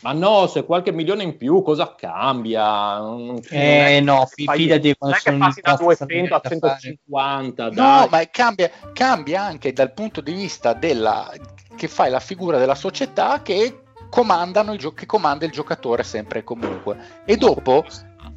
[0.00, 2.98] Ma no, se qualche milione in più cosa cambia?
[2.98, 5.70] Non- non è- Eh no, fi- fai- fidati non quando è che sono passi da
[5.70, 6.78] incazzo 200 a da fare.
[6.80, 8.08] 150, No, dai.
[8.08, 11.32] ma cambia, cambia anche dal punto di vista della
[11.74, 16.40] che fai la figura della società che comandano il gio- che comanda il giocatore sempre
[16.40, 17.22] e comunque.
[17.24, 17.84] E dopo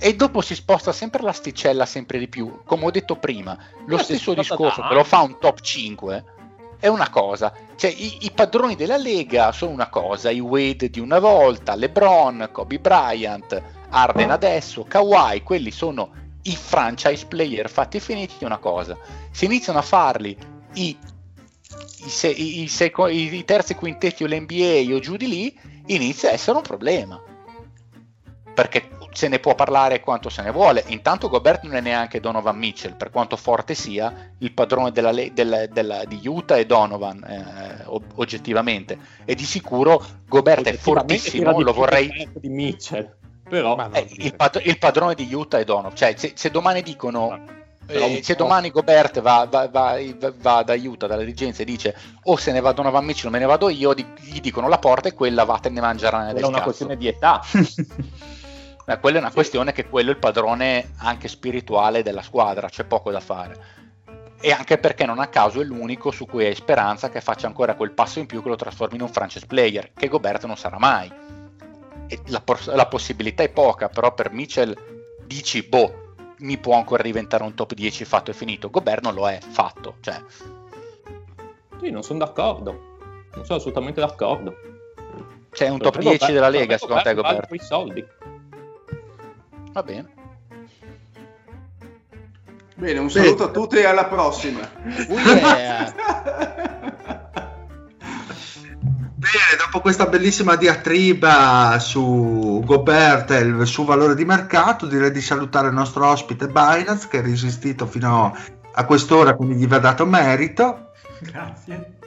[0.04, 2.62] E dopo si sposta sempre l'asticella sempre di più.
[2.66, 3.56] Come ho detto prima,
[3.86, 6.24] lo Ma stesso discorso che lo fa un top 5
[6.80, 7.54] è una cosa.
[7.76, 12.50] Cioè, i, i padroni della Lega sono una cosa, i Wade di una volta, LeBron,
[12.52, 16.10] Kobe Bryant, Arden adesso, Kawhi, quelli sono
[16.44, 18.98] i franchise player fatti e finiti una cosa.
[19.30, 20.36] Se iniziano a farli
[20.74, 20.98] i,
[22.06, 26.30] i, se- i- seco- i- i terzi quintetti o l'NBA o giù di lì, inizia
[26.30, 27.22] a essere un problema
[28.54, 30.84] perché se ne può parlare quanto se ne vuole.
[30.88, 35.66] Intanto Gobert non è neanche Donovan Mitchell, per quanto forte sia il padrone della della-
[35.68, 37.84] della- di Utah e Donovan, eh,
[38.16, 38.98] oggettivamente.
[39.26, 42.30] E di sicuro Gobert è fortissimo, lo vorrei...
[42.34, 43.14] di Mitchell.
[43.50, 45.96] Però eh, il, pad- il padrone di Utah è Donovan.
[45.96, 50.70] Cioè, se, se domani dicono Eh, se domani Gobert va, va, va, va- va ad
[50.70, 51.94] aiuto dalla dirigenza e dice
[52.26, 55.10] o se ne va Donovan Mitchell o me ne vado io, gli dicono la porta
[55.10, 56.64] e quella vattene a mangiare Quella del è una cazzo.
[56.64, 57.42] questione di età.
[58.86, 62.84] Eh, quella è una questione che quello è il padrone anche spirituale della squadra, c'è
[62.84, 63.80] poco da fare.
[64.42, 67.76] E anche perché non a caso è l'unico su cui hai speranza che faccia ancora
[67.76, 70.80] quel passo in più che lo trasformi in un franchise player, che Gobert non sarà
[70.80, 71.12] mai.
[72.28, 74.76] La, pos- la possibilità è poca, però per Mitchell
[75.26, 78.70] dici, boh, mi può ancora diventare un top 10 fatto e finito.
[78.72, 80.20] Gobert non lo è fatto, cioè,
[81.80, 82.98] Sì, non sono d'accordo.
[83.36, 84.56] Non sono assolutamente d'accordo.
[85.52, 87.48] c'è un Per top me 10 Gobert- della Lega, secondo te vale Gobert?
[87.48, 88.06] quei soldi.
[89.74, 90.20] Va bene.
[92.76, 93.12] Bene, un Beh.
[93.12, 94.70] saluto a tutti e alla prossima.
[95.08, 95.94] Yeah.
[99.22, 105.22] Bene, dopo questa bellissima diatriba su Gobert e il suo valore di mercato, direi di
[105.22, 108.36] salutare il nostro ospite Binance che è resistito fino
[108.74, 110.94] a quest'ora, quindi gli va dato merito.
[111.20, 112.00] Grazie.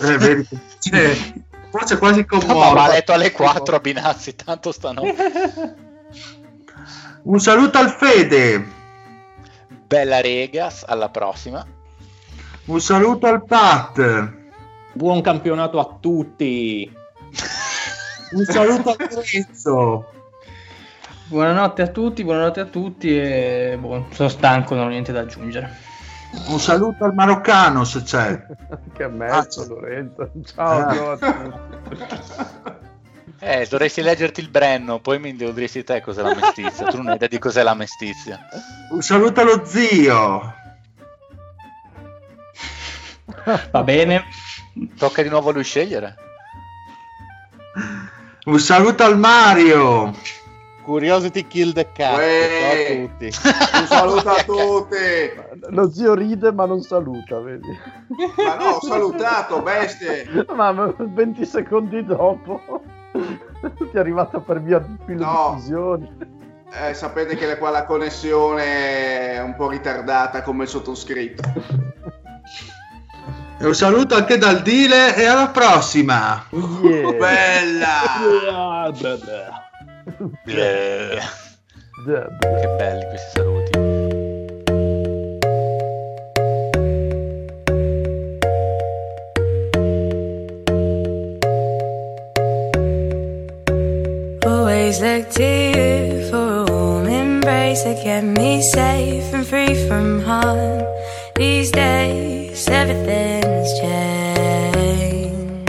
[0.00, 0.48] Eh, vedi,
[0.90, 2.90] eh, forse quasi Ma va a commosso.
[2.90, 5.90] letto alle 4 a Binazzi, tanto stanotte.
[7.24, 8.66] Un saluto al Fede,
[9.86, 11.64] Bella Regas, alla prossima.
[12.66, 14.40] un saluto al Pat,
[14.94, 16.90] Buon campionato a tutti.
[18.32, 20.06] un saluto al Lorenzo.
[21.28, 25.90] Buonanotte a tutti, buonanotte a tutti e boh, sono stanco, non ho niente da aggiungere.
[26.48, 28.46] Un saluto al maroccano se c'è.
[28.92, 29.68] Che Ah, mezzo, sì.
[29.68, 30.30] Lorenzo.
[30.44, 31.60] Ciao, Ah.
[33.44, 36.86] Eh, dovresti leggerti il Brenno, poi mi diresti te cos'è la mestizia.
[36.86, 38.38] Tu non hai idea di cos'è la mestizia.
[38.90, 40.54] Un saluto allo zio.
[43.70, 44.24] Va bene?
[44.96, 46.14] Tocca di nuovo a lui scegliere.
[48.44, 50.14] Un saluto al Mario.
[50.84, 52.18] Curiosity kill the cat.
[52.18, 52.48] Uè.
[52.60, 53.24] Ciao a tutti.
[53.78, 55.70] Un saluto a tutti.
[55.70, 57.76] Lo zio ride ma non saluta, vedi?
[58.36, 60.46] Ma no, ho salutato, bestie.
[60.54, 62.82] Ma 20 secondi dopo
[63.90, 65.52] ti è arrivata per via di filo No.
[65.54, 66.12] di fusioni.
[66.74, 71.42] Eh, sapete che qua la connessione è un po' ritardata come il sottoscritto.
[73.58, 76.42] E un saluto anche dal Dile e alla prossima.
[76.50, 77.12] Yeah.
[77.12, 78.02] Bella!
[78.50, 78.92] Ah.
[80.46, 81.20] Eh,
[82.04, 82.26] Yeah.
[82.38, 83.61] che belli questi saluti.
[95.00, 100.84] Look to you for a warm embrace that kept me safe and free from harm.
[101.34, 105.66] These days, everything's changed.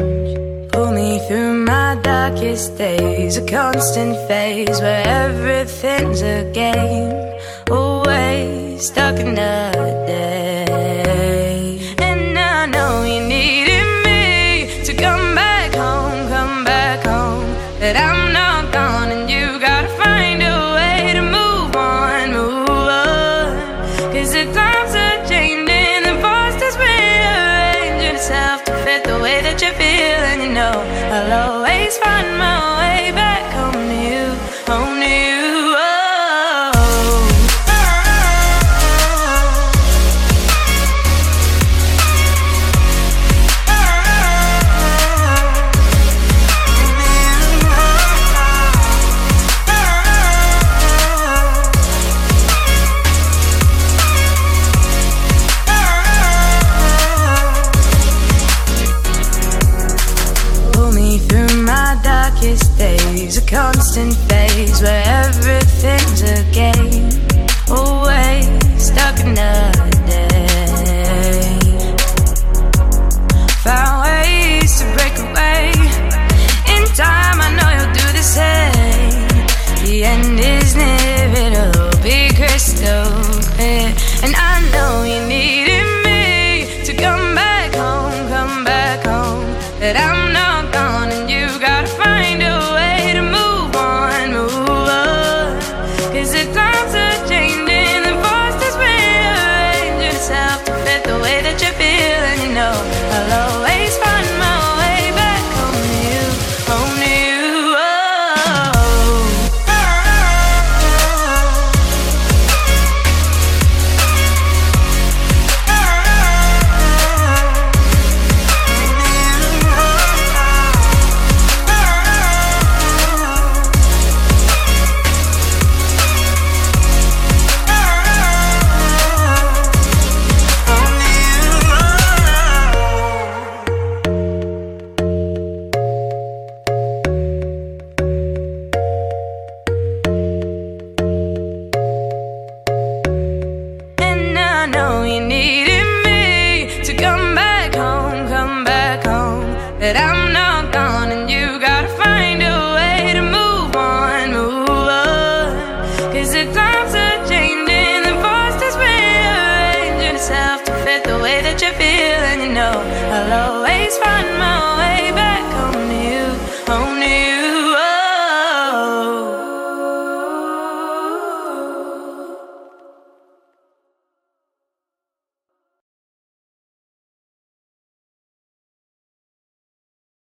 [0.71, 7.13] Pull me through my darkest days, a constant phase where everything's a game.
[7.71, 9.71] Always stuck in the
[10.05, 10.42] day.